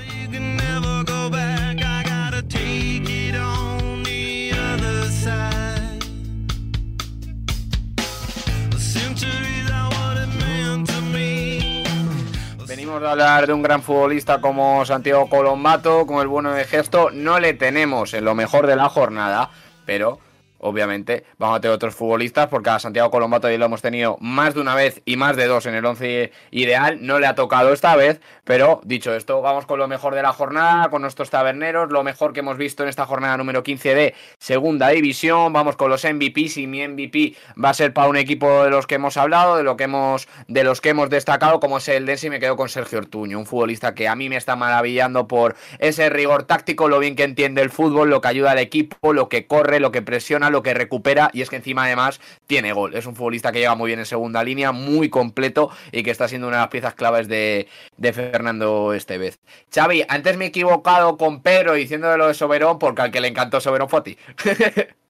A 12.92 13.12
hablar 13.12 13.46
de 13.46 13.54
un 13.54 13.62
gran 13.62 13.82
futbolista 13.82 14.42
como 14.42 14.84
Santiago 14.84 15.26
Colombato, 15.26 16.06
con 16.06 16.20
el 16.20 16.28
bueno 16.28 16.52
de 16.52 16.66
gesto. 16.66 17.08
No 17.10 17.40
le 17.40 17.54
tenemos 17.54 18.12
en 18.12 18.26
lo 18.26 18.34
mejor 18.34 18.66
de 18.66 18.76
la 18.76 18.90
jornada, 18.90 19.48
pero 19.86 20.18
obviamente 20.62 21.24
vamos 21.38 21.58
a 21.58 21.60
tener 21.60 21.74
otros 21.74 21.94
futbolistas, 21.94 22.48
porque 22.48 22.70
a 22.70 22.78
Santiago 22.78 23.10
Colombato 23.10 23.50
ya 23.50 23.58
lo 23.58 23.66
hemos 23.66 23.82
tenido 23.82 24.16
más 24.20 24.54
de 24.54 24.60
una 24.60 24.74
vez 24.74 25.02
y 25.04 25.16
más 25.16 25.36
de 25.36 25.46
dos 25.46 25.66
en 25.66 25.74
el 25.74 25.84
11 25.84 26.32
ideal. 26.50 26.98
No 27.00 27.18
le 27.18 27.26
ha 27.26 27.34
tocado 27.34 27.72
esta 27.72 27.94
vez, 27.96 28.20
pero 28.44 28.80
dicho 28.84 29.14
esto, 29.14 29.42
vamos 29.42 29.66
con 29.66 29.78
lo 29.78 29.88
mejor 29.88 30.14
de 30.14 30.22
la 30.22 30.32
jornada, 30.32 30.88
con 30.88 31.02
nuestros 31.02 31.30
taberneros, 31.30 31.90
lo 31.90 32.02
mejor 32.02 32.32
que 32.32 32.40
hemos 32.40 32.56
visto 32.56 32.82
en 32.82 32.88
esta 32.88 33.06
jornada 33.06 33.36
número 33.36 33.62
15 33.62 33.94
de 33.94 34.14
Segunda 34.38 34.88
División. 34.88 35.52
Vamos 35.52 35.76
con 35.76 35.90
los 35.90 36.04
MVPs 36.04 36.56
y 36.58 36.66
mi 36.66 36.86
MVP 36.86 37.34
va 37.62 37.70
a 37.70 37.74
ser 37.74 37.92
para 37.92 38.08
un 38.08 38.16
equipo 38.16 38.64
de 38.64 38.70
los 38.70 38.86
que 38.86 38.94
hemos 38.94 39.16
hablado, 39.16 39.56
de 39.56 39.64
lo 39.64 39.76
que 39.76 39.84
hemos 39.84 40.28
de 40.48 40.64
los 40.64 40.80
que 40.80 40.90
hemos 40.90 41.10
destacado, 41.10 41.60
como 41.60 41.78
es 41.78 41.88
el 41.88 42.06
Densi, 42.06 42.30
me 42.30 42.40
quedo 42.40 42.56
con 42.56 42.68
Sergio 42.68 42.98
Ortuño, 42.98 43.38
un 43.38 43.46
futbolista 43.46 43.94
que 43.94 44.08
a 44.08 44.14
mí 44.14 44.28
me 44.28 44.36
está 44.36 44.56
maravillando 44.56 45.26
por 45.26 45.56
ese 45.78 46.08
rigor 46.08 46.44
táctico, 46.44 46.88
lo 46.88 46.98
bien 46.98 47.16
que 47.16 47.24
entiende 47.24 47.62
el 47.62 47.70
fútbol, 47.70 48.10
lo 48.10 48.20
que 48.20 48.28
ayuda 48.28 48.52
al 48.52 48.58
equipo, 48.58 49.12
lo 49.12 49.28
que 49.28 49.46
corre, 49.46 49.80
lo 49.80 49.90
que 49.90 50.02
presiona, 50.02 50.50
lo 50.52 50.62
que 50.62 50.74
recupera 50.74 51.30
y 51.32 51.42
es 51.42 51.50
que 51.50 51.56
encima 51.56 51.84
además 51.84 52.20
tiene 52.46 52.72
gol. 52.72 52.94
Es 52.94 53.06
un 53.06 53.16
futbolista 53.16 53.52
que 53.52 53.58
llega 53.58 53.74
muy 53.74 53.88
bien 53.88 53.98
en 53.98 54.06
segunda 54.06 54.44
línea, 54.44 54.72
muy 54.72 55.10
completo 55.10 55.70
y 55.90 56.02
que 56.02 56.10
está 56.10 56.28
siendo 56.28 56.48
una 56.48 56.58
de 56.58 56.62
las 56.62 56.70
piezas 56.70 56.94
claves 56.94 57.28
de, 57.28 57.66
de 57.96 58.12
Fernando 58.12 58.92
Estevez. 58.92 59.38
Xavi, 59.74 60.04
antes 60.08 60.36
me 60.36 60.44
he 60.44 60.48
equivocado 60.48 61.16
con 61.16 61.42
Pedro 61.42 61.74
diciendo 61.74 62.08
de 62.10 62.18
lo 62.18 62.28
de 62.28 62.34
Soberón 62.34 62.78
porque 62.78 63.02
al 63.02 63.10
que 63.10 63.20
le 63.20 63.28
encantó 63.28 63.60
Soberón 63.60 63.88
fue 63.88 64.00
a 64.00 64.02
ti. 64.02 64.16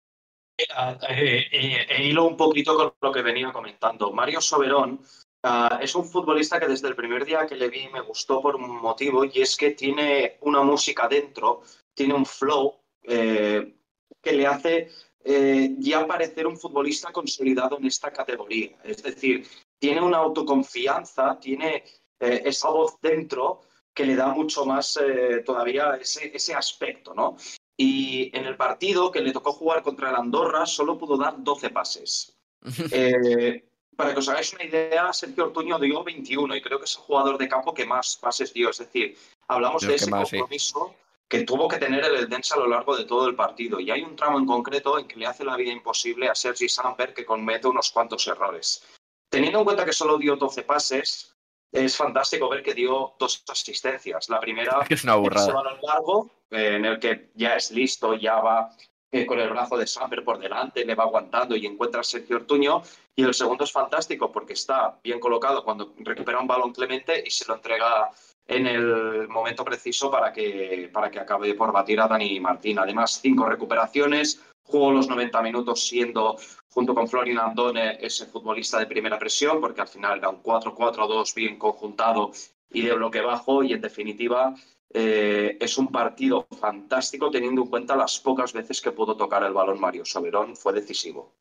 Eh, 1.09 1.49
eh, 1.51 2.03
hilo 2.03 2.24
un 2.24 2.36
poquito 2.36 2.76
con 2.76 2.93
lo 3.01 3.12
que 3.12 3.22
venía 3.22 3.53
comentando. 3.53 4.12
Mario 4.12 4.40
Soberón 4.40 5.01
uh, 5.43 5.76
es 5.80 5.95
un 5.95 6.05
futbolista 6.05 6.61
que 6.61 6.68
desde 6.68 6.88
el 6.88 6.95
primer 6.95 7.24
día 7.24 7.47
que 7.47 7.57
le 7.57 7.68
vi 7.68 7.88
me 7.88 8.01
gustó 8.01 8.40
por 8.40 8.57
un 8.57 8.80
motivo 8.80 9.24
y 9.24 9.43
es 9.43 9.57
que 9.57 9.72
tiene 9.72 10.36
una 10.40 10.62
música 10.62 11.09
dentro, 11.09 11.62
tiene 11.95 12.14
un 12.14 12.26
flow 12.26 12.76
eh, 13.03 13.74
que 14.20 14.32
le 14.32 14.47
hace 14.47 14.90
eh, 15.25 15.75
ya 15.79 16.07
parecer 16.07 16.47
un 16.47 16.57
futbolista 16.57 17.12
consolidado 17.12 17.79
en 17.79 17.87
esta 17.87 18.12
categoría. 18.12 18.77
Es 18.85 19.03
decir, 19.03 19.47
tiene 19.79 20.01
una 20.01 20.18
autoconfianza, 20.18 21.39
tiene 21.41 21.85
eh, 22.20 22.43
esa 22.45 22.68
voz 22.70 23.01
dentro 23.01 23.62
que 23.95 24.07
le 24.07 24.16
da 24.16 24.29
mucho 24.29 24.64
más 24.64 24.99
eh, 25.03 25.43
todavía 25.45 25.99
ese, 26.01 26.31
ese 26.35 26.55
aspecto, 26.55 27.14
¿no? 27.14 27.37
Y 27.77 28.31
en 28.37 28.47
el 28.47 28.57
partido 28.57 29.11
que 29.11 29.20
le 29.20 29.33
tocó 29.33 29.53
jugar 29.53 29.83
contra 29.83 30.11
el 30.11 30.16
Andorra 30.16 30.66
solo 30.66 30.99
pudo 30.99 31.16
dar 31.16 31.43
12 31.43 31.70
pases. 31.70 32.37
Eh, 32.93 33.64
para 33.97 34.14
que 34.14 34.20
os 34.20 34.29
hagáis 34.29 34.55
una 34.55 34.64
idea, 34.64 35.12
Sergio 35.12 35.45
Ortuño 35.45 35.79
dio 35.79 36.03
21 36.03 36.57
y 36.57 36.62
creo 36.62 36.79
que 36.79 36.87
es 36.87 36.97
el 36.97 37.03
jugador 37.03 37.37
de 37.37 37.47
campo 37.47 37.75
que 37.75 37.85
más 37.85 38.16
pases 38.16 38.53
dio. 38.55 38.70
Es 38.70 38.79
decir, 38.79 39.16
hablamos 39.49 39.83
Los 39.83 39.91
de 39.91 39.95
ese 39.97 40.11
más, 40.11 40.31
compromiso 40.31 40.95
que 41.33 41.45
tuvo 41.45 41.66
que 41.66 41.78
tener 41.78 42.05
el 42.05 42.16
Eldense 42.16 42.53
a 42.53 42.59
lo 42.59 42.66
largo 42.66 42.95
de 42.95 43.05
todo 43.05 43.26
el 43.26 43.35
partido. 43.35 43.80
Y 43.80 43.91
hay 43.91 44.03
un 44.03 44.14
tramo 44.14 44.39
en 44.39 44.45
concreto 44.45 44.99
en 44.99 45.09
que 45.09 45.16
le 45.16 45.24
hace 45.24 45.47
la 45.47 45.57
vida 45.57 45.72
imposible 45.72 46.28
a 46.28 46.35
Sergi 46.35 46.68
Samper 46.68 47.14
que 47.14 47.24
comete 47.24 47.66
unos 47.66 47.91
cuantos 47.91 48.26
errores. 48.26 48.85
Teniendo 49.30 49.61
en 49.61 49.64
cuenta 49.64 49.87
que 49.87 49.95
solo 49.95 50.18
dio 50.18 50.37
12 50.37 50.62
pases, 50.64 51.35
es 51.72 51.97
fantástico 51.97 52.51
ver 52.51 52.62
que 52.62 52.74
dio 52.74 53.14
dos 53.18 53.43
asistencias. 53.49 54.28
La 54.28 54.41
primera 54.41 54.80
Es 54.83 54.89
que 54.89 54.93
es 54.93 55.05
una 55.05 55.14
burrada. 55.14 55.51
balón 55.55 55.78
largo, 55.80 56.30
eh, 56.51 56.76
en 56.76 56.85
el 56.85 57.01
que 57.01 57.30
ya 57.35 57.57
es 57.57 57.70
listo, 57.70 58.12
ya 58.12 58.35
va 58.39 58.76
eh, 59.11 59.24
con 59.24 59.41
el 59.41 59.49
brazo 59.49 59.78
de 59.78 59.87
Samper 59.87 60.22
por 60.24 60.39
delante, 60.39 60.85
le 60.85 60.95
va 60.95 61.05
aguantando 61.05 61.57
y 61.57 61.64
encuentra 61.64 62.03
a 62.03 62.05
Sergio 62.05 62.37
Ortuño. 62.37 62.83
Y 63.16 63.24
el 63.24 63.33
segundo 63.33 63.64
es 63.64 63.72
fantástico 63.72 64.30
porque 64.30 64.53
está 64.53 65.01
bien 65.03 65.18
colocado 65.18 65.64
cuando 65.64 65.95
recupera 65.97 66.41
un 66.41 66.47
balón 66.47 66.74
Clemente 66.74 67.24
y 67.26 67.30
se 67.30 67.47
lo 67.47 67.55
entrega 67.55 68.11
en 68.47 68.66
el 68.66 69.28
momento 69.28 69.64
preciso 69.64 70.11
para 70.11 70.32
que, 70.32 70.90
para 70.93 71.11
que 71.11 71.20
acabe 71.20 71.55
por 71.55 71.72
batir 71.72 72.01
a 72.01 72.09
Dani 72.09 72.40
Martín. 72.40 72.78
Además, 72.78 73.20
cinco 73.22 73.47
recuperaciones, 73.47 74.43
jugó 74.62 74.93
los 74.93 75.09
90 75.09 75.43
minutos 75.43 75.86
siendo, 75.86 76.36
junto 76.70 76.95
con 76.95 77.09
Florin 77.09 77.38
Andone, 77.38 77.99
ese 78.01 78.26
futbolista 78.26 78.78
de 78.78 78.86
primera 78.86 79.18
presión, 79.18 79.61
porque 79.61 79.80
al 79.80 79.88
final 79.88 80.18
era 80.18 80.28
un 80.28 80.43
4-4-2 80.43 81.34
bien 81.34 81.59
conjuntado 81.59 82.32
y 82.70 82.82
de 82.82 82.95
bloque 82.95 83.20
bajo, 83.20 83.62
y 83.62 83.72
en 83.72 83.80
definitiva 83.80 84.55
eh, 84.95 85.57
es 85.61 85.78
un 85.78 85.88
partido 85.88 86.47
fantástico 86.59 87.30
teniendo 87.30 87.62
en 87.62 87.68
cuenta 87.68 87.97
las 87.97 88.18
pocas 88.18 88.53
veces 88.53 88.80
que 88.80 88.93
pudo 88.93 89.16
tocar 89.16 89.43
el 89.45 89.53
balón 89.53 89.80
Mario 89.80 90.05
Soberón, 90.05 90.57
fue 90.57 90.72
decisivo. 90.72 91.34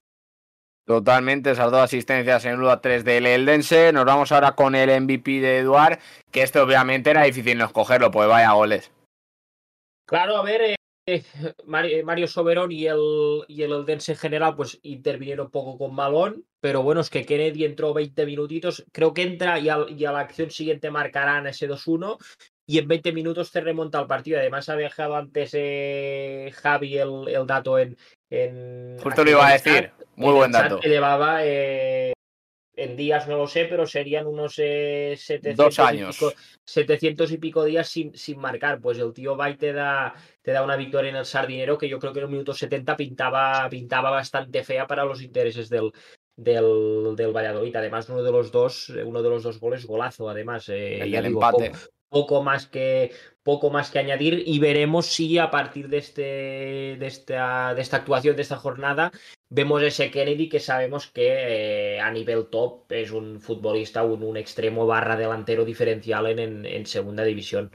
Totalmente, 0.85 1.51
esas 1.51 1.71
dos 1.71 1.81
asistencias 1.81 2.43
en 2.45 2.59
1-3 2.59 3.03
del 3.03 3.25
Eldense. 3.27 3.93
Nos 3.93 4.05
vamos 4.05 4.31
ahora 4.31 4.53
con 4.53 4.75
el 4.75 4.89
MVP 5.01 5.39
de 5.39 5.59
Eduard, 5.59 5.99
que 6.31 6.41
este 6.41 6.59
obviamente 6.59 7.11
era 7.11 7.23
difícil 7.23 7.57
no 7.57 7.65
escogerlo, 7.65 8.11
pues 8.11 8.27
vaya 8.27 8.51
goles. 8.51 8.91
Claro, 10.05 10.37
a 10.37 10.43
ver, 10.43 10.75
eh, 11.07 11.23
Mari- 11.65 12.03
Mario 12.03 12.27
Soberón 12.27 12.71
y 12.71 12.87
el, 12.87 12.99
y 13.47 13.61
el 13.63 13.71
Eldense 13.71 14.13
en 14.13 14.17
general 14.17 14.55
pues 14.55 14.79
intervinieron 14.81 15.49
poco 15.49 15.77
con 15.77 15.95
balón, 15.95 16.45
pero 16.59 16.83
bueno, 16.83 17.01
es 17.01 17.09
que 17.09 17.25
Kennedy 17.25 17.63
entró 17.63 17.93
20 17.93 18.25
minutitos, 18.25 18.83
creo 18.91 19.13
que 19.13 19.21
entra 19.23 19.59
y, 19.59 19.69
al- 19.69 19.89
y 19.89 20.03
a 20.05 20.11
la 20.11 20.19
acción 20.19 20.51
siguiente 20.51 20.91
marcarán 20.91 21.47
ese 21.47 21.67
2-1 21.67 22.17
y 22.71 22.77
en 22.77 22.87
20 22.87 23.11
minutos 23.11 23.51
te 23.51 23.59
remonta 23.61 23.99
el 23.99 24.07
partido. 24.07 24.39
Además 24.39 24.69
ha 24.69 24.75
dejado 24.75 25.15
antes 25.15 25.51
eh, 25.53 26.51
Javi 26.53 26.97
el, 26.97 27.27
el 27.27 27.45
dato 27.45 27.77
en... 27.77 27.97
en 28.29 28.97
Justo 28.99 29.23
lo 29.25 29.31
iba 29.31 29.47
a 29.47 29.57
chat, 29.59 29.65
decir, 29.65 29.91
muy 30.15 30.33
buen 30.33 30.51
dato. 30.51 30.79
que 30.79 30.87
llevaba 30.87 31.45
eh, 31.45 32.13
en 32.77 32.95
días, 32.95 33.27
no 33.27 33.37
lo 33.37 33.47
sé, 33.47 33.65
pero 33.65 33.85
serían 33.85 34.25
unos 34.25 34.55
eh, 34.57 35.15
700 35.17 35.57
Dos 35.57 35.77
y 35.79 35.81
años. 35.81 36.15
pico- 36.17 36.33
700 36.65 37.31
y 37.31 37.37
pico 37.37 37.63
días 37.65 37.89
sin, 37.89 38.15
sin 38.15 38.39
marcar. 38.39 38.79
Pues 38.79 38.97
el 38.99 39.11
tío 39.11 39.35
va 39.35 39.49
y 39.49 39.57
te 39.57 39.73
da, 39.73 40.13
te 40.41 40.51
da 40.51 40.63
una 40.63 40.77
victoria 40.77 41.09
en 41.09 41.17
el 41.17 41.25
Sardinero 41.25 41.77
que 41.77 41.89
yo 41.89 41.99
creo 41.99 42.13
que 42.13 42.19
en 42.19 42.25
el 42.25 42.31
minuto 42.31 42.53
70 42.53 42.95
pintaba, 42.95 43.67
pintaba 43.69 44.09
bastante 44.11 44.63
fea 44.63 44.87
para 44.87 45.03
los 45.03 45.21
intereses 45.21 45.67
del, 45.67 45.91
del, 46.37 47.15
del 47.17 47.33
Valladolid. 47.35 47.75
Además, 47.75 48.07
uno 48.09 48.23
de 48.23 48.31
los 48.31 48.51
dos, 48.51 48.87
uno 48.89 49.21
de 49.21 49.29
los 49.29 49.43
dos 49.43 49.59
goles, 49.59 49.85
golazo, 49.85 50.29
además. 50.29 50.69
eh, 50.69 51.01
El 51.01 51.11
ya 51.11 51.21
del 51.21 51.31
digo, 51.31 51.41
empate. 51.43 51.71
Poco 52.11 52.43
más 52.43 52.67
que 52.67 53.11
poco 53.41 53.71
más 53.71 53.89
que 53.89 53.99
añadir 53.99 54.43
y 54.45 54.59
veremos 54.59 55.07
si 55.07 55.37
a 55.39 55.49
partir 55.49 55.87
de 55.87 55.97
este 55.97 56.21
de 56.99 57.07
esta, 57.07 57.73
de 57.73 57.81
esta 57.81 57.97
actuación 57.97 58.35
de 58.35 58.41
esta 58.43 58.57
jornada 58.57 59.11
vemos 59.49 59.81
ese 59.81 60.11
Kennedy 60.11 60.49
que 60.49 60.59
sabemos 60.59 61.07
que 61.07 61.95
eh, 61.95 61.99
a 62.01 62.11
nivel 62.11 62.47
top 62.51 62.91
es 62.91 63.11
un 63.11 63.39
futbolista 63.39 64.03
un, 64.03 64.23
un 64.23 64.37
extremo 64.37 64.85
barra 64.85 65.15
delantero 65.15 65.63
diferencial 65.63 66.27
en, 66.27 66.65
en, 66.65 66.85
segunda 66.85 67.23
división 67.23 67.71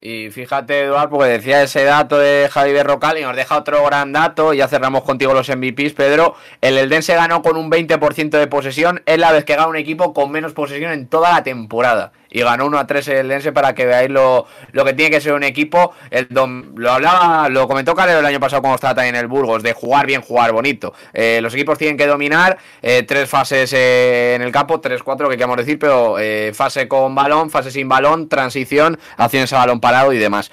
Y 0.00 0.30
fíjate, 0.30 0.82
Eduard, 0.82 1.10
porque 1.10 1.30
decía 1.30 1.62
ese 1.62 1.82
dato 1.84 2.16
de 2.18 2.48
Javi 2.50 2.72
Berrocal 2.72 3.18
y 3.18 3.22
nos 3.22 3.34
deja 3.36 3.58
otro 3.58 3.84
gran 3.84 4.12
dato. 4.12 4.52
Ya 4.52 4.68
cerramos 4.68 5.02
contigo 5.02 5.32
los 5.32 5.48
MVPs, 5.48 5.94
Pedro. 5.94 6.34
El 6.60 6.76
Eldense 6.76 7.14
ganó 7.14 7.40
con 7.40 7.56
un 7.56 7.70
20% 7.70 8.38
de 8.38 8.46
posesión. 8.46 9.02
Es 9.06 9.18
la 9.18 9.32
vez 9.32 9.46
que 9.46 9.56
gana 9.56 9.68
un 9.68 9.76
equipo 9.76 10.12
con 10.12 10.30
menos 10.30 10.52
posesión 10.52 10.92
en 10.92 11.08
toda 11.08 11.32
la 11.32 11.42
temporada. 11.42 12.12
Y 12.34 12.42
ganó 12.42 12.66
1 12.66 12.78
a 12.78 12.86
3 12.86 13.08
el 13.08 13.16
Eldense 13.18 13.52
para 13.52 13.74
que 13.74 13.86
veáis 13.86 14.10
lo, 14.10 14.44
lo 14.72 14.84
que 14.84 14.92
tiene 14.92 15.10
que 15.10 15.20
ser 15.20 15.32
un 15.32 15.44
equipo. 15.44 15.92
El 16.10 16.28
dom- 16.28 16.72
lo 16.76 16.90
hablaba, 16.92 17.48
lo 17.48 17.66
comentó 17.68 17.94
Calero 17.94 18.18
el 18.18 18.26
año 18.26 18.40
pasado 18.40 18.60
cuando 18.60 18.74
estaba 18.74 18.94
también 18.96 19.14
en 19.14 19.20
el 19.22 19.28
Burgos, 19.28 19.62
de 19.62 19.72
jugar 19.72 20.06
bien, 20.06 20.20
jugar 20.20 20.52
bonito. 20.52 20.92
Eh, 21.12 21.38
los 21.40 21.54
equipos 21.54 21.78
tienen 21.78 21.96
que 21.96 22.06
dominar 22.08 22.58
eh, 22.82 23.04
tres 23.04 23.30
fases 23.30 23.72
eh, 23.72 24.34
en 24.34 24.42
el 24.42 24.50
campo, 24.50 24.80
tres, 24.80 25.02
cuatro 25.02 25.28
que 25.28 25.36
queremos 25.36 25.56
decir, 25.56 25.78
pero 25.78 26.16
fase 26.52 26.88
con 26.88 27.14
balón, 27.14 27.50
fase 27.50 27.70
sin 27.70 27.88
balón, 27.88 28.28
transición, 28.28 28.98
acciones 29.16 29.52
a 29.52 29.58
balón 29.58 29.78
parado 29.80 30.12
y 30.12 30.18
demás. 30.18 30.50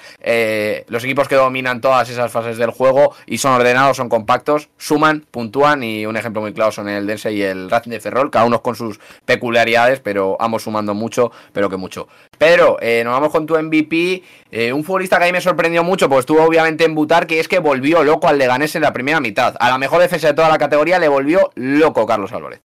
Los 0.86 1.02
equipos 1.02 1.26
que 1.26 1.34
dominan 1.34 1.80
todas 1.80 2.08
esas 2.08 2.30
fases 2.30 2.58
del 2.58 2.70
juego 2.70 3.14
y 3.26 3.38
son 3.38 3.54
ordenados, 3.54 3.96
son 3.96 4.08
compactos, 4.08 4.68
suman, 4.78 5.26
puntúan 5.30 5.82
y 5.82 6.06
un 6.06 6.16
ejemplo 6.16 6.40
muy 6.42 6.52
claro 6.52 6.70
son 6.70 6.88
el 6.88 7.06
Dense 7.08 7.32
y 7.32 7.42
el 7.42 7.68
Racing 7.68 7.90
de 7.90 7.98
Ferrol, 8.00 8.30
cada 8.30 8.44
uno 8.44 8.62
con 8.62 8.76
sus 8.76 9.00
peculiaridades, 9.24 9.98
pero 10.00 10.36
ambos 10.40 10.62
sumando 10.62 10.94
mucho, 10.94 11.32
pero 11.52 11.68
que 11.72 11.76
mucho. 11.76 12.06
Pedro, 12.38 12.76
eh, 12.80 13.02
nos 13.04 13.12
vamos 13.12 13.32
con 13.32 13.46
tu 13.46 13.56
MVP, 13.56 14.22
eh, 14.50 14.72
un 14.72 14.84
futbolista 14.84 15.18
que 15.18 15.24
a 15.24 15.26
mí 15.26 15.32
me 15.32 15.40
sorprendió 15.40 15.82
mucho, 15.82 16.08
pues 16.08 16.20
estuvo 16.20 16.42
obviamente 16.42 16.84
en 16.84 16.94
Butar, 16.94 17.26
que 17.26 17.40
es 17.40 17.48
que 17.48 17.58
volvió 17.58 18.04
loco 18.04 18.28
al 18.28 18.38
Leganés 18.38 18.76
en 18.76 18.82
la 18.82 18.92
primera 18.92 19.20
mitad. 19.20 19.56
A 19.58 19.68
la 19.68 19.78
mejor 19.78 20.00
defensa 20.00 20.28
de 20.28 20.34
toda 20.34 20.48
la 20.48 20.58
categoría 20.58 20.98
le 20.98 21.08
volvió 21.08 21.50
loco 21.56 22.06
Carlos 22.06 22.32
Álvarez. 22.32 22.62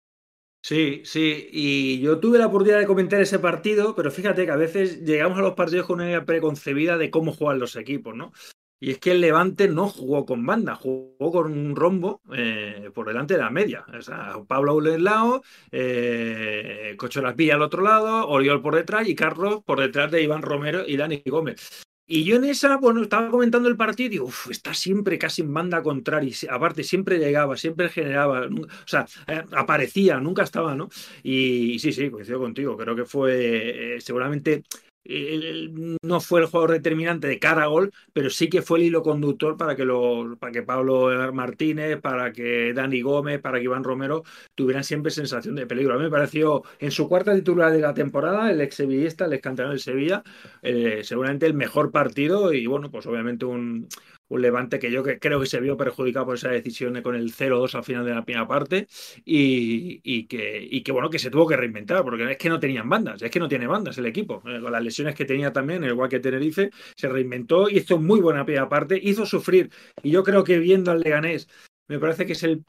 Sí, 0.63 1.03
sí, 1.05 1.47
y 1.53 2.01
yo 2.01 2.21
tuve 2.21 2.39
la 2.39 2.47
oportunidad 2.47 2.79
de 2.79 2.87
comentar 2.87 3.21
ese 3.21 3.39
partido, 3.39 3.95
pero 3.95 4.11
fíjate 4.11 4.47
que 4.47 4.51
a 4.51 4.57
veces 4.57 5.03
llegamos 5.03 5.39
a 5.39 5.43
los 5.43 5.53
partidos 5.53 5.87
con 5.87 5.97
una 5.97 6.07
idea 6.07 6.25
preconcebida 6.25 6.97
de 6.97 7.11
cómo 7.11 7.35
juegan 7.35 7.59
los 7.59 7.77
equipos, 7.77 8.17
¿no? 8.17 8.33
Y 8.81 8.91
es 8.91 8.99
que 8.99 9.13
el 9.13 9.21
Levante 9.21 9.69
no 9.69 9.89
jugó 9.89 10.27
con 10.27 10.45
banda, 10.45 10.75
jugó 10.75 11.33
con 11.33 11.53
un 11.53 11.75
rombo 11.75 12.21
eh, 12.35 12.91
por 12.95 13.07
delante 13.07 13.35
de 13.35 13.41
la 13.41 13.51
media. 13.51 13.85
O 13.97 14.03
sea, 14.03 14.35
Pablo 14.47 14.73
a 14.73 14.75
un 14.75 15.05
lado, 15.05 15.43
eh, 15.71 16.95
Cocho 16.99 17.23
Las 17.23 17.37
Villas 17.37 17.55
al 17.55 17.63
otro 17.63 17.83
lado, 17.83 18.29
Oriol 18.29 18.61
por 18.61 18.75
detrás 18.75 19.09
y 19.09 19.15
Carlos 19.15 19.63
por 19.65 19.81
detrás 19.81 20.11
de 20.11 20.23
Iván 20.23 20.43
Romero 20.43 20.85
y 20.87 20.97
Dani 20.97 21.23
Gómez. 21.25 21.85
Y 22.07 22.25
yo 22.25 22.37
en 22.37 22.45
esa, 22.45 22.77
bueno, 22.77 23.01
estaba 23.03 23.31
comentando 23.31 23.69
el 23.69 23.77
partido 23.79 24.07
y 24.09 24.11
digo, 24.11 24.27
uff, 24.27 24.51
está 24.51 24.75
siempre 24.75 25.19
casi 25.19 25.41
en 25.41 25.55
banda 25.55 25.83
contraria. 25.83 26.35
Aparte, 26.51 26.85
siempre 26.85 27.19
llegaba, 27.19 27.57
siempre 27.57 27.89
generaba, 27.89 28.47
o 28.47 28.87
sea, 28.87 29.07
eh, 29.27 29.43
aparecía, 29.53 30.21
nunca 30.21 30.43
estaba, 30.43 30.75
¿no? 30.75 30.91
Y, 31.23 31.73
y 31.73 31.79
sí, 31.79 31.93
sí, 31.93 32.11
coincido 32.11 32.41
contigo. 32.41 32.77
Creo 32.77 32.95
que 32.95 33.07
fue 33.07 33.97
eh, 33.97 34.01
seguramente. 34.03 34.65
No 35.05 36.21
fue 36.21 36.41
el 36.41 36.47
jugador 36.47 36.73
determinante 36.73 37.27
de 37.29 37.39
cada 37.39 37.67
gol, 37.67 37.93
pero 38.13 38.31
sí 38.31 38.49
que 38.49 38.63
fue 38.63 38.79
el 38.79 38.85
hilo 38.87 39.03
conductor 39.03 39.57
para 39.57 39.77
que, 39.77 39.85
los, 39.85 40.39
para 40.39 40.53
que 40.53 40.63
Pablo 40.63 41.33
Martínez, 41.33 42.01
para 42.01 42.33
que 42.33 42.73
Dani 42.73 43.03
Gómez, 43.03 43.41
para 43.41 43.59
que 43.59 43.65
Iván 43.65 43.85
Romero 43.85 44.25
tuvieran 44.55 44.85
siempre 44.85 45.11
sensación 45.11 45.55
de 45.55 45.67
peligro. 45.67 45.95
A 45.95 45.99
mí 45.99 46.05
me 46.05 46.11
pareció 46.11 46.63
en 46.79 46.91
su 46.91 47.09
cuarta 47.09 47.35
titular 47.35 47.73
de 47.73 47.81
la 47.81 47.95
temporada, 47.95 48.51
el 48.51 48.61
ex 48.61 48.77
sevillista, 48.77 49.27
el 49.27 49.35
ex 49.35 49.43
canterano 49.43 49.73
del 49.73 49.81
Sevilla, 49.81 50.23
eh, 50.63 51.01
seguramente 51.05 51.47
el 51.47 51.55
mejor 51.55 51.91
partido 51.93 52.53
y 52.53 52.67
bueno, 52.67 52.91
pues 52.91 53.07
obviamente 53.07 53.45
un, 53.45 53.89
un 54.29 54.43
Levante 54.43 54.79
que 54.79 54.91
yo 54.91 55.03
creo 55.03 55.41
que 55.41 55.47
se 55.47 55.61
vio 55.61 55.77
perjudicado 55.77 56.27
por 56.27 56.37
esa 56.37 56.51
decisión 56.51 57.01
con 57.03 57.15
el 57.15 57.33
0-2 57.33 57.75
al 57.75 57.85
final 57.85 58.05
de 58.05 58.15
la 58.15 58.25
primera 58.25 58.47
parte 58.47 58.87
y, 59.25 60.01
y 60.03 60.27
que, 60.27 60.67
y 60.71 60.83
que 60.83 60.93
bueno, 60.93 61.11
que 61.11 61.19
se 61.19 61.31
tuvo 61.31 61.47
que 61.47 61.57
reinventar 61.57 62.03
porque 62.03 62.31
es 62.33 62.39
que 62.39 62.49
no 62.49 62.61
tenían 62.61 62.89
bandas, 62.89 63.23
es 63.23 63.31
que 63.31 63.41
no 63.41 63.49
tiene 63.49 63.67
bandas 63.67 63.99
el 63.99 64.07
equipo, 64.07 64.43
eh, 64.47 64.61
con 64.61 64.73
las 64.73 64.83
lesiones 64.83 65.15
que 65.15 65.25
tenía 65.25 65.53
también, 65.53 65.85
igual 65.85 66.09
que 66.09 66.21
Tenerife, 66.21 66.71
se 66.97 67.09
reinventó, 67.09 67.69
hizo 67.69 67.99
muy 67.99 68.21
buena 68.21 68.45
primera 68.45 68.69
parte, 68.69 68.99
hizo 69.03 69.27
sufrir. 69.27 69.71
Y 70.03 70.11
yo 70.11 70.23
creo 70.23 70.45
que 70.45 70.59
viendo 70.59 70.91
al 70.91 71.01
Leganés 71.01 71.49
me 71.89 71.99
parece 71.99 72.27
que 72.27 72.33
es 72.33 72.43
el, 72.43 72.65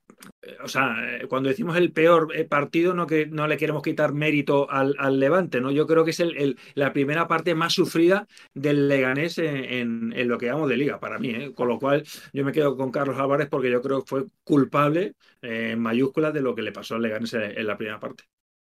o 0.63 0.67
sea, 0.67 0.95
cuando 1.29 1.49
decimos 1.49 1.77
el 1.77 1.91
peor 1.91 2.35
eh, 2.35 2.45
partido, 2.45 2.93
no 2.93 3.07
que 3.07 3.25
no 3.27 3.47
le 3.47 3.57
queremos 3.57 3.83
quitar 3.83 4.13
mérito 4.13 4.69
al, 4.69 5.19
Levante, 5.19 5.61
¿no? 5.61 5.71
Yo 5.71 5.87
creo 5.87 6.03
que 6.03 6.11
es 6.11 6.19
el, 6.19 6.57
la 6.73 6.93
primera 6.93 7.27
parte 7.27 7.55
más 7.55 7.73
sufrida 7.73 8.27
del 8.53 8.87
Leganés 8.87 9.37
en, 9.37 10.13
lo 10.27 10.37
que 10.37 10.47
llamamos 10.47 10.69
de 10.69 10.77
liga, 10.77 10.99
para 10.99 11.19
mí, 11.19 11.29
¿eh? 11.29 11.53
Con 11.53 11.67
lo 11.67 11.79
cual 11.79 12.03
yo 12.33 12.43
me 12.43 12.51
quedo 12.51 12.75
con 12.75 12.91
Carlos 12.91 13.17
Álvarez 13.17 13.47
porque 13.49 13.71
yo 13.71 13.81
creo 13.81 14.01
que 14.01 14.07
fue 14.07 14.25
culpable 14.43 15.15
eh, 15.41 15.71
en 15.71 15.79
mayúsculas 15.79 16.33
de 16.33 16.41
lo 16.41 16.55
que 16.55 16.61
le 16.61 16.71
pasó 16.71 16.95
al 16.95 17.01
Leganés 17.01 17.33
en 17.33 17.67
la 17.67 17.77
primera 17.77 17.99
parte. 17.99 18.25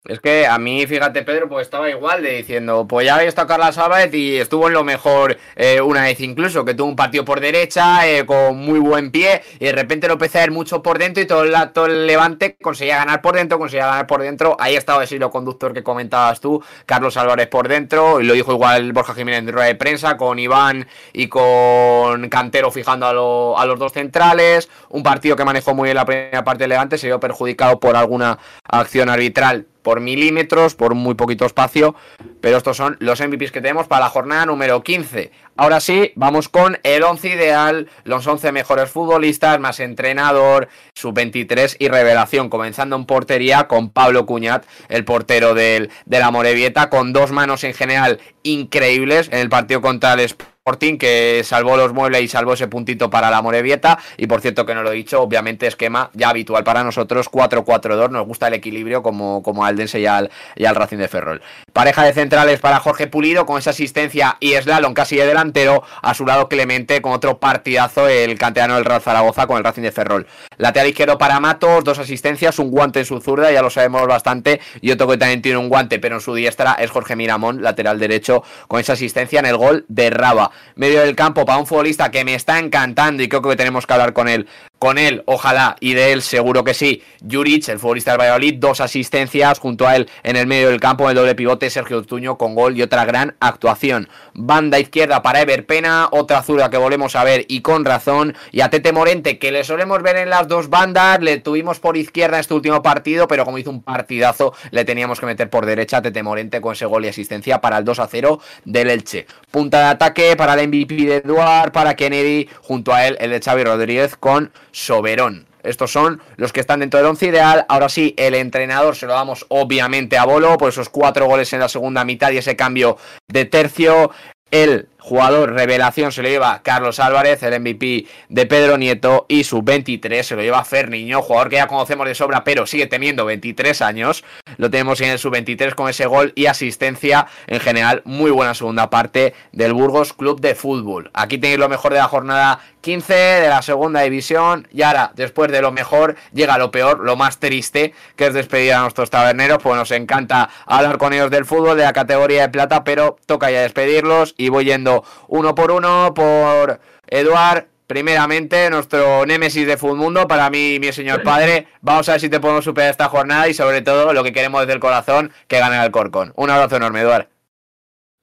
Es 0.05 0.19
que 0.19 0.45
a 0.45 0.57
mí, 0.57 0.85
fíjate, 0.85 1.23
Pedro, 1.23 1.47
pues 1.47 1.65
estaba 1.65 1.89
igual 1.89 2.21
de 2.21 2.31
diciendo, 2.31 2.85
pues 2.85 3.07
ya 3.07 3.23
estado 3.23 3.47
Carlos 3.47 3.77
Álvarez 3.77 4.13
y 4.13 4.35
estuvo 4.35 4.67
en 4.67 4.73
lo 4.73 4.83
mejor 4.83 5.37
eh, 5.55 5.79
una 5.79 6.01
vez 6.01 6.19
incluso, 6.19 6.65
que 6.65 6.73
tuvo 6.73 6.89
un 6.89 6.97
partido 6.97 7.23
por 7.23 7.39
derecha, 7.39 8.05
eh, 8.05 8.25
con 8.25 8.57
muy 8.57 8.79
buen 8.79 9.11
pie, 9.11 9.41
y 9.59 9.65
de 9.65 9.71
repente 9.71 10.07
lo 10.07 10.15
empecé 10.15 10.39
a 10.39 10.41
ver 10.41 10.51
mucho 10.51 10.83
por 10.83 10.99
dentro 10.99 11.23
y 11.23 11.25
todo 11.25 11.43
el, 11.43 11.55
todo 11.71 11.85
el 11.85 12.05
levante 12.05 12.57
conseguía 12.61 12.97
ganar 12.97 13.21
por 13.21 13.35
dentro, 13.35 13.57
conseguía 13.57 13.85
ganar 13.85 14.05
por 14.05 14.21
dentro. 14.21 14.57
Ahí 14.59 14.75
estaba 14.75 15.05
ese 15.05 15.15
hilo 15.15 15.31
conductor 15.31 15.73
que 15.73 15.83
comentabas 15.83 16.41
tú, 16.41 16.61
Carlos 16.85 17.15
Álvarez 17.15 17.47
por 17.47 17.69
dentro, 17.69 18.19
y 18.19 18.25
lo 18.25 18.33
dijo 18.33 18.51
igual 18.51 18.91
Borja 18.91 19.13
Jiménez 19.13 19.39
en 19.39 19.53
rueda 19.53 19.67
de 19.67 19.75
prensa, 19.75 20.17
con 20.17 20.37
Iván 20.37 20.85
y 21.13 21.27
con 21.29 22.27
Cantero 22.27 22.71
fijando 22.71 23.05
a, 23.05 23.61
a 23.61 23.65
los 23.65 23.79
dos 23.79 23.93
centrales. 23.93 24.69
Un 24.89 25.01
partido 25.01 25.37
que 25.37 25.45
manejó 25.45 25.73
muy 25.73 25.85
bien 25.87 25.95
la 25.95 26.05
primera 26.05 26.43
parte 26.43 26.65
del 26.65 26.71
levante, 26.71 26.97
se 26.97 27.07
vio 27.07 27.21
perjudicado 27.21 27.79
por 27.79 27.95
alguna 27.95 28.37
acción 28.65 29.07
arbitral 29.07 29.67
por 29.83 29.99
milímetros, 29.99 30.73
por 30.73 30.95
muy 30.95 31.13
poquito 31.13 31.45
espacio, 31.45 31.95
pero 32.41 32.57
estos 32.57 32.77
son 32.77 32.97
los 32.99 33.21
MVPs 33.21 33.51
que 33.51 33.61
tenemos 33.61 33.87
para 33.87 34.05
la 34.05 34.09
jornada 34.09 34.45
número 34.45 34.81
15. 34.81 35.31
Ahora 35.55 35.79
sí, 35.79 36.11
vamos 36.15 36.49
con 36.49 36.79
el 36.81 37.03
11 37.03 37.29
ideal, 37.29 37.89
los 38.05 38.25
11 38.25 38.51
mejores 38.51 38.89
futbolistas, 38.89 39.59
más 39.59 39.79
entrenador, 39.79 40.67
sub-23 40.95 41.75
y 41.77 41.89
revelación, 41.89 42.49
comenzando 42.49 42.95
en 42.95 43.05
portería 43.05 43.67
con 43.67 43.91
Pablo 43.91 44.25
Cuñat, 44.25 44.65
el 44.89 45.05
portero 45.05 45.53
del, 45.53 45.91
de 46.05 46.19
la 46.19 46.31
Morevieta, 46.31 46.89
con 46.89 47.13
dos 47.13 47.31
manos 47.31 47.63
en 47.63 47.75
general 47.75 48.19
increíbles 48.41 49.29
en 49.31 49.39
el 49.39 49.49
partido 49.49 49.81
contra 49.81 50.13
el 50.13 50.21
Sporting 50.65 50.97
que 50.97 51.41
salvó 51.43 51.75
los 51.75 51.91
muebles 51.91 52.21
y 52.21 52.29
salvó 52.29 52.53
ese 52.53 52.69
puntito 52.69 53.09
para 53.09 53.29
la 53.29 53.41
Morevieta. 53.41 53.99
Y 54.15 54.27
por 54.27 54.39
cierto, 54.39 54.65
que 54.65 54.73
no 54.73 54.81
lo 54.81 54.93
he 54.93 54.95
dicho, 54.95 55.21
obviamente 55.21 55.67
esquema 55.67 56.09
ya 56.13 56.29
habitual 56.29 56.63
para 56.63 56.85
nosotros, 56.85 57.29
4-4-2. 57.29 58.09
Nos 58.09 58.25
gusta 58.25 58.47
el 58.47 58.53
equilibrio 58.53 59.03
como, 59.03 59.43
como 59.43 59.65
al 59.65 59.75
Dense 59.75 59.99
y 59.99 60.05
al, 60.05 60.31
y 60.55 60.63
al 60.63 60.75
Racing 60.75 60.99
de 60.99 61.09
Ferrol. 61.09 61.41
Pareja 61.73 62.05
de 62.05 62.13
centrales 62.13 62.61
para 62.61 62.79
Jorge 62.79 63.07
Pulido 63.07 63.45
con 63.45 63.57
esa 63.57 63.71
asistencia 63.71 64.37
y 64.39 64.53
slalom 64.53 64.93
casi 64.93 65.17
de 65.17 65.25
delantero. 65.25 65.83
A 66.01 66.13
su 66.13 66.25
lado 66.25 66.47
Clemente 66.47 67.01
con 67.01 67.11
otro 67.11 67.39
partidazo, 67.39 68.07
el 68.07 68.37
canteano 68.37 68.75
del 68.75 68.85
Real 68.85 69.01
Zaragoza 69.01 69.47
con 69.47 69.57
el 69.57 69.65
Racing 69.65 69.81
de 69.81 69.91
Ferrol. 69.91 70.27
Lateral 70.55 70.87
izquierdo 70.87 71.17
para 71.17 71.41
Matos, 71.41 71.83
dos 71.83 71.99
asistencias, 71.99 72.57
un 72.57 72.71
guante 72.71 72.99
en 72.99 73.05
su 73.05 73.19
zurda, 73.19 73.51
ya 73.51 73.61
lo 73.61 73.69
sabemos 73.69 74.07
bastante. 74.07 74.61
Y 74.79 74.91
otro 74.91 75.09
que 75.09 75.17
también 75.17 75.41
tiene 75.41 75.57
un 75.57 75.67
guante, 75.67 75.99
pero 75.99 76.15
en 76.15 76.21
su 76.21 76.33
diestra 76.33 76.75
es 76.75 76.89
Jorge 76.89 77.17
Miramón, 77.17 77.61
lateral 77.61 77.99
derecho, 77.99 78.43
con 78.69 78.79
esa 78.79 78.93
asistencia 78.93 79.41
en 79.41 79.47
el 79.47 79.57
gol 79.57 79.83
de 79.89 80.09
Raba 80.09 80.52
medio 80.75 81.01
del 81.01 81.15
campo 81.15 81.45
para 81.45 81.59
un 81.59 81.67
futbolista 81.67 82.11
que 82.11 82.25
me 82.25 82.35
está 82.35 82.59
encantando 82.59 83.23
y 83.23 83.29
creo 83.29 83.41
que 83.41 83.55
tenemos 83.55 83.85
que 83.85 83.93
hablar 83.93 84.13
con 84.13 84.27
él 84.27 84.47
con 84.83 84.97
él, 84.97 85.23
ojalá, 85.27 85.77
y 85.79 85.93
de 85.93 86.11
él 86.11 86.21
seguro 86.21 86.65
que 86.65 86.73
sí, 86.73 87.01
Juric, 87.25 87.69
el 87.69 87.79
futbolista 87.79 88.11
del 88.11 88.19
Valladolid, 88.19 88.55
dos 88.57 88.81
asistencias 88.81 89.57
junto 89.57 89.87
a 89.87 89.95
él 89.95 90.09
en 90.23 90.35
el 90.35 90.45
medio 90.45 90.71
del 90.71 90.81
campo, 90.81 91.05
en 91.05 91.11
el 91.11 91.15
doble 91.15 91.35
pivote, 91.35 91.69
Sergio 91.69 92.03
Tuño 92.03 92.37
con 92.37 92.53
gol 92.53 92.77
y 92.77 92.81
otra 92.81 93.05
gran 93.05 93.33
actuación. 93.39 94.09
Banda 94.33 94.81
izquierda 94.81 95.21
para 95.21 95.39
Ever 95.39 95.65
Pena, 95.65 96.09
otra 96.11 96.39
azura 96.39 96.69
que 96.69 96.75
volvemos 96.75 97.15
a 97.15 97.23
ver 97.23 97.45
y 97.47 97.61
con 97.61 97.85
razón, 97.85 98.35
y 98.51 98.59
a 98.59 98.69
Tete 98.69 98.91
Morente, 98.91 99.39
que 99.39 99.53
le 99.53 99.63
solemos 99.63 100.03
ver 100.03 100.17
en 100.17 100.29
las 100.29 100.49
dos 100.49 100.69
bandas, 100.69 101.21
le 101.21 101.37
tuvimos 101.37 101.79
por 101.79 101.95
izquierda 101.95 102.35
en 102.35 102.41
este 102.41 102.53
último 102.53 102.81
partido, 102.81 103.29
pero 103.29 103.45
como 103.45 103.59
hizo 103.59 103.69
un 103.69 103.83
partidazo, 103.83 104.53
le 104.71 104.83
teníamos 104.83 105.17
que 105.21 105.27
meter 105.27 105.49
por 105.49 105.65
derecha 105.65 105.99
a 105.99 106.01
Tete 106.01 106.23
Morente 106.23 106.59
con 106.59 106.73
ese 106.73 106.87
gol 106.87 107.05
y 107.05 107.07
asistencia 107.07 107.61
para 107.61 107.77
el 107.77 107.85
2 107.85 107.99
a 107.99 108.07
0 108.07 108.41
del 108.65 108.89
Elche. 108.89 109.27
Punta 109.49 109.79
de 109.79 109.85
ataque 109.85 110.35
para 110.35 110.55
el 110.55 110.67
MVP 110.67 110.95
de 111.05 111.15
Eduard, 111.23 111.71
para 111.71 111.95
Kennedy, 111.95 112.49
junto 112.61 112.93
a 112.93 113.07
él 113.07 113.15
el 113.21 113.31
de 113.31 113.39
Xavi 113.39 113.63
Rodríguez 113.63 114.17
con 114.17 114.51
Soberón. 114.73 115.47
Estos 115.63 115.91
son 115.91 116.21
los 116.35 116.51
que 116.51 116.59
están 116.59 116.81
dentro 116.81 116.97
del 116.99 117.07
once 117.07 117.27
ideal. 117.27 117.65
Ahora 117.69 117.87
sí, 117.87 118.13
el 118.17 118.35
entrenador 118.35 118.97
se 118.97 119.05
lo 119.05 119.13
damos 119.13 119.45
obviamente 119.47 120.17
a 120.17 120.25
Bolo 120.25 120.57
por 120.57 120.69
esos 120.69 120.89
cuatro 120.89 121.25
goles 121.25 121.53
en 121.53 121.61
la 121.61 121.69
segunda 121.69 122.03
mitad 122.03 122.31
y 122.31 122.37
ese 122.37 122.57
cambio 122.57 122.97
de 123.29 123.45
tercio. 123.45 124.11
El 124.51 124.89
jugador 125.03 125.51
revelación 125.51 126.11
se 126.13 126.23
lo 126.23 126.29
lleva 126.29 126.61
Carlos 126.63 126.99
Álvarez, 126.99 127.43
el 127.43 127.59
MVP 127.59 128.05
de 128.29 128.45
Pedro 128.45 128.77
Nieto, 128.77 129.25
y 129.27 129.43
su 129.43 129.61
23 129.61 130.25
se 130.25 130.35
lo 130.35 130.41
lleva 130.41 130.63
Fer 130.63 130.89
Niño, 130.89 131.21
jugador 131.21 131.49
que 131.49 131.57
ya 131.57 131.67
conocemos 131.67 132.07
de 132.07 132.15
sobra, 132.15 132.45
pero 132.45 132.65
sigue 132.65 132.87
teniendo 132.87 133.25
23 133.25 133.81
años. 133.81 134.23
Lo 134.57 134.69
tenemos 134.71 135.01
en 135.01 135.17
su 135.17 135.29
23 135.29 135.75
con 135.75 135.89
ese 135.89 136.05
gol 136.05 136.31
y 136.35 136.45
asistencia. 136.45 137.27
En 137.47 137.59
general, 137.59 138.01
muy 138.05 138.31
buena 138.31 138.53
segunda 138.53 138.89
parte 138.89 139.33
del 139.51 139.73
Burgos 139.73 140.13
Club 140.13 140.39
de 140.39 140.55
Fútbol. 140.55 141.11
Aquí 141.13 141.37
tenéis 141.37 141.59
lo 141.59 141.69
mejor 141.69 141.91
de 141.91 141.99
la 141.99 142.07
jornada 142.07 142.61
15 142.83 143.13
de 143.13 143.47
la 143.47 143.61
segunda 143.61 144.01
división. 144.01 144.67
Y 144.71 144.83
ahora, 144.83 145.11
después 145.15 145.51
de 145.51 145.61
lo 145.61 145.71
mejor, 145.71 146.15
llega 146.33 146.57
lo 146.57 146.69
peor, 146.69 146.99
lo 146.99 147.15
más 147.15 147.39
triste, 147.39 147.93
que 148.15 148.27
es 148.27 148.33
despedir 148.33 148.73
a 148.73 148.81
nuestros 148.81 149.09
taberneros. 149.09 149.59
Pues 149.63 149.75
nos 149.77 149.91
encanta 149.91 150.49
hablar 150.65 150.97
con 150.97 151.13
ellos 151.13 151.31
del 151.31 151.45
fútbol, 151.45 151.77
de 151.77 151.83
la 151.83 151.93
categoría 151.93 152.43
de 152.43 152.49
plata, 152.49 152.83
pero 152.83 153.17
toca 153.25 153.49
ya 153.49 153.61
despedirlos. 153.61 154.35
Y 154.37 154.49
voy 154.49 154.65
yendo 154.65 154.92
uno 155.27 155.55
por 155.55 155.71
uno 155.71 156.13
por 156.13 156.79
Eduard. 157.07 157.67
Primeramente, 157.87 158.69
nuestro 158.69 159.25
némesis 159.25 159.67
de 159.67 159.77
Mundo, 159.77 160.27
para 160.27 160.49
mí, 160.49 160.77
mi 160.79 160.91
señor 160.93 161.21
padre. 161.31 161.67
Vamos 161.81 162.07
a 162.09 162.13
ver 162.13 162.21
si 162.21 162.29
te 162.29 162.39
podemos 162.39 162.63
superar 162.63 162.89
esta 162.89 163.09
jornada 163.09 163.47
y, 163.47 163.53
sobre 163.53 163.81
todo, 163.81 164.13
lo 164.13 164.23
que 164.23 164.33
queremos 164.33 164.61
desde 164.61 164.73
el 164.73 164.79
corazón, 164.79 165.31
que 165.47 165.59
gane 165.59 165.83
el 165.83 165.91
Corcón. 165.91 166.33
Un 166.35 166.49
abrazo 166.49 166.77
enorme, 166.77 167.01
Eduard. 167.01 167.27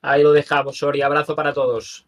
Ahí 0.02 0.22
lo 0.22 0.32
dejamos, 0.32 0.78
Sori. 0.78 1.02
Abrazo 1.02 1.36
para 1.36 1.52
todos. 1.52 2.06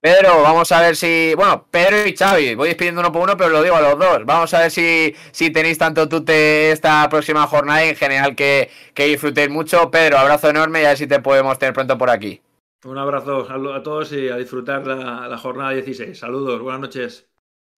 Pedro, 0.00 0.42
vamos 0.42 0.70
a 0.70 0.80
ver 0.82 0.94
si. 0.94 1.34
Bueno, 1.34 1.66
Pedro 1.70 2.06
y 2.06 2.14
Xavi, 2.14 2.54
voy 2.54 2.68
despidiendo 2.68 3.00
uno 3.00 3.10
por 3.10 3.22
uno, 3.22 3.36
pero 3.36 3.50
lo 3.50 3.62
digo 3.62 3.74
a 3.74 3.80
los 3.80 3.98
dos. 3.98 4.24
Vamos 4.24 4.52
a 4.54 4.60
ver 4.60 4.70
si, 4.70 5.16
si 5.32 5.50
tenéis 5.50 5.78
tanto 5.78 6.08
tute 6.08 6.70
esta 6.70 7.08
próxima 7.08 7.46
jornada 7.46 7.84
y 7.84 7.88
en 7.88 7.96
general 7.96 8.36
que, 8.36 8.70
que 8.94 9.06
disfrutéis 9.06 9.50
mucho. 9.50 9.90
Pedro, 9.90 10.18
abrazo 10.18 10.50
enorme 10.50 10.82
y 10.82 10.84
a 10.84 10.90
ver 10.90 10.98
si 10.98 11.06
te 11.06 11.18
podemos 11.20 11.58
tener 11.58 11.74
pronto 11.74 11.98
por 11.98 12.10
aquí. 12.10 12.40
Un 12.84 12.98
abrazo 12.98 13.46
a 13.50 13.82
todos 13.82 14.12
y 14.12 14.28
a 14.28 14.36
disfrutar 14.36 14.86
la, 14.86 15.38
jornada 15.38 15.70
16. 15.70 16.18
Saludos, 16.18 16.60
buenas 16.60 16.80
noches. 16.80 17.26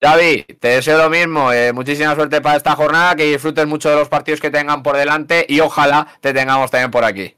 Xavi, 0.02 0.44
te 0.60 0.68
deseo 0.68 0.98
lo 0.98 1.10
mismo. 1.10 1.52
Eh, 1.52 1.72
muchísima 1.72 2.14
suerte 2.14 2.40
para 2.40 2.56
esta 2.56 2.76
jornada, 2.76 3.16
que 3.16 3.24
disfrutes 3.24 3.66
mucho 3.66 3.90
de 3.90 3.96
los 3.96 4.08
partidos 4.08 4.40
que 4.40 4.50
tengan 4.50 4.82
por 4.82 4.96
delante 4.96 5.46
y 5.48 5.60
ojalá 5.60 6.06
te 6.20 6.32
tengamos 6.32 6.70
también 6.70 6.90
por 6.90 7.04
aquí. 7.04 7.34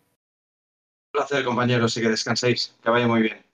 Un 1.13 1.13
placer, 1.13 1.45
compañeros, 1.45 1.97
y 1.97 2.03
que 2.03 2.09
descanséis. 2.09 2.75
Que 2.83 2.91
vaya 2.91 3.07
muy 3.07 3.23
bien. 3.23 3.50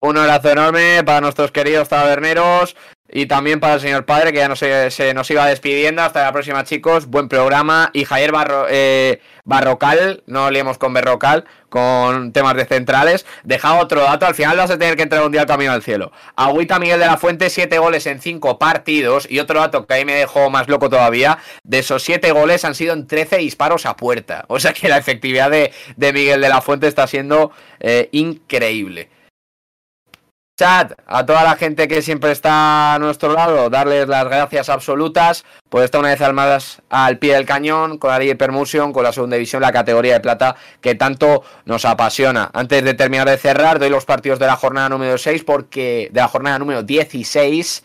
Un 0.00 0.18
abrazo 0.18 0.50
enorme 0.50 1.02
para 1.04 1.22
nuestros 1.22 1.50
queridos 1.52 1.88
taberneros 1.88 2.76
y 3.08 3.26
también 3.26 3.60
para 3.60 3.74
el 3.74 3.80
señor 3.80 4.04
padre 4.04 4.32
que 4.32 4.38
ya 4.38 4.48
no 4.48 4.56
se, 4.56 4.90
se 4.90 5.14
nos 5.14 5.30
iba 5.30 5.46
despidiendo. 5.46 6.02
Hasta 6.02 6.22
la 6.22 6.32
próxima, 6.32 6.64
chicos. 6.64 7.06
Buen 7.06 7.28
programa. 7.28 7.90
Y 7.94 8.04
Javier 8.04 8.30
Barro, 8.30 8.66
eh, 8.68 9.22
Barrocal, 9.44 10.22
no 10.26 10.50
liemos 10.50 10.76
con 10.76 10.92
Berrocal, 10.92 11.44
con 11.70 12.32
temas 12.32 12.56
de 12.56 12.66
centrales. 12.66 13.24
Deja 13.44 13.74
otro 13.80 14.02
dato, 14.02 14.26
al 14.26 14.34
final 14.34 14.56
vas 14.58 14.70
a 14.70 14.78
tener 14.78 14.96
que 14.96 15.04
entrar 15.04 15.24
un 15.24 15.32
día 15.32 15.42
al 15.42 15.46
camino 15.46 15.72
al 15.72 15.82
cielo. 15.82 16.12
Agüita 16.34 16.78
Miguel 16.78 17.00
de 17.00 17.06
la 17.06 17.16
Fuente, 17.16 17.48
siete 17.48 17.78
goles 17.78 18.06
en 18.06 18.20
cinco 18.20 18.58
partidos. 18.58 19.26
Y 19.30 19.38
otro 19.38 19.60
dato 19.60 19.86
que 19.86 19.94
ahí 19.94 20.04
me 20.04 20.14
dejó 20.14 20.50
más 20.50 20.68
loco 20.68 20.90
todavía, 20.90 21.38
de 21.62 21.78
esos 21.78 22.02
siete 22.02 22.32
goles 22.32 22.64
han 22.64 22.74
sido 22.74 22.92
en 22.92 23.06
13 23.06 23.38
disparos 23.38 23.86
a 23.86 23.96
puerta. 23.96 24.44
O 24.48 24.60
sea 24.60 24.72
que 24.72 24.88
la 24.88 24.98
efectividad 24.98 25.50
de, 25.50 25.72
de 25.96 26.12
Miguel 26.12 26.40
de 26.40 26.48
la 26.48 26.60
Fuente 26.60 26.86
está 26.86 27.06
siendo 27.06 27.52
eh, 27.80 28.08
increíble. 28.12 29.15
Chat, 30.58 30.94
a 31.06 31.26
toda 31.26 31.44
la 31.44 31.54
gente 31.56 31.86
que 31.86 32.00
siempre 32.00 32.32
está 32.32 32.94
a 32.94 32.98
nuestro 32.98 33.34
lado, 33.34 33.68
darles 33.68 34.08
las 34.08 34.24
gracias 34.24 34.70
absolutas 34.70 35.44
por 35.68 35.82
estar 35.82 36.00
una 36.00 36.14
vez 36.14 36.32
más 36.32 36.80
al 36.88 37.18
pie 37.18 37.34
del 37.34 37.44
cañón 37.44 37.98
con 37.98 38.10
la 38.10 38.18
Liga 38.18 38.36
Permusion, 38.36 38.94
con 38.94 39.02
la 39.02 39.12
segunda 39.12 39.36
división, 39.36 39.60
la 39.60 39.70
categoría 39.70 40.14
de 40.14 40.20
plata 40.20 40.56
que 40.80 40.94
tanto 40.94 41.42
nos 41.66 41.84
apasiona. 41.84 42.50
Antes 42.54 42.82
de 42.84 42.94
terminar 42.94 43.28
de 43.28 43.36
cerrar, 43.36 43.78
doy 43.78 43.90
los 43.90 44.06
partidos 44.06 44.38
de 44.38 44.46
la 44.46 44.56
jornada 44.56 44.88
número 44.88 45.18
6 45.18 45.44
porque 45.44 46.08
de 46.10 46.20
la 46.22 46.28
jornada 46.28 46.58
número 46.58 46.82
16 46.82 47.84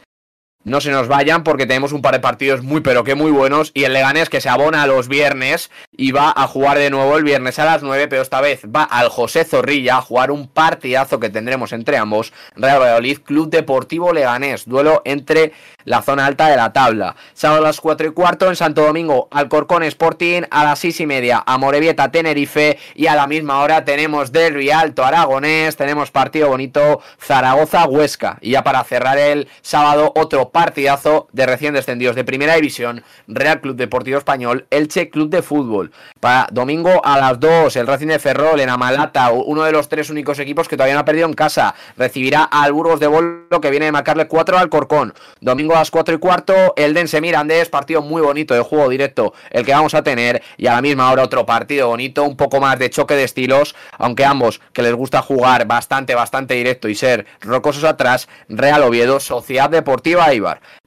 no 0.63 0.79
se 0.79 0.91
nos 0.91 1.07
vayan 1.07 1.43
porque 1.43 1.65
tenemos 1.65 1.91
un 1.91 2.01
par 2.01 2.13
de 2.13 2.19
partidos 2.19 2.61
muy 2.61 2.81
pero 2.81 3.03
que 3.03 3.15
muy 3.15 3.31
buenos. 3.31 3.71
Y 3.73 3.83
el 3.83 3.93
Leganés 3.93 4.29
que 4.29 4.41
se 4.41 4.49
abona 4.49 4.85
los 4.87 5.07
viernes 5.07 5.71
y 5.91 6.11
va 6.11 6.31
a 6.35 6.47
jugar 6.47 6.77
de 6.77 6.89
nuevo 6.89 7.17
el 7.17 7.23
viernes 7.23 7.57
a 7.59 7.65
las 7.65 7.81
9 7.81 8.07
pero 8.07 8.21
esta 8.21 8.41
vez 8.41 8.61
va 8.65 8.83
al 8.83 9.09
José 9.09 9.43
Zorrilla 9.43 9.97
a 9.97 10.01
jugar 10.01 10.31
un 10.31 10.47
partidazo 10.47 11.19
que 11.19 11.29
tendremos 11.29 11.73
entre 11.73 11.97
ambos 11.97 12.33
Real 12.55 12.79
Valladolid 12.79 13.19
Club 13.19 13.49
Deportivo 13.49 14.13
Leganés. 14.13 14.67
Duelo 14.67 15.01
entre 15.05 15.53
la 15.83 16.03
zona 16.03 16.27
alta 16.27 16.47
de 16.47 16.57
la 16.57 16.73
tabla. 16.73 17.15
Sábado 17.33 17.61
a 17.61 17.67
las 17.67 17.81
4 17.81 18.07
y 18.07 18.11
cuarto 18.11 18.47
en 18.47 18.55
Santo 18.55 18.83
Domingo 18.83 19.27
Alcorcón 19.31 19.83
Sporting. 19.83 20.43
A 20.51 20.63
las 20.63 20.79
6 20.79 21.01
y 21.01 21.05
media 21.07 21.43
a 21.45 21.57
Morevieta 21.57 22.11
Tenerife. 22.11 22.77
Y 22.93 23.07
a 23.07 23.15
la 23.15 23.25
misma 23.25 23.61
hora 23.61 23.83
tenemos 23.83 24.31
Derby 24.31 24.69
Alto 24.69 25.03
Aragonés. 25.03 25.75
Tenemos 25.75 26.11
partido 26.11 26.49
bonito 26.49 27.01
Zaragoza 27.19 27.85
Huesca 27.85 28.37
y 28.41 28.51
ya 28.51 28.63
para 28.63 28.83
cerrar 28.83 29.17
el 29.17 29.47
sábado 29.61 30.11
otro 30.15 30.50
partidazo 30.51 31.27
de 31.31 31.45
recién 31.45 31.73
descendidos 31.73 32.15
de 32.15 32.23
Primera 32.23 32.55
División, 32.55 33.03
Real 33.27 33.61
Club 33.61 33.75
Deportivo 33.75 34.17
Español, 34.17 34.67
Elche 34.69 35.09
Club 35.09 35.29
de 35.29 35.41
Fútbol. 35.41 35.91
Para 36.19 36.47
domingo 36.51 37.01
a 37.03 37.17
las 37.19 37.39
2, 37.39 37.75
el 37.75 37.87
Racing 37.87 38.07
de 38.07 38.19
Ferrol 38.19 38.59
en 38.59 38.69
Amalata, 38.69 39.31
uno 39.31 39.63
de 39.63 39.71
los 39.71 39.89
tres 39.89 40.09
únicos 40.09 40.39
equipos 40.39 40.67
que 40.67 40.77
todavía 40.77 40.95
no 40.95 41.01
ha 41.01 41.05
perdido 41.05 41.27
en 41.27 41.33
casa, 41.33 41.75
recibirá 41.97 42.43
al 42.43 42.73
Burgos 42.73 42.99
de 42.99 43.07
Bolo 43.07 43.61
que 43.61 43.69
viene 43.69 43.85
de 43.85 43.91
marcarle 43.91 44.27
4 44.27 44.57
al 44.57 44.69
Corcón. 44.69 45.13
Domingo 45.39 45.75
a 45.75 45.79
las 45.79 45.91
4 45.91 46.15
y 46.15 46.17
cuarto, 46.19 46.73
el 46.75 46.93
Dense 46.93 47.21
Mirandés, 47.21 47.69
partido 47.69 48.01
muy 48.01 48.21
bonito 48.21 48.53
de 48.53 48.61
juego 48.61 48.89
directo, 48.89 49.33
el 49.49 49.65
que 49.65 49.73
vamos 49.73 49.93
a 49.93 50.03
tener, 50.03 50.41
y 50.57 50.67
a 50.67 50.73
la 50.73 50.81
misma 50.81 51.11
hora 51.11 51.23
otro 51.23 51.45
partido 51.45 51.87
bonito, 51.87 52.23
un 52.23 52.37
poco 52.37 52.59
más 52.59 52.79
de 52.79 52.89
choque 52.89 53.15
de 53.15 53.23
estilos, 53.23 53.75
aunque 53.97 54.25
ambos 54.25 54.61
que 54.73 54.81
les 54.81 54.93
gusta 54.93 55.21
jugar 55.21 55.65
bastante, 55.65 56.15
bastante 56.15 56.53
directo 56.53 56.87
y 56.87 56.95
ser 56.95 57.25
rocosos 57.41 57.83
atrás, 57.83 58.29
Real 58.47 58.83
Oviedo, 58.83 59.19
Sociedad 59.19 59.69
Deportiva 59.69 60.31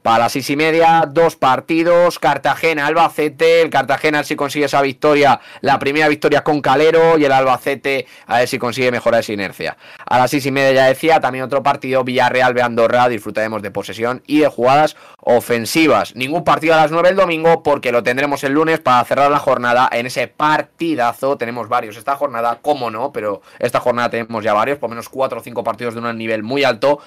Para 0.01 0.19
las 0.19 0.33
seis 0.33 0.49
y 0.49 0.55
media, 0.55 1.07
dos 1.09 1.35
partidos, 1.35 2.19
Cartagena, 2.19 2.85
Albacete, 2.87 3.61
el 3.61 3.69
Cartagena 3.69 4.23
si 4.23 4.35
consigue 4.35 4.65
esa 4.65 4.81
victoria, 4.81 5.39
la 5.61 5.79
primera 5.79 6.07
victoria 6.07 6.43
con 6.43 6.61
Calero. 6.61 7.17
Y 7.17 7.25
el 7.25 7.31
Albacete 7.31 8.05
a 8.27 8.39
ver 8.39 8.47
si 8.47 8.59
consigue 8.59 8.91
mejorar 8.91 9.21
esa 9.21 9.33
inercia. 9.33 9.77
A 10.05 10.19
las 10.19 10.31
seis 10.31 10.45
y 10.45 10.51
media 10.51 10.71
ya 10.71 10.85
decía, 10.85 11.19
también 11.19 11.45
otro 11.45 11.63
partido, 11.63 12.03
Villarreal 12.03 12.59
Andorra, 12.61 13.09
disfrutaremos 13.09 13.61
de 13.61 13.71
posesión 13.71 14.21
y 14.27 14.39
de 14.39 14.47
jugadas 14.47 14.95
ofensivas. 15.19 16.15
Ningún 16.15 16.43
partido 16.43 16.73
a 16.75 16.77
las 16.77 16.91
nueve 16.91 17.09
el 17.09 17.15
domingo 17.15 17.63
porque 17.63 17.91
lo 17.91 18.03
tendremos 18.03 18.43
el 18.43 18.53
lunes 18.53 18.79
para 18.79 19.03
cerrar 19.05 19.31
la 19.31 19.39
jornada 19.39 19.89
en 19.91 20.05
ese 20.05 20.27
partidazo. 20.27 21.37
Tenemos 21.37 21.67
varios 21.67 21.97
esta 21.97 22.15
jornada, 22.15 22.59
cómo 22.61 22.91
no, 22.91 23.11
pero 23.11 23.41
esta 23.59 23.79
jornada 23.79 24.09
tenemos 24.09 24.43
ya 24.43 24.53
varios, 24.53 24.77
por 24.77 24.89
menos 24.89 25.09
cuatro 25.09 25.39
o 25.39 25.43
cinco 25.43 25.63
partidos 25.63 25.95
de 25.95 26.01
un 26.01 26.17
nivel 26.17 26.43
muy 26.43 26.63
alto 26.63 26.99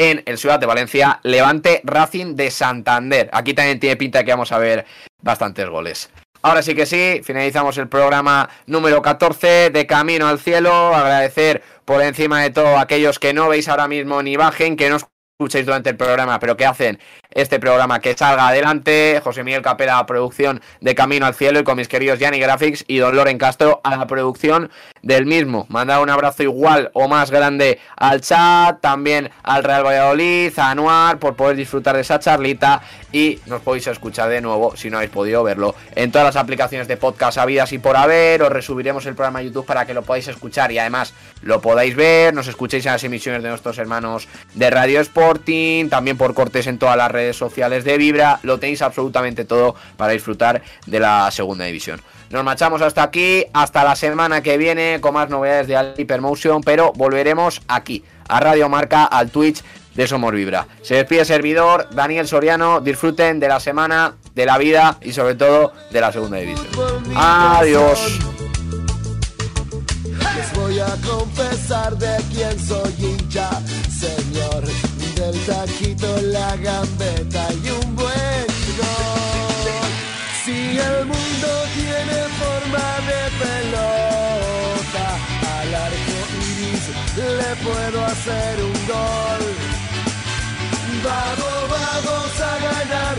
en 0.00 0.22
el 0.24 0.38
Ciudad 0.38 0.58
de 0.58 0.64
Valencia, 0.64 1.20
Levante 1.24 1.82
Racing 1.84 2.34
de 2.34 2.50
Santander. 2.50 3.28
Aquí 3.34 3.52
también 3.52 3.78
tiene 3.78 3.96
pinta 3.96 4.24
que 4.24 4.30
vamos 4.30 4.50
a 4.50 4.56
ver 4.56 4.86
bastantes 5.20 5.68
goles. 5.68 6.08
Ahora 6.40 6.62
sí 6.62 6.74
que 6.74 6.86
sí, 6.86 7.20
finalizamos 7.22 7.76
el 7.76 7.86
programa 7.86 8.48
número 8.64 9.02
14 9.02 9.68
de 9.68 9.86
Camino 9.86 10.26
al 10.26 10.38
Cielo. 10.38 10.94
Agradecer 10.94 11.62
por 11.84 12.00
encima 12.00 12.40
de 12.40 12.48
todo 12.48 12.78
a 12.78 12.80
aquellos 12.80 13.18
que 13.18 13.34
no 13.34 13.50
veis 13.50 13.68
ahora 13.68 13.88
mismo 13.88 14.22
ni 14.22 14.36
bajen, 14.36 14.74
que 14.74 14.88
no 14.88 14.96
escuchéis 14.96 15.66
durante 15.66 15.90
el 15.90 15.98
programa, 15.98 16.38
pero 16.38 16.56
que 16.56 16.64
hacen 16.64 16.98
este 17.32 17.58
programa 17.58 18.00
que 18.00 18.16
salga 18.16 18.48
adelante. 18.48 19.20
José 19.22 19.44
Miguel 19.44 19.62
Capela, 19.62 20.04
producción 20.06 20.60
de 20.80 20.94
Camino 20.94 21.26
al 21.26 21.34
Cielo, 21.34 21.60
y 21.60 21.64
con 21.64 21.76
mis 21.76 21.88
queridos 21.88 22.18
Yanni 22.18 22.38
Graphics 22.38 22.84
y 22.88 22.98
Don 22.98 23.14
Loren 23.14 23.38
Castro 23.38 23.80
a 23.84 23.96
la 23.96 24.06
producción 24.06 24.70
del 25.02 25.26
mismo. 25.26 25.66
Mandar 25.68 26.02
un 26.02 26.10
abrazo 26.10 26.42
igual 26.42 26.90
o 26.92 27.08
más 27.08 27.30
grande 27.30 27.78
al 27.96 28.20
chat, 28.20 28.80
también 28.80 29.30
al 29.42 29.64
Real 29.64 29.84
Valladolid, 29.84 30.52
a 30.58 30.70
Anuar, 30.70 31.18
por 31.18 31.36
poder 31.36 31.56
disfrutar 31.56 31.94
de 31.94 32.02
esa 32.02 32.18
charlita. 32.18 32.82
Y 33.12 33.40
nos 33.46 33.60
podéis 33.62 33.86
escuchar 33.86 34.28
de 34.28 34.40
nuevo, 34.40 34.76
si 34.76 34.90
no 34.90 34.98
habéis 34.98 35.10
podido 35.10 35.42
verlo, 35.42 35.74
en 35.94 36.12
todas 36.12 36.26
las 36.26 36.36
aplicaciones 36.36 36.86
de 36.88 36.96
podcast 36.96 37.38
habidas 37.38 37.72
y 37.72 37.78
por 37.78 37.96
haber. 37.96 38.42
Os 38.42 38.50
resubiremos 38.50 39.06
el 39.06 39.14
programa 39.14 39.40
a 39.40 39.42
YouTube 39.42 39.66
para 39.66 39.86
que 39.86 39.94
lo 39.94 40.02
podáis 40.02 40.28
escuchar 40.28 40.70
y 40.72 40.78
además 40.78 41.14
lo 41.42 41.60
podáis 41.60 41.96
ver. 41.96 42.34
Nos 42.34 42.46
escuchéis 42.46 42.86
en 42.86 42.92
las 42.92 43.04
emisiones 43.04 43.42
de 43.42 43.48
nuestros 43.48 43.78
hermanos 43.78 44.28
de 44.54 44.70
Radio 44.70 45.00
Sporting, 45.00 45.88
también 45.88 46.16
por 46.16 46.34
cortes 46.34 46.66
en 46.66 46.78
todas 46.78 46.96
las 46.96 47.10
redes 47.10 47.19
redes 47.20 47.36
sociales 47.36 47.84
de 47.84 47.98
Vibra, 47.98 48.40
lo 48.42 48.58
tenéis 48.58 48.82
absolutamente 48.82 49.44
todo 49.44 49.74
para 49.96 50.12
disfrutar 50.12 50.62
de 50.86 51.00
la 51.00 51.30
segunda 51.30 51.64
división. 51.66 52.00
Nos 52.30 52.44
marchamos 52.44 52.80
hasta 52.80 53.02
aquí, 53.02 53.44
hasta 53.52 53.84
la 53.84 53.96
semana 53.96 54.42
que 54.42 54.56
viene 54.56 54.98
con 55.00 55.14
más 55.14 55.28
novedades 55.28 55.66
de 55.66 55.94
Hypermotion, 55.98 56.62
pero 56.62 56.92
volveremos 56.94 57.60
aquí, 57.68 58.04
a 58.28 58.40
Radio 58.40 58.68
Marca, 58.68 59.04
al 59.04 59.30
Twitch 59.30 59.62
de 59.94 60.06
Somos 60.06 60.32
Vibra. 60.32 60.66
Se 60.82 60.94
despide 60.94 61.24
servidor, 61.24 61.88
Daniel 61.90 62.28
Soriano, 62.28 62.80
disfruten 62.80 63.40
de 63.40 63.48
la 63.48 63.60
semana, 63.60 64.14
de 64.34 64.46
la 64.46 64.58
vida 64.58 64.96
y 65.02 65.12
sobre 65.12 65.34
todo 65.34 65.72
de 65.90 66.00
la 66.00 66.12
segunda 66.12 66.38
división. 66.38 66.68
Adiós. 67.16 68.18
Voy 70.54 70.78
a 70.78 70.94
confesar 71.04 71.96
de 71.98 72.16
soy 72.58 72.94
hincha, 72.98 73.50
señor 73.90 74.64
del 75.20 75.38
taquito, 75.44 76.08
la 76.22 76.56
gambeta 76.56 77.48
y 77.62 77.70
un 77.70 77.94
buen 77.94 78.46
gol. 78.80 79.90
Si 80.42 80.78
el 80.78 81.04
mundo 81.04 81.48
tiene 81.74 82.18
forma 82.40 82.86
de 83.10 83.22
pelota, 83.42 85.06
al 85.58 85.74
arco 85.86 86.18
iris 86.48 86.84
le 87.38 87.50
puedo 87.66 87.98
hacer 88.06 88.54
un 88.70 88.78
gol. 88.92 89.44
Vamos, 91.04 91.60
vamos 91.76 92.40
a 92.40 92.52
ganar. 92.68 93.16